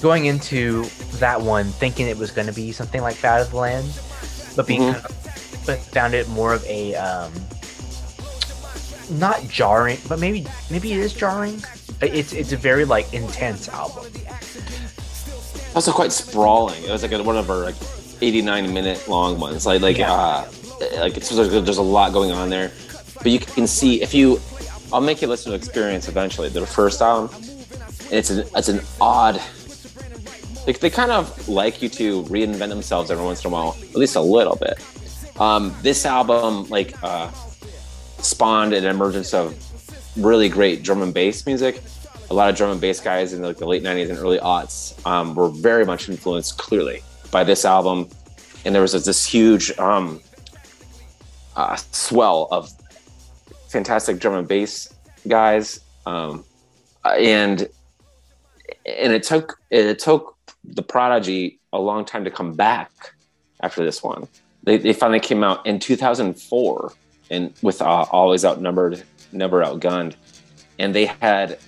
going 0.00 0.26
into 0.26 0.84
that 1.18 1.40
one 1.40 1.66
thinking 1.66 2.06
it 2.06 2.16
was 2.16 2.30
going 2.30 2.46
to 2.46 2.52
be 2.52 2.70
something 2.72 3.02
like 3.02 3.16
Fat 3.16 3.40
of 3.40 3.50
the 3.50 3.56
Land, 3.56 3.88
but 4.56 4.66
being 4.66 4.80
Mhm. 4.82 4.92
kind 4.94 5.04
of, 5.04 5.17
found 5.76 6.14
it 6.14 6.28
more 6.28 6.54
of 6.54 6.64
a 6.66 6.94
um, 6.96 7.32
not 9.18 9.42
jarring, 9.48 9.98
but 10.08 10.18
maybe 10.18 10.46
maybe 10.70 10.92
it 10.92 10.98
is 10.98 11.12
jarring. 11.12 11.62
It's 12.00 12.32
it's 12.32 12.52
a 12.52 12.56
very 12.56 12.84
like 12.84 13.12
intense 13.12 13.68
album. 13.68 14.06
also 15.74 15.92
quite 15.92 16.12
sprawling. 16.12 16.82
It 16.84 16.90
was 16.90 17.02
like 17.02 17.12
a, 17.12 17.22
one 17.22 17.36
of 17.36 17.50
our 17.50 17.58
like 17.58 17.76
89 18.20 18.72
minute 18.72 19.08
long 19.08 19.38
ones. 19.40 19.66
Like 19.66 19.80
like 19.82 19.98
Yeah. 19.98 20.12
uh, 20.12 20.48
like 20.98 21.16
it's 21.16 21.28
there's, 21.30 21.50
there's 21.50 21.78
a 21.78 21.82
lot 21.82 22.12
going 22.12 22.30
on 22.32 22.50
there, 22.50 22.70
but 23.22 23.26
you 23.32 23.38
can 23.40 23.66
see 23.66 24.02
if 24.02 24.14
you. 24.14 24.40
I'll 24.92 25.02
make 25.02 25.20
you 25.20 25.28
listen 25.28 25.50
to 25.52 25.56
Experience 25.56 26.08
eventually. 26.08 26.48
The 26.48 26.64
first 26.66 27.02
album, 27.02 27.34
and 27.34 28.12
it's 28.12 28.30
an 28.30 28.46
it's 28.54 28.68
an 28.68 28.80
odd. 29.00 29.40
Like 30.66 30.80
they 30.80 30.90
kind 30.90 31.10
of 31.10 31.48
like 31.48 31.80
you 31.82 31.88
to 31.90 32.22
reinvent 32.24 32.68
themselves 32.68 33.10
every 33.10 33.24
once 33.24 33.42
in 33.44 33.50
a 33.50 33.52
while, 33.52 33.76
at 33.80 33.96
least 33.96 34.16
a 34.16 34.20
little 34.20 34.56
bit. 34.56 34.78
Um, 35.38 35.74
this 35.82 36.04
album 36.04 36.68
like 36.68 36.94
uh, 37.02 37.30
spawned 38.18 38.72
an 38.72 38.84
emergence 38.84 39.32
of 39.32 39.56
really 40.16 40.48
great 40.48 40.82
drum 40.82 41.02
and 41.02 41.14
bass 41.14 41.46
music. 41.46 41.80
A 42.30 42.34
lot 42.34 42.50
of 42.50 42.56
drum 42.56 42.72
and 42.72 42.80
bass 42.80 43.00
guys 43.00 43.32
in 43.32 43.42
like 43.42 43.56
the 43.56 43.66
late 43.66 43.82
'90s 43.82 44.10
and 44.10 44.18
early 44.18 44.38
aughts 44.38 45.04
um, 45.06 45.34
were 45.34 45.48
very 45.48 45.84
much 45.86 46.08
influenced, 46.08 46.58
clearly, 46.58 47.02
by 47.30 47.44
this 47.44 47.64
album. 47.64 48.08
And 48.64 48.74
there 48.74 48.82
was 48.82 48.92
this 48.92 49.24
huge 49.24 49.76
um, 49.78 50.20
uh, 51.56 51.76
swell 51.76 52.48
of 52.50 52.70
fantastic 53.68 54.18
drum 54.18 54.34
and 54.34 54.48
bass 54.48 54.92
guys, 55.26 55.80
um, 56.04 56.44
and 57.04 57.68
and 58.84 59.12
it 59.12 59.22
took 59.22 59.60
it 59.70 59.98
took 59.98 60.36
the 60.64 60.82
Prodigy 60.82 61.60
a 61.72 61.78
long 61.78 62.04
time 62.04 62.24
to 62.24 62.30
come 62.30 62.54
back 62.54 62.90
after 63.62 63.84
this 63.84 64.02
one. 64.02 64.26
They, 64.68 64.76
they 64.76 64.92
finally 64.92 65.18
came 65.18 65.42
out 65.42 65.64
in 65.64 65.78
2004 65.78 66.92
and 67.30 67.54
with 67.62 67.80
uh, 67.80 68.04
always 68.10 68.44
outnumbered, 68.44 69.02
never 69.32 69.64
outgunned, 69.64 70.14
and 70.78 70.94
they 70.94 71.06
had 71.06 71.58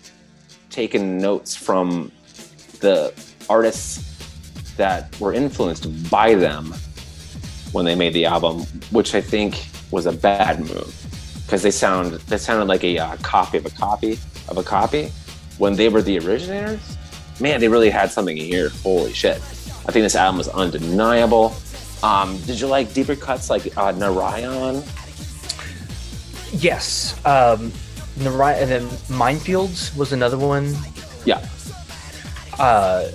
taken 0.69 1.17
notes 1.17 1.57
from 1.57 2.13
the 2.81 3.15
artists 3.49 4.75
that 4.77 5.19
were 5.19 5.33
influenced 5.33 6.11
by 6.11 6.35
them 6.35 6.75
when 7.73 7.87
they 7.87 7.95
made 7.95 8.13
the 8.13 8.27
album, 8.27 8.65
which 8.91 9.15
I 9.15 9.23
think 9.23 9.67
was 9.91 10.05
a 10.05 10.13
bad 10.13 10.61
move 10.61 10.95
because 11.47 11.63
they 11.63 11.71
sound 11.71 12.13
they 12.13 12.37
sounded 12.37 12.67
like 12.67 12.85
a 12.85 12.99
uh, 12.99 13.17
copy 13.23 13.57
of 13.57 13.65
a 13.65 13.71
copy 13.71 14.19
of 14.49 14.59
a 14.59 14.63
copy 14.63 15.11
when 15.57 15.73
they 15.73 15.89
were 15.89 16.03
the 16.03 16.19
originators. 16.19 16.99
Man, 17.41 17.61
they 17.61 17.69
really 17.69 17.89
had 17.89 18.11
something 18.11 18.37
here. 18.37 18.69
Holy 18.83 19.15
shit! 19.15 19.39
I 19.39 19.91
think 19.91 20.03
this 20.03 20.17
album 20.17 20.37
was 20.37 20.49
undeniable. 20.49 21.55
Um, 22.03 22.39
did 22.43 22.59
you 22.61 22.67
like 22.67 22.93
deeper 22.95 23.15
cuts 23.17 23.51
like 23.51 23.77
uh, 23.77 23.93
Narayan? 23.93 24.83
Yes. 26.53 27.15
Um, 27.27 27.73
Nari- 28.19 28.59
and 28.61 28.71
then 28.71 28.87
Minefields 29.09 29.97
was 29.97 30.13
another 30.13 30.39
one. 30.39 30.75
Yeah. 31.25 31.47
Uh, 32.59 33.09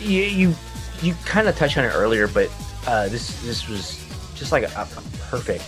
you 0.00 0.22
you, 0.22 0.54
you 1.02 1.14
kind 1.24 1.48
of 1.48 1.56
touched 1.56 1.78
on 1.78 1.84
it 1.84 1.88
earlier, 1.94 2.26
but 2.28 2.50
uh, 2.86 3.08
this 3.08 3.40
this 3.42 3.68
was 3.68 4.04
just 4.34 4.52
like 4.52 4.64
a, 4.64 4.66
a 4.80 4.86
perfect, 5.30 5.64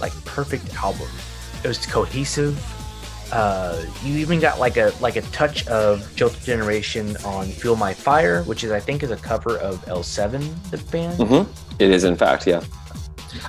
like 0.00 0.12
perfect 0.24 0.74
album. 0.76 1.08
It 1.62 1.68
was 1.68 1.84
cohesive. 1.86 2.58
Uh, 3.32 3.84
you 4.04 4.16
even 4.18 4.38
got 4.38 4.60
like 4.60 4.76
a 4.76 4.92
like 5.00 5.16
a 5.16 5.22
touch 5.22 5.66
of 5.66 6.00
Jilted 6.14 6.44
Generation 6.44 7.16
on 7.24 7.46
"Fuel 7.46 7.74
My 7.74 7.92
Fire," 7.92 8.44
which 8.44 8.62
is 8.62 8.70
I 8.70 8.78
think 8.78 9.02
is 9.02 9.10
a 9.10 9.16
cover 9.16 9.58
of 9.58 9.84
L7, 9.86 10.70
the 10.70 10.78
band. 10.92 11.18
Mm-hmm. 11.18 11.82
It 11.82 11.90
is, 11.90 12.04
in 12.04 12.16
fact, 12.16 12.46
yeah. 12.46 12.62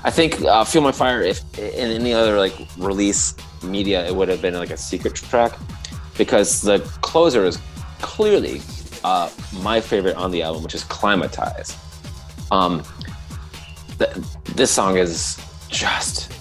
I 0.03 0.09
think 0.09 0.41
uh, 0.41 0.63
"Fuel 0.63 0.83
My 0.83 0.91
Fire." 0.91 1.21
If 1.21 1.41
in 1.59 1.91
any 1.91 2.11
other 2.13 2.39
like 2.39 2.55
release 2.77 3.35
media, 3.63 4.05
it 4.07 4.15
would 4.15 4.29
have 4.29 4.41
been 4.41 4.55
like 4.55 4.71
a 4.71 4.77
secret 4.77 5.13
track 5.13 5.53
because 6.17 6.61
the 6.61 6.79
closer 7.01 7.45
is 7.45 7.59
clearly 8.01 8.61
uh, 9.03 9.29
my 9.61 9.79
favorite 9.79 10.15
on 10.15 10.31
the 10.31 10.41
album, 10.41 10.63
which 10.63 10.73
is 10.73 10.83
"Climbatize." 10.85 11.75
Um, 12.51 12.83
th- 13.99 14.15
this 14.55 14.71
song 14.71 14.97
is 14.97 15.39
just 15.69 16.31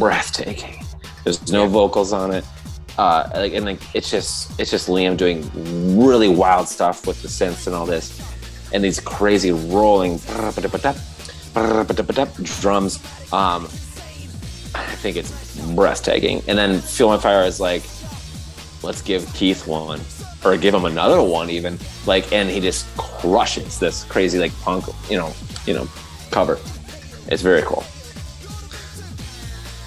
breathtaking. 0.00 0.84
There's 1.24 1.50
no 1.52 1.66
vocals 1.66 2.12
on 2.12 2.32
it. 2.32 2.44
Uh, 2.98 3.28
like, 3.34 3.52
and 3.52 3.64
like 3.64 3.80
it's 3.94 4.10
just 4.10 4.58
it's 4.58 4.70
just 4.70 4.88
Liam 4.88 5.16
doing 5.16 5.48
really 5.98 6.28
wild 6.28 6.66
stuff 6.68 7.06
with 7.06 7.20
the 7.22 7.28
synths 7.28 7.66
and 7.66 7.76
all 7.76 7.84
this, 7.84 8.20
and 8.72 8.82
these 8.82 9.00
crazy 9.00 9.52
rolling 9.52 10.18
drums. 12.60 12.98
Um, 13.32 13.68
I 14.74 14.94
think 14.96 15.16
it's 15.16 15.56
breathtaking. 15.74 16.42
And 16.48 16.58
then 16.58 16.80
Fuel 16.80 17.10
My 17.10 17.18
Fire 17.18 17.44
is 17.44 17.60
like, 17.60 17.82
let's 18.82 19.02
give 19.02 19.32
Keith 19.34 19.66
one, 19.66 20.00
or 20.44 20.56
give 20.56 20.74
him 20.74 20.84
another 20.84 21.22
one 21.22 21.50
even. 21.50 21.78
Like, 22.06 22.32
and 22.32 22.48
he 22.50 22.60
just 22.60 22.86
crushes 22.96 23.78
this 23.78 24.04
crazy 24.04 24.38
like 24.38 24.52
punk, 24.60 24.84
you 25.10 25.16
know, 25.16 25.32
you 25.66 25.74
know, 25.74 25.88
cover. 26.30 26.58
It's 27.28 27.42
very 27.42 27.62
cool. 27.62 27.84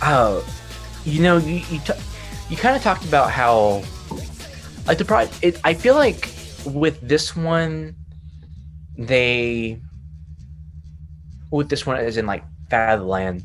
Oh, 0.02 0.46
you 1.06 1.22
know, 1.22 1.38
you 1.38 1.62
you, 1.70 1.80
you 2.50 2.58
kind 2.58 2.76
of 2.76 2.82
talked 2.82 3.06
about 3.06 3.32
how 3.32 3.84
like 4.88 4.98
the 4.98 5.06
pro. 5.06 5.28
It, 5.42 5.60
I 5.64 5.74
feel 5.74 5.96
like 5.96 6.30
with 6.66 7.00
this 7.02 7.36
one, 7.36 7.96
they 8.98 9.80
with 11.52 11.70
this 11.70 11.86
one 11.86 11.98
as 11.98 12.18
in 12.18 12.26
like 12.26 12.44
Fat 12.70 12.96
of 12.96 13.00
the 13.02 13.06
Land, 13.06 13.44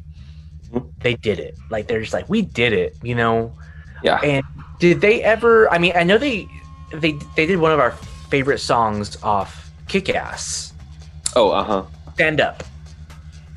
Mhm. 0.71 0.91
they 1.01 1.15
did 1.15 1.39
it. 1.39 1.57
Like 1.71 1.87
they're 1.87 2.01
just 2.01 2.13
like 2.13 2.29
we 2.29 2.43
did 2.43 2.73
it, 2.73 2.97
you 3.03 3.15
know. 3.15 3.53
Yeah. 4.03 4.19
And 4.21 4.45
did 4.81 5.01
they 5.01 5.23
ever? 5.23 5.71
I 5.73 5.79
mean, 5.79 5.93
I 5.95 6.03
know 6.03 6.19
they 6.19 6.47
they 6.93 7.13
they 7.37 7.47
did 7.47 7.59
one 7.59 7.73
of 7.73 7.81
our 7.81 7.93
favorite 8.29 8.59
songs 8.59 9.17
off 9.23 9.71
Kick 9.89 10.11
Ass. 10.11 10.73
Oh, 11.37 11.51
uh 11.51 11.65
huh. 11.65 11.83
Stand 12.15 12.41
Up. 12.41 12.63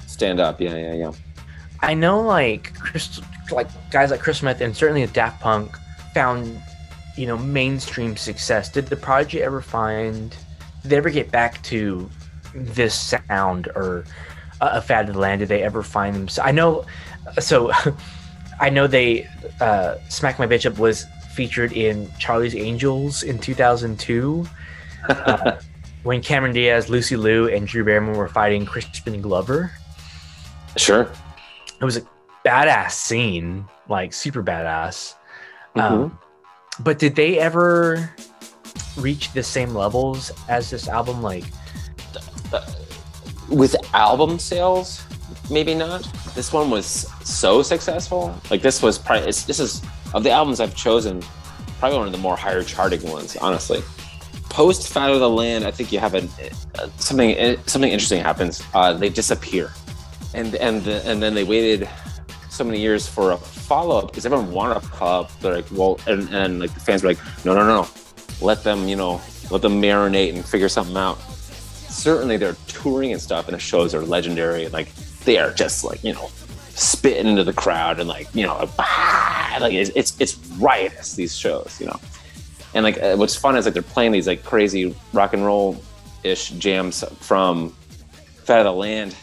Stand 0.08 0.40
Up. 0.40 0.60
Yeah, 0.62 0.76
yeah, 0.76 0.94
yeah. 0.94 1.12
I 1.82 1.94
know, 1.94 2.22
like 2.22 2.74
Chris, 2.80 3.22
like 3.52 3.68
guys 3.92 4.12
like 4.12 4.20
Chris 4.20 4.40
Smith 4.40 4.62
and 4.62 4.76
certainly 4.76 5.06
the 5.06 5.14
Daft 5.14 5.42
Punk 5.42 5.76
found, 6.14 6.62
you 7.16 7.28
know, 7.28 7.38
mainstream 7.38 8.18
success. 8.18 8.70
Did 8.72 8.88
the 8.88 8.96
project 8.96 9.44
ever 9.44 9.62
find? 9.62 10.36
Did 10.82 10.92
they 10.92 10.98
ever 10.98 11.10
get 11.10 11.32
back 11.32 11.62
to 11.64 12.10
this 12.54 12.94
sound 12.96 13.68
or 13.76 14.06
uh, 14.62 14.70
a 14.74 14.82
fad 14.82 15.08
of 15.08 15.16
the 15.16 15.22
land? 15.22 15.40
Did 15.40 15.50
they 15.50 15.64
ever 15.64 15.84
find 15.84 16.16
them? 16.16 16.28
I 16.44 16.52
know. 16.52 16.86
So, 17.40 17.72
I 18.60 18.70
know 18.70 18.88
they 18.88 19.28
uh, 19.62 19.96
"Smack 20.10 20.40
My 20.40 20.48
Bitch 20.48 20.66
Up" 20.66 20.80
was 20.80 21.06
featured 21.32 21.72
in 21.74 22.10
Charlie's 22.18 22.56
Angels 22.56 23.24
in 23.24 23.38
2002. 23.40 24.48
Uh, 25.08 25.60
when 26.04 26.22
Cameron 26.22 26.54
Diaz, 26.54 26.90
Lucy 26.90 27.16
Liu, 27.16 27.48
and 27.50 27.68
Drew 27.68 27.84
Barrymore 27.84 28.16
were 28.16 28.28
fighting 28.28 28.66
Crispin 28.66 29.22
Glover. 29.22 29.72
Sure. 30.78 31.12
It 31.80 31.86
was 31.86 31.98
a 31.98 32.02
badass 32.46 32.92
scene, 32.92 33.66
like 33.90 34.14
super 34.14 34.44
badass. 34.44 35.16
Mm-hmm. 35.76 35.80
Um, 35.80 36.20
but 36.80 37.00
did 37.00 37.16
they 37.16 37.40
ever 37.40 38.10
reach 38.98 39.34
the 39.34 39.44
same 39.44 39.74
levels 39.74 40.32
as 40.50 40.70
this 40.70 40.88
album? 40.88 41.22
Like, 41.22 41.46
with 43.50 43.76
album 43.94 44.40
sales, 44.40 45.04
maybe 45.50 45.74
not. 45.74 46.04
This 46.36 46.52
one 46.52 46.70
was 46.70 46.86
so 47.24 47.62
successful. 47.62 48.36
Like 48.50 48.62
this 48.62 48.82
was 48.82 48.98
probably 48.98 49.30
it's, 49.30 49.44
this 49.44 49.60
is 49.60 49.82
of 50.14 50.24
the 50.24 50.32
albums 50.32 50.60
I've 50.60 50.76
chosen, 50.76 51.24
probably 51.80 51.98
one 51.98 52.08
of 52.08 52.14
the 52.14 52.20
more 52.20 52.36
higher 52.36 52.64
charting 52.64 53.04
ones, 53.10 53.36
honestly. 53.38 53.82
Post 54.50 54.92
Fat 54.92 55.12
of 55.12 55.20
the 55.20 55.30
Land, 55.30 55.66
I 55.66 55.72
think 55.72 55.92
you 55.92 56.00
have 56.00 56.16
a, 56.16 56.28
uh, 56.80 56.90
something 56.98 57.38
uh, 57.38 57.58
something 57.66 57.92
interesting 57.92 58.22
happens. 58.22 58.64
Uh, 58.74 58.94
they 58.94 59.10
disappear, 59.10 59.72
and 60.34 60.56
and 60.56 60.84
the, 60.84 61.06
and 61.06 61.22
then 61.22 61.34
they 61.34 61.44
waited 61.44 61.88
so 62.58 62.64
many 62.64 62.80
years 62.80 63.08
for 63.08 63.32
a 63.32 63.38
follow 63.38 64.00
up 64.00 64.08
because 64.08 64.26
everyone 64.26 64.52
wanted 64.52 64.78
a 64.78 64.82
follow 64.82 65.22
up. 65.22 65.40
They're 65.40 65.56
like, 65.58 65.66
well, 65.72 66.00
and, 66.08 66.28
and 66.34 66.60
like 66.60 66.74
the 66.74 66.80
fans 66.80 67.04
were 67.04 67.10
like, 67.10 67.20
no, 67.46 67.54
no, 67.54 67.62
no, 67.62 67.84
no, 67.84 67.88
let 68.42 68.64
them, 68.64 68.88
you 68.88 68.96
know, 68.96 69.22
let 69.52 69.62
them 69.62 69.82
marinate 69.82 70.34
and 70.34 70.44
figure 70.44 70.68
something 70.68 70.98
out. 70.98 71.20
Certainly, 71.90 72.38
they're 72.38 72.58
touring 72.68 73.12
and 73.12 73.22
stuff, 73.22 73.48
and 73.48 73.56
the 73.56 73.60
shows 73.60 73.94
are 73.94 74.02
legendary. 74.02 74.68
Like 74.70 74.94
they 75.24 75.38
are 75.38 75.54
just 75.54 75.84
like 75.84 76.04
you 76.04 76.14
know, 76.14 76.30
spitting 76.76 77.28
into 77.28 77.44
the 77.44 77.54
crowd 77.54 78.00
and 78.00 78.10
like 78.10 78.28
you 78.34 78.46
know, 78.46 78.58
like, 78.58 78.70
ah, 78.80 79.58
like 79.62 79.74
it's, 79.74 79.92
it's 79.96 80.20
it's 80.20 80.38
riotous 80.60 81.16
these 81.16 81.36
shows, 81.36 81.78
you 81.80 81.88
know. 81.88 82.00
And 82.74 82.84
like 82.84 83.02
uh, 83.02 83.16
what's 83.16 83.36
fun 83.36 83.56
is 83.56 83.66
like 83.66 83.74
they're 83.74 83.84
playing 83.84 84.12
these 84.12 84.28
like 84.28 84.44
crazy 84.44 84.96
rock 85.14 85.34
and 85.34 85.46
roll 85.46 85.82
ish 86.24 86.50
jams 86.52 87.04
from 87.20 87.70
Fat 88.44 88.60
of 88.60 88.66
the 88.66 88.74
Land, 88.74 89.16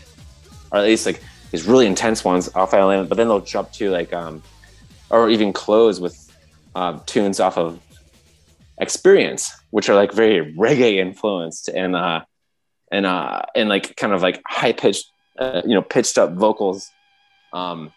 or 0.73 0.79
at 0.79 0.85
least 0.85 1.07
like 1.07 1.23
these 1.55 1.67
really 1.69 1.87
intense 1.87 2.25
ones 2.25 2.51
off 2.57 2.75
of 2.75 2.91
the 2.91 3.07
But 3.09 3.17
then 3.17 3.29
they'll 3.29 3.39
jump 3.41 3.71
to 3.75 3.91
like 3.91 4.13
um, 4.13 4.43
or 5.09 5.31
even 5.31 5.53
close 5.53 6.01
with 6.01 6.17
uh, 6.75 6.99
tunes 7.07 7.39
off 7.39 7.57
of 7.57 7.79
Experience, 8.79 9.53
which 9.71 9.89
are 9.89 9.95
like 9.95 10.13
very 10.13 10.53
reggae 10.55 10.97
influenced 10.97 11.69
and 11.69 11.95
uh 11.95 12.23
and 12.91 13.07
uh 13.07 13.43
and 13.55 13.69
like 13.69 13.95
kind 13.95 14.13
of 14.13 14.21
like 14.21 14.43
high 14.49 14.73
pitched 14.73 15.07
uh, 15.39 15.63
you 15.65 15.75
know 15.75 15.83
pitched 15.83 16.19
up 16.19 16.33
vocals 16.33 16.91
um 17.53 17.93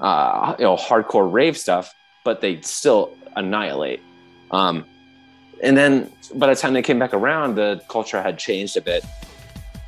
uh 0.00 0.56
you 0.58 0.64
know 0.64 0.76
hardcore 0.76 1.32
rave 1.32 1.56
stuff 1.56 1.94
but 2.24 2.40
they 2.40 2.60
still 2.62 3.16
annihilate. 3.36 4.00
Um 4.50 4.84
and 5.62 5.76
then 5.76 6.12
by 6.34 6.48
the 6.48 6.56
time 6.56 6.72
they 6.72 6.82
came 6.82 6.98
back 6.98 7.14
around 7.14 7.54
the 7.54 7.80
culture 7.86 8.20
had 8.20 8.36
changed 8.36 8.76
a 8.76 8.80
bit 8.80 9.04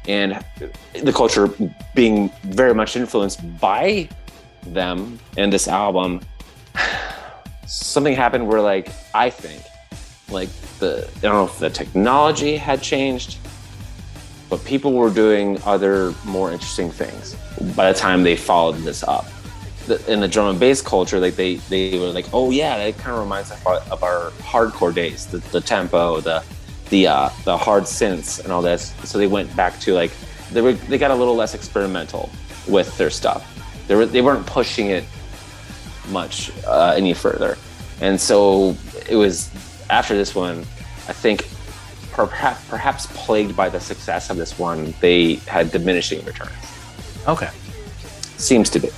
and 0.08 0.44
the 1.02 1.12
culture 1.12 1.48
being 1.94 2.30
very 2.44 2.74
much 2.74 2.96
influenced 2.96 3.40
by 3.60 4.08
them 4.66 5.18
and 5.36 5.52
this 5.52 5.68
album 5.68 6.20
something 7.66 8.14
happened 8.14 8.46
where 8.46 8.60
like 8.60 8.90
i 9.14 9.28
think 9.30 9.62
like 10.30 10.48
the 10.78 11.08
i 11.16 11.20
don't 11.20 11.34
know 11.34 11.44
if 11.44 11.58
the 11.58 11.70
technology 11.70 12.56
had 12.56 12.82
changed 12.82 13.38
but 14.52 14.62
people 14.66 14.92
were 14.92 15.08
doing 15.08 15.58
other 15.64 16.12
more 16.26 16.52
interesting 16.52 16.90
things 16.90 17.34
by 17.74 17.90
the 17.90 17.98
time 17.98 18.22
they 18.22 18.36
followed 18.36 18.76
this 18.82 19.02
up. 19.02 19.24
In 20.08 20.20
the 20.20 20.28
drum 20.28 20.48
and 20.50 20.60
bass 20.60 20.82
culture 20.82 21.18
like 21.18 21.36
they 21.36 21.56
they 21.56 21.98
were 21.98 22.12
like 22.12 22.26
oh 22.32 22.50
yeah 22.50 22.76
that 22.76 22.98
kind 22.98 23.16
of 23.16 23.20
reminds 23.20 23.50
us 23.50 23.66
of 23.90 24.02
our, 24.04 24.30
hardcore 24.42 24.94
days 24.94 25.26
the, 25.26 25.38
the 25.38 25.60
tempo 25.60 26.20
the 26.20 26.44
the 26.92 27.06
uh, 27.06 27.28
the 27.44 27.56
hard 27.56 27.84
synths 27.84 28.42
and 28.42 28.52
all 28.52 28.62
this 28.62 28.94
so 29.02 29.18
they 29.18 29.26
went 29.26 29.54
back 29.56 29.78
to 29.80 29.94
like 29.94 30.12
they 30.52 30.60
were 30.60 30.74
they 30.74 30.98
got 30.98 31.10
a 31.10 31.14
little 31.14 31.34
less 31.34 31.54
experimental 31.54 32.30
with 32.68 32.96
their 32.98 33.10
stuff 33.10 33.42
they 33.88 33.94
were 33.94 34.06
they 34.06 34.22
weren't 34.22 34.46
pushing 34.46 34.88
it 34.88 35.04
much 36.10 36.52
uh, 36.66 36.94
any 36.96 37.14
further 37.14 37.56
and 38.00 38.20
so 38.20 38.76
it 39.08 39.16
was 39.16 39.50
after 39.90 40.14
this 40.14 40.34
one 40.34 40.58
i 41.08 41.12
think 41.12 41.48
perhaps, 42.12 42.64
perhaps 42.68 43.06
plagued 43.14 43.56
by 43.56 43.68
the 43.68 43.80
success 43.80 44.30
of 44.30 44.36
this 44.36 44.58
one, 44.58 44.94
they 45.00 45.34
had 45.48 45.70
diminishing 45.70 46.24
returns. 46.24 46.52
Okay. 47.26 47.50
Seems 48.36 48.70
to 48.70 48.78
be. 48.78 48.90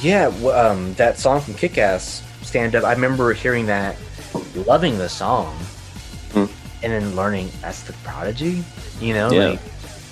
Yeah, 0.00 0.28
um, 0.48 0.94
that 0.94 1.18
song 1.18 1.40
from 1.40 1.54
Kick 1.54 1.76
Ass, 1.78 2.22
Stand 2.42 2.74
Up, 2.74 2.84
I 2.84 2.92
remember 2.92 3.32
hearing 3.32 3.66
that, 3.66 3.96
loving 4.54 4.96
the 4.98 5.08
song. 5.08 5.58
And 6.82 6.92
then 6.92 7.14
learning 7.16 7.50
that's 7.60 7.82
the 7.82 7.92
Prodigy, 8.04 8.64
you 9.00 9.14
know, 9.14 9.30
Yeah. 9.30 9.46
like 9.50 9.60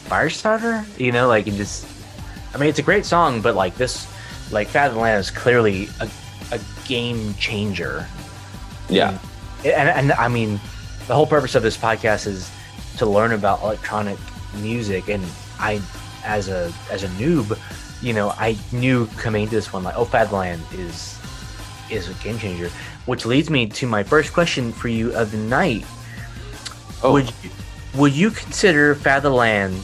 Firestarter, 0.09 0.85
you 0.99 1.13
know, 1.13 1.29
like, 1.29 1.47
and 1.47 1.57
just, 1.57 1.87
I 2.55 2.59
mean, 2.59 2.69
it's 2.69 2.79
a 2.79 2.83
great 2.83 3.07
song, 3.07 3.41
but 3.41 3.55
like 3.55 3.77
this, 3.77 4.07
like 4.51 4.69
Fat 4.69 4.89
of 4.89 4.95
the 4.95 5.01
Land 5.01 5.21
is 5.21 5.31
clearly 5.31 5.89
a, 6.01 6.09
a 6.53 6.61
game 6.87 7.35
changer. 7.35 8.07
Yeah. 8.89 9.19
And, 9.65 9.89
and 9.89 10.13
I 10.13 10.29
mean, 10.29 10.61
the 11.07 11.15
whole 11.15 11.27
purpose 11.27 11.55
of 11.55 11.63
this 11.63 11.77
podcast 11.77 12.27
is 12.27 12.51
to 12.99 13.07
learn 13.07 13.33
about 13.33 13.63
electronic 13.63 14.19
music. 14.57 15.09
And 15.09 15.25
I, 15.59 15.81
as 16.25 16.49
a 16.49 16.73
as 16.91 17.03
a 17.05 17.09
noob, 17.09 17.57
you 18.03 18.13
know, 18.13 18.31
I 18.31 18.57
knew 18.73 19.07
coming 19.19 19.45
into 19.45 19.55
this 19.55 19.73
one 19.73 19.85
like, 19.85 19.97
oh, 19.97 20.05
Fadland 20.05 20.61
is 20.73 21.19
is 21.91 22.09
a 22.09 22.15
game 22.23 22.39
changer. 22.39 22.69
Which 23.07 23.27
leads 23.27 23.49
me 23.51 23.67
to 23.67 23.87
my 23.87 24.03
first 24.03 24.33
question 24.33 24.73
for 24.73 24.89
you 24.89 25.13
of 25.15 25.31
the 25.31 25.39
night. 25.39 25.85
Oh, 27.02 27.12
Would 27.12 27.32
you, 27.43 27.51
would 27.94 28.12
you 28.12 28.31
consider 28.31 28.94
Fatherland 28.94 29.81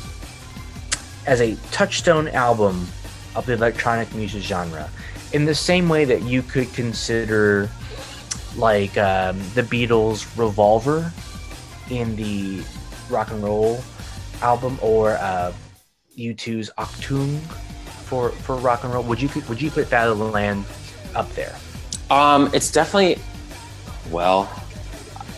as 1.26 1.40
a 1.40 1.56
touchstone 1.72 2.28
album 2.28 2.86
of 3.34 3.46
the 3.46 3.54
electronic 3.54 4.14
music 4.14 4.42
genre, 4.42 4.90
in 5.32 5.44
the 5.44 5.54
same 5.54 5.88
way 5.88 6.04
that 6.04 6.22
you 6.22 6.42
could 6.42 6.72
consider 6.72 7.70
like 8.56 8.96
um, 8.98 9.38
the 9.54 9.62
Beatles' 9.62 10.26
Revolver 10.38 11.12
in 11.90 12.16
the 12.16 12.62
rock 13.10 13.30
and 13.30 13.42
roll 13.42 13.82
album, 14.42 14.78
or 14.82 15.12
uh, 15.12 15.52
U2's 16.18 16.70
Achtung 16.78 17.40
for 18.04 18.30
for 18.30 18.56
rock 18.56 18.84
and 18.84 18.92
roll? 18.92 19.02
Would 19.04 19.20
you 19.20 19.30
would 19.48 19.60
you 19.60 19.70
put 19.70 19.86
Fatherland 19.86 20.64
up 21.14 21.30
there? 21.34 21.56
Um, 22.10 22.50
it's 22.52 22.70
definitely 22.70 23.18
well, 24.10 24.50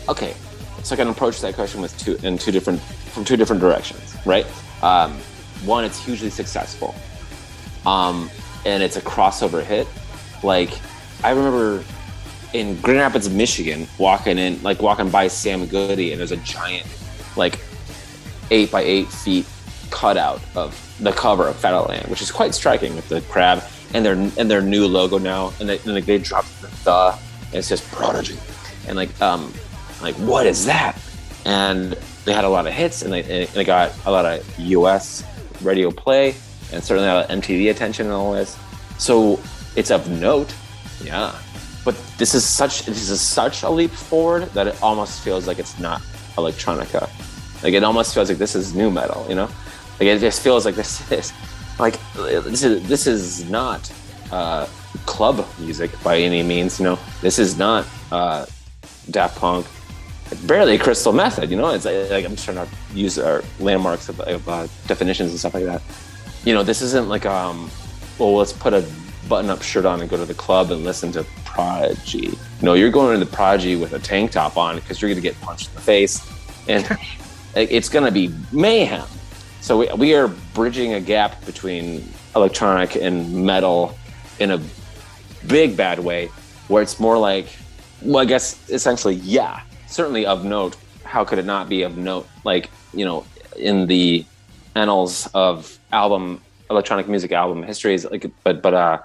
okay. 0.08 0.34
So 0.82 0.94
I 0.94 0.96
can 0.96 1.08
approach 1.08 1.40
that 1.40 1.54
question 1.54 1.80
with 1.80 1.96
two 1.98 2.18
in 2.22 2.38
two 2.38 2.52
different 2.52 2.80
from 2.80 3.24
two 3.24 3.36
different 3.36 3.60
directions, 3.60 4.16
right? 4.24 4.46
Um, 4.82 5.18
one, 5.64 5.84
it's 5.84 6.02
hugely 6.02 6.30
successful, 6.30 6.94
um, 7.84 8.30
and 8.64 8.82
it's 8.82 8.96
a 8.96 9.00
crossover 9.00 9.62
hit. 9.62 9.86
Like 10.42 10.70
I 11.24 11.30
remember 11.30 11.84
in 12.54 12.80
Grand 12.80 13.00
Rapids, 13.00 13.28
Michigan, 13.28 13.86
walking 13.98 14.38
in, 14.38 14.62
like 14.62 14.80
walking 14.80 15.10
by 15.10 15.28
Sam 15.28 15.66
Goody, 15.66 16.12
and 16.12 16.20
there's 16.20 16.32
a 16.32 16.36
giant, 16.38 16.86
like 17.36 17.58
eight 18.50 18.70
by 18.70 18.82
eight 18.82 19.08
feet 19.08 19.46
cutout 19.90 20.40
of 20.54 20.96
the 21.00 21.12
cover 21.12 21.48
of 21.48 21.56
Fatherland, 21.56 22.06
which 22.08 22.22
is 22.22 22.30
quite 22.30 22.54
striking 22.54 22.94
with 22.94 23.08
the 23.08 23.20
crab 23.22 23.62
and 23.94 24.04
their 24.04 24.14
and 24.14 24.50
their 24.50 24.62
new 24.62 24.86
logo 24.86 25.18
now, 25.18 25.52
and 25.60 25.68
they, 25.68 25.78
and 25.78 25.94
like 25.94 26.06
they 26.06 26.18
dropped 26.18 26.48
the 26.60 26.68
the, 26.84 27.18
and 27.46 27.56
it 27.56 27.62
says 27.62 27.80
Prodigy, 27.80 28.38
and 28.86 28.96
like 28.96 29.20
um 29.20 29.52
like 30.02 30.14
what 30.16 30.46
is 30.46 30.64
that? 30.66 30.98
And 31.44 31.96
they 32.24 32.32
had 32.32 32.44
a 32.44 32.48
lot 32.48 32.66
of 32.66 32.72
hits, 32.72 33.02
and 33.02 33.12
they 33.12 33.42
and 33.42 33.48
they 33.50 33.64
got 33.64 33.92
a 34.06 34.10
lot 34.10 34.24
of 34.26 34.58
U.S. 34.58 35.24
radio 35.62 35.90
play, 35.90 36.34
and 36.72 36.82
certainly 36.82 37.08
a 37.08 37.14
lot 37.14 37.30
of 37.30 37.40
MTV 37.40 37.70
attention 37.70 38.06
and 38.06 38.14
all 38.14 38.32
this. 38.32 38.56
So 38.98 39.40
it's 39.76 39.90
of 39.90 40.08
note, 40.10 40.54
yeah. 41.02 41.34
But 41.84 41.96
this 42.18 42.34
is 42.34 42.44
such 42.44 42.84
this 42.84 43.08
is 43.08 43.20
such 43.20 43.62
a 43.62 43.70
leap 43.70 43.90
forward 43.90 44.44
that 44.50 44.66
it 44.66 44.82
almost 44.82 45.22
feels 45.22 45.46
like 45.46 45.58
it's 45.58 45.78
not 45.78 46.02
electronica. 46.36 47.08
Like 47.62 47.74
it 47.74 47.82
almost 47.82 48.14
feels 48.14 48.28
like 48.28 48.38
this 48.38 48.54
is 48.54 48.74
nu 48.74 48.90
metal, 48.90 49.26
you 49.28 49.34
know? 49.34 49.48
Like 49.98 50.08
it 50.08 50.20
just 50.20 50.42
feels 50.42 50.64
like 50.64 50.74
this 50.74 51.10
is 51.12 51.32
like 51.78 51.98
this 52.14 52.62
is 52.62 52.86
this 52.88 53.06
is 53.06 53.48
not 53.48 53.90
uh, 54.30 54.66
club 55.06 55.46
music 55.58 55.90
by 56.02 56.18
any 56.18 56.42
means. 56.42 56.78
You 56.78 56.84
know, 56.84 56.98
this 57.22 57.38
is 57.38 57.56
not 57.56 57.86
uh, 58.12 58.46
Daft 59.10 59.38
Punk 59.38 59.66
barely 60.46 60.74
a 60.74 60.78
crystal 60.78 61.12
method. 61.12 61.50
You 61.50 61.56
know, 61.56 61.70
it's 61.70 61.84
like, 61.84 62.10
like 62.10 62.24
I'm 62.24 62.32
just 62.32 62.44
trying 62.44 62.66
to 62.66 62.68
use 62.94 63.18
our 63.18 63.42
landmarks 63.60 64.08
of, 64.08 64.20
of 64.20 64.48
uh, 64.48 64.66
definitions 64.86 65.30
and 65.30 65.38
stuff 65.38 65.54
like 65.54 65.64
that. 65.64 65.82
You 66.44 66.54
know, 66.54 66.62
this 66.62 66.82
isn't 66.82 67.08
like 67.08 67.26
um, 67.26 67.70
well, 68.18 68.34
let's 68.34 68.52
put 68.52 68.74
a 68.74 68.86
button-up 69.28 69.62
shirt 69.62 69.84
on 69.84 70.00
and 70.00 70.08
go 70.08 70.16
to 70.16 70.24
the 70.24 70.34
club 70.34 70.70
and 70.70 70.84
listen 70.84 71.12
to 71.12 71.24
Prodigy. 71.44 72.38
No, 72.62 72.74
you're 72.74 72.90
going 72.90 73.18
to 73.18 73.24
the 73.24 73.30
Prodigy 73.30 73.76
with 73.76 73.92
a 73.92 73.98
tank 73.98 74.30
top 74.30 74.56
on 74.56 74.76
because 74.76 75.00
you're 75.00 75.10
going 75.10 75.22
to 75.22 75.22
get 75.22 75.38
punched 75.40 75.68
in 75.68 75.74
the 75.74 75.80
face, 75.80 76.20
and 76.68 76.88
it's 77.54 77.88
going 77.88 78.04
to 78.04 78.12
be 78.12 78.32
mayhem. 78.52 79.06
So 79.60 79.78
we, 79.78 79.88
we 79.94 80.14
are 80.14 80.28
bridging 80.54 80.94
a 80.94 81.00
gap 81.00 81.44
between 81.44 82.08
electronic 82.34 82.96
and 82.96 83.44
metal 83.44 83.96
in 84.38 84.52
a 84.52 84.60
big 85.46 85.76
bad 85.76 85.98
way, 85.98 86.26
where 86.68 86.82
it's 86.82 87.00
more 87.00 87.18
like, 87.18 87.46
well, 88.02 88.18
I 88.18 88.24
guess 88.24 88.68
essentially, 88.70 89.14
yeah, 89.14 89.62
certainly 89.88 90.26
of 90.26 90.44
note. 90.44 90.76
How 91.04 91.24
could 91.24 91.38
it 91.38 91.44
not 91.44 91.68
be 91.68 91.82
of 91.82 91.96
note? 91.96 92.28
Like 92.44 92.70
you 92.92 93.04
know, 93.04 93.24
in 93.56 93.86
the 93.86 94.24
annals 94.74 95.28
of 95.34 95.78
album 95.92 96.40
electronic 96.70 97.08
music 97.08 97.32
album 97.32 97.62
histories, 97.62 98.04
like, 98.04 98.30
but 98.44 98.62
but 98.62 98.74
uh, 98.74 98.98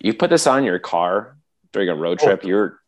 you 0.00 0.14
put 0.14 0.30
this 0.30 0.46
on 0.46 0.64
your 0.64 0.78
car 0.78 1.36
during 1.72 1.88
a 1.88 1.94
road 1.94 2.18
trip, 2.18 2.40
oh. 2.44 2.48
you're 2.48 2.80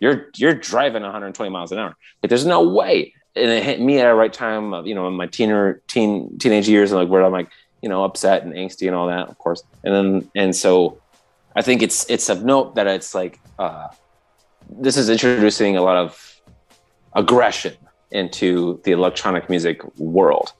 you're 0.00 0.28
you're 0.36 0.54
driving 0.54 1.02
120 1.02 1.50
miles 1.50 1.72
an 1.72 1.78
hour. 1.78 1.96
Like, 2.22 2.28
there's 2.28 2.46
no 2.46 2.68
way. 2.68 3.14
And 3.34 3.50
it 3.50 3.62
hit 3.62 3.80
me 3.80 3.98
at 3.98 4.06
a 4.06 4.14
right 4.14 4.32
time, 4.32 4.74
of, 4.74 4.86
you 4.86 4.94
know, 4.94 5.08
in 5.08 5.14
my 5.14 5.26
teener 5.26 5.80
teen 5.86 6.38
teenage 6.38 6.68
years, 6.68 6.92
and 6.92 7.00
like 7.00 7.08
where 7.08 7.24
I'm 7.24 7.32
like, 7.32 7.50
you 7.80 7.88
know, 7.88 8.04
upset 8.04 8.42
and 8.42 8.52
angsty 8.52 8.86
and 8.86 8.94
all 8.94 9.06
that, 9.06 9.28
of 9.28 9.38
course. 9.38 9.62
And 9.84 9.94
then 9.94 10.30
and 10.34 10.54
so, 10.54 10.98
I 11.56 11.62
think 11.62 11.82
it's 11.82 12.08
it's 12.10 12.28
of 12.28 12.44
note 12.44 12.74
that 12.74 12.86
it's 12.86 13.14
like 13.14 13.40
uh, 13.58 13.88
this 14.70 14.98
is 14.98 15.08
introducing 15.08 15.78
a 15.78 15.82
lot 15.82 15.96
of 15.96 16.31
aggression 17.14 17.74
into 18.10 18.80
the 18.84 18.92
electronic 18.92 19.48
music 19.48 19.82
world. 19.98 20.52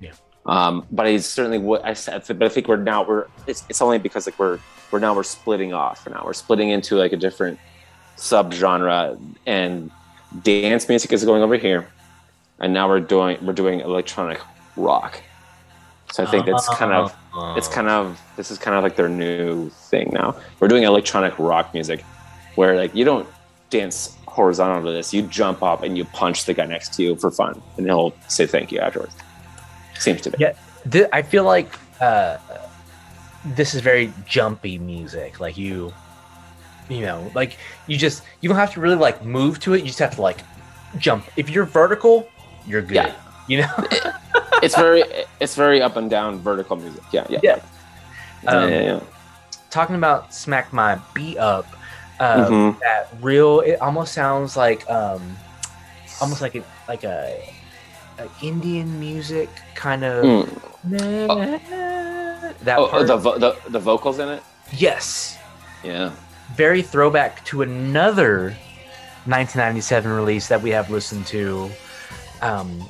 Yeah. 0.00 0.12
Um, 0.46 0.86
but 0.90 1.06
it's 1.06 1.26
certainly 1.26 1.58
what 1.58 1.84
I 1.84 1.94
said. 1.94 2.24
But 2.26 2.42
I 2.42 2.48
think 2.48 2.68
we're 2.68 2.76
now 2.76 3.06
we're 3.06 3.26
it's, 3.46 3.64
it's 3.68 3.80
only 3.80 3.98
because 3.98 4.26
like 4.26 4.38
we're 4.38 4.58
we're 4.90 4.98
now 4.98 5.14
we're 5.14 5.22
splitting 5.22 5.72
off. 5.72 6.04
For 6.04 6.10
now 6.10 6.22
we're 6.24 6.32
splitting 6.32 6.70
into 6.70 6.96
like 6.96 7.12
a 7.12 7.16
different 7.16 7.58
subgenre, 8.16 9.20
and 9.46 9.90
dance 10.42 10.88
music 10.88 11.12
is 11.12 11.24
going 11.24 11.42
over 11.42 11.56
here, 11.56 11.88
and 12.58 12.72
now 12.72 12.88
we're 12.88 13.00
doing 13.00 13.38
we're 13.44 13.52
doing 13.52 13.80
electronic 13.80 14.40
rock. 14.76 15.22
So 16.12 16.24
I 16.24 16.26
think 16.26 16.48
it's 16.48 16.68
kind 16.70 16.92
of 16.92 17.14
it's 17.56 17.68
kind 17.68 17.88
of 17.88 18.20
this 18.36 18.50
is 18.50 18.58
kind 18.58 18.76
of 18.76 18.82
like 18.82 18.96
their 18.96 19.08
new 19.08 19.70
thing 19.70 20.10
now. 20.12 20.34
We're 20.58 20.68
doing 20.68 20.82
electronic 20.82 21.38
rock 21.38 21.72
music, 21.72 22.02
where 22.56 22.76
like 22.76 22.94
you 22.94 23.04
don't 23.04 23.28
dance 23.70 24.16
horizontal 24.30 24.84
to 24.84 24.92
this, 24.92 25.12
you 25.12 25.22
jump 25.22 25.62
up 25.62 25.82
and 25.82 25.98
you 25.98 26.04
punch 26.04 26.44
the 26.44 26.54
guy 26.54 26.64
next 26.64 26.94
to 26.94 27.02
you 27.02 27.16
for 27.16 27.30
fun, 27.30 27.60
and 27.76 27.86
he'll 27.86 28.14
say 28.28 28.46
thank 28.46 28.72
you 28.72 28.78
afterwards. 28.78 29.14
Seems 29.98 30.20
to 30.22 30.30
be. 30.30 30.38
Yeah, 30.38 30.52
th- 30.90 31.08
I 31.12 31.22
feel 31.22 31.44
like 31.44 31.74
uh, 32.00 32.38
this 33.44 33.74
is 33.74 33.80
very 33.80 34.12
jumpy 34.26 34.78
music. 34.78 35.40
Like 35.40 35.58
you, 35.58 35.92
you 36.88 37.02
know, 37.02 37.30
like 37.34 37.58
you 37.86 37.96
just 37.96 38.22
you 38.40 38.48
don't 38.48 38.58
have 38.58 38.72
to 38.74 38.80
really 38.80 38.96
like 38.96 39.24
move 39.24 39.60
to 39.60 39.74
it. 39.74 39.80
You 39.80 39.86
just 39.86 39.98
have 39.98 40.14
to 40.14 40.22
like 40.22 40.38
jump. 40.96 41.26
If 41.36 41.50
you're 41.50 41.66
vertical, 41.66 42.28
you're 42.66 42.82
good. 42.82 42.94
Yeah. 42.94 43.14
You 43.48 43.58
know, 43.62 43.74
it's 44.62 44.76
very 44.76 45.02
it's 45.40 45.56
very 45.56 45.82
up 45.82 45.96
and 45.96 46.08
down 46.08 46.38
vertical 46.38 46.76
music. 46.76 47.02
Yeah, 47.12 47.26
yeah, 47.28 47.40
yeah. 47.42 47.60
Um, 48.46 48.70
yeah, 48.70 48.80
yeah. 48.80 49.00
Talking 49.70 49.96
about 49.96 50.32
smack 50.32 50.72
my 50.72 50.98
beat 51.14 51.36
up 51.36 51.66
um, 52.20 52.44
mm-hmm. 52.44 52.78
that 52.80 53.08
real 53.20 53.60
it 53.60 53.80
almost 53.80 54.12
sounds 54.12 54.56
like 54.56 54.88
um 54.90 55.36
almost 56.20 56.42
like 56.42 56.54
a 56.54 56.62
like 56.86 57.02
a, 57.02 57.42
a 58.18 58.28
indian 58.42 59.00
music 59.00 59.48
kind 59.74 60.04
of 60.04 60.24
mm. 60.24 61.28
oh. 61.30 61.58
that 62.62 62.78
oh, 62.78 62.88
part. 62.88 63.06
The, 63.06 63.16
vo- 63.16 63.38
the 63.38 63.56
the 63.70 63.78
vocals 63.78 64.18
in 64.18 64.28
it 64.28 64.42
yes 64.72 65.38
yeah 65.82 66.12
very 66.54 66.82
throwback 66.82 67.42
to 67.46 67.62
another 67.62 68.54
1997 69.24 70.12
release 70.12 70.46
that 70.48 70.60
we 70.60 70.70
have 70.70 70.90
listened 70.90 71.26
to 71.26 71.70
um 72.42 72.86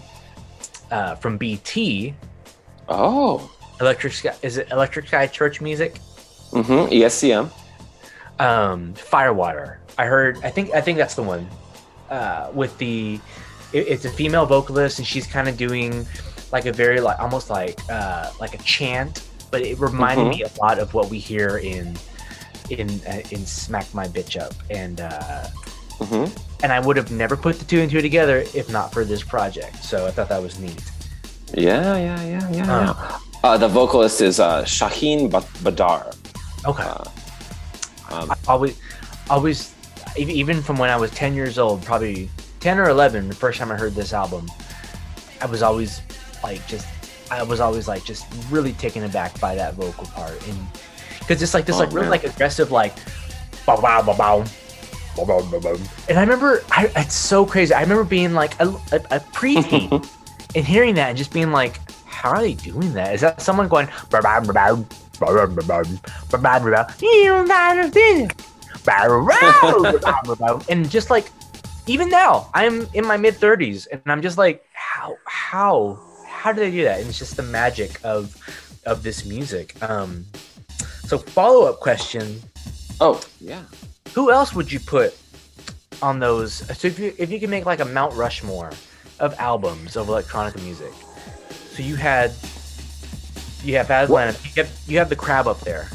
uh 0.90 1.15
from 1.15 1.39
bt 1.39 2.15
oh 2.89 3.48
electric 3.81 4.12
sky 4.12 4.35
is 4.43 4.59
it 4.59 4.69
electric 4.73 5.07
sky 5.07 5.28
church 5.28 5.61
music 5.61 6.01
mm-hmm 6.51 6.93
escm 6.93 7.48
um, 8.40 8.94
Firewater. 8.94 9.80
I 9.98 10.06
heard. 10.06 10.38
I 10.42 10.50
think. 10.50 10.74
I 10.74 10.80
think 10.80 10.98
that's 10.98 11.14
the 11.14 11.22
one. 11.22 11.48
Uh, 12.08 12.50
with 12.52 12.76
the, 12.78 13.20
it, 13.72 13.86
it's 13.86 14.04
a 14.04 14.10
female 14.10 14.46
vocalist, 14.46 14.98
and 14.98 15.06
she's 15.06 15.26
kind 15.26 15.48
of 15.48 15.56
doing 15.56 16.06
like 16.52 16.66
a 16.66 16.72
very 16.72 17.00
like 17.00 17.18
almost 17.20 17.50
like 17.50 17.78
uh, 17.88 18.30
like 18.40 18.54
a 18.54 18.58
chant, 18.58 19.28
but 19.50 19.62
it 19.62 19.78
reminded 19.78 20.26
mm-hmm. 20.26 20.40
me 20.40 20.42
a 20.42 20.60
lot 20.60 20.78
of 20.78 20.92
what 20.94 21.08
we 21.10 21.18
hear 21.18 21.58
in 21.58 21.96
in 22.70 22.88
uh, 23.06 23.20
in 23.30 23.44
Smack 23.46 23.92
My 23.94 24.08
Bitch 24.08 24.40
Up, 24.40 24.54
and 24.70 25.00
uh, 25.00 25.46
mm-hmm. 25.98 26.64
and 26.64 26.72
I 26.72 26.80
would 26.80 26.96
have 26.96 27.10
never 27.10 27.36
put 27.36 27.58
the 27.58 27.64
two 27.64 27.80
and 27.80 27.90
two 27.90 28.00
together 28.00 28.44
if 28.54 28.70
not 28.70 28.92
for 28.92 29.04
this 29.04 29.22
project. 29.22 29.84
So 29.84 30.06
I 30.06 30.10
thought 30.10 30.28
that 30.28 30.42
was 30.42 30.58
neat. 30.58 30.82
Yeah, 31.54 31.96
yeah, 31.96 32.24
yeah, 32.24 32.50
yeah. 32.50 32.78
Um, 32.78 32.86
yeah. 32.86 33.18
Uh, 33.42 33.56
the 33.56 33.68
vocalist 33.68 34.20
is 34.20 34.38
uh, 34.38 34.64
Shahin 34.64 35.30
Badar. 35.30 36.14
Okay. 36.66 36.82
Uh, 36.82 37.04
um, 38.11 38.31
I 38.31 38.37
always, 38.49 38.81
always, 39.28 39.74
even 40.16 40.62
from 40.62 40.77
when 40.78 40.91
I 40.91 40.97
was 40.97 41.11
10 41.12 41.35
years 41.35 41.59
old, 41.59 41.82
probably 41.82 42.28
10 42.61 42.78
or 42.78 42.89
11, 42.89 43.28
the 43.28 43.35
first 43.35 43.59
time 43.59 43.70
I 43.70 43.77
heard 43.77 43.95
this 43.95 44.12
album, 44.12 44.51
I 45.41 45.47
was 45.47 45.62
always 45.62 46.03
like, 46.43 46.66
just, 46.66 46.87
I 47.31 47.43
was 47.43 47.61
always 47.61 47.87
like, 47.89 48.05
just 48.05 48.27
really 48.51 48.73
taken 48.73 49.05
aback 49.05 49.39
by 49.41 49.55
that 49.55 49.74
vocal 49.74 50.07
part. 50.07 50.47
And 50.49 50.59
because 51.20 51.43
it's 51.43 51.55
like 51.55 51.66
this, 51.66 51.77
oh, 51.77 51.81
like, 51.81 51.93
really 51.93 52.09
like 52.09 52.24
aggressive, 52.24 52.70
like, 52.70 52.95
bow, 53.65 53.81
bow, 53.81 54.03
bow, 54.03 54.15
bow. 54.15 54.45
And 56.09 56.19
I 56.19 56.23
remember, 56.23 56.62
I, 56.70 56.91
it's 56.97 57.15
so 57.15 57.45
crazy. 57.45 57.74
I 57.74 57.82
remember 57.82 58.05
being 58.05 58.32
like 58.32 58.59
a, 58.61 58.69
a, 58.69 58.97
a 59.11 59.20
preteen 59.20 60.09
and 60.55 60.65
hearing 60.65 60.95
that 60.97 61.11
and 61.11 61.19
just 61.19 61.32
being 61.32 61.53
like, 61.53 61.78
how 62.05 62.31
are 62.31 62.41
they 62.41 62.55
doing 62.55 62.93
that? 62.95 63.15
Is 63.15 63.20
that 63.20 63.41
someone 63.41 63.69
going, 63.69 63.89
bow, 64.11 64.20
bow, 64.20 64.41
bow, 64.41 64.85
and 70.68 70.90
just 70.90 71.10
like 71.10 71.30
even 71.86 72.09
now 72.09 72.48
i'm 72.55 72.86
in 72.94 73.06
my 73.06 73.16
mid 73.16 73.34
30s 73.34 73.86
and 73.92 74.02
i'm 74.06 74.22
just 74.22 74.38
like 74.38 74.64
how 74.72 75.16
how 75.26 75.98
how 76.40 76.52
do 76.52 76.60
they 76.60 76.70
do 76.70 76.84
that? 76.84 77.01
And 77.01 77.09
it's 77.09 77.18
just 77.18 77.36
the 77.36 77.42
magic 77.42 78.01
of 78.02 78.34
of 78.86 79.02
this 79.02 79.26
music. 79.26 79.80
Um 79.82 80.24
so 81.05 81.18
follow-up 81.18 81.80
question. 81.80 82.40
Oh 83.01 83.20
yeah. 83.40 83.64
Who 84.14 84.30
else 84.30 84.55
would 84.55 84.72
you 84.72 84.80
put 84.80 85.16
on 86.01 86.18
those? 86.18 86.55
So 86.78 86.88
if 86.88 86.98
you 86.98 87.12
if 87.18 87.30
you 87.30 87.38
can 87.38 87.51
make 87.51 87.66
like 87.66 87.80
a 87.80 87.84
mount 87.84 88.14
rushmore 88.14 88.70
of 89.18 89.38
albums 89.38 89.97
of 89.97 90.09
electronic 90.09 90.56
music. 90.62 90.92
So 91.72 91.82
you 91.82 91.97
had 91.97 92.32
you 93.62 93.77
have 93.77 93.91
Atlantis. 93.91 94.57
You 94.57 94.65
have, 94.65 94.78
you 94.87 94.99
have 94.99 95.09
the 95.09 95.16
crab 95.16 95.47
up 95.47 95.61
there. 95.61 95.89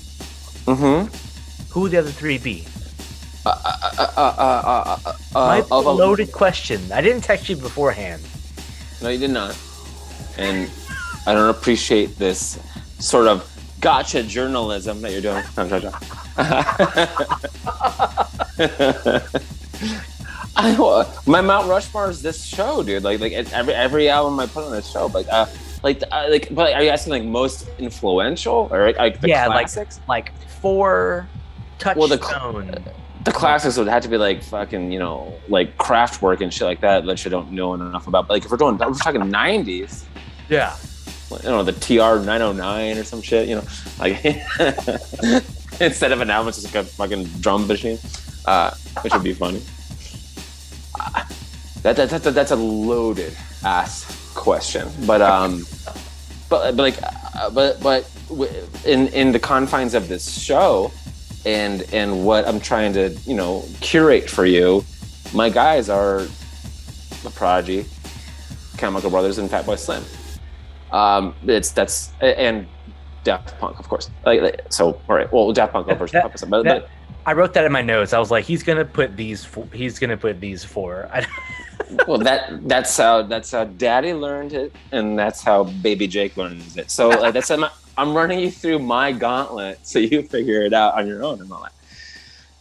Mm-hmm. 0.66 1.14
Who 1.72 1.82
would 1.82 1.92
the 1.92 2.00
other 2.00 2.12
three 2.12 2.38
be? 2.38 2.66
Uh, 3.46 3.56
uh, 3.64 4.12
uh, 4.18 4.98
uh, 5.06 5.14
My 5.34 5.60
loaded 5.70 6.32
question. 6.32 6.82
I 6.92 7.02
didn't 7.02 7.22
text 7.22 7.50
you 7.50 7.56
beforehand. 7.56 8.24
No, 9.02 9.10
you 9.10 9.20
did 9.20 9.32
not. 9.32 9.58
And 10.38 10.70
I 11.28 11.34
don't 11.34 11.50
appreciate 11.50 12.18
this 12.18 12.60
sort 13.00 13.28
of 13.28 13.52
gotcha 13.82 14.24
journalism 14.24 15.02
that 15.02 15.12
you're 15.12 15.22
doing. 15.22 15.44
I, 20.58 21.06
my 21.28 21.42
Mount 21.42 21.68
Rushmore 21.68 22.10
is 22.10 22.22
this 22.22 22.44
show, 22.44 22.82
dude. 22.82 23.04
Like, 23.04 23.20
like 23.20 23.34
every 23.34 23.74
every 23.74 24.10
album 24.10 24.40
I 24.40 24.48
put 24.48 24.64
on 24.64 24.72
this 24.72 24.90
show, 24.90 25.08
like, 25.08 25.28
uh, 25.30 25.46
like, 25.86 26.02
uh, 26.12 26.26
like, 26.30 26.48
but 26.50 26.74
are 26.74 26.82
you 26.82 26.90
asking 26.90 27.12
like 27.12 27.24
most 27.24 27.70
influential 27.78 28.68
or 28.72 28.92
like 28.94 29.22
the 29.22 29.28
yeah, 29.28 29.46
classics? 29.46 30.00
Like, 30.08 30.32
like 30.32 30.50
four 30.50 31.30
touchstone. 31.78 32.00
Well, 32.00 32.66
the, 32.66 32.82
the 33.24 33.32
classics 33.32 33.78
would 33.78 33.88
have 33.88 34.02
to 34.02 34.10
be 34.10 34.18
like 34.18 34.42
fucking, 34.42 34.92
you 34.92 34.98
know, 34.98 35.32
like 35.48 35.78
Kraftwerk 35.78 36.42
and 36.42 36.52
shit 36.52 36.66
like 36.66 36.82
that 36.82 37.06
that 37.06 37.24
you 37.24 37.30
don't 37.30 37.52
know 37.52 37.76
enough 37.76 38.08
about. 38.08 38.28
But 38.28 38.34
like, 38.34 38.46
if 38.46 38.52
we're 38.52 38.58
doing, 38.58 38.80
we're 38.80 38.94
talking 38.96 39.22
'90s. 39.22 40.06
Yeah. 40.50 40.76
You 41.44 41.50
know, 41.50 41.64
the 41.64 41.74
TR 41.74 42.26
909 42.26 42.98
or 42.98 43.04
some 43.04 43.22
shit. 43.22 43.48
You 43.48 43.58
know, 43.58 43.64
like 44.00 44.26
instead 45.80 46.12
of 46.12 46.20
an 46.20 46.32
album, 46.32 46.50
it's 46.50 46.64
just 46.64 46.74
like 46.74 46.84
a 46.84 46.88
fucking 46.88 47.26
drum 47.42 47.68
machine, 47.68 48.00
uh, 48.46 48.74
which 49.02 49.14
would 49.14 49.24
be 49.24 49.36
funny. 49.36 49.62
Uh, 51.00 51.24
that, 51.84 51.96
that, 51.96 52.10
that, 52.10 52.34
that's 52.34 52.52
a 52.52 52.56
loaded 52.56 53.38
ass 53.64 54.25
question, 54.36 54.88
but 55.08 55.22
um, 55.22 55.66
but 56.50 56.76
but 56.76 56.84
like, 56.84 56.98
uh, 57.36 57.50
but 57.50 57.82
but 57.82 58.10
in 58.86 59.08
in 59.10 59.32
the 59.32 59.40
confines 59.40 59.94
of 59.94 60.08
this 60.08 60.38
show, 60.40 60.92
and 61.46 61.82
and 61.94 62.26
what 62.26 62.48
I'm 62.48 62.60
trying 62.60 62.94
to 62.94 63.10
you 63.26 63.36
know 63.36 63.64
curate 63.82 64.30
for 64.30 64.46
you, 64.46 64.84
my 65.34 65.50
guys 65.50 65.90
are 65.90 66.22
The 67.24 67.30
Prodigy, 67.34 67.86
Chemical 68.78 69.10
Brothers, 69.10 69.38
and 69.38 69.50
Fatboy 69.50 69.78
Slim. 69.80 70.04
Um, 70.92 71.34
it's 71.46 71.72
that's 71.72 72.12
and 72.22 72.68
Daft 73.24 73.58
Punk, 73.60 73.80
of 73.80 73.90
course. 73.90 74.10
Like, 74.26 74.42
like 74.42 74.62
so, 74.70 75.02
all 75.10 75.16
right. 75.16 75.32
Well, 75.34 75.52
Daft 75.52 75.74
Punk 75.74 75.88
over 75.88 76.06
That- 76.12 76.32
but, 76.50 76.64
that- 76.64 76.82
but 76.82 76.90
I 77.28 77.34
wrote 77.34 77.54
that 77.54 77.66
in 77.66 77.72
my 77.72 77.82
notes. 77.82 78.14
I 78.14 78.20
was 78.20 78.30
like, 78.30 78.46
he's 78.46 78.62
gonna 78.62 78.86
put 78.86 79.18
these. 79.18 79.44
Four, 79.44 79.68
he's 79.74 79.98
gonna 79.98 80.16
put 80.18 80.40
these 80.40 80.64
four. 80.64 81.10
I, 81.14 81.26
well, 82.08 82.18
that 82.20 82.68
that's 82.68 82.96
how 82.98 83.22
that's 83.24 83.52
how 83.52 83.66
Daddy 83.66 84.14
learned 84.14 84.54
it, 84.54 84.74
and 84.92 85.18
that's 85.18 85.42
how 85.42 85.64
Baby 85.64 86.08
Jake 86.08 86.38
learns 86.38 86.78
it. 86.78 86.92
So 86.92 87.12
uh, 87.12 87.32
that's 87.32 87.52
I'm, 87.52 87.66
I'm 87.98 88.14
running 88.14 88.40
you 88.40 88.52
through 88.52 88.80
my 88.80 89.12
gauntlet, 89.12 89.86
so 89.86 90.00
you 90.00 90.24
figure 90.24 90.62
it 90.62 90.74
out 90.74 90.96
on 90.96 91.08
your 91.08 91.24
own 91.24 91.42
and 91.42 91.52
all 91.52 91.64
that. 91.64 91.74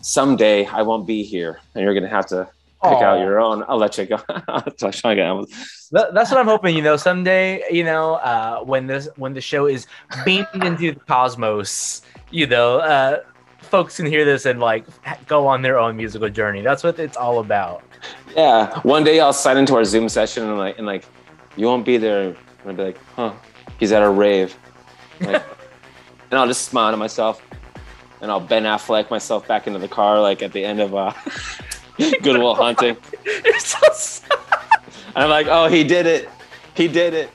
Someday 0.00 0.66
I 0.66 0.82
won't 0.82 1.06
be 1.06 1.22
here, 1.22 1.60
and 1.74 1.84
you're 1.84 1.94
gonna 1.94 2.08
have 2.08 2.26
to 2.26 2.48
pick 2.82 3.02
out 3.02 3.20
your 3.20 3.40
own. 3.40 3.64
I'll 3.68 3.78
let 3.78 3.96
you 3.98 4.06
go. 4.06 4.20
I'll 4.48 4.62
try 4.62 5.12
again. 5.12 5.44
That's 5.90 6.30
what 6.30 6.38
I'm 6.38 6.46
hoping. 6.46 6.76
You 6.76 6.82
know, 6.82 6.96
someday, 6.96 7.62
you 7.70 7.84
know, 7.84 8.14
uh, 8.14 8.60
when 8.60 8.86
this 8.86 9.08
when 9.16 9.34
the 9.34 9.40
show 9.40 9.66
is 9.66 9.86
beamed 10.24 10.48
into 10.54 10.92
the 10.92 11.00
cosmos, 11.00 12.02
you 12.30 12.46
know, 12.46 12.78
uh, 12.78 13.20
folks 13.74 13.96
can 13.96 14.06
hear 14.06 14.24
this 14.24 14.46
and 14.46 14.60
like 14.60 14.84
go 15.26 15.48
on 15.48 15.60
their 15.60 15.80
own 15.80 15.96
musical 15.96 16.28
journey. 16.28 16.60
That's 16.62 16.84
what 16.84 16.96
it's 17.00 17.16
all 17.16 17.40
about. 17.40 17.82
Yeah. 18.36 18.78
One 18.82 19.02
day 19.02 19.18
I'll 19.18 19.32
sign 19.32 19.56
into 19.56 19.74
our 19.74 19.84
Zoom 19.84 20.08
session 20.08 20.44
and 20.44 20.58
like 20.58 20.78
and 20.78 20.86
like 20.86 21.04
you 21.56 21.66
won't 21.66 21.84
be 21.84 21.96
there. 21.96 22.28
And 22.28 22.36
I'll 22.66 22.74
be 22.74 22.84
like, 22.84 22.98
huh? 23.16 23.32
He's 23.80 23.90
at 23.90 24.00
a 24.00 24.08
rave. 24.08 24.56
Like, 25.20 25.42
and 26.30 26.38
I'll 26.38 26.46
just 26.46 26.68
smile 26.68 26.92
to 26.92 26.96
myself, 26.96 27.42
and 28.20 28.30
I'll 28.30 28.38
Ben 28.38 28.62
Affleck 28.62 29.10
myself 29.10 29.48
back 29.48 29.66
into 29.66 29.80
the 29.80 29.88
car, 29.88 30.20
like 30.20 30.40
at 30.40 30.52
the 30.52 30.64
end 30.64 30.78
of 30.78 30.94
uh, 30.94 31.12
Goodwill 32.22 32.54
Hunting. 32.64 32.96
You're 33.44 33.58
so 33.58 33.80
sad. 33.92 34.38
And 35.16 35.24
I'm 35.24 35.30
like, 35.30 35.48
oh, 35.48 35.66
he 35.66 35.82
did 35.82 36.06
it. 36.06 36.28
He 36.76 36.86
did 36.86 37.12
it. 37.12 37.28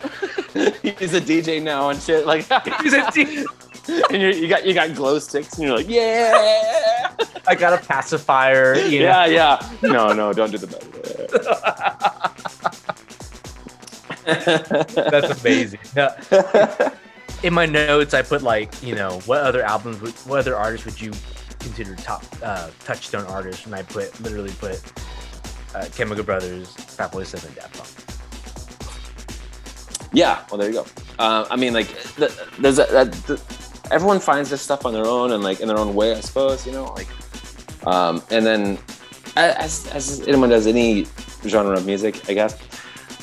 He's 0.99 1.14
a 1.14 1.22
DJ 1.22 1.61
now 1.61 1.90
and 1.90 2.02
shit. 2.02 2.26
Like, 2.26 2.45
He's 2.82 2.94
a 2.94 3.11
D- 3.11 3.45
and 4.11 4.22
you're, 4.22 4.32
you 4.32 4.48
got 4.48 4.66
you 4.66 4.74
got 4.74 4.94
glow 4.94 5.20
sticks, 5.20 5.53
and 5.53 5.64
you're 5.64 5.78
like, 5.78 5.90
yeah, 5.90 7.16
I 7.48 7.56
got 7.56 7.74
a 7.74 7.86
pacifier. 7.86 8.76
You 8.76 8.99
know? 8.99 9.06
yeah, 9.06 9.26
yeah. 9.26 9.70
No, 9.82 10.14
no, 10.14 10.34
don't 10.34 10.52
do 10.52 10.57
the 10.57 10.68
best. 10.68 10.90
That's 14.95 15.41
amazing. 15.41 15.80
Yeah. 15.95 16.94
In 17.44 17.53
my 17.53 17.66
notes, 17.66 18.14
I 18.14 18.22
put 18.22 18.44
like, 18.44 18.84
you 18.84 18.95
know, 18.95 19.20
what 19.22 19.41
other 19.41 19.64
albums, 19.64 20.02
would, 20.02 20.14
what 20.28 20.40
other 20.40 20.57
artists 20.57 20.86
would 20.86 20.99
you 20.99 21.11
consider 21.60 21.95
top 21.95 22.24
uh, 22.44 22.70
touchstone 22.84 23.26
artists? 23.28 23.66
And 23.66 23.74
I 23.74 23.84
put 23.84 24.20
literally 24.22 24.52
put 24.60 24.82
uh, 25.74 25.86
Chemical 25.95 26.24
Brothers, 26.24 26.76
Fatboy 26.76 27.26
Slim, 27.26 27.45
and 27.45 27.56
Daft 27.56 27.78
Punk. 27.78 27.90
Yeah, 30.11 30.44
well, 30.52 30.57
there 30.57 30.68
you 30.70 30.74
go. 30.76 30.86
Uh, 31.18 31.45
I 31.49 31.56
mean, 31.56 31.74
like, 31.74 31.88
the, 32.16 32.30
there's 32.60 32.80
a, 32.80 32.86
that 32.91 33.11
the, 33.14 33.41
everyone 33.91 34.20
finds 34.20 34.49
this 34.49 34.61
stuff 34.61 34.86
on 34.86 34.94
their 34.94 35.06
own 35.06 35.32
and 35.32 35.44
like 35.44 35.60
in 35.60 35.68
their 35.68 35.78
own 35.78 35.94
way, 35.95 36.14
I 36.16 36.20
suppose. 36.22 36.66
You 36.66 36.72
know, 36.74 36.86
like, 36.94 37.07
um, 37.88 38.22
and 38.32 38.45
then 38.45 38.78
as 39.36 39.88
as 39.88 40.22
anyone 40.28 40.49
does 40.49 40.68
any 40.68 41.06
genre 41.48 41.76
of 41.78 41.86
music, 41.86 42.30
I 42.30 42.34
guess. 42.34 42.57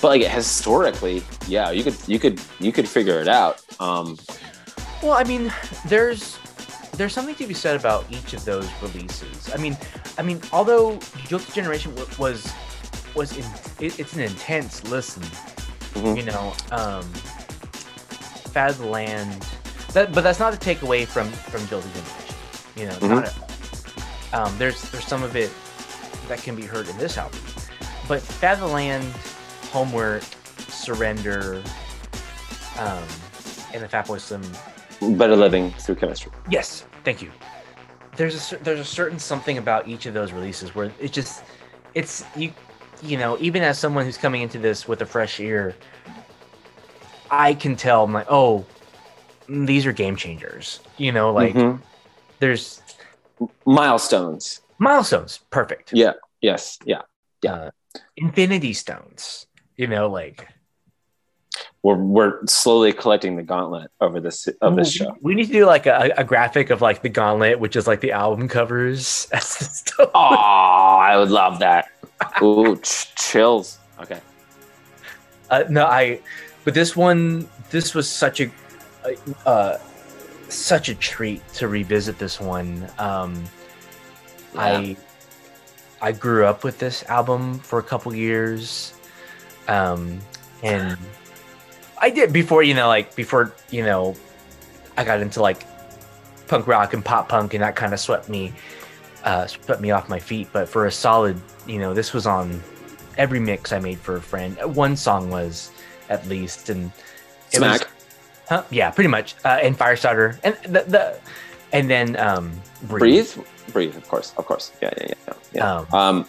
But 0.00 0.08
like 0.08 0.22
historically, 0.22 1.22
yeah, 1.48 1.70
you 1.70 1.82
could 1.84 1.96
you 2.06 2.18
could 2.18 2.40
you 2.60 2.72
could 2.72 2.88
figure 2.88 3.20
it 3.20 3.28
out. 3.28 3.62
Um, 3.80 4.18
Well, 5.02 5.12
I 5.12 5.24
mean, 5.24 5.52
there's 5.86 6.38
there's 6.96 7.12
something 7.12 7.34
to 7.36 7.46
be 7.46 7.54
said 7.54 7.76
about 7.76 8.04
each 8.10 8.32
of 8.32 8.44
those 8.44 8.68
releases. 8.82 9.52
I 9.54 9.58
mean, 9.58 9.76
I 10.18 10.22
mean, 10.22 10.40
although 10.52 10.96
Jilted 11.28 11.52
Generation 11.54 11.94
wa- 11.94 12.06
was 12.18 12.50
was 13.14 13.36
in, 13.36 13.44
it, 13.80 13.98
it's 13.98 14.14
an 14.14 14.20
intense 14.20 14.82
listen. 14.84 15.22
Mhm. 15.94 16.16
You 16.16 16.22
know, 16.24 16.52
um, 16.72 17.04
Fat 18.52 18.78
Land. 18.80 19.44
That, 19.96 20.12
but 20.12 20.20
that's 20.20 20.38
not 20.38 20.52
to 20.52 20.58
take 20.58 20.82
away 20.82 21.06
from 21.06 21.26
from 21.30 21.62
Jilted 21.68 21.90
Generation. 21.94 22.34
You 22.76 23.08
know, 23.08 23.14
not 23.14 23.28
a- 23.28 24.38
um, 24.38 24.54
there's 24.58 24.90
there's 24.90 25.06
some 25.06 25.22
of 25.22 25.34
it 25.36 25.50
that 26.28 26.38
can 26.42 26.54
be 26.54 26.64
heard 26.64 26.86
in 26.86 26.98
this 26.98 27.16
album, 27.16 27.40
but 28.06 28.20
Fat 28.20 28.60
of 28.60 29.70
Homework, 29.72 30.22
Surrender, 30.68 31.62
um, 32.78 33.02
and 33.72 33.82
the 33.82 33.88
Fatboy 33.88 34.20
Slim 34.20 34.42
better 35.16 35.34
living 35.34 35.70
through 35.78 35.94
chemistry. 35.94 36.30
Yes, 36.50 36.84
thank 37.02 37.22
you. 37.22 37.30
There's 38.16 38.52
a 38.52 38.56
there's 38.58 38.80
a 38.80 38.84
certain 38.84 39.18
something 39.18 39.56
about 39.56 39.88
each 39.88 40.04
of 40.04 40.12
those 40.12 40.30
releases 40.30 40.74
where 40.74 40.92
it 41.00 41.10
just 41.10 41.42
it's 41.94 42.22
you 42.36 42.52
you 43.02 43.16
know 43.16 43.38
even 43.40 43.62
as 43.62 43.78
someone 43.78 44.04
who's 44.04 44.18
coming 44.18 44.42
into 44.42 44.58
this 44.58 44.86
with 44.86 45.00
a 45.00 45.06
fresh 45.06 45.40
ear, 45.40 45.74
I 47.30 47.54
can 47.54 47.76
tell 47.76 48.04
I'm 48.04 48.12
like 48.12 48.26
oh 48.28 48.66
these 49.48 49.86
are 49.86 49.92
game 49.92 50.16
changers. 50.16 50.80
You 50.98 51.12
know 51.12 51.32
like 51.32 51.54
Mhm. 51.54 51.80
there's 52.40 52.80
milestones. 53.64 54.60
milestones. 54.78 55.40
Perfect. 55.50 55.92
Yeah. 55.92 56.12
Yes. 56.40 56.78
Yeah. 56.84 57.02
Uh, 57.48 57.70
Infinity 58.16 58.72
Stones. 58.74 59.46
You 59.76 59.86
know 59.86 60.08
like 60.08 60.46
We're 61.82 61.96
we're 61.96 62.46
slowly 62.46 62.92
collecting 62.92 63.36
the 63.36 63.42
gauntlet 63.42 63.90
over 64.00 64.20
this 64.20 64.48
of 64.60 64.76
this 64.76 64.88
we- 64.88 65.06
show. 65.06 65.16
We 65.22 65.34
need 65.34 65.46
to 65.46 65.52
do 65.52 65.66
like 65.66 65.86
a, 65.86 66.12
a 66.16 66.24
graphic 66.24 66.70
of 66.70 66.82
like 66.82 67.02
the 67.02 67.08
gauntlet, 67.08 67.60
which 67.60 67.76
is 67.76 67.86
like 67.86 68.00
the 68.00 68.12
album 68.12 68.48
covers. 68.48 69.28
as 69.32 69.82
the. 69.96 70.10
Oh, 70.14 70.18
I 71.00 71.16
would 71.16 71.30
love 71.30 71.60
that. 71.60 71.88
Ooh, 72.42 72.76
ch- 72.78 73.14
chills. 73.14 73.78
Okay. 74.00 74.20
Uh, 75.50 75.64
no, 75.70 75.86
I. 75.86 76.20
But 76.64 76.74
this 76.74 76.96
one, 76.96 77.48
this 77.70 77.94
was 77.94 78.08
such 78.08 78.40
a, 78.40 78.50
uh, 79.44 79.78
such 80.48 80.88
a 80.88 80.94
treat 80.94 81.46
to 81.54 81.68
revisit 81.68 82.18
this 82.18 82.40
one. 82.40 82.88
Um, 82.98 83.44
I, 84.56 84.96
I 86.00 86.12
grew 86.12 86.46
up 86.46 86.64
with 86.64 86.78
this 86.78 87.02
album 87.04 87.58
for 87.58 87.78
a 87.78 87.82
couple 87.82 88.14
years, 88.14 88.94
um, 89.68 90.20
and 90.62 90.96
I 92.00 92.10
did 92.10 92.32
before 92.32 92.62
you 92.62 92.74
know, 92.74 92.88
like 92.88 93.14
before 93.16 93.52
you 93.70 93.82
know, 93.84 94.14
I 94.96 95.04
got 95.04 95.20
into 95.20 95.40
like 95.42 95.64
punk 96.46 96.66
rock 96.66 96.94
and 96.94 97.04
pop 97.04 97.28
punk, 97.28 97.54
and 97.54 97.62
that 97.62 97.76
kind 97.76 97.92
of 97.92 98.00
swept 98.00 98.28
me, 98.28 98.52
uh, 99.24 99.46
swept 99.46 99.80
me 99.80 99.90
off 99.90 100.08
my 100.08 100.18
feet. 100.20 100.48
But 100.52 100.68
for 100.68 100.86
a 100.86 100.92
solid, 100.92 101.40
you 101.66 101.78
know, 101.78 101.92
this 101.94 102.12
was 102.12 102.26
on 102.26 102.62
every 103.18 103.40
mix 103.40 103.72
I 103.72 103.78
made 103.78 103.98
for 103.98 104.16
a 104.16 104.22
friend. 104.22 104.56
One 104.76 104.96
song 104.96 105.30
was 105.30 105.70
at 106.08 106.26
least, 106.28 106.68
and 106.70 106.92
it 107.52 107.60
was- 107.60 107.78
Smack. 107.78 107.88
Huh? 108.48 108.62
Yeah, 108.70 108.90
pretty 108.90 109.08
much. 109.08 109.34
Uh, 109.44 109.58
and 109.62 109.76
Firestarter, 109.76 110.38
and 110.44 110.54
the, 110.64 110.82
the 110.82 111.18
and 111.72 111.90
then 111.90 112.16
um, 112.16 112.52
breathe 112.84 113.30
breathe 113.72 113.96
of 113.96 114.06
course 114.08 114.32
of 114.38 114.46
course 114.46 114.70
yeah 114.80 114.90
yeah 115.00 115.06
yeah 115.26 115.34
yeah 115.52 115.72
Um, 115.72 115.86
um 115.92 116.28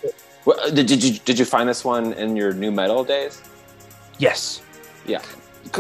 did, 0.74 0.88
did 0.88 1.04
you 1.04 1.20
did 1.20 1.38
you 1.38 1.46
find 1.46 1.70
this 1.70 1.86
one 1.86 2.14
in 2.14 2.36
your 2.36 2.52
nu 2.54 2.72
metal 2.72 3.04
days 3.04 3.44
yes. 4.18 4.64
yeah 5.06 5.22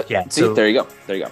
Yeah, 0.07 0.23
see 0.29 0.41
so- 0.41 0.53
there 0.53 0.67
you 0.67 0.75
go 0.81 0.87
there 1.07 1.15
you 1.17 1.25
go 1.25 1.31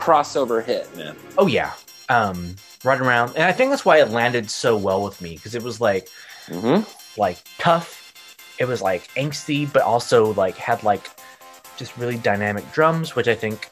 crossover 0.00 0.64
hit 0.64 0.88
man 0.96 1.14
Oh 1.36 1.46
yeah. 1.46 1.72
Um, 2.08 2.56
right 2.84 3.00
around, 3.00 3.32
and 3.36 3.42
I 3.44 3.52
think 3.52 3.70
that's 3.70 3.84
why 3.84 3.98
it 4.00 4.08
landed 4.10 4.48
so 4.48 4.76
well 4.76 5.02
with 5.02 5.20
me 5.20 5.34
because 5.36 5.54
it 5.54 5.62
was 5.62 5.80
like 5.80 6.08
hmm 6.48 6.80
like 7.18 7.38
tough. 7.58 8.14
It 8.58 8.64
was 8.66 8.80
like 8.80 9.08
angsty, 9.16 9.70
but 9.70 9.82
also 9.82 10.32
like 10.34 10.56
had 10.56 10.82
like 10.82 11.10
just 11.76 11.96
really 11.98 12.16
dynamic 12.16 12.64
drums, 12.72 13.14
which 13.14 13.28
I 13.28 13.34
think 13.34 13.68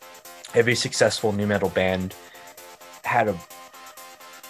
every 0.54 0.74
successful 0.74 1.32
nu 1.32 1.46
metal 1.46 1.68
band 1.70 2.14
had 3.04 3.28
a 3.28 3.34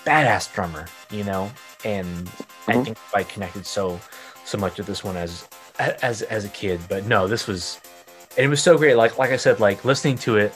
badass 0.05 0.53
drummer, 0.53 0.87
you 1.11 1.25
know. 1.25 1.51
And 1.85 2.31
I 2.69 2.75
Mhm. 2.75 2.85
think 2.85 2.99
I 3.15 3.23
connected 3.25 3.67
so 3.67 4.01
so 4.45 4.59
much 4.59 4.77
with 4.79 4.87
this 4.87 5.03
one 5.05 5.17
as 5.17 5.45
as 5.79 6.23
as 6.23 6.45
a 6.45 6.49
kid. 6.49 6.81
But 6.89 7.05
no, 7.07 7.27
this 7.29 7.47
was 7.47 7.81
and 8.37 8.45
it 8.47 8.49
was 8.49 8.63
so 8.63 8.77
great. 8.79 8.97
Like 8.97 9.19
like 9.19 9.31
I 9.33 9.37
said, 9.37 9.61
like 9.61 9.85
listening 9.85 10.19
to 10.19 10.37
it, 10.37 10.53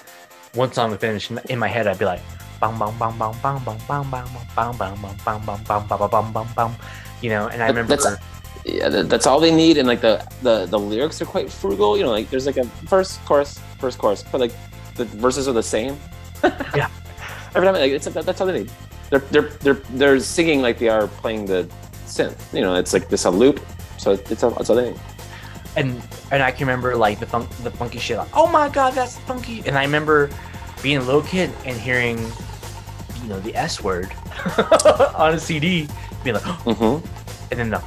one 0.54 0.72
song 0.72 0.90
would 0.90 1.00
finish 1.00 1.30
in- 1.30 1.40
in 1.48 1.58
my 1.58 1.68
head, 1.68 1.86
I'd 1.86 1.98
be 1.98 2.04
like, 2.04 2.22
bang 2.60 2.78
bang 2.78 2.94
bang 2.98 3.16
bang 3.18 3.34
bang 3.42 3.58
bang 3.64 3.78
bang 3.88 4.04
bang 4.10 4.28
bang 4.56 4.74
bang 4.78 4.94
bang 4.98 5.16
bang 5.24 5.40
bang 5.46 5.64
bang 5.66 5.86
bang 5.88 6.08
bang 6.10 6.32
bang 6.32 6.48
bang, 6.56 6.76
you 7.22 7.30
know. 7.30 7.48
And 7.48 7.62
I 7.62 7.66
remember. 7.68 7.96
that's- 7.96 8.18
yeah 8.64 8.88
that's 8.90 9.26
all 9.26 9.40
they 9.40 9.54
need 9.54 9.78
and 9.78 9.88
like 9.88 10.00
the, 10.02 10.20
the 10.42 10.66
the 10.66 10.78
lyrics 10.78 11.22
are 11.22 11.24
quite 11.24 11.48
frugal 11.50 11.96
you 11.96 12.02
know 12.04 12.10
like 12.10 12.28
there's 12.28 12.44
like 12.44 12.58
a 12.58 12.64
first 12.86 13.24
chorus 13.24 13.58
first 13.78 13.96
chorus 13.98 14.22
but 14.30 14.40
like 14.42 14.52
the 14.98 15.04
verses 15.04 15.48
are 15.48 15.54
the 15.54 15.62
same 15.62 15.96
Yeah. 16.74 16.90
every 17.54 17.66
time 17.66 17.74
like 17.74 17.92
it's 17.92 18.06
that, 18.06 18.26
that's 18.26 18.38
how 18.38 18.44
they 18.44 18.60
need 18.60 18.70
they're 19.10 19.24
they're 19.32 19.48
they're 19.64 19.80
they're 19.98 20.20
singing 20.20 20.60
like 20.60 20.78
they 20.78 20.88
are 20.88 21.08
playing 21.22 21.46
the 21.46 21.68
synth 22.06 22.38
you 22.52 22.60
know 22.60 22.74
it's 22.74 22.92
like 22.92 23.08
this 23.08 23.24
a 23.24 23.30
loop 23.30 23.60
so 23.96 24.12
it's 24.12 24.28
that's 24.28 24.70
all 24.70 24.76
they 24.76 24.90
need 24.90 25.00
and 25.78 26.02
and 26.30 26.42
I 26.42 26.50
can 26.50 26.66
remember 26.66 26.96
like 26.96 27.20
the 27.20 27.26
funk, 27.26 27.48
the 27.62 27.70
funky 27.70 27.98
shit. 27.98 28.18
Like, 28.18 28.28
oh 28.34 28.46
my 28.46 28.68
god, 28.68 28.94
that's 28.94 29.18
funky! 29.20 29.62
And 29.66 29.78
I 29.78 29.84
remember 29.84 30.30
being 30.82 30.98
a 30.98 31.02
little 31.02 31.22
kid 31.22 31.50
and 31.64 31.76
hearing, 31.76 32.18
you 33.22 33.28
know, 33.28 33.40
the 33.40 33.54
S 33.54 33.82
word 33.82 34.12
on 35.14 35.34
a 35.34 35.38
CD, 35.38 35.88
being 36.24 36.34
like, 36.34 36.42
mm-hmm. 36.66 37.06
and 37.50 37.60
then 37.60 37.70
the 37.70 37.78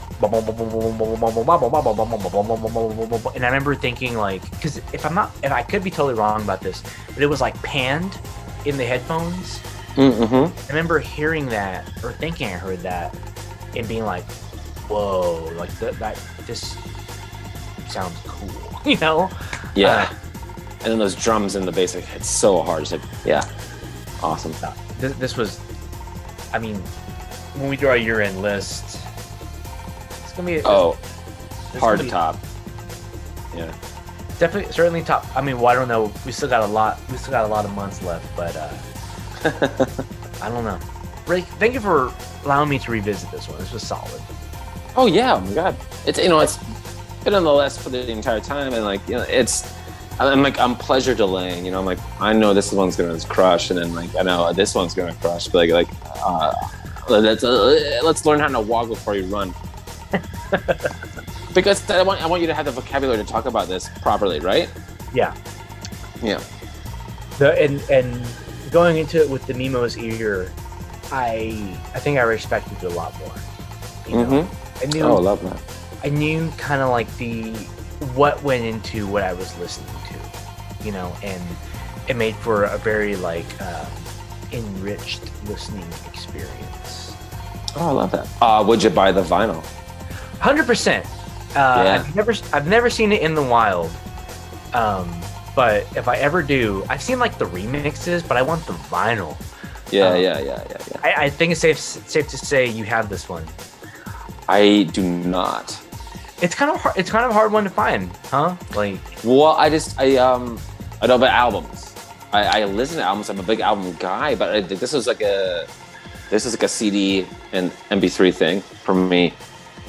and 3.35 3.43
I 3.43 3.48
remember 3.48 3.76
thinking 3.76 4.15
like, 4.15 4.49
because 4.52 4.77
if 4.77 5.06
I'm 5.06 5.14
not, 5.14 5.31
if 5.43 5.52
I 5.52 5.64
could 5.64 5.84
be 5.84 5.91
totally 5.91 6.14
wrong 6.14 6.41
about 6.41 6.61
this, 6.61 6.84
but 7.14 7.23
it 7.23 7.27
was 7.27 7.41
like 7.41 7.56
panned 7.64 8.18
in 8.65 8.77
the 8.77 8.85
headphones. 8.85 9.60
Mm-hmm. 9.95 10.57
I 10.57 10.68
remember 10.68 10.99
hearing 10.99 11.48
that 11.48 11.85
or 12.03 12.14
thinking 12.14 12.48
I 12.48 12.52
heard 12.52 12.80
that 12.80 13.15
and 13.76 13.88
being 13.88 14.06
like, 14.06 14.23
"Whoa!" 14.88 15.52
Like 15.56 15.72
that, 15.80 15.99
that 15.99 16.22
this 16.45 16.77
sounds 17.91 18.18
cool, 18.26 18.81
you 18.85 18.98
know? 18.98 19.30
Yeah. 19.76 20.10
Uh, 20.10 20.15
and 20.84 20.91
then 20.93 20.99
those 20.99 21.15
drums 21.15 21.56
in 21.56 21.65
the 21.65 21.72
bass, 21.72 21.93
like, 21.93 22.07
it's 22.15 22.27
so 22.27 22.61
hard. 22.61 22.81
It's 22.81 22.91
like, 22.91 23.02
yeah, 23.23 23.48
awesome. 24.23 24.53
This, 24.98 25.14
this 25.18 25.38
was, 25.38 25.60
I 26.53 26.60
mean, 26.60 26.76
when 27.56 27.69
we 27.69 27.77
do 27.77 27.88
our 27.88 27.98
year-end 27.98 28.41
list, 28.41 28.98
it's 30.32 30.38
gonna 30.38 30.48
be 30.48 30.62
Oh, 30.64 30.98
it's 31.74 31.78
hard 31.78 31.99
to 31.99 32.06
be 32.06 32.10
top. 32.10 32.38
Yeah. 33.53 33.74
Definitely, 34.40 34.72
certainly 34.72 35.03
top. 35.03 35.26
I 35.36 35.41
mean, 35.41 35.58
well, 35.58 35.68
I 35.68 35.76
don't 35.76 35.90
know. 35.90 36.12
We 36.26 36.32
still 36.32 36.48
got 36.48 36.62
a 36.64 36.72
lot. 36.72 36.99
We 37.12 37.18
still 37.18 37.32
got 37.32 37.45
a 37.45 37.48
lot 37.48 37.66
of 37.66 37.72
months 37.74 38.02
left, 38.02 38.26
but 38.36 38.56
uh, 38.56 38.72
I 40.41 40.49
don't 40.49 40.64
know. 40.64 40.80
Rick, 41.28 41.44
thank 41.60 41.74
you 41.74 41.82
for 41.82 42.14
allowing 42.45 42.70
me 42.70 42.80
to 42.80 42.91
revisit 42.91 43.30
this 43.30 43.48
one. 43.49 43.60
This 43.60 43.74
was 43.74 43.86
solid. 43.86 44.22
Oh 44.95 45.06
yeah, 45.06 45.36
oh 45.36 45.41
my 45.41 45.53
god. 45.53 45.76
It's 46.08 46.18
you 46.18 46.30
know 46.30 46.40
it's 46.40 46.58
been 47.24 47.36
on 47.36 47.44
the 47.44 47.53
list 47.53 47.82
for 47.82 47.90
the 47.90 48.10
entire 48.10 48.40
time, 48.40 48.74
and 48.74 48.86
like 48.86 49.06
you 49.08 49.16
know 49.16 49.26
it's 49.28 49.72
I'm 50.18 50.41
like 50.41 50.58
I'm 50.60 50.76
pleasure 50.76 51.14
delaying. 51.14 51.66
You 51.66 51.72
know 51.72 51.80
I'm 51.80 51.86
like 51.86 51.99
I 52.22 52.32
know 52.32 52.53
this 52.53 52.72
one's 52.72 52.95
gonna 52.95 53.20
crush, 53.20 53.70
and 53.70 53.78
then 53.78 53.94
like 53.94 54.16
I 54.16 54.24
know 54.24 54.53
this 54.53 54.74
one's 54.76 54.94
gonna 54.94 55.14
crush, 55.16 55.49
but 55.49 55.68
like 55.68 55.72
like 55.72 55.88
uh, 56.26 56.53
let's 57.10 57.44
uh, 57.44 57.99
let's 58.02 58.26
learn 58.26 58.40
how 58.40 58.48
to 58.48 58.62
walk 58.62 58.88
before 58.88 59.16
you 59.16 59.26
run. 59.26 59.53
because 61.54 61.90
I 61.90 62.02
want 62.04 62.22
I 62.22 62.28
want 62.28 62.42
you 62.42 62.48
to 62.48 62.54
have 62.54 62.66
the 62.66 62.72
vocabulary 62.72 63.18
to 63.18 63.24
talk 63.30 63.46
about 63.46 63.68
this 63.68 63.90
properly, 64.02 64.40
right? 64.40 64.70
Yeah. 65.14 65.36
Yeah. 66.22 66.42
The 67.38 67.60
and 67.62 67.82
and 67.90 68.26
going 68.72 68.98
into 68.98 69.22
it 69.22 69.30
with 69.30 69.46
the 69.48 69.54
Nemo's 69.54 69.98
ear, 69.98 70.52
I 71.12 71.78
I 71.94 72.00
think 72.00 72.18
I 72.20 72.22
respected 72.24 72.78
it 72.84 72.92
a 72.92 72.96
lot 72.96 73.18
more. 73.20 73.34
You 74.08 74.18
know, 74.18 74.26
Mm-hmm. 74.44 74.84
I 74.84 74.86
knew 74.88 75.04
Oh, 75.04 75.16
love 75.18 75.42
that. 75.44 75.60
I 76.04 76.10
knew 76.10 76.50
kind 76.58 76.82
of 76.82 76.90
like 76.90 77.08
the 77.18 77.52
what 78.16 78.42
went 78.44 78.64
into 78.66 79.06
what 79.08 79.24
I 79.24 79.34
was 79.34 79.56
listening 79.60 79.94
to, 80.10 80.86
you 80.86 80.92
know, 80.92 81.16
and 81.24 81.42
it 82.08 82.16
made 82.16 82.36
for 82.38 82.64
a 82.64 82.78
very 82.80 83.16
like 83.16 83.46
um, 83.62 83.86
enriched 84.52 85.22
listening 85.48 85.86
experience. 86.12 87.16
Oh, 87.76 87.88
I 87.90 87.92
love 87.92 88.12
that. 88.12 88.28
Uh, 88.42 88.64
would 88.68 88.82
you 88.82 88.90
buy 88.90 89.12
the 89.12 89.22
vinyl? 89.22 89.64
Hundred 90.42 90.66
percent. 90.66 91.06
Uh, 91.56 91.84
Yeah. 91.86 91.94
I've 92.00 92.16
never 92.16 92.34
I've 92.52 92.68
never 92.68 92.90
seen 92.90 93.12
it 93.12 93.22
in 93.22 93.36
the 93.36 93.44
wild. 93.44 93.92
Um, 94.74 95.10
but 95.56 95.86
if 95.96 96.08
I 96.08 96.16
ever 96.18 96.42
do, 96.42 96.84
I've 96.90 97.02
seen 97.02 97.20
like 97.20 97.38
the 97.38 97.46
remixes, 97.46 98.26
but 98.28 98.38
I 98.38 98.42
want 98.42 98.66
the 98.66 98.74
vinyl. 98.74 99.38
Yeah, 99.92 100.10
Um, 100.14 100.22
yeah, 100.22 100.40
yeah, 100.40 100.64
yeah, 100.70 100.78
yeah. 100.90 101.00
I, 101.04 101.26
I 101.26 101.30
think 101.30 101.52
it's 101.52 101.62
safe 101.62 101.78
safe 101.78 102.28
to 102.30 102.38
say 102.38 102.66
you 102.68 102.86
have 102.86 103.10
this 103.10 103.28
one. 103.30 103.46
I 104.48 104.90
do 104.94 105.04
not. 105.04 105.78
It's 106.42 106.56
kind 106.56 106.72
of 106.72 106.82
hard, 106.82 106.98
it's 106.98 107.12
kind 107.12 107.24
of 107.26 107.32
a 107.32 107.34
hard 107.34 107.52
one 107.52 107.64
to 107.66 107.70
find, 107.70 108.10
huh? 108.32 108.56
Like 108.76 108.98
Well, 109.24 109.54
I 109.60 109.70
just 109.70 110.00
I 110.00 110.16
um 110.18 110.58
I 111.02 111.08
know 111.08 111.16
about 111.16 111.32
albums. 111.32 111.94
I, 112.34 112.62
I 112.62 112.66
listen 112.66 112.98
to 112.98 113.04
albums. 113.04 113.30
I'm 113.30 113.40
a 113.40 113.44
big 113.44 113.60
album 113.60 113.94
guy, 114.00 114.36
but 114.36 114.50
I, 114.56 114.62
this 114.62 114.94
was 114.94 115.06
like 115.06 115.22
a 115.22 115.68
this 116.30 116.46
is 116.46 116.54
like 116.54 116.64
a 116.64 116.68
CD 116.70 117.28
and 117.52 117.72
MP3 117.92 118.34
thing 118.34 118.62
for 118.62 118.96
me 118.96 119.34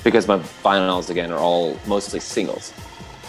because 0.04 0.26
my 0.28 0.38
vinyls 0.64 1.10
again 1.10 1.30
are 1.32 1.38
all 1.38 1.76
mostly 1.86 2.20
singles. 2.20 2.72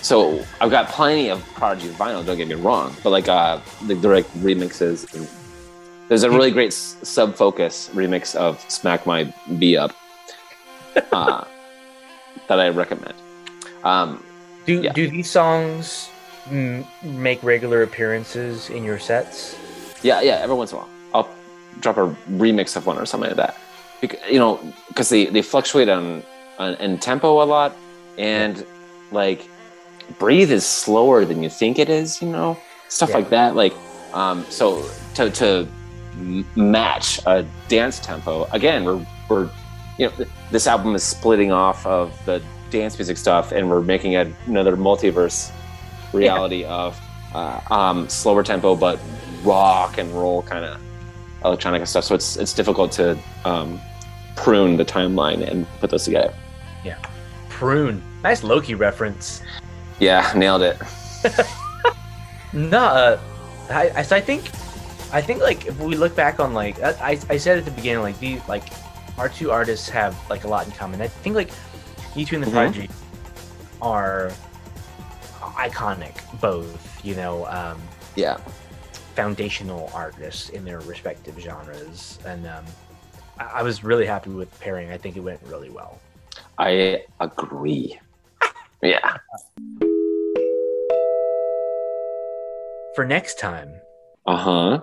So 0.01 0.43
I've 0.59 0.71
got 0.71 0.89
plenty 0.89 1.29
of 1.29 1.41
Prodigy 1.53 1.89
vinyl. 1.89 2.25
Don't 2.25 2.37
get 2.37 2.47
me 2.47 2.55
wrong, 2.55 2.95
but 3.03 3.11
like 3.11 3.27
uh 3.29 3.59
the 3.87 3.95
direct 3.95 4.29
remixes. 4.39 5.11
And 5.15 5.27
there's 6.09 6.23
a 6.23 6.29
really 6.29 6.51
great 6.51 6.73
sub 6.73 7.35
focus 7.35 7.89
remix 7.93 8.35
of 8.35 8.59
"Smack 8.69 9.05
My 9.05 9.33
B 9.57 9.77
Up" 9.77 9.95
uh, 11.11 11.45
that 12.47 12.59
I 12.59 12.69
recommend. 12.69 13.15
Um, 13.83 14.23
Do 14.65 14.81
Yeah. 14.81 14.91
do 14.93 15.09
these 15.09 15.29
songs 15.29 16.09
m- 16.51 16.85
make 17.03 17.41
regular 17.43 17.83
appearances 17.83 18.69
in 18.69 18.83
your 18.83 18.99
sets? 18.99 19.55
Yeah, 20.03 20.19
yeah. 20.21 20.39
Every 20.43 20.55
once 20.55 20.71
in 20.71 20.77
a 20.77 20.81
while, 20.81 20.89
I'll 21.13 21.29
drop 21.79 21.97
a 21.97 22.13
remix 22.31 22.75
of 22.75 22.85
one 22.85 22.97
or 22.97 23.05
something 23.05 23.29
like 23.29 23.37
that. 23.37 23.57
Because, 24.01 24.19
you 24.29 24.37
know, 24.39 24.59
because 24.89 25.07
they, 25.09 25.25
they 25.27 25.41
fluctuate 25.41 25.87
on, 25.87 26.23
on 26.63 26.75
in 26.75 26.97
tempo 26.97 27.41
a 27.43 27.45
lot, 27.45 27.75
and 28.17 28.65
like 29.11 29.47
breathe 30.19 30.51
is 30.51 30.65
slower 30.65 31.25
than 31.25 31.43
you 31.43 31.49
think 31.49 31.79
it 31.79 31.89
is. 31.89 32.21
You 32.21 32.29
know, 32.29 32.57
stuff 32.89 33.09
Yeah. 33.09 33.15
like 33.17 33.29
that. 33.29 33.55
Like, 33.55 33.73
um, 34.13 34.45
so 34.49 34.83
to 35.15 35.29
to 35.31 35.67
match 36.55 37.19
a 37.25 37.45
dance 37.67 37.99
tempo 37.99 38.47
again, 38.51 38.85
we're 38.85 39.05
we're 39.29 39.49
you 39.97 40.07
know 40.07 40.25
this 40.51 40.67
album 40.67 40.95
is 40.95 41.03
splitting 41.03 41.51
off 41.51 41.85
of 41.85 42.13
the 42.25 42.41
dance 42.69 42.97
music 42.97 43.17
stuff, 43.17 43.51
and 43.51 43.69
we're 43.69 43.81
making 43.81 44.15
a, 44.15 44.31
another 44.47 44.75
multiverse 44.75 45.51
reality 46.13 46.63
of 46.65 46.99
uh, 47.33 47.59
um, 47.71 48.07
slower 48.09 48.43
tempo 48.43 48.75
but 48.75 48.99
rock 49.43 49.97
and 49.97 50.11
roll 50.13 50.41
kind 50.43 50.63
of 50.65 50.79
electronic 51.43 51.85
stuff. 51.87 52.03
So 52.03 52.15
it's 52.15 52.37
it's 52.37 52.53
difficult 52.53 52.91
to 52.93 53.17
um, 53.45 53.79
prune 54.35 54.77
the 54.77 54.85
timeline 54.85 55.47
and 55.47 55.67
put 55.79 55.89
those 55.89 56.05
together. 56.05 56.33
Prune. 57.49 58.01
Nice 58.23 58.43
Loki 58.43 58.75
reference. 58.75 59.41
Yeah, 59.99 60.31
nailed 60.35 60.61
it. 60.63 60.77
No, 62.55 62.77
uh, 62.85 63.19
I, 63.71 63.89
I, 63.95 64.01
so 64.03 64.15
I 64.15 64.21
think, 64.21 64.43
I 65.11 65.21
think 65.21 65.41
like 65.41 65.65
if 65.65 65.79
we 65.79 65.95
look 65.95 66.15
back 66.15 66.39
on 66.39 66.53
like 66.53 66.79
I, 66.83 66.91
I- 67.13 67.19
I 67.31 67.37
said 67.37 67.57
at 67.57 67.65
the 67.65 67.71
beginning 67.71 68.03
like 68.03 68.19
these 68.19 68.47
like 68.47 68.63
our 69.17 69.27
two 69.27 69.49
artists 69.49 69.89
have 69.89 70.15
like 70.29 70.43
a 70.43 70.47
lot 70.47 70.67
in 70.67 70.71
common. 70.73 71.01
I 71.01 71.07
think 71.07 71.35
like 71.35 71.49
U2 72.13 72.33
and 72.33 72.43
the 72.43 72.47
Mhm. 72.47 72.51
Prodigy 72.51 72.89
are 73.81 74.31
iconic, 75.41 76.13
both 76.39 77.03
you 77.03 77.15
know, 77.15 77.47
um, 77.47 77.81
Yeah, 78.15 78.37
foundational 79.15 79.89
artists 79.93 80.49
in 80.49 80.63
their 80.63 80.79
respective 80.81 81.39
genres, 81.39 82.19
and 82.25 82.45
um, 82.45 82.65
I, 83.39 83.45
I 83.45 83.63
was 83.63 83.83
really 83.83 84.05
happy 84.05 84.29
with 84.29 84.51
the 84.51 84.59
pairing. 84.59 84.91
I 84.91 84.97
think 84.97 85.17
it 85.17 85.21
went 85.21 85.39
really 85.47 85.69
well. 85.71 85.99
I 86.57 87.03
agree. 87.19 87.99
Yeah. 88.81 89.15
For 92.95 93.05
next 93.05 93.39
time, 93.39 93.79
Uh 94.27 94.35
huh. 94.37 94.81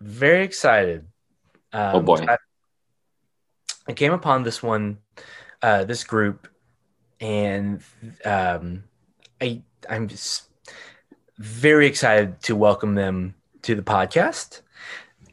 very 0.00 0.44
excited. 0.44 1.06
Um, 1.72 1.94
Oh, 1.94 2.00
boy. 2.00 2.26
I, 2.28 2.36
I 3.88 3.92
came 3.94 4.12
upon 4.12 4.42
this 4.42 4.62
one, 4.62 4.98
uh, 5.62 5.84
this 5.84 6.04
group, 6.04 6.48
and 7.18 7.80
um, 8.26 8.84
I 9.40 9.62
I'm 9.88 10.08
just 10.08 10.50
very 11.38 11.86
excited 11.86 12.42
to 12.42 12.54
welcome 12.56 12.94
them 12.94 13.34
to 13.62 13.74
the 13.74 13.82
podcast. 13.82 14.60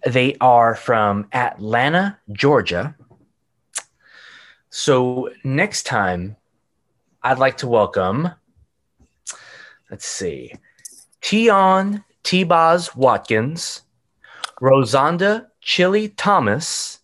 They 0.06 0.38
are 0.40 0.76
from 0.76 1.28
Atlanta, 1.34 2.18
Georgia. 2.32 2.96
So 4.76 5.30
next 5.44 5.84
time, 5.84 6.36
I'd 7.22 7.38
like 7.38 7.58
to 7.58 7.68
welcome. 7.68 8.32
Let's 9.92 10.08
see, 10.08 10.56
Tionne 11.22 12.04
T-Boz 12.24 12.96
Watkins. 12.96 13.84
Rozonda 14.60 15.46
Chili 15.62 16.10
Thomas, 16.10 17.02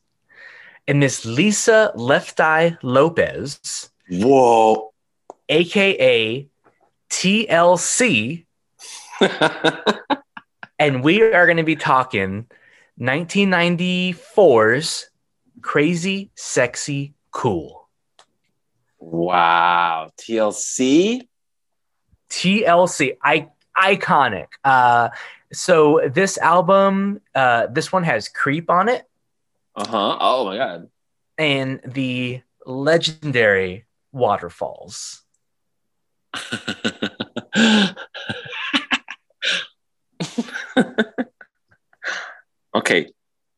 and 0.88 1.00
Miss 1.00 1.26
Lisa 1.26 1.92
Left 1.94 2.40
Eye 2.40 2.76
Lopes, 2.82 3.92
Whoa. 4.10 4.92
aka 5.48 6.50
TLC, 7.12 8.46
and 10.80 11.04
we 11.04 11.22
are 11.22 11.46
going 11.46 11.58
to 11.58 11.64
be 11.64 11.76
talking 11.76 12.48
1994's 13.00 15.12
Crazy 15.62 16.32
Sexy 16.34 17.14
Cool. 17.32 17.88
wow. 19.00 20.10
TLC. 20.20 21.28
TLC, 22.30 23.18
I 23.24 23.50
iconic. 23.78 24.48
Uh, 24.64 25.10
so 25.52 26.02
this 26.14 26.38
album, 26.38 27.22
uh, 27.34 27.68
this 27.68 27.92
one 27.92 28.04
has 28.04 28.30
Creep 28.30 28.70
on 28.70 28.88
it, 28.90 29.04
Uh 29.76 29.88
huh. 29.88 30.18
Oh 30.20 30.46
my 30.46 30.58
god. 30.58 30.90
and 31.38 31.80
the 31.86 32.42
legendary 32.66 33.86
Waterfalls. 34.12 35.24
okay. 42.76 43.08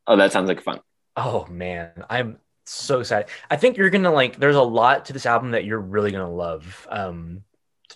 Oh, 0.08 0.16
that 0.18 0.32
sounds 0.32 0.48
like 0.48 0.62
fun. 0.62 0.80
Oh 1.16 1.46
man, 1.50 1.92
I'm 2.10 2.38
so 2.74 3.00
excited. 3.00 3.30
I 3.50 3.58
think 3.58 3.78
you're 3.78 3.90
gonna 3.90 4.12
like. 4.12 4.38
There's 4.38 4.56
a 4.56 4.62
lot 4.62 5.06
to 5.06 5.14
this 5.14 5.26
album 5.26 5.52
that 5.52 5.66
you're 5.66 5.80
really 5.80 6.12
gonna 6.12 6.32
love. 6.32 6.88
Um, 6.90 7.44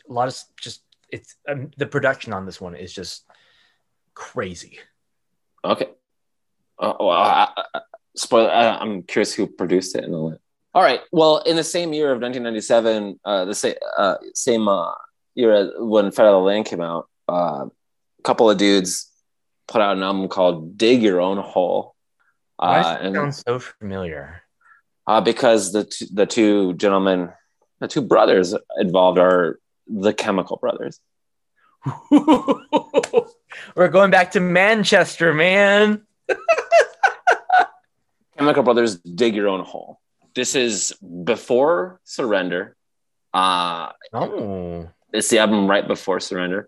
a 0.10 0.14
lot 0.14 0.28
of 0.28 0.38
just 0.60 0.82
it's 1.10 1.36
um, 1.48 1.72
the 1.78 1.86
production 1.86 2.34
on 2.34 2.46
this 2.46 2.60
one 2.60 2.76
is 2.76 2.94
just 2.94 3.26
crazy. 4.14 4.80
Okay. 5.64 5.90
Uh, 6.78 6.94
well, 7.00 7.10
I, 7.12 7.50
I, 7.74 7.82
spoiler. 8.16 8.52
I, 8.52 8.78
I'm 8.78 9.04
curious 9.04 9.34
who 9.34 9.48
produced 9.48 9.96
it 9.96 10.04
and 10.04 10.14
all 10.14 10.32
that. 10.32 10.40
All 10.74 10.82
right. 10.84 11.02
Well, 11.12 11.38
in 11.38 11.56
the 11.56 11.64
same 11.64 11.94
year 11.94 12.12
of 12.12 12.22
1997, 12.22 13.20
uh, 13.24 13.46
the 13.46 13.56
same 13.56 13.76
uh, 13.98 14.16
same 14.34 14.68
uh, 14.68 14.92
year 15.34 15.72
when 15.78 16.12
Fat 16.12 16.26
of 16.26 16.34
the 16.34 16.40
Land 16.40 16.66
came 16.66 16.82
out, 16.82 17.08
uh, 17.30 17.66
a 18.20 18.24
couple 18.24 18.50
of 18.50 18.58
dudes 18.58 19.10
put 19.68 19.82
out 19.82 19.96
an 19.96 20.04
album 20.04 20.28
called 20.28 20.78
"Dig 20.78 21.02
Your 21.02 21.22
Own 21.22 21.38
Hole." 21.38 21.96
Why 22.58 22.80
Uh, 22.80 22.84
does 22.84 22.92
it 22.92 23.06
and 23.06 23.16
sound 23.16 23.36
so 23.36 23.60
familiar? 23.60 24.42
Uh, 25.07 25.22
because 25.22 25.72
the 25.72 25.84
t- 25.86 26.07
the 26.11 26.26
two 26.26 26.73
gentlemen, 26.73 27.32
the 27.80 27.88
two 27.88 28.02
brothers 28.02 28.53
involved 28.77 29.19
are 29.19 29.60
the 29.88 30.14
Chemical 30.14 30.57
Brothers. 30.57 30.99
We're 33.76 33.90
going 33.90 34.11
back 34.11 34.32
to 34.32 34.40
Manchester, 34.40 35.34
man. 35.34 36.02
Chemical 38.38 38.64
Brothers, 38.64 38.98
"Dig 38.99 39.36
Your 39.36 39.48
Own 39.48 39.64
Hole." 39.64 39.99
This 40.34 40.56
is 40.56 40.94
before 41.23 42.02
Surrender. 42.03 42.76
Uh, 43.34 43.91
Oh, 44.14 44.90
it's 45.14 45.30
the 45.30 45.40
album 45.40 45.68
right 45.69 45.88
before 45.88 46.19
Surrender. 46.19 46.68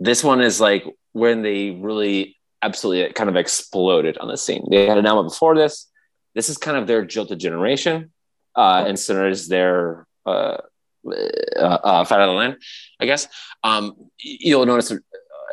This 0.00 0.24
one 0.24 0.40
is 0.40 0.60
like 0.60 0.84
when 1.12 1.42
they 1.42 1.70
really 1.70 2.36
absolutely 2.62 3.12
kind 3.12 3.28
of 3.28 3.36
exploded 3.36 4.16
on 4.18 4.28
the 4.28 4.36
scene. 4.36 4.66
They 4.70 4.86
had 4.86 4.98
an 4.98 5.06
album 5.06 5.26
before 5.26 5.54
this. 5.54 5.90
This 6.34 6.48
is 6.48 6.58
kind 6.58 6.76
of 6.76 6.86
their 6.86 7.04
jilted 7.04 7.38
generation, 7.38 8.12
uh, 8.56 8.84
and 8.86 8.98
Surrender 8.98 9.28
is 9.28 9.48
their 9.48 10.06
uh, 10.26 10.58
uh, 11.06 11.58
uh, 11.58 12.04
Fat 12.04 12.20
of 12.20 12.28
the 12.28 12.32
Land, 12.32 12.56
I 13.00 13.06
guess. 13.06 13.28
Um, 13.62 13.94
you'll 14.18 14.66
notice 14.66 14.92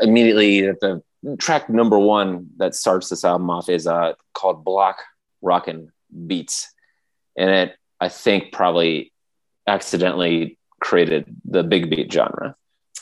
immediately 0.02 0.62
that 0.62 0.80
the 0.80 1.04
track 1.38 1.70
number 1.70 2.00
one 2.00 2.48
that 2.58 2.76
starts 2.76 3.10
this 3.10 3.24
album 3.24 3.50
off 3.50 3.70
is 3.70 3.86
uh, 3.88 4.14
called 4.34 4.64
Block 4.64 4.98
Rockin' 5.42 5.92
Beats, 6.28 6.74
and 7.38 7.50
it 7.50 7.76
I 8.00 8.10
think 8.10 8.52
probably 8.52 9.12
accidentally 9.68 10.58
created 10.80 11.26
the 11.46 11.64
big 11.64 11.90
beat 11.90 12.12
genre, 12.12 12.56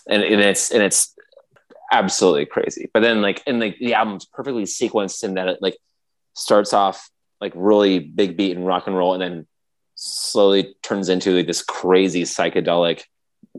and, 0.08 0.24
and 0.24 0.42
it's 0.42 0.72
and 0.72 0.84
it's 0.84 1.16
absolutely 1.92 2.46
crazy. 2.46 2.90
But 2.94 3.02
then 3.02 3.22
like 3.22 3.42
and 3.48 3.60
like 3.60 3.78
the 3.80 3.94
album's 3.94 4.26
perfectly 4.26 4.64
sequenced 4.64 5.24
in 5.24 5.36
that 5.36 5.48
it 5.48 5.60
like 5.62 5.78
starts 6.34 6.74
off 6.74 7.10
like 7.42 7.54
really 7.56 8.00
big 8.00 8.38
beat 8.38 8.56
and 8.56 8.66
rock 8.66 8.88
and 8.88 8.96
roll, 8.96 9.14
and 9.14 9.22
then 9.22 9.48
slowly 9.96 10.76
turns 10.82 11.10
into 11.10 11.36
like 11.36 11.48
this 11.48 11.62
crazy 11.62 12.24
psychedelic, 12.24 13.04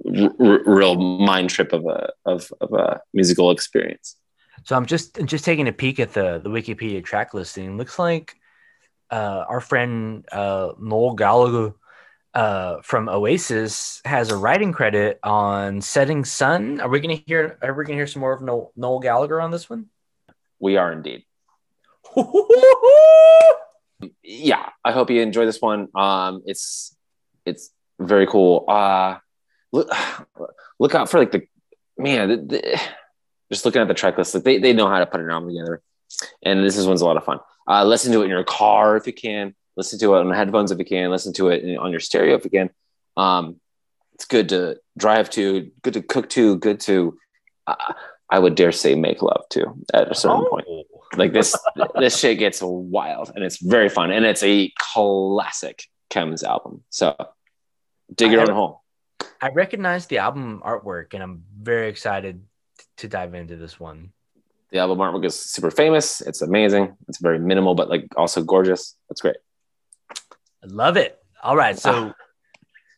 r- 0.06 0.30
r- 0.40 0.62
real 0.64 0.96
mind 0.96 1.50
trip 1.50 1.72
of 1.72 1.84
a 1.86 2.10
of, 2.24 2.52
of 2.60 2.72
a 2.72 3.00
musical 3.12 3.50
experience. 3.50 4.16
so 4.64 4.76
I'm 4.76 4.86
just 4.86 5.22
just 5.24 5.44
taking 5.44 5.68
a 5.68 5.72
peek 5.72 6.00
at 6.00 6.12
the 6.12 6.40
the 6.42 6.50
Wikipedia 6.50 7.04
track 7.04 7.34
listing. 7.34 7.76
Looks 7.76 7.98
like 7.98 8.36
uh, 9.10 9.44
our 9.48 9.60
friend 9.60 10.24
uh, 10.30 10.72
Noel 10.80 11.14
Gallagher 11.14 11.74
uh, 12.32 12.76
from 12.82 13.08
Oasis 13.08 14.00
has 14.04 14.30
a 14.30 14.36
writing 14.36 14.72
credit 14.72 15.18
on 15.22 15.80
"Setting 15.80 16.24
Sun." 16.24 16.80
Are 16.80 16.88
we 16.88 17.00
gonna 17.00 17.20
hear? 17.26 17.58
Are 17.62 17.74
we 17.74 17.84
gonna 17.84 17.96
hear 17.96 18.06
some 18.06 18.20
more 18.20 18.32
of 18.32 18.40
Noel, 18.42 18.72
Noel 18.76 19.00
Gallagher 19.00 19.40
on 19.40 19.50
this 19.50 19.68
one? 19.68 19.86
We 20.58 20.76
are 20.76 20.92
indeed. 20.92 21.24
yeah 24.22 24.68
i 24.84 24.92
hope 24.92 25.10
you 25.10 25.20
enjoy 25.20 25.44
this 25.44 25.60
one. 25.60 25.88
Um 25.94 26.42
it's 26.46 26.96
it's 27.44 27.70
very 27.98 28.26
cool. 28.26 28.64
Uh 28.68 29.18
look 29.72 29.90
look 30.78 30.94
out 30.94 31.08
for 31.10 31.18
like 31.18 31.32
the 31.32 31.46
man 31.98 32.28
the, 32.28 32.36
the, 32.36 32.80
just 33.50 33.64
looking 33.64 33.82
at 33.82 33.88
the 33.88 33.94
track 33.94 34.16
list 34.16 34.34
like 34.34 34.44
they, 34.44 34.58
they 34.58 34.72
know 34.72 34.88
how 34.88 34.98
to 34.98 35.06
put 35.06 35.20
an 35.20 35.30
album 35.30 35.50
together 35.50 35.82
and 36.42 36.64
this 36.64 36.76
is 36.76 36.86
one's 36.86 37.02
a 37.02 37.06
lot 37.06 37.16
of 37.16 37.24
fun. 37.24 37.38
Uh 37.68 37.84
listen 37.84 38.12
to 38.12 38.20
it 38.20 38.24
in 38.24 38.30
your 38.30 38.44
car 38.44 38.96
if 38.96 39.06
you 39.06 39.12
can. 39.12 39.54
Listen 39.76 39.98
to 40.00 40.14
it 40.14 40.20
on 40.20 40.30
headphones 40.30 40.70
if 40.70 40.78
you 40.78 40.84
can. 40.84 41.10
Listen 41.10 41.32
to 41.34 41.48
it 41.48 41.62
in, 41.62 41.78
on 41.78 41.90
your 41.90 42.00
stereo 42.00 42.36
if 42.36 42.44
you 42.44 42.50
can. 42.50 42.70
Um 43.16 43.60
it's 44.14 44.26
good 44.26 44.50
to 44.50 44.78
drive 44.98 45.30
to 45.30 45.70
good 45.82 45.94
to 45.94 46.02
cook 46.02 46.28
to 46.28 46.56
good 46.56 46.78
to 46.78 47.18
uh, 47.66 47.94
i 48.28 48.38
would 48.38 48.54
dare 48.54 48.70
say 48.70 48.94
make 48.94 49.22
love 49.22 49.44
to 49.50 49.74
at 49.94 50.10
a 50.10 50.14
certain 50.14 50.44
point. 50.46 50.66
Oh. 50.68 50.79
Like 51.16 51.32
this 51.32 51.56
this 51.98 52.18
shit 52.18 52.38
gets 52.38 52.60
wild 52.62 53.32
and 53.34 53.42
it's 53.44 53.58
very 53.62 53.88
fun 53.88 54.10
and 54.10 54.24
it's 54.24 54.42
a 54.42 54.72
classic 54.78 55.84
chems 56.10 56.42
album 56.44 56.82
so 56.90 57.14
dig 58.14 58.30
your 58.32 58.42
own 58.42 58.50
hole 58.54 58.82
I 59.42 59.48
recognize 59.50 60.06
the 60.06 60.18
album 60.18 60.62
artwork, 60.64 61.14
and 61.14 61.22
I'm 61.22 61.44
very 61.58 61.88
excited 61.88 62.42
to 62.98 63.08
dive 63.08 63.34
into 63.34 63.56
this 63.56 63.78
one. 63.80 64.12
the 64.70 64.78
album 64.78 64.98
artwork 64.98 65.24
is 65.26 65.38
super 65.38 65.70
famous 65.70 66.20
it's 66.20 66.42
amazing 66.42 66.96
it's 67.08 67.18
very 67.20 67.38
minimal 67.38 67.74
but 67.74 67.88
like 67.88 68.06
also 68.16 68.42
gorgeous 68.42 68.96
that's 69.08 69.20
great 69.20 69.36
I 70.62 70.66
love 70.66 70.96
it. 70.98 71.18
All 71.42 71.56
right, 71.56 71.78
so 71.78 71.90
Ah. 71.92 72.14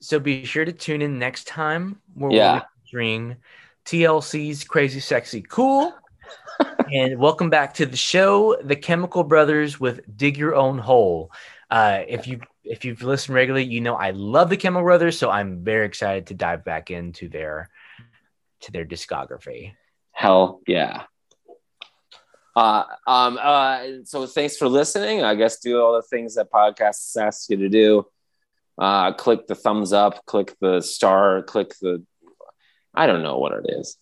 so 0.00 0.18
be 0.18 0.44
sure 0.44 0.64
to 0.64 0.72
tune 0.72 1.00
in 1.00 1.18
next 1.18 1.46
time 1.46 2.00
where 2.14 2.32
Yeah. 2.32 2.52
we'll 2.52 2.60
be 2.60 2.66
featuring 2.84 3.36
TLC's 3.84 4.64
Crazy 4.64 4.98
Sexy 5.00 5.42
Cool. 5.42 5.94
and 6.92 7.18
welcome 7.18 7.48
back 7.48 7.72
to 7.74 7.86
the 7.86 7.96
show, 7.96 8.56
The 8.62 8.76
Chemical 8.76 9.24
Brothers 9.24 9.80
with 9.80 10.00
Dig 10.14 10.36
Your 10.36 10.54
Own 10.54 10.76
Hole. 10.76 11.32
Uh, 11.70 12.02
if 12.06 12.26
you 12.26 12.40
if 12.64 12.84
you've 12.84 13.02
listened 13.02 13.34
regularly, 13.34 13.64
you 13.64 13.80
know 13.80 13.94
I 13.94 14.10
love 14.10 14.50
the 14.50 14.58
Chemical 14.58 14.84
Brothers, 14.84 15.18
so 15.18 15.30
I'm 15.30 15.64
very 15.64 15.86
excited 15.86 16.26
to 16.26 16.34
dive 16.34 16.64
back 16.64 16.90
into 16.90 17.30
their 17.30 17.70
to 18.62 18.72
their 18.72 18.84
discography. 18.84 19.72
hell 20.12 20.60
yeah 20.66 21.04
uh, 22.54 22.84
um, 23.06 23.38
uh, 23.40 23.82
so 24.04 24.26
thanks 24.26 24.58
for 24.58 24.68
listening. 24.68 25.24
I 25.24 25.34
guess 25.34 25.58
do 25.58 25.80
all 25.80 25.94
the 25.94 26.02
things 26.02 26.34
that 26.34 26.52
podcasts 26.52 27.16
ask 27.16 27.48
you 27.48 27.56
to 27.56 27.70
do. 27.70 28.06
Uh, 28.76 29.14
click 29.14 29.46
the 29.46 29.54
thumbs 29.54 29.94
up, 29.94 30.26
click 30.26 30.54
the 30.60 30.82
star, 30.82 31.42
click 31.42 31.72
the, 31.80 32.04
I 32.94 33.06
don't 33.06 33.22
know 33.22 33.38
what 33.38 33.52
it 33.52 33.64
is, 33.70 33.96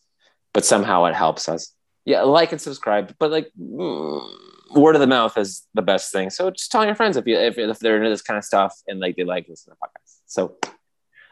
but 0.53 0.65
somehow 0.65 1.05
it 1.05 1.15
helps 1.15 1.49
us. 1.49 1.73
Yeah, 2.05 2.23
like 2.23 2.53
and 2.53 2.61
subscribe. 2.61 3.15
But 3.19 3.31
like, 3.31 3.51
mm, 3.61 4.31
word 4.75 4.95
of 4.95 5.01
the 5.01 5.07
mouth 5.07 5.37
is 5.37 5.67
the 5.75 5.83
best 5.83 6.13
thing. 6.13 6.31
So 6.31 6.51
just 6.51 6.71
tell 6.71 6.85
your 6.85 6.95
friends 6.95 7.17
if 7.17 7.27
you 7.27 7.37
if, 7.37 7.59
if 7.59 7.79
they're 7.79 7.97
into 7.97 8.09
this 8.11 8.23
kind 8.23 8.39
of 8.39 8.45
stuff 8.45 8.75
and 8.87 9.01
like 9.01 9.17
they 9.17 9.25
like 9.25 9.49
listening 9.49 9.77
to 9.77 9.89
podcasts. 9.89 10.21
So 10.27 10.57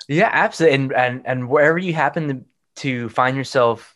Yeah, 0.09 0.31
absolutely. 0.33 0.75
And 0.75 0.93
and 0.93 1.23
and 1.27 1.49
wherever 1.49 1.79
you 1.79 1.95
happen 1.95 2.29
to 2.29 2.45
to 2.83 3.09
find 3.09 3.37
yourself 3.37 3.95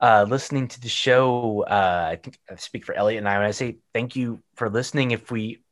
uh, 0.00 0.26
listening 0.28 0.68
to 0.68 0.80
the 0.80 0.88
show, 0.88 1.64
uh, 1.66 2.08
I 2.12 2.16
think 2.16 2.38
I 2.50 2.56
speak 2.56 2.84
for 2.84 2.94
Elliot 2.94 3.18
and 3.18 3.28
I 3.28 3.38
when 3.38 3.46
I 3.46 3.52
say 3.52 3.78
thank 3.92 4.16
you 4.16 4.42
for 4.56 4.68
listening. 4.68 5.12
If 5.12 5.30
we 5.30 5.62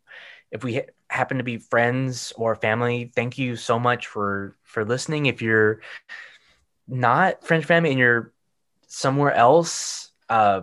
if 0.51 0.65
we 0.65 0.77
ha- 0.77 0.91
happen 1.09 1.39
to 1.39 1.45
be 1.45 1.59
friends 1.59 2.33
or 2.37 2.55
family, 2.55 3.13
thank 3.15 3.39
you 3.39 3.57
so 3.57 3.79
much 3.79 4.07
for 4.07 4.57
for 4.65 4.85
listening. 4.85 5.27
If 5.27 5.43
you're 5.43 5.81
not 6.89 7.45
or 7.47 7.61
family 7.63 7.91
and 7.91 7.99
you're 7.99 8.33
somewhere 8.87 9.33
else, 9.33 10.12
uh, 10.33 10.63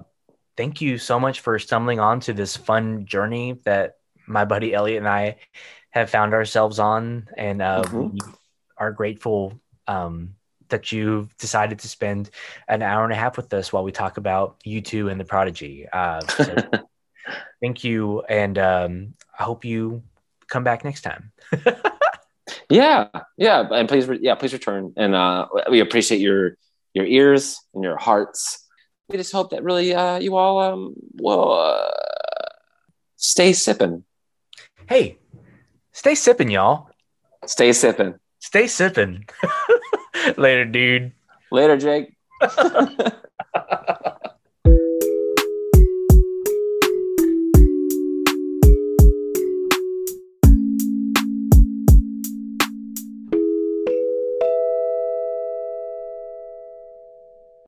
thank 0.57 0.81
you 0.81 0.97
so 0.97 1.19
much 1.19 1.39
for 1.41 1.59
stumbling 1.59 1.99
onto 1.99 2.33
this 2.33 2.57
fun 2.57 3.05
journey 3.05 3.59
that 3.65 3.97
my 4.27 4.45
buddy 4.45 4.73
Elliot 4.73 4.97
and 4.97 5.07
I 5.07 5.37
have 5.91 6.09
found 6.09 6.33
ourselves 6.33 6.79
on, 6.79 7.27
and 7.37 7.61
uh, 7.61 7.85
Mhm. 7.85 8.13
we 8.13 8.21
are 8.77 8.91
grateful 8.91 9.53
um, 9.87 10.35
that 10.69 10.91
you've 10.91 11.35
decided 11.37 11.79
to 11.79 11.87
spend 11.87 12.29
an 12.67 12.81
hour 12.81 13.03
and 13.03 13.13
a 13.13 13.15
half 13.15 13.37
with 13.37 13.53
us 13.53 13.71
while 13.73 13.83
we 13.83 13.91
talk 13.91 14.17
about 14.17 14.59
U2 14.65 15.11
and 15.11 15.19
the 15.19 15.25
prodigy. 15.25 15.87
Uh, 15.91 16.21
so 16.21 16.81
thank 17.61 17.83
you, 17.83 18.21
and 18.21 18.57
um, 18.57 19.13
I 19.37 19.43
hope 19.43 19.65
you 19.65 20.03
come 20.47 20.63
back 20.63 20.83
next 20.83 21.01
time. 21.01 21.31
yeah, 22.69 23.07
yeah, 23.37 23.67
and 23.71 23.87
please, 23.89 24.07
re- 24.07 24.19
yeah, 24.21 24.35
please 24.35 24.53
return. 24.53 24.93
And 24.97 25.15
uh, 25.15 25.47
we 25.69 25.79
appreciate 25.79 26.21
your 26.21 26.57
your 26.93 27.05
ears 27.05 27.59
and 27.73 27.83
your 27.83 27.97
hearts. 27.97 28.65
We 29.09 29.17
just 29.17 29.31
hope 29.31 29.49
that 29.51 29.63
really 29.63 29.93
uh, 29.93 30.19
you 30.19 30.37
all 30.37 30.59
um, 30.59 30.93
will 31.19 31.53
uh, 31.53 31.89
stay 33.15 33.53
sipping, 33.53 34.03
Hey, 34.87 35.17
stay 35.93 36.13
sipping, 36.15 36.49
y'all. 36.51 36.89
stay 37.45 37.73
sipping. 37.73 38.15
Stay 38.39 38.67
sipping. 38.67 39.27
Later, 40.37 40.65
dude. 40.65 41.11
Later, 41.51 41.77
Jake. 41.77 42.13